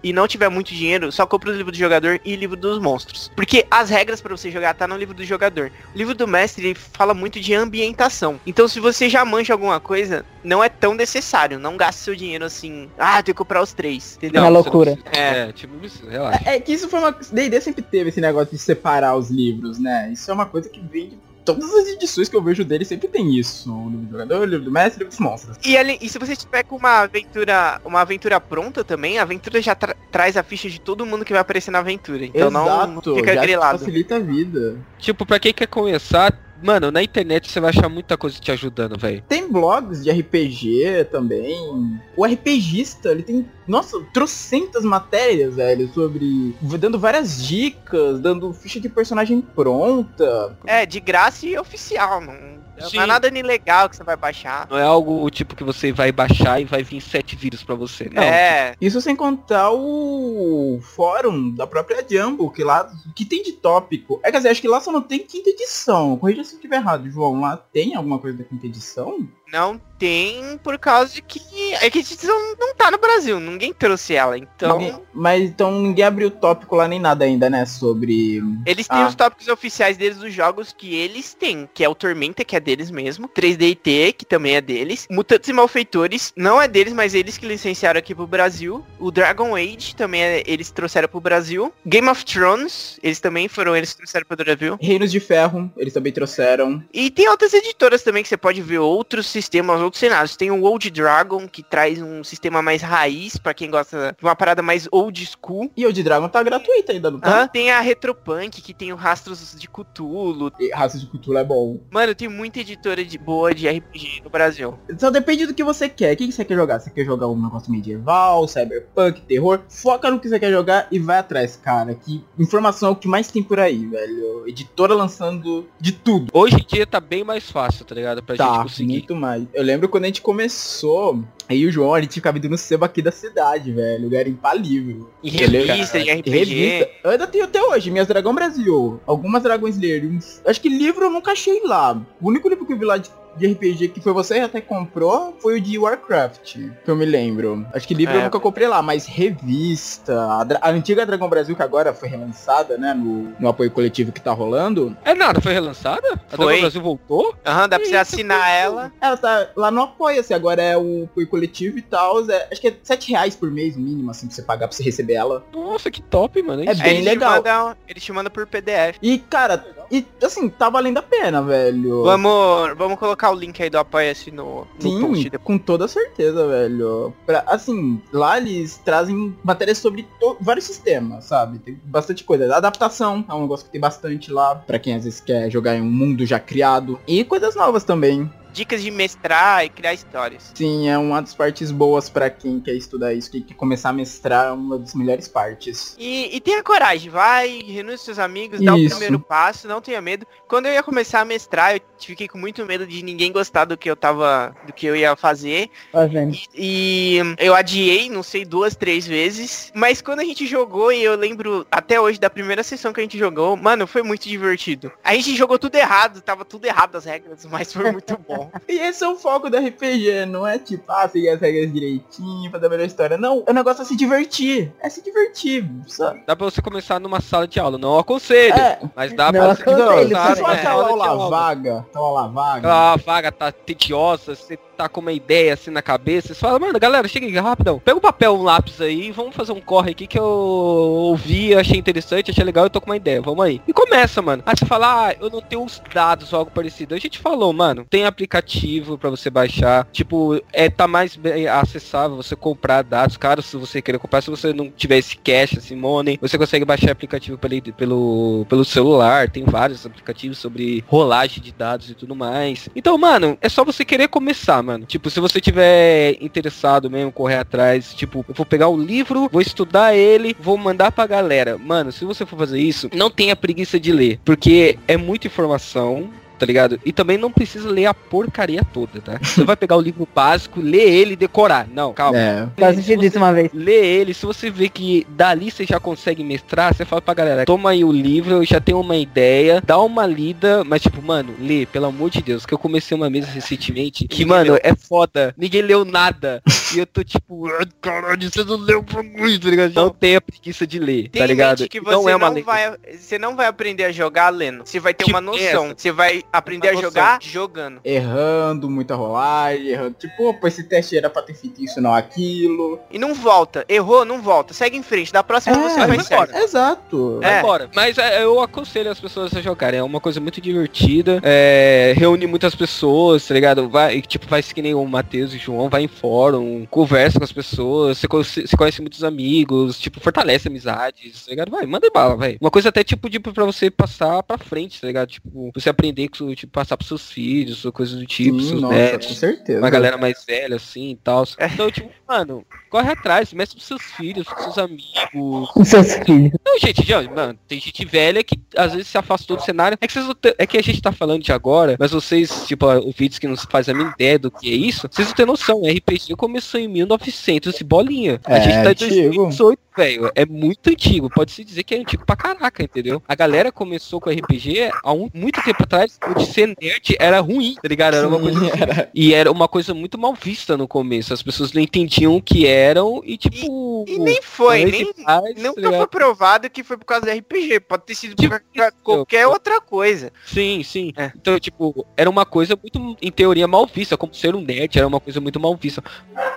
e 0.04 0.14
não 0.14 0.28
tiver 0.28 0.50
muito 0.50 0.72
dinheiro, 0.72 1.12
só 1.12 1.26
compra 1.26 1.50
o 1.50 1.54
livro 1.54 1.72
do 1.72 1.78
jogador 1.78 2.22
e 2.24 2.36
o 2.36 2.38
livro 2.38 2.56
dos 2.56 2.80
monstros. 2.80 3.32
Porque 3.36 3.66
as 3.72 3.90
regras 3.90 4.22
pra 4.22 4.38
você 4.38 4.52
jogar 4.52 4.76
tá 4.76 4.88
no 4.88 4.96
livro 4.96 5.16
do 5.16 5.26
jogador. 5.26 5.72
O 5.94 5.98
livro 5.98 6.14
do 6.14 6.28
mestre 6.28 6.68
ele 6.68 6.76
fala 6.76 7.14
muito 7.14 7.40
de 7.40 7.56
ambientação. 7.56 8.40
Então 8.46 8.68
se 8.68 8.80
você 8.80 9.10
já 9.10 9.26
manja 9.26 9.52
alguma 9.52 9.80
coisa, 9.80 10.24
não 10.44 10.64
é 10.64 10.70
tão 10.70 10.94
necessário. 10.94 11.58
Não 11.58 11.76
gaste 11.76 12.02
seu 12.02 12.16
dinheiro 12.16 12.46
assim. 12.46 12.88
Ah, 12.98 13.24
tem 13.24 13.34
que 13.34 13.38
comprar 13.38 13.64
os 13.64 13.74
três. 13.74 14.16
Entendeu? 14.18 14.42
É 14.42 14.46
você 14.46 14.52
não 14.52 14.62
loucura. 14.62 14.98
É, 15.12 15.52
tipo, 15.52 15.74
não 15.74 15.80
precisa, 15.80 16.10
relaxa. 16.10 16.42
É, 16.46 16.56
é 16.56 16.60
que 16.60 16.72
isso 16.72 16.88
foi 16.88 17.00
uma. 17.00 17.12
D&D 17.12 17.60
sempre 17.62 17.82
teve 17.82 18.10
esse 18.10 18.22
negócio 18.22 18.52
de 18.52 18.60
separar 18.60 19.16
os 19.16 19.32
livros, 19.32 19.80
né? 19.80 20.12
Isso 20.12 20.30
é 20.30 20.34
uma 20.34 20.46
coisa 20.46 20.70
que 20.70 20.80
vem 20.80 21.10
de. 21.10 21.18
Todas 21.46 21.72
as 21.74 21.88
edições 21.90 22.28
que 22.28 22.36
eu 22.36 22.42
vejo 22.42 22.66
dele 22.66 22.84
sempre 22.84 23.08
tem 23.08 23.36
isso. 23.38 23.72
O 23.72 23.90
livro 23.90 24.06
do 24.06 24.12
jogador, 24.12 24.42
o 24.42 24.46
livro 24.46 24.66
do 24.66 24.72
mestre 24.72 24.94
e 24.94 24.98
o 24.98 25.00
livro 25.06 25.10
dos 25.10 25.20
monstros. 25.20 25.58
E, 25.64 25.78
ali- 25.78 25.98
e 26.02 26.10
se 26.10 26.18
você 26.18 26.36
tiver 26.36 26.64
com 26.64 26.76
uma 26.76 27.02
aventura, 27.02 27.80
uma 27.86 28.02
aventura 28.02 28.40
pronta 28.42 28.84
também, 28.84 29.20
a 29.20 29.22
aventura 29.22 29.62
já 29.62 29.76
tra- 29.76 29.96
traz 30.12 30.36
a 30.36 30.44
ficha 30.44 30.70
de 30.70 30.80
todo 30.82 31.06
mundo 31.06 31.24
que 31.24 31.32
vai 31.32 31.42
aparecer 31.42 31.70
na 31.72 31.80
aventura. 31.80 32.26
Então 32.26 32.50
não 32.50 32.66
Exato, 32.66 33.16
fica 33.16 33.34
já 33.36 33.42
grilado. 33.42 33.78
facilita 33.80 34.16
a 34.16 34.20
vida. 34.20 34.78
Tipo, 34.98 35.26
pra 35.26 35.40
quem 35.40 35.54
quer 35.54 35.68
começar, 35.68 36.34
mano, 36.62 36.92
na 36.92 37.04
internet 37.04 37.52
você 37.52 37.60
vai 37.60 37.70
achar 37.70 37.90
muita 37.90 38.18
coisa 38.18 38.40
te 38.40 38.52
ajudando, 38.52 39.00
velho. 39.00 39.24
Tem 39.28 39.50
blogs 39.50 40.04
de 40.04 40.12
RPG 40.12 41.06
também. 41.12 42.00
O 42.16 42.26
RPGista, 42.26 43.10
ele 43.10 43.24
tem, 43.24 43.46
nossa, 43.68 44.00
trocentas 44.14 44.84
matérias, 44.84 45.56
velho, 45.56 45.92
sobre. 45.94 46.56
dando 46.80 47.00
várias 47.00 47.44
dicas, 47.44 48.20
dando 48.20 48.54
ficha 48.54 48.80
de 48.80 48.90
personagem 48.90 49.42
pronta. 49.42 50.58
É, 50.66 50.86
de 50.86 51.00
graça 51.00 51.46
e 51.46 51.58
oficial. 51.58 52.22
Não, 52.22 52.55
Sim. 52.82 52.98
não 52.98 53.04
é 53.04 53.08
nada 53.08 53.28
ilegal 53.28 53.90
que 53.90 53.96
você 53.96 54.04
vai 54.04 54.16
baixar. 54.16 54.68
Não 54.70 54.78
é 54.78 54.84
algo 54.84 55.24
o 55.24 55.30
tipo 55.30 55.56
que 55.56 55.64
você 55.64 55.92
vai 55.92 56.12
baixar 56.12 56.60
e 56.62 56.66
vai 56.66 56.84
vir 56.84 57.02
sete 57.02 57.36
vírus 57.36 57.64
pra 57.64 57.76
você. 57.76 58.10
Não. 58.12 58.22
é, 58.22 58.76
Isso 58.80 59.00
sem 59.02 59.16
contar 59.16 59.72
o 59.72 60.80
fórum 60.82 61.52
da 61.52 61.66
própria 61.68 62.06
Jumbo, 62.08 62.52
que 62.52 62.64
lá 62.64 62.90
que 63.16 63.26
tem 63.26 63.44
de 63.44 63.54
tópico. 63.54 64.20
É 64.24 64.32
quer 64.32 64.38
dizer, 64.38 64.50
acho 64.50 64.62
que 64.62 64.68
lá 64.68 64.82
só 64.82 64.92
não 64.92 65.02
tem 65.02 65.20
quinta 65.20 65.50
edição. 65.50 66.18
Corrija 66.18 66.44
se 66.44 66.54
eu 66.54 66.58
estiver 66.58 66.78
errado, 66.78 67.10
João. 67.10 67.40
Lá 67.42 67.58
tem 67.58 67.96
alguma 67.96 68.20
coisa 68.20 68.38
da 68.38 68.44
quinta 68.44 68.66
edição? 68.66 69.28
não 69.52 69.80
tem 69.98 70.58
por 70.64 70.78
causa 70.78 71.14
de 71.14 71.22
que. 71.22 71.42
É 71.82 71.90
que 71.90 71.98
a 71.98 72.02
edição 72.02 72.36
não 72.60 72.74
tá 72.76 72.86
tá 72.86 72.92
no 72.92 72.98
Brasil, 73.00 73.40
ninguém 73.40 73.74
trouxe 73.74 74.14
ela. 74.14 74.38
Então, 74.38 74.78
Ninguém- 74.78 75.00
mas 75.12 75.42
então 75.42 75.72
ninguém 75.82 76.06
abriu 76.06 76.28
o 76.28 76.32
tópico 76.32 76.76
lá 76.76 76.88
nem 76.88 77.00
nada 77.00 77.26
ainda, 77.26 77.50
né? 77.50 77.66
Sobre. 77.66 78.44
eles 78.66 78.88
têm 78.88 79.00
Ah. 79.02 79.08
os 79.08 79.16
tópicos 79.16 79.48
oficiais 79.48 79.98
deles 79.98 80.18
dos 80.18 80.32
jogos 80.32 80.72
que 80.78 80.94
eles 80.94 81.34
têm, 81.34 81.68
que 81.74 81.84
é 81.84 81.90
o 81.90 81.96
Tormenta, 81.96 82.44
que 82.46 82.56
é 82.56 82.60
deles 82.60 82.92
mesmo, 82.92 83.28
3DT, 83.28 84.14
que 84.14 84.24
também 84.26 84.56
é 84.56 84.62
deles, 84.62 85.08
Mutantes 85.10 85.50
e 85.50 85.54
Malfeitores, 85.54 86.32
não 86.36 86.62
é 86.62 86.68
deles, 86.68 86.94
mas 86.94 87.16
eles 87.16 87.38
que 87.38 87.48
licenciaram 87.48 87.98
aqui 87.98 88.14
pro 88.14 88.28
Brasil, 88.28 88.86
o 89.00 89.10
Dragon 89.10 89.56
Age 89.56 89.96
também 89.96 90.22
é, 90.22 90.44
eles 90.46 90.70
trouxeram 90.70 91.08
pro 91.08 91.20
Brasil, 91.20 91.74
Game 91.86 92.08
of 92.08 92.24
Thrones, 92.26 93.00
eles 93.02 93.20
também 93.20 93.48
foram 93.48 93.76
eles 93.76 93.92
que 93.92 93.98
trouxeram 93.98 94.26
pro 94.28 94.38
Brasil, 94.38 94.78
Reinos 94.80 95.12
de 95.12 95.20
Ferro, 95.20 95.72
eles 95.78 95.94
também 95.94 96.12
trouxeram. 96.14 96.84
e 96.94 97.10
tem 97.10 97.28
outras 97.30 97.54
editoras 97.54 98.04
também 98.04 98.22
que 98.22 98.30
você 98.30 98.38
pode 98.38 98.62
ver 98.62 98.80
outros 98.80 99.26
sistemas, 99.28 99.82
outros 99.86 100.00
cenários. 100.00 100.36
Tem 100.36 100.52
o 100.52 100.64
Old 100.64 100.90
Dragon, 100.90 101.48
que 101.48 101.64
traz 101.64 102.02
um 102.02 102.24
sistema 102.24 102.62
mais 102.62 102.82
raiz, 102.82 103.38
pra 103.38 103.54
quem 103.54 103.70
gosta 103.72 104.16
de 104.18 104.26
uma 104.26 104.36
parada 104.36 104.62
mais 104.62 104.88
old 104.92 105.26
school. 105.26 105.72
E 105.78 105.86
o 105.86 105.94
de 105.94 106.04
Dragon 106.04 106.28
tá 106.28 106.44
gratuito 106.44 106.92
ainda, 106.92 107.10
não 107.12 107.20
tá? 107.20 107.30
Aham, 107.42 107.48
Tem 107.48 107.72
a 107.72 107.80
Retropunk, 107.80 108.62
que 108.62 108.74
tem 108.74 108.92
o 108.92 108.96
Rastros 108.96 109.56
de 109.58 109.68
Cthulhu. 109.70 110.52
E 110.60 110.72
Raça 110.74 111.00
de 111.00 111.06
Cultura 111.06 111.40
é 111.40 111.44
bom. 111.44 111.80
Mano, 111.92 112.14
tem 112.16 112.28
muita 112.28 112.60
editora 112.60 113.04
de 113.06 113.18
boa 113.18 113.54
de 113.54 113.68
RPG 113.70 114.22
no 114.24 114.30
Brasil. 114.30 114.78
Só 114.98 115.10
depende 115.10 115.46
do 115.46 115.54
que 115.54 115.64
você 115.64 115.88
quer. 115.88 116.14
O 116.14 116.18
que 116.18 116.32
você 116.32 116.44
quer 116.44 116.56
jogar? 116.56 116.80
Você 116.80 116.90
quer 116.90 117.06
jogar 117.06 117.28
um 117.28 117.42
negócio 117.42 117.72
medieval, 117.72 118.48
cyberpunk, 118.48 119.22
terror? 119.22 119.62
Foca 119.70 120.10
no 120.10 120.20
que 120.20 120.28
você 120.28 120.40
quer 120.40 120.52
jogar 120.52 120.88
e 120.92 121.00
vai 121.00 121.20
atrás, 121.20 121.56
cara. 121.56 121.94
Que 121.96 122.24
informação 122.40 122.90
é 122.90 122.92
o 122.92 122.96
que 122.96 123.08
mais 123.08 123.30
tem 123.30 123.44
por 123.44 123.60
aí, 123.60 123.86
velho. 123.86 124.48
Editora 124.48 124.94
lançando 124.94 125.68
de 125.80 125.92
tudo. 125.92 126.30
Hoje 126.34 126.56
em 126.56 126.66
dia 126.66 126.86
tá 126.88 127.00
bem 127.00 127.24
mais 127.24 127.50
fácil, 127.50 127.86
tá 127.86 127.94
ligado? 127.96 128.24
Pra 128.24 128.36
gente 128.36 128.46
Tá, 128.46 128.64
conseguir. 128.64 128.92
muito 128.94 129.16
mais. 129.16 129.44
Eu 129.54 129.64
lembro 129.64 129.75
quando 129.88 130.04
a 130.04 130.08
gente 130.08 130.22
começou, 130.22 131.24
aí 131.48 131.66
o 131.66 131.72
João, 131.72 131.94
a 131.94 132.02
gente 132.02 132.14
ficava 132.14 132.38
indo 132.38 132.50
no 132.50 132.58
sebo 132.58 132.86
aqui 132.86 133.02
da 133.02 133.12
cidade, 133.12 133.72
velho. 133.72 134.10
Garimpar 134.10 134.56
livro. 134.58 135.10
E 135.24 135.30
revista 135.30 136.00
de 136.00 136.12
RPG. 136.12 136.30
Revista. 136.32 136.90
Eu 137.04 137.12
ainda 137.12 137.28
tenho 137.28 137.44
até 137.46 137.62
hoje, 137.62 137.92
minhas 137.92 138.08
Dragão 138.08 138.34
Brasil. 138.34 139.00
Algumas 139.06 139.44
Dragão 139.44 139.68
Slayer. 139.68 140.06
uns- 140.06 140.42
Acho 140.46 140.62
que 140.62 140.70
livro 140.70 141.06
eu 141.06 141.12
nunca 141.12 141.32
achei 141.32 141.62
lá. 141.64 142.02
O 142.22 142.28
único 142.30 142.48
livro 142.50 142.66
que 142.66 142.74
eu 142.74 142.78
vi 142.78 142.86
lá 142.86 142.98
de, 142.98 143.10
de 143.36 143.48
RPG 143.48 143.90
que 143.90 144.02
foi 144.02 144.14
você 144.14 144.40
até 144.40 144.62
comprou 144.62 145.36
foi 145.40 145.58
o 145.58 145.62
de 145.62 145.78
Warcraft, 145.78 146.56
que 146.84 146.92
eu 146.92 146.96
me 146.96 147.06
lembro. 147.06 147.66
Acho 147.74 147.88
que 147.88 147.94
livro 147.94 148.16
eu 148.16 148.22
É. 148.22 148.24
nunca 148.26 148.40
comprei 148.40 148.68
lá, 148.68 148.82
mas 148.82 149.06
revista. 149.06 150.14
A, 150.16 150.46
a 150.62 150.70
antiga 150.72 151.06
Dragão 151.06 151.30
Brasil, 151.30 151.56
que 151.56 151.62
agora 151.64 151.94
foi 151.94 152.10
relançada, 152.10 152.78
né, 152.78 152.94
no, 152.94 153.34
no 153.40 153.48
apoio 153.48 153.72
coletivo 153.72 154.12
que 154.12 154.22
tá 154.22 154.32
rolando. 154.32 154.96
É 155.04 155.14
nada, 155.14 155.42
foi 155.42 155.54
relançada? 155.54 156.14
A 156.32 156.36
Foi. 156.36 156.46
Dragon 156.46 156.62
Brasil 156.62 156.82
voltou? 156.82 157.36
Aham, 157.46 157.70
dá 157.70 157.80
pra 157.80 157.88
você 157.88 157.96
assinar 157.96 158.50
ela. 158.50 158.92
Ela 159.02 159.18
tá 159.18 159.50
lá 159.56 159.72
no 159.72 159.82
Apoia-se, 159.86 160.34
agora 160.34 160.62
é 160.62 160.76
o 160.78 161.04
apoio 161.06 161.28
coletivo 161.28 161.78
e 161.78 161.82
tal. 161.82 162.30
é- 162.30 162.48
acho 162.52 162.60
que 162.60 162.68
é 162.68 162.76
7 162.84 163.12
reais 163.12 163.36
por 163.36 163.50
mês, 163.52 163.78
mínimo, 163.78 164.10
assim, 164.12 164.28
pra 164.28 164.36
você 164.36 164.42
pagar 164.42 164.68
pra 164.68 164.76
você 164.76 164.84
receber 164.84 165.14
ela. 165.14 165.46
Nossa, 165.54 165.90
que 165.92 166.02
top, 166.02 166.42
mano. 166.42 166.64
É 166.68 166.72
isso? 166.72 166.82
bem 166.84 167.02
legal. 167.02 167.42
Te 167.42 167.50
mandam, 167.50 167.76
eles 167.88 168.04
te 168.04 168.12
mandam 168.12 168.32
por 168.32 168.46
PDF. 168.48 168.98
E, 169.02 169.18
cara, 169.20 169.64
e 169.92 170.06
assim, 170.24 170.50
tá 170.50 170.70
valendo 170.70 170.98
a 170.98 171.02
pena, 171.02 171.42
velho. 171.42 172.04
Vamos, 172.04 172.78
vamos 172.78 172.98
colocar 173.00 173.32
o 173.32 173.36
link 173.36 173.62
aí 173.62 173.70
do 173.70 173.78
Apoia-se 173.78 174.32
no, 174.32 174.68
no 174.82 174.82
Sim, 174.82 175.02
post 175.02 175.30
depois. 175.30 175.44
com 175.44 175.58
toda 175.58 175.88
certeza, 175.88 176.48
velho. 176.48 177.14
Pra, 177.26 177.44
assim, 177.48 178.02
lá 178.12 178.38
eles 178.38 178.78
trazem 178.84 179.36
matérias 179.44 179.78
sobre 179.78 180.08
vários 180.40 180.66
sistemas, 180.66 181.26
sabe? 181.26 181.60
Tem 181.60 181.80
bastante 181.84 182.24
coisa. 182.24 182.56
Adaptação 182.56 183.24
é 183.30 183.34
um 183.34 183.42
negócio 183.42 183.66
que 183.66 183.72
tem 183.72 183.82
bastante 183.82 184.32
lá, 184.32 184.56
pra 184.56 184.80
quem 184.80 184.96
às 184.96 185.04
vezes 185.04 185.20
quer 185.20 185.50
jogar 185.50 185.76
em 185.76 185.82
um 185.82 185.90
mundo 185.92 186.26
já 186.26 186.40
criado. 186.40 187.00
E 187.08 187.24
coisas 187.24 187.56
novas 187.56 187.84
também. 187.84 188.30
Dicas 188.56 188.82
de 188.82 188.90
mestrar 188.90 189.66
e 189.66 189.70
criar 189.70 189.94
histórias. 189.94 190.54
Sim, 190.56 190.88
é 190.88 190.98
uma 190.98 191.22
das 191.22 191.34
partes 191.34 191.72
boas 191.72 192.10
pra 192.10 192.30
quem 192.30 192.58
quer 192.62 192.74
estudar 192.74 193.14
isso, 193.14 193.30
que 193.30 193.42
quer 193.42 193.54
começar 193.54 193.90
a 193.90 193.94
mestrar, 193.94 194.48
é 194.48 194.52
uma 194.52 194.80
das 194.80 194.96
melhores 194.96 195.28
partes. 195.28 195.94
E, 196.00 196.34
e 196.34 196.40
tenha 196.40 196.64
coragem, 196.64 197.10
vai, 197.10 197.62
reúne 197.62 197.98
seus 197.98 198.18
amigos, 198.18 198.62
dá 198.62 198.74
o 198.74 198.78
Isso. 198.78 198.92
primeiro 198.92 199.20
passo, 199.20 199.68
não 199.68 199.82
tenha 199.82 200.02
medo. 200.02 200.26
Quando 200.48 200.68
eu 200.68 200.74
ia 200.74 200.82
começar 200.82 201.20
a 201.20 201.26
mestrar, 201.26 201.76
eu 201.76 201.82
fiquei 202.00 202.30
com 202.30 202.38
muito 202.38 202.66
medo 202.66 202.88
de 202.88 203.04
ninguém 203.04 203.32
gostar 203.32 203.66
do 203.66 203.76
que 203.76 203.90
eu 203.90 203.96
tava, 203.96 204.56
do 204.66 204.72
que 204.72 204.86
eu 204.86 204.96
ia 204.96 205.16
fazer. 205.18 205.70
Fazendo. 205.92 206.38
E 206.54 207.20
eu 207.38 207.54
adiei, 207.54 208.10
não 208.10 208.24
sei, 208.24 208.46
duas, 208.46 208.74
três 208.74 209.06
vezes. 209.06 209.72
Mas 209.76 210.02
quando 210.02 210.22
a 210.22 210.24
gente 210.24 210.48
jogou, 210.48 210.94
e 210.94 211.04
eu 211.04 211.16
lembro 211.16 211.68
até 211.70 212.00
hoje 212.00 212.20
da 212.20 212.30
primeira 212.30 212.64
sessão 212.64 212.94
que 212.94 213.02
a 213.02 213.04
gente 213.04 213.18
jogou, 213.18 213.58
mano, 213.58 213.86
foi 213.86 214.02
muito 214.02 214.30
divertido. 214.30 214.92
A 215.04 215.14
gente 215.14 215.36
jogou 215.36 215.60
tudo 215.60 215.76
errado, 215.76 216.22
tava 216.22 216.46
tudo 216.46 216.66
errado 216.66 216.96
as 216.96 217.06
regras, 217.06 217.46
mas 217.46 217.74
foi 217.74 217.92
muito 217.92 218.18
bom. 218.26 218.45
E 218.68 218.74
esse 218.80 219.04
é 219.04 219.08
o 219.08 219.16
foco 219.16 219.50
do 219.50 219.58
RPG, 219.58 220.26
não 220.28 220.46
é 220.46 220.58
tipo, 220.58 220.84
ah, 220.92 221.08
seguir 221.08 221.30
as 221.30 221.40
regras 221.40 221.72
direitinho, 221.72 222.52
fazer 222.52 222.66
a 222.66 222.70
melhor 222.70 222.86
história. 222.86 223.18
Não, 223.18 223.44
o 223.48 223.54
negócio 223.54 223.82
é 223.82 223.86
se 223.86 223.96
divertir. 223.96 224.74
É 224.82 224.90
se 224.90 225.02
divertir. 225.04 225.70
Só... 225.88 226.14
Dá 226.26 226.36
pra 226.36 226.46
você 226.46 226.62
começar 226.62 227.00
numa 227.00 227.22
sala 227.22 227.48
de 227.48 227.60
aula. 227.60 227.78
Não 227.78 227.98
aconselho, 228.00 228.54
É, 228.54 228.80
mas 228.96 229.14
dá 229.14 229.32
Não 229.32 229.40
pra 229.40 229.56
você 229.56 229.62
aconselho, 229.62 230.10
começar 230.10 230.36
se 230.36 230.42
É. 230.42 230.46
sala 230.46 230.56
de 230.56 230.68
aula 230.68 231.08
aula. 231.08 231.30
vaga, 231.30 231.78
aquela 231.90 232.06
aula 232.06 232.28
vaga. 232.28 232.58
Aquela 232.58 232.96
vaga 232.98 233.32
tá 233.32 233.52
tediosa, 233.52 234.36
você 234.36 234.58
tá 234.76 234.90
com 234.90 235.02
uma 235.02 235.12
ideia 235.12 235.54
assim 235.54 235.72
na 235.72 235.82
cabeça, 235.82 236.34
você 236.34 236.40
fala, 236.40 236.60
mano, 236.60 236.80
galera, 236.80 237.08
chega 237.08 237.26
aqui 237.26 237.38
rapidão. 237.38 237.80
Pega 237.80 237.98
um 237.98 238.02
papel, 238.02 238.36
um 238.36 238.44
lápis 238.44 238.82
aí, 238.82 239.12
vamos 239.12 239.36
fazer 239.36 239.52
um 239.52 239.62
corre 239.62 239.92
aqui 239.92 240.08
que 240.08 240.20
eu 240.20 240.24
ouvi, 240.24 241.56
achei 241.56 241.78
interessante, 241.78 242.32
achei 242.32 242.44
legal, 242.44 242.66
eu 242.66 242.70
tô 242.70 242.82
com 242.82 242.90
uma 242.90 242.98
ideia, 242.98 243.22
vamos 243.22 243.44
aí. 243.44 243.62
E 243.68 243.74
começa, 243.74 244.22
mano. 244.22 244.44
Aí 244.46 244.56
você 244.58 244.66
fala, 244.66 245.08
ah, 245.08 245.16
eu 245.20 245.30
não 245.30 245.42
tenho 245.42 245.64
os 245.64 245.82
dados 245.94 246.34
ou 246.34 246.40
algo 246.40 246.52
parecido. 246.52 246.96
A 246.96 247.00
gente 247.00 247.20
falou, 247.20 247.52
mano, 247.54 247.86
tem 247.90 248.06
aplicativo 248.06 248.98
pra 248.98 249.10
você 249.10 249.30
baixar, 249.30 249.88
tipo, 249.92 250.42
é, 250.52 250.70
tá 250.70 250.88
mais 250.88 251.18
acessável 251.62 252.18
você 252.18 252.36
comprar 252.36 252.84
dados, 252.84 253.18
claro, 253.18 253.42
se 253.42 253.58
você 253.58 253.82
querer 253.82 254.00
comprar, 254.00 254.22
se 254.22 254.30
você 254.30 254.54
não 254.54 254.70
tiver 254.70 254.98
esse 254.98 255.18
cash, 255.18 255.54
esse 255.54 255.76
money, 255.76 256.18
você 256.22 256.38
consegue 256.38 256.66
baixar 256.66 256.92
aplicativo 256.92 257.38
pelo, 257.38 257.62
pelo, 257.74 258.46
pelo 258.50 258.66
celular, 258.66 259.30
tem 259.30 259.44
vários 259.44 259.86
aplicativos 259.86 260.38
sobre 260.38 260.84
rolagem 260.88 261.42
de 261.42 261.52
dados 261.52 261.90
e 261.90 261.94
tudo 261.94 262.16
mais. 262.16 262.70
Então, 262.76 262.98
mano, 262.98 263.38
é 263.42 263.50
só 263.50 263.64
você 263.64 263.86
querer 263.86 264.08
começar, 264.08 264.62
mano. 264.66 264.86
Tipo, 264.86 265.10
se 265.10 265.20
você 265.20 265.40
tiver 265.40 266.18
interessado 266.20 266.90
mesmo, 266.90 267.12
correr 267.12 267.38
atrás, 267.38 267.94
tipo, 267.94 268.26
eu 268.28 268.34
vou 268.34 268.46
pegar 268.46 268.68
o 268.68 268.78
livro, 268.78 269.30
vou 269.32 269.42
estudar 269.42 269.96
ele, 269.96 270.36
vou 270.40 270.58
mandar 270.58 270.92
pra 270.92 271.08
galera. 271.08 271.58
Mano, 271.58 271.92
se 271.92 272.04
você 272.04 272.26
for 272.26 272.38
fazer 272.38 272.60
isso, 272.60 272.90
não 272.94 273.10
tenha 273.10 273.36
preguiça 273.36 273.80
de 273.80 273.92
ler, 273.92 274.20
porque 274.26 274.78
é 274.88 274.98
muita 274.98 275.28
informação. 275.28 276.10
Tá 276.38 276.46
ligado? 276.46 276.80
E 276.86 276.92
também 276.92 277.18
não 277.18 277.32
precisa 277.32 277.70
ler 277.70 277.86
a 277.86 277.94
porcaria 277.94 278.62
toda, 278.74 279.00
tá? 279.02 279.18
Você 279.22 279.44
vai 279.44 279.56
pegar 279.56 279.78
o 279.78 279.82
livro 279.82 280.08
básico, 280.14 280.60
ler 280.60 280.90
ele 280.90 281.14
e 281.14 281.16
decorar. 281.16 281.68
Não, 281.72 281.94
calma. 281.94 282.18
É. 282.18 282.48
Quase 282.58 282.80
assisti 282.80 283.00
Se 283.00 283.06
isso 283.08 283.18
uma 283.18 283.32
vez. 283.34 283.50
lê 283.54 283.74
ele, 284.00 284.14
se 284.14 284.26
você 284.26 284.50
vê 284.50 284.68
que 284.70 285.06
dali 285.10 285.50
você 285.50 285.66
já 285.66 285.80
consegue 285.80 286.24
mestrar, 286.24 286.74
você 286.74 286.84
fala 286.86 287.02
pra 287.02 287.14
galera, 287.14 287.46
toma 287.46 287.70
aí 287.72 287.84
o 287.84 287.92
livro, 287.92 288.36
eu 288.36 288.46
já 288.46 288.60
tenho 288.60 288.80
uma 288.80 288.98
ideia, 288.98 289.62
dá 289.66 289.80
uma 289.80 290.06
lida, 290.06 290.64
mas 290.64 290.82
tipo, 290.82 291.02
mano, 291.02 291.34
lê, 291.40 291.66
pelo 291.66 291.86
amor 291.86 292.10
de 292.10 292.22
Deus, 292.22 292.46
que 292.46 292.54
eu 292.54 292.58
comecei 292.58 292.96
uma 292.96 293.10
mesa 293.10 293.28
recentemente, 293.32 294.08
que, 294.10 294.26
mano, 294.26 294.54
leu. 294.54 294.60
é 294.64 294.76
foda, 294.76 295.34
ninguém 295.38 295.62
leu 295.62 295.86
nada, 295.86 296.42
e 296.76 296.80
eu 296.80 296.86
tô 296.86 297.04
tipo, 297.04 297.48
"Ai, 297.48 297.66
caralho, 297.82 298.30
você 298.30 298.44
não 298.44 298.58
leu 298.58 298.84
pra 298.84 299.02
mim, 299.04 299.40
tá 299.40 299.50
ligado? 299.50 299.74
Não 299.74 299.90
tenha 299.90 300.20
preguiça 300.20 300.68
de 300.68 300.80
ler, 300.80 301.10
Tem 301.10 301.22
tá 301.22 301.26
ligado? 301.26 301.68
que 301.70 301.80
você 301.80 301.92
não 301.92 302.10
é 302.10 302.16
uma 302.16 302.30
não 302.30 302.44
vai, 302.44 302.76
você 302.98 303.18
não 303.18 303.36
vai 303.36 303.48
aprender 303.48 303.86
a 303.86 303.92
jogar 303.92 304.30
lendo. 304.30 304.66
Você 304.66 304.80
vai 304.80 304.94
ter 304.94 305.06
Tipo 305.06 305.16
uma 305.18 305.22
noção. 305.22 305.66
essa. 305.68 305.76
Você 305.78 305.92
vai 305.92 306.24
aprender 306.38 306.70
a 306.70 306.76
jogar 306.76 307.20
jogando. 307.22 307.80
Errando, 307.84 308.70
muita 308.70 308.96
rolagem, 308.96 309.68
errando. 309.68 309.96
Tipo, 310.00 310.34
pô, 310.34 310.48
esse 310.48 310.64
teste 310.64 310.98
era 310.98 311.10
pra 311.10 311.22
ter 311.22 311.34
feito 311.34 311.64
isso, 311.64 311.80
não 311.82 311.94
aquilo. 311.94 312.80
E 312.92 312.98
não 312.98 313.14
volta. 313.14 313.66
Errou, 313.68 314.06
não 314.06 314.22
volta. 314.22 314.54
Segue 314.54 314.78
em 314.78 314.84
frente. 314.84 315.12
Da 315.12 315.24
próxima 315.24 315.56
você 315.58 315.86
vai 315.86 315.98
embora. 315.98 316.44
Exato. 316.44 317.20
É. 317.22 317.26
Vai 317.30 317.40
embora. 317.40 317.70
Mas 317.76 317.98
é, 317.98 318.24
eu 318.24 318.40
aconselho 318.42 318.90
as 318.92 319.00
pessoas 319.00 319.36
a 319.36 319.42
jogarem. 319.42 319.80
É 319.80 319.84
uma 319.84 320.00
coisa 320.00 320.20
muito 320.20 320.40
divertida. 320.42 321.20
É, 321.24 321.94
reúne 321.98 322.26
muitas 322.28 322.56
pessoas, 322.56 323.28
tá 323.28 323.34
ligado? 323.34 323.70
Vai, 323.70 324.02
tipo, 324.02 324.26
faz 324.28 324.52
que 324.52 324.62
nem 324.62 324.74
o 324.74 324.86
Matheus 324.86 325.34
e 325.34 325.38
o 325.38 325.40
João, 325.40 325.70
vai 325.70 325.84
em 325.84 325.88
fórum, 325.88 326.66
conversa 326.70 327.18
com 327.20 327.24
as 327.26 327.32
pessoas, 327.32 327.98
você, 327.98 328.08
conhece- 328.08 328.48
você 328.48 328.58
conhece 328.58 328.82
muitos 328.82 329.04
amigos, 329.04 329.80
tipo, 329.80 330.00
fortalece 330.00 330.48
amizades, 330.48 331.26
tá 331.26 331.32
ligado? 331.32 331.52
Vai, 331.52 331.66
manda 331.66 331.90
bala, 331.94 332.16
vai. 332.16 332.38
Uma 332.40 332.52
coisa 332.52 332.70
até, 332.70 332.84
tipo, 332.84 333.10
de, 333.10 333.20
pra 333.20 333.44
você 333.46 333.70
passar 333.70 334.22
pra 334.24 334.38
frente, 334.38 334.80
tá 334.80 334.88
ligado? 334.88 335.10
Tipo, 335.10 335.52
você 335.54 335.70
aprender, 335.70 336.10
com, 336.10 336.25
tipo, 336.34 336.54
passar 336.54 336.78
pros 336.78 336.88
seus 336.88 337.12
filhos, 337.12 337.66
ou 337.66 337.72
coisas 337.72 338.00
do 338.00 338.06
tipo, 338.06 338.40
Sim, 338.40 338.48
seus 338.50 338.62
nossa, 338.62 338.76
netos 338.76 339.08
com 339.08 339.14
certeza. 339.14 339.60
uma 339.60 339.70
galera 339.70 339.98
mais 339.98 340.24
velha, 340.26 340.56
assim, 340.56 340.92
e 340.92 340.96
tal. 340.96 341.26
É. 341.38 341.48
Então, 341.48 341.70
tipo, 341.70 341.90
mano, 342.08 342.46
corre 342.70 342.92
atrás, 342.92 343.34
mestre 343.34 343.58
pros 343.58 343.68
seus 343.68 343.82
filhos, 343.82 344.26
pros 344.26 344.44
seus 344.44 344.58
amigos, 344.58 345.50
Com 345.52 345.66
seus 345.66 345.94
filhos. 345.94 346.32
não, 346.46 346.58
gente, 346.60 346.86
já, 346.86 347.02
mano, 347.04 347.38
tem 347.48 347.60
gente 347.60 347.84
velha 347.86 348.24
que 348.24 348.40
às 348.56 348.72
vezes 348.72 348.88
se 348.88 348.98
afastou 348.98 349.38
do 349.38 349.44
cenário. 349.44 349.78
É 349.82 349.88
que, 349.88 349.94
vocês 349.94 350.08
é 350.38 350.48
que 350.48 350.58
a 350.58 350.64
gente 350.64 350.82
tá 350.82 350.92
falando 350.92 351.22
de 351.22 351.32
agora, 351.32 351.76
mas 351.80 351.92
vocês, 351.92 352.46
tipo, 352.48 352.66
ouvintes 352.66 353.20
que 353.20 353.28
não 353.28 353.36
fazem 353.36 353.74
a 353.74 353.78
mínima 353.78 353.94
ideia 353.96 354.18
do 354.18 354.32
que 354.32 354.50
é 354.50 354.56
isso, 354.56 354.88
vocês 354.92 355.08
não 355.08 355.16
têm 355.16 355.26
noção. 355.26 355.62
RPG 355.62 356.16
começou 356.16 356.60
em 356.60 356.68
1900 356.68 357.60
e 357.60 357.64
bolinha. 357.64 358.20
É, 358.28 358.36
a 358.36 358.40
gente 358.40 358.54
tá 358.54 358.64
em 358.64 358.68
antigo. 358.68 359.16
2018, 359.16 359.60
velho. 359.76 360.12
É 360.16 360.26
muito 360.26 360.70
antigo. 360.70 361.10
Pode-se 361.10 361.44
dizer 361.44 361.64
que 361.64 361.76
é 361.76 361.80
antigo 361.80 362.06
pra 362.06 362.16
caraca, 362.16 362.64
entendeu? 362.64 363.02
A 363.08 363.16
galera 363.16 363.52
começou 363.52 364.00
com 364.00 364.10
RPG 364.10 364.70
há 364.84 364.94
um- 364.94 365.10
muito 365.14 365.42
tempo 365.44 365.64
atrás, 365.64 365.98
onde 366.08 366.26
ser 366.26 366.56
nerd 366.62 366.96
era 367.00 367.20
ruim, 367.20 367.56
tá 367.62 367.68
ligado? 367.68 367.96
Era 367.96 368.08
uma 368.08 368.20
coisa 368.20 368.40
Sim, 368.40 368.52
era. 368.62 368.90
e 368.94 369.14
era 369.14 369.32
uma 369.32 369.48
coisa 369.48 369.74
muito 369.74 369.98
mal 369.98 370.14
vista 370.14 370.56
no 370.58 370.68
começo. 370.68 371.14
As 371.14 371.22
pessoas 371.24 371.54
não 371.54 371.62
entendiam 371.62 372.16
o 372.16 372.22
que 372.22 372.46
eram 372.48 373.02
e, 373.06 373.18
tipo. 373.18 373.86
E 373.88 373.98
nem 374.00 374.22
foi, 374.22 374.66
nem, 374.66 374.94
tá 374.94 375.22
nunca 375.38 375.62
ligado? 375.62 375.78
foi 375.78 375.88
provado 375.88 376.50
que 376.50 376.64
foi 376.64 376.78
por 376.78 376.86
causa 376.86 377.06
do 377.06 377.12
RPG. 377.12 377.60
Pode 377.62 377.84
ter 377.84 377.96
sido 377.96 378.16
por 378.16 378.24
Tipo 378.24 378.40
causa 378.56 378.72
de 378.72 378.78
qualquer 378.84 379.28
outra 379.28 379.60
coisa. 379.62 380.12
Sim, 380.26 380.64
sim. 380.64 380.92
É. 380.98 381.12
Então, 381.16 381.40
tipo, 381.40 381.86
era 381.98 382.10
uma 382.10 382.26
coisa 382.26 382.56
muito, 382.62 382.98
em 383.02 383.12
teoria, 383.12 383.48
mal 383.48 383.66
vista. 383.66 383.98
Como 383.98 384.14
ser 384.14 384.36
um 384.36 384.42
nerd 384.42 384.78
era 384.78 384.88
uma 384.88 385.00
coisa 385.00 385.20
muito 385.22 385.40
mal 385.40 385.56
vista. 385.56 385.84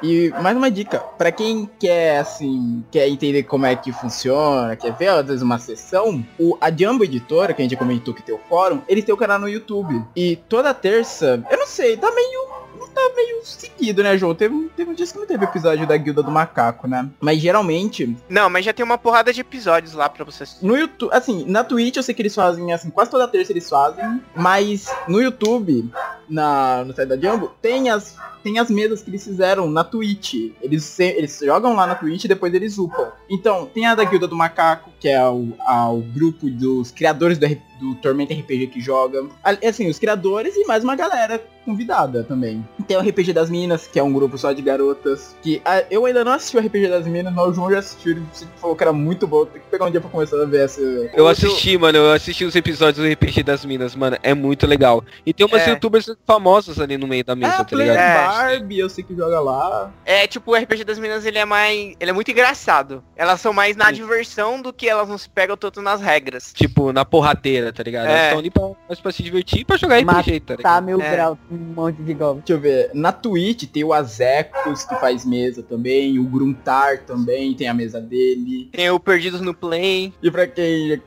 E 0.03 0.31
mais 0.43 0.57
uma 0.57 0.71
dica, 0.71 0.99
pra 1.01 1.31
quem 1.33 1.69
quer 1.79 2.19
assim, 2.19 2.85
quer 2.91 3.09
entender 3.09 3.28
como 3.43 3.67
é 3.67 3.75
que 3.77 3.93
funciona, 3.93 4.77
quer 4.77 4.93
ver 4.93 5.09
às 5.09 5.27
vezes 5.27 5.43
uma 5.43 5.59
sessão, 5.59 6.25
o, 6.39 6.57
a 6.61 6.71
Jumbo 6.71 7.05
Editora, 7.05 7.53
que 7.55 7.63
a 7.63 7.65
gente 7.65 7.77
comentou 7.77 8.13
que 8.15 8.23
tem 8.23 8.35
o 8.35 8.41
fórum, 8.49 8.81
eles 8.89 9.05
têm 9.05 9.15
o 9.15 9.19
canal 9.19 9.39
no 9.39 9.49
YouTube. 9.49 10.03
E 10.17 10.37
toda 10.49 10.73
terça, 10.75 11.43
eu 11.51 11.59
não 11.59 11.67
sei, 11.67 11.97
tá 11.97 12.11
meio. 12.11 12.59
Tá 12.95 13.13
meio 13.15 13.45
seguido, 13.45 14.03
né, 14.03 14.17
João? 14.17 14.35
Teve, 14.35 14.71
teve 14.77 14.91
um 14.91 14.95
dia 14.95 15.07
que 15.07 15.17
não 15.19 15.27
teve 15.27 15.45
episódio 15.45 15.87
da 15.87 15.97
Guilda 15.97 16.23
do 16.23 16.31
Macaco, 16.31 16.89
né? 16.89 17.09
Mas 17.21 17.39
geralmente, 17.41 18.17
Não, 18.29 18.49
mas 18.51 18.65
já 18.65 18.73
tem 18.73 18.85
uma 18.85 18.97
porrada 18.99 19.33
de 19.33 19.41
episódios 19.41 19.93
lá 19.93 20.09
pra 20.09 20.25
você 20.25 20.43
assistir. 20.45 20.65
no 20.65 20.77
YouTube, 20.77 21.11
assim, 21.13 21.45
na 21.47 21.63
Twitch 21.63 21.97
eu 21.97 22.03
sei 22.03 22.15
que 22.15 22.23
eles 22.23 22.35
fazem, 22.35 22.73
assim, 22.73 22.91
quase 22.91 23.11
toda 23.11 23.29
terça 23.29 23.53
eles 23.53 23.69
fazem, 23.69 24.21
mas 24.35 24.87
no 25.07 25.21
YouTube, 25.21 25.89
na, 26.29 26.85
no 26.85 26.95
site 26.95 27.09
da 27.09 27.17
Jumbo, 27.17 27.53
tem 27.63 27.89
as, 27.91 28.17
tem 28.43 28.59
as 28.59 28.71
mesas 28.71 29.03
que 29.03 29.11
eles 29.11 29.23
fizeram 29.23 29.71
na 29.71 29.85
Twitch. 29.85 30.35
Eles, 30.61 30.83
se- 30.85 31.05
eles 31.05 31.39
jogam 31.45 31.75
lá 31.77 31.87
na 31.87 31.95
Twitch 31.95 32.25
e 32.25 32.29
depois 32.29 32.53
eles 32.55 32.79
upam. 32.79 33.13
Então, 33.31 33.67
tem 33.67 33.87
a 33.87 33.95
da 33.95 34.05
Guilda 34.05 34.27
do 34.27 34.35
Macaco, 34.37 34.91
que 34.99 35.09
é 35.09 35.23
o, 35.27 35.53
a- 35.61 35.91
o 35.91 36.01
grupo 36.01 36.49
dos 36.51 36.91
criadores 36.91 37.37
do, 37.39 37.47
do 37.81 37.95
Tormenta 37.97 38.33
RPG 38.35 38.69
que 38.69 38.81
joga. 38.81 39.25
A- 39.45 39.69
Assim, 39.69 39.89
os 39.89 39.99
criadores 39.99 40.55
e 40.57 40.65
mais 40.67 40.83
uma 40.83 40.97
galera 40.97 41.41
convidada 41.65 42.25
também. 42.25 42.67
Tem 42.87 42.97
o 42.97 43.01
RPG 43.01 43.35
das 43.35 43.51
Minas, 43.51 43.87
que 43.87 43.99
é 43.99 44.03
um 44.03 44.11
grupo 44.13 44.39
só 44.39 44.53
de 44.55 44.63
garotas. 44.63 45.37
Que 45.43 45.61
ah, 45.67 45.85
eu 45.91 46.07
ainda 46.07 46.25
não 46.25 46.33
assisti 46.33 46.57
o 46.57 46.61
RPG 46.61 46.89
das 46.89 47.07
Minas, 47.07 47.35
mas 47.35 47.47
o 47.49 47.53
João 47.53 47.71
já 47.71 47.81
assistiu. 47.81 48.13
Ele 48.13 48.23
falou 48.57 48.75
que 48.75 48.83
era 48.83 48.93
muito 48.93 49.27
bom. 49.27 49.45
Tem 49.45 49.61
que 49.61 49.69
pegar 49.69 49.85
um 49.85 49.91
dia 49.91 50.01
pra 50.01 50.09
começar 50.09 50.41
a 50.41 50.47
ver 50.47 50.65
essa. 50.65 50.81
Eu 50.81 51.29
assisti, 51.29 51.77
mano, 51.77 51.99
eu 51.99 52.13
assisti 52.13 52.47
os 52.47 52.57
episódios 52.57 53.05
do 53.07 53.13
RPG 53.13 53.43
das 53.43 53.67
Minas, 53.67 53.95
mano. 53.95 54.17
É 54.23 54.33
muito 54.33 54.67
legal. 54.67 55.05
E 55.27 55.35
tem 55.35 55.45
umas 55.45 55.61
É. 55.67 55.71
youtubers 55.73 56.11
famosas 56.27 56.81
ali 56.81 56.97
no 56.97 57.07
meio 57.07 57.23
da 57.23 57.37
mesa, 57.37 57.53
É, 57.53 57.57
tá 57.59 57.65
Play 57.65 57.89
ligado? 57.89 57.99
É. 57.99 58.27
Barbie, 58.27 58.79
eu 58.79 58.89
sei 58.89 59.05
que 59.05 59.15
joga 59.15 59.39
lá. 59.39 59.93
É, 60.07 60.27
tipo, 60.27 60.53
o 60.53 60.55
RPG 60.57 60.85
das 60.85 60.99
meninas, 60.99 61.27
ele 61.27 61.37
é 61.39 61.45
mais... 61.45 61.95
Ele 62.01 62.11
é 62.11 62.15
muito 62.15 62.31
engraçado. 62.31 63.05
Elas 63.19 63.41
são 63.41 63.53
mais 63.53 63.75
na 63.77 63.87
Sim. 63.87 63.95
diversão 63.95 64.63
do 64.63 64.73
que 64.73 64.89
elas 64.89 65.09
não 65.09 65.19
se 65.19 65.29
pegam 65.29 65.57
tanto 65.57 65.83
nas 65.83 66.01
regras. 66.01 66.53
Tipo, 66.55 66.93
na 66.93 67.05
porradeira, 67.05 67.73
tá 67.73 67.83
ligado? 67.83 68.07
É. 68.07 68.11
Elas 68.13 68.23
estão 68.27 68.39
ali 68.39 68.51
pra, 68.51 68.71
mais 68.89 69.01
pra 69.01 69.11
se 69.13 69.23
divertir 69.25 69.61
e 69.61 69.65
pra 69.65 69.77
jogar 69.77 69.99
RPG, 69.99 70.41
tá 70.41 70.57
Tá, 70.57 70.57
ligado? 70.57 70.85
mil 70.85 71.01
É. 71.03 71.11
graus, 71.11 71.39
um 71.51 71.57
monte 71.57 72.01
de 72.01 72.15
golpe. 72.15 72.43
Deixa 72.47 72.53
eu 72.53 72.61
ver. 72.61 72.91
Na 72.95 73.11
Twitch 73.11 73.65
tem 73.69 73.83
o 73.83 73.93
Azecos, 73.93 74.85
que 74.85 74.95
faz 75.01 75.25
mesa 75.25 75.63
também. 75.63 76.19
O 76.19 76.25
Gruntar 76.25 76.99
também 77.03 77.55
tem 77.55 77.67
a 77.69 77.75
mesa 77.75 78.01
dele. 78.01 78.69
Tem 78.73 78.89
o 78.91 79.01
Perdidos 79.01 79.41
no 79.41 79.53
Play. 79.53 80.15
E 80.23 80.31
pra 80.31 80.47
quem 80.47 81.03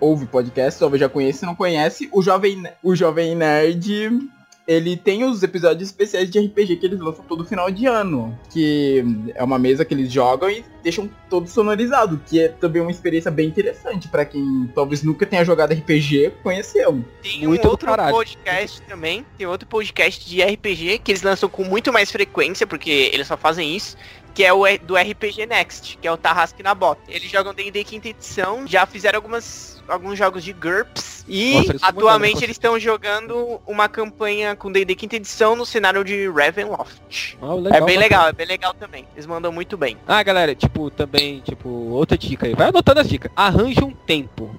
ouve 0.00 0.26
podcast, 0.26 0.80
talvez 0.80 1.00
já 1.00 1.08
conheça, 1.08 1.40
se 1.40 1.46
não 1.46 1.54
conhece, 1.54 2.08
o 2.12 2.22
Jovem, 2.22 2.62
o 2.82 2.94
Jovem 2.94 3.34
Nerd, 3.34 4.20
ele 4.66 4.96
tem 4.96 5.24
os 5.24 5.42
episódios 5.42 5.88
especiais 5.88 6.30
de 6.30 6.38
RPG 6.38 6.76
que 6.76 6.86
eles 6.86 7.00
lançam 7.00 7.24
todo 7.24 7.44
final 7.44 7.70
de 7.70 7.86
ano. 7.86 8.38
Que 8.50 9.04
é 9.34 9.42
uma 9.42 9.58
mesa 9.58 9.84
que 9.84 9.94
eles 9.94 10.12
jogam 10.12 10.50
e 10.50 10.64
deixam 10.82 11.08
todo 11.28 11.48
sonorizado, 11.48 12.20
que 12.26 12.40
é 12.40 12.48
também 12.48 12.82
uma 12.82 12.90
experiência 12.90 13.30
bem 13.30 13.48
interessante 13.48 14.08
pra 14.08 14.24
quem 14.24 14.70
talvez 14.74 15.02
nunca 15.02 15.24
tenha 15.24 15.44
jogado 15.44 15.72
RPG, 15.72 16.32
conheceu. 16.42 17.02
Tem 17.22 17.46
Muito 17.46 17.66
um 17.66 17.70
outro 17.70 17.88
caralho. 17.88 18.14
podcast 18.14 18.82
também. 18.82 19.24
Tem 19.38 19.46
outro 19.46 19.68
podcast 19.68 20.28
de 20.28 20.42
RPG 20.42 20.98
que 20.98 21.12
eles 21.12 21.22
lançam 21.22 21.48
com 21.48 21.64
muito 21.64 21.92
mais 21.92 22.10
frequência, 22.10 22.66
porque 22.66 23.10
eles 23.12 23.26
só 23.26 23.36
fazem 23.36 23.74
isso. 23.74 23.96
Que 24.34 24.44
é 24.44 24.52
o 24.52 24.62
do 24.78 24.96
RPG 24.96 25.44
Next, 25.44 25.98
que 26.00 26.08
é 26.08 26.12
o 26.12 26.16
Tarrasque 26.16 26.62
na 26.62 26.74
Bota. 26.74 27.02
Eles 27.06 27.30
jogam 27.30 27.52
D&D 27.52 27.84
quinta 27.84 28.08
edição, 28.08 28.66
já 28.66 28.86
fizeram 28.86 29.18
algumas, 29.18 29.71
alguns 29.88 30.18
jogos 30.18 30.42
de 30.44 30.52
GURPS. 30.52 31.24
E 31.28 31.54
Nossa, 31.54 31.72
eles 31.72 31.82
atualmente 31.82 32.44
eles 32.44 32.56
estão 32.56 32.78
jogando 32.78 33.60
uma 33.66 33.88
campanha 33.88 34.56
com 34.56 34.72
D&D 34.72 34.94
quinta 34.94 35.16
edição 35.16 35.54
no 35.54 35.64
cenário 35.64 36.04
de 36.04 36.28
Ravenloft. 36.28 37.38
Ah, 37.40 37.54
é 37.54 37.60
bem 37.60 37.70
bacana. 37.70 37.98
legal, 37.98 38.28
é 38.28 38.32
bem 38.32 38.46
legal 38.46 38.74
também. 38.74 39.06
Eles 39.14 39.26
mandam 39.26 39.52
muito 39.52 39.76
bem. 39.76 39.96
Ah, 40.06 40.22
galera, 40.22 40.54
tipo, 40.54 40.90
também, 40.90 41.40
tipo, 41.40 41.68
outra 41.68 42.18
dica 42.18 42.46
aí. 42.46 42.54
Vai 42.54 42.68
anotando 42.68 43.00
as 43.00 43.08
dicas. 43.08 43.30
Arranja 43.36 43.84
um 43.84 43.92
tempo. 43.92 44.54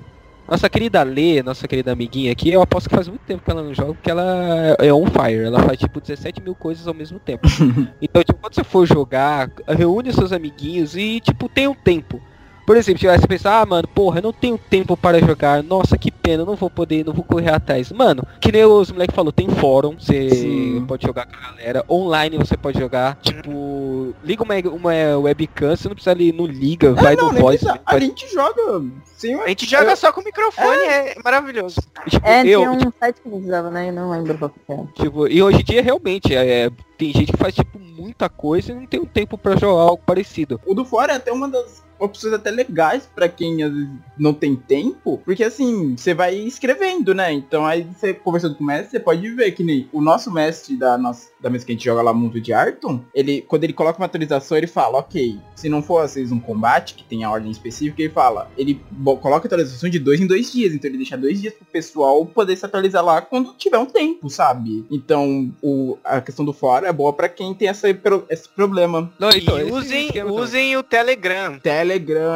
Nossa 0.47 0.69
querida 0.69 1.01
Lê, 1.03 1.41
nossa 1.41 1.67
querida 1.67 1.93
amiguinha 1.93 2.31
aqui, 2.31 2.51
eu 2.51 2.61
aposto 2.61 2.89
que 2.89 2.95
faz 2.95 3.07
muito 3.07 3.21
tempo 3.21 3.43
que 3.43 3.49
ela 3.49 3.63
não 3.63 3.73
joga, 3.73 3.93
porque 3.93 4.11
ela 4.11 4.75
é 4.77 4.93
on 4.93 5.05
fire. 5.07 5.45
Ela 5.45 5.59
faz, 5.63 5.79
tipo, 5.79 6.01
17 6.01 6.41
mil 6.41 6.53
coisas 6.53 6.85
ao 6.85 6.93
mesmo 6.93 7.17
tempo. 7.17 7.47
então, 8.01 8.23
tipo, 8.23 8.39
quando 8.39 8.53
você 8.53 8.63
for 8.63 8.85
jogar, 8.85 9.49
reúne 9.67 10.11
seus 10.11 10.33
amiguinhos 10.33 10.95
e, 10.95 11.21
tipo, 11.21 11.47
tem 11.47 11.67
um 11.67 11.73
tempo. 11.73 12.21
Por 12.65 12.77
exemplo, 12.77 12.99
se 13.01 13.07
você 13.07 13.27
pensar, 13.27 13.61
ah, 13.61 13.65
mano, 13.65 13.87
porra, 13.87 14.19
eu 14.19 14.23
não 14.23 14.33
tenho 14.33 14.57
tempo 14.57 14.95
para 14.95 15.19
jogar, 15.19 15.61
nossa, 15.63 15.97
que 15.97 16.11
pena, 16.11 16.43
eu 16.43 16.45
não 16.45 16.55
vou 16.55 16.69
poder, 16.69 17.05
não 17.05 17.13
vou 17.13 17.23
correr 17.23 17.51
atrás. 17.51 17.91
Mano, 17.91 18.25
que 18.39 18.51
nem 18.51 18.63
os 18.65 18.91
moleques 18.91 19.15
falou, 19.15 19.31
tem 19.31 19.49
fórum, 19.49 19.95
você 19.99 20.29
Sim. 20.29 20.85
pode 20.87 21.05
jogar 21.05 21.25
com 21.25 21.35
a 21.35 21.51
galera, 21.51 21.83
online 21.89 22.37
você 22.37 22.55
pode 22.55 22.79
jogar, 22.79 23.17
tipo, 23.21 24.13
liga 24.23 24.43
uma, 24.43 24.55
uma 24.75 25.17
webcam, 25.19 25.75
você 25.75 25.87
não 25.87 25.95
precisa 25.95 26.21
ir 26.21 26.33
no 26.33 26.45
liga, 26.45 26.93
vai 26.93 27.13
É, 27.13 27.17
não, 27.17 27.31
no 27.31 27.39
voice. 27.39 27.65
precisa. 27.65 27.81
A 27.85 27.99
gente 27.99 28.33
joga 28.33 28.83
sem 29.17 29.35
A 29.41 29.47
gente 29.47 29.69
joga 29.69 29.95
só 29.95 30.11
com 30.11 30.21
o 30.21 30.23
microfone, 30.23 30.83
é, 30.83 31.15
maravilhoso. 31.23 31.81
Tipo, 32.07 32.27
É, 32.27 32.45
eu, 32.47 32.61
tinha 32.61 32.71
um 32.71 32.93
site 32.99 33.21
que 33.21 33.27
a 33.27 33.31
gente 33.31 33.45
usava, 33.45 33.69
né? 33.69 33.89
Eu 33.89 33.93
não 33.93 34.11
lembro 34.11 34.37
qual 34.37 34.49
que 34.49 34.59
era. 34.71 34.85
tipo, 34.95 35.27
e 35.27 35.41
hoje 35.41 35.61
em 35.61 35.63
dia 35.63 35.81
realmente, 35.81 36.35
é, 36.35 36.69
tem 36.97 37.11
gente 37.11 37.31
que 37.31 37.37
faz, 37.37 37.53
tipo, 37.53 37.79
muita 37.79 38.29
coisa 38.29 38.71
e 38.71 38.75
não 38.75 38.85
tem 38.85 38.99
um 38.99 39.05
tempo 39.05 39.37
pra 39.37 39.55
jogar 39.55 39.81
algo 39.83 40.01
parecido. 40.05 40.59
O 40.65 40.73
do 40.73 40.83
fora 40.85 41.13
é 41.13 41.15
até 41.17 41.31
uma 41.31 41.47
das 41.47 41.83
opções 41.99 42.33
até 42.33 42.51
legais 42.51 43.09
pra 43.13 43.29
quem 43.29 43.63
às 43.63 43.71
vezes 43.71 43.89
não 44.17 44.33
tem 44.33 44.55
tempo, 44.55 45.21
porque 45.23 45.43
assim, 45.43 45.95
você 45.95 46.13
vai 46.13 46.35
escrevendo, 46.35 47.13
né? 47.13 47.31
Então 47.31 47.65
aí 47.65 47.83
você 47.83 48.13
conversando 48.13 48.55
com 48.55 48.63
o 48.63 48.67
mestre, 48.67 48.91
você 48.91 48.99
pode 48.99 49.29
ver 49.31 49.51
que 49.51 49.63
nem 49.63 49.87
o 49.91 50.01
nosso 50.01 50.31
mestre 50.31 50.75
da 50.75 50.97
nossa 50.97 51.31
da 51.41 51.49
mesa 51.49 51.65
que 51.65 51.71
a 51.71 51.75
gente 51.75 51.83
joga 51.85 52.01
lá 52.01 52.13
Mundo 52.13 52.39
de 52.39 52.53
Arton, 52.53 53.01
ele 53.13 53.41
quando 53.41 53.63
ele 53.63 53.73
coloca 53.73 53.99
uma 53.99 54.05
atualização, 54.05 54.57
ele 54.57 54.67
fala, 54.67 54.99
OK, 54.99 55.39
se 55.55 55.67
não 55.69 55.81
for 55.81 55.99
às 55.99 56.15
vezes 56.15 56.31
um 56.31 56.39
combate 56.39 56.93
que 56.95 57.03
tem 57.03 57.23
a 57.23 57.31
ordem 57.31 57.51
específica, 57.51 58.01
ele 58.01 58.13
fala, 58.13 58.49
ele 58.57 58.81
coloca 59.03 59.45
a 59.45 59.47
atualização 59.47 59.89
de 59.89 59.99
dois 59.99 60.19
em 60.19 60.27
dois 60.27 60.51
dias, 60.51 60.73
então 60.73 60.89
ele 60.89 60.97
deixa 60.97 61.17
dois 61.17 61.41
dias 61.41 61.53
pro 61.53 61.65
pessoal 61.65 62.25
poder 62.25 62.55
se 62.55 62.65
atualizar 62.65 63.03
lá 63.03 63.21
quando 63.21 63.53
tiver 63.53 63.77
um 63.77 63.85
tempo, 63.85 64.29
sabe? 64.29 64.85
Então, 64.89 65.53
o, 65.61 65.97
a 66.03 66.21
questão 66.21 66.45
do 66.45 66.53
fora 66.53 66.87
é 66.87 66.93
boa 66.93 67.13
pra 67.13 67.29
quem 67.29 67.53
tem 67.53 67.67
essa, 67.67 67.87
esse 68.29 68.49
problema. 68.49 69.11
Não, 69.19 69.29
então, 69.29 69.59
e 69.59 69.71
usem, 69.71 70.09
usem 70.23 70.77
o 70.77 70.83
Telegram. 70.83 71.59
Telegram 71.59 71.92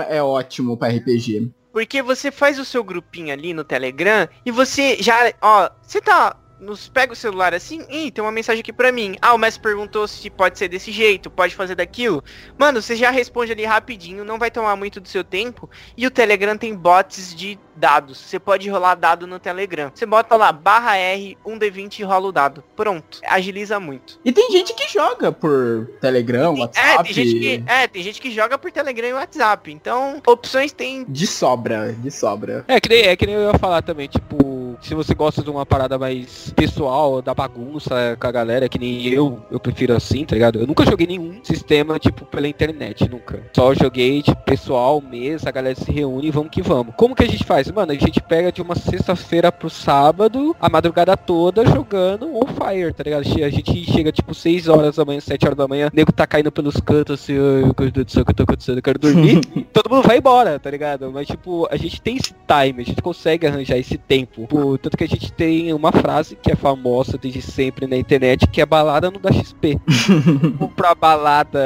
é 0.09 0.21
ótimo 0.21 0.77
pra 0.77 0.89
RPG. 0.89 1.51
Porque 1.71 2.01
você 2.01 2.31
faz 2.31 2.57
o 2.57 2.65
seu 2.65 2.83
grupinho 2.83 3.31
ali 3.31 3.53
no 3.53 3.63
Telegram 3.63 4.27
e 4.45 4.51
você 4.51 4.97
já, 4.99 5.31
ó, 5.41 5.69
você 5.81 6.01
tá 6.01 6.35
nos 6.59 6.89
pega 6.89 7.13
o 7.13 7.15
celular 7.15 7.53
assim, 7.53 7.85
ih, 7.89 8.09
tem 8.11 8.23
uma 8.23 8.31
mensagem 8.31 8.61
aqui 8.61 8.73
pra 8.73 8.91
mim. 8.91 9.15
Ah, 9.21 9.33
o 9.33 9.37
mestre 9.37 9.61
perguntou 9.61 10.07
se 10.07 10.29
pode 10.29 10.57
ser 10.57 10.67
desse 10.67 10.91
jeito, 10.91 11.29
pode 11.29 11.55
fazer 11.55 11.75
daquilo. 11.75 12.23
Mano, 12.57 12.81
você 12.81 12.95
já 12.95 13.11
responde 13.11 13.51
ali 13.51 13.65
rapidinho, 13.65 14.23
não 14.25 14.39
vai 14.39 14.49
tomar 14.49 14.75
muito 14.75 14.99
do 14.99 15.07
seu 15.07 15.23
tempo. 15.23 15.69
E 15.95 16.05
o 16.07 16.11
Telegram 16.11 16.57
tem 16.57 16.75
bots 16.75 17.35
de 17.35 17.59
dados. 17.75 18.17
Você 18.17 18.39
pode 18.39 18.67
rolar 18.69 18.95
dado 18.95 19.27
no 19.27 19.39
Telegram. 19.39 19.91
Você 19.93 20.05
bota 20.05 20.35
lá 20.35 20.51
barra 20.51 20.95
R, 20.97 21.37
1D20 21.45 21.99
e 21.99 22.03
rola 22.03 22.27
o 22.27 22.31
dado. 22.31 22.63
Pronto. 22.75 23.19
Agiliza 23.27 23.79
muito. 23.79 24.19
E 24.25 24.31
tem 24.31 24.51
gente 24.51 24.73
que 24.73 24.87
joga 24.91 25.31
por 25.31 25.87
Telegram, 26.01 26.55
É, 26.55 26.59
WhatsApp. 26.61 27.03
tem 27.03 27.13
gente 27.13 27.39
que, 27.39 27.63
é, 27.67 27.87
tem 27.87 28.01
gente 28.03 28.19
que 28.21 28.31
joga 28.31 28.57
por 28.57 28.71
Telegram 28.71 29.07
e 29.09 29.13
WhatsApp. 29.13 29.71
Então, 29.71 30.21
opções 30.25 30.71
tem 30.71 31.05
De 31.07 31.27
sobra, 31.27 31.93
de 31.93 32.09
sobra. 32.09 32.65
É 32.67 32.81
que, 32.81 32.89
nem, 32.89 33.03
é 33.03 33.15
que 33.15 33.27
nem 33.27 33.35
eu 33.35 33.51
ia 33.51 33.59
falar 33.59 33.83
também, 33.83 34.07
tipo, 34.07 34.66
se 34.81 34.93
você 34.93 35.13
gosta 35.13 35.41
de 35.41 35.49
uma 35.49 35.65
parada 35.65 35.97
mais 35.97 36.51
pessoal, 36.55 37.21
da 37.21 37.33
bagunça 37.33 38.17
com 38.19 38.27
a 38.27 38.31
galera, 38.31 38.69
que 38.69 38.79
nem 38.79 39.07
eu, 39.07 39.41
eu 39.51 39.59
prefiro 39.59 39.95
assim, 39.95 40.25
tá 40.25 40.35
ligado? 40.35 40.59
Eu 40.59 40.67
nunca 40.67 40.85
joguei 40.85 41.07
nenhum 41.07 41.39
sistema, 41.43 41.99
tipo, 41.99 42.25
pela 42.25 42.47
internet, 42.47 43.09
nunca. 43.09 43.41
Só 43.53 43.73
joguei, 43.73 44.21
tipo, 44.21 44.41
pessoal, 44.43 45.01
mesa, 45.01 45.49
a 45.49 45.51
galera 45.51 45.75
se 45.75 45.91
reúne 45.91 46.27
e 46.27 46.31
vamos 46.31 46.51
que 46.51 46.61
vamos. 46.61 46.93
Como 46.95 47.15
que 47.15 47.23
a 47.23 47.27
gente 47.27 47.43
faz? 47.43 47.69
Mano, 47.71 47.91
a 47.91 47.95
gente 47.95 48.21
pega 48.21 48.51
de 48.51 48.61
uma 48.61 48.75
sexta-feira 48.75 49.51
pro 49.51 49.69
sábado, 49.69 50.55
a 50.59 50.69
madrugada 50.69 51.17
toda 51.17 51.65
jogando 51.65 52.35
on 52.35 52.47
fire, 52.47 52.93
tá 52.93 53.03
ligado? 53.03 53.21
A 53.21 53.49
gente 53.49 53.91
chega, 53.91 54.11
tipo, 54.11 54.33
6 54.33 54.67
horas 54.67 54.95
da 54.95 55.05
manhã, 55.05 55.19
7 55.19 55.45
horas 55.45 55.57
da 55.57 55.67
manhã, 55.67 55.89
o 55.91 55.95
nego 55.95 56.11
tá 56.11 56.25
caindo 56.27 56.51
pelos 56.51 56.77
cantos, 56.77 57.21
assim, 57.21 57.33
meu 57.33 57.73
Deus 57.73 58.05
do 58.05 58.11
céu, 58.11 58.23
o 58.23 58.25
que 58.25 58.33
tá 58.33 58.43
acontecendo? 58.43 58.77
Eu 58.77 58.83
quero 58.83 58.99
dormir. 58.99 59.41
todo 59.73 59.89
mundo 59.89 60.07
vai 60.07 60.17
embora, 60.17 60.59
tá 60.59 60.69
ligado? 60.69 61.11
Mas, 61.11 61.27
tipo, 61.27 61.67
a 61.69 61.75
gente 61.75 62.01
tem 62.01 62.17
esse 62.17 62.33
time, 62.33 62.81
a 62.81 62.85
gente 62.85 63.01
consegue 63.01 63.45
arranjar 63.47 63.77
esse 63.77 63.97
tempo. 63.97 64.41
Tipo, 64.41 64.66
tanto 64.75 64.97
que 64.97 65.03
a 65.03 65.07
gente 65.07 65.31
tem 65.31 65.71
uma 65.71 65.91
frase 65.91 66.35
que 66.35 66.51
é 66.51 66.55
famosa 66.55 67.15
desde 67.15 67.43
sempre 67.43 67.85
na 67.85 67.95
internet, 67.95 68.47
que 68.47 68.59
é 68.59 68.65
balada 68.65 69.11
não 69.11 69.21
dá 69.21 69.31
XP. 69.31 69.77
Ou 70.59 70.67
pra 70.67 70.95
balada 70.95 71.59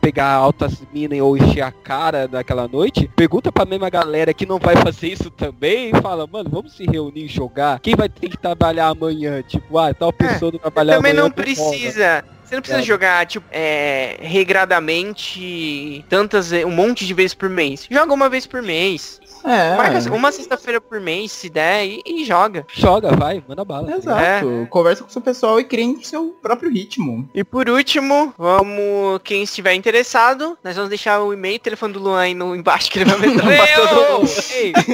pegar 0.00 0.32
altas 0.34 0.80
minas 0.94 1.18
ou 1.20 1.36
encher 1.36 1.62
a 1.62 1.72
cara 1.72 2.28
daquela 2.28 2.68
noite, 2.68 3.10
pergunta 3.16 3.50
pra 3.50 3.64
mesma 3.64 3.90
galera 3.90 4.32
que 4.32 4.46
não 4.46 4.56
vai 4.58 4.76
fazer 4.76 5.08
isso 5.08 5.30
também 5.32 5.90
e 5.90 6.00
fala, 6.00 6.28
mano, 6.28 6.48
vamos 6.48 6.74
se 6.76 6.84
reunir 6.84 7.24
e 7.24 7.28
jogar. 7.28 7.80
Quem 7.80 7.96
vai 7.96 8.08
ter 8.08 8.28
que 8.28 8.36
trabalhar 8.38 8.86
amanhã? 8.88 9.42
Tipo, 9.42 9.76
ah, 9.78 9.92
tal 9.92 10.12
pessoa 10.12 10.52
não 10.52 10.60
trabalhar 10.60 10.94
Também 10.96 11.10
amanhã. 11.10 11.24
não 11.24 11.30
tô 11.30 11.42
precisa. 11.42 12.24
Você 12.44 12.54
não 12.54 12.62
precisa 12.62 12.80
É. 12.80 12.84
jogar, 12.84 13.26
tipo, 13.26 13.44
é, 13.50 14.18
regradamente 14.20 16.04
tantas, 16.08 16.52
um 16.52 16.70
monte 16.70 17.04
de 17.04 17.12
vezes 17.12 17.34
por 17.34 17.48
mês. 17.48 17.88
Joga 17.90 18.12
uma 18.14 18.28
vez 18.28 18.46
por 18.46 18.62
mês. 18.62 19.20
É. 19.46 19.76
Marca 19.76 20.12
uma 20.12 20.32
sexta-feira 20.32 20.80
por 20.80 21.00
mês, 21.00 21.32
se 21.32 21.48
der, 21.48 21.86
e, 21.86 22.02
e 22.04 22.24
joga. 22.24 22.66
Joga, 22.72 23.14
vai, 23.14 23.42
manda 23.46 23.64
bala. 23.64 23.92
Exato. 23.92 24.66
Conversa 24.68 25.02
com 25.02 25.08
o 25.08 25.12
seu 25.12 25.22
pessoal 25.22 25.60
e 25.60 25.64
criem 25.64 25.94
o 25.94 26.04
seu 26.04 26.36
próprio 26.42 26.70
ritmo. 26.70 27.28
E 27.34 27.44
por 27.44 27.68
último, 27.68 28.34
vamos. 28.36 29.20
Quem 29.22 29.42
estiver 29.42 29.74
interessado, 29.74 30.58
nós 30.62 30.74
vamos 30.74 30.88
deixar 30.88 31.20
o 31.20 31.32
e-mail 31.32 31.54
e 31.54 31.56
o 31.56 31.60
telefone 31.60 31.92
do 31.92 32.00
Luan 32.00 32.20
aí 32.20 32.34
no, 32.34 32.56
embaixo 32.56 32.90
que 32.90 32.98
ele 32.98 33.10
vai 33.10 33.18
meter 33.18 33.42
pra 33.56 33.86
todo 33.86 34.12
mundo. 34.12 34.30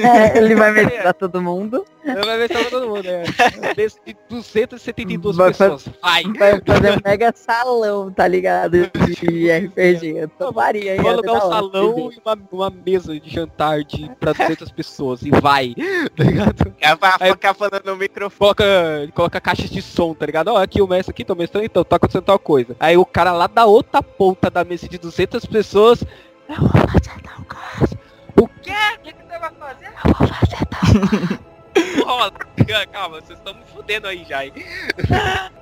É, 0.06 0.38
ele 0.38 0.54
vai 0.54 0.72
meter 0.72 1.02
pra 1.02 1.12
todo 1.12 1.42
mundo. 1.42 1.84
Vai 2.04 2.38
ver 2.38 2.48
pra 2.48 2.64
todo 2.64 2.88
mundo, 2.88 3.02
né? 3.04 3.22
Desse 3.76 3.98
de 4.04 4.16
272 4.28 5.36
Vai 5.36 5.48
pessoas. 5.50 5.88
Vai! 6.02 6.22
Vai 6.24 6.60
fazer 6.60 6.92
um 6.98 7.00
mega 7.04 7.32
salão, 7.34 8.10
tá 8.12 8.26
ligado? 8.26 8.90
De 8.90 9.50
RPG. 9.50 10.16
Eu 10.18 10.28
tomaria, 10.28 11.00
Vou 11.00 11.10
alugar 11.10 11.36
um 11.36 11.40
salão 11.40 12.10
e 12.12 12.20
uma, 12.24 12.38
uma 12.50 12.70
mesa 12.70 13.18
de 13.18 13.30
jantar 13.30 13.84
de, 13.84 14.10
pra 14.18 14.32
200 14.32 14.70
pessoas 14.72 15.22
e 15.22 15.30
vai, 15.30 15.74
tá 16.16 16.24
ligado? 16.24 16.74
Ela 16.80 16.96
vai 16.96 17.12
Aí- 17.20 17.30
ficar 17.32 17.54
falando 17.54 17.82
no 17.84 17.96
microfone. 17.96 18.38
Coloca, 18.38 18.64
coloca 19.14 19.40
caixas 19.40 19.70
de 19.70 19.80
som, 19.82 20.14
tá 20.14 20.26
ligado? 20.26 20.48
Ó, 20.48 20.56
aqui 20.56 20.82
o 20.82 20.86
mestre 20.86 21.10
aqui, 21.12 21.24
tô 21.24 21.34
mestrando, 21.34 21.66
então, 21.66 21.84
tá 21.84 21.96
acontecendo 21.96 22.22
tal 22.24 22.38
coisa. 22.38 22.74
Aí 22.80 22.96
o 22.96 23.06
cara 23.06 23.32
lá 23.32 23.46
da 23.46 23.64
outra 23.66 24.02
ponta 24.02 24.50
da 24.50 24.64
mesa 24.64 24.88
de 24.88 24.98
200 24.98 25.44
pessoas, 25.46 26.02
eu 26.48 26.56
vou 26.56 26.68
fazer 26.68 27.20
tal 27.22 27.44
coisa. 27.44 27.98
O 28.40 28.48
quê? 28.60 28.72
O 28.98 29.00
que, 29.02 29.12
que 29.12 29.22
você 29.22 29.38
vai 29.38 29.50
fazer? 29.54 29.86
Eu 29.86 30.14
vou 30.14 30.28
fazer 30.28 30.66
tal 30.66 31.18
coisa. 31.18 31.51
Rola. 32.04 32.32
Calma, 32.92 33.20
vocês 33.20 33.38
estão 33.38 33.54
me 33.54 33.64
fudendo 33.66 34.06
aí 34.06 34.24
já? 34.24 34.40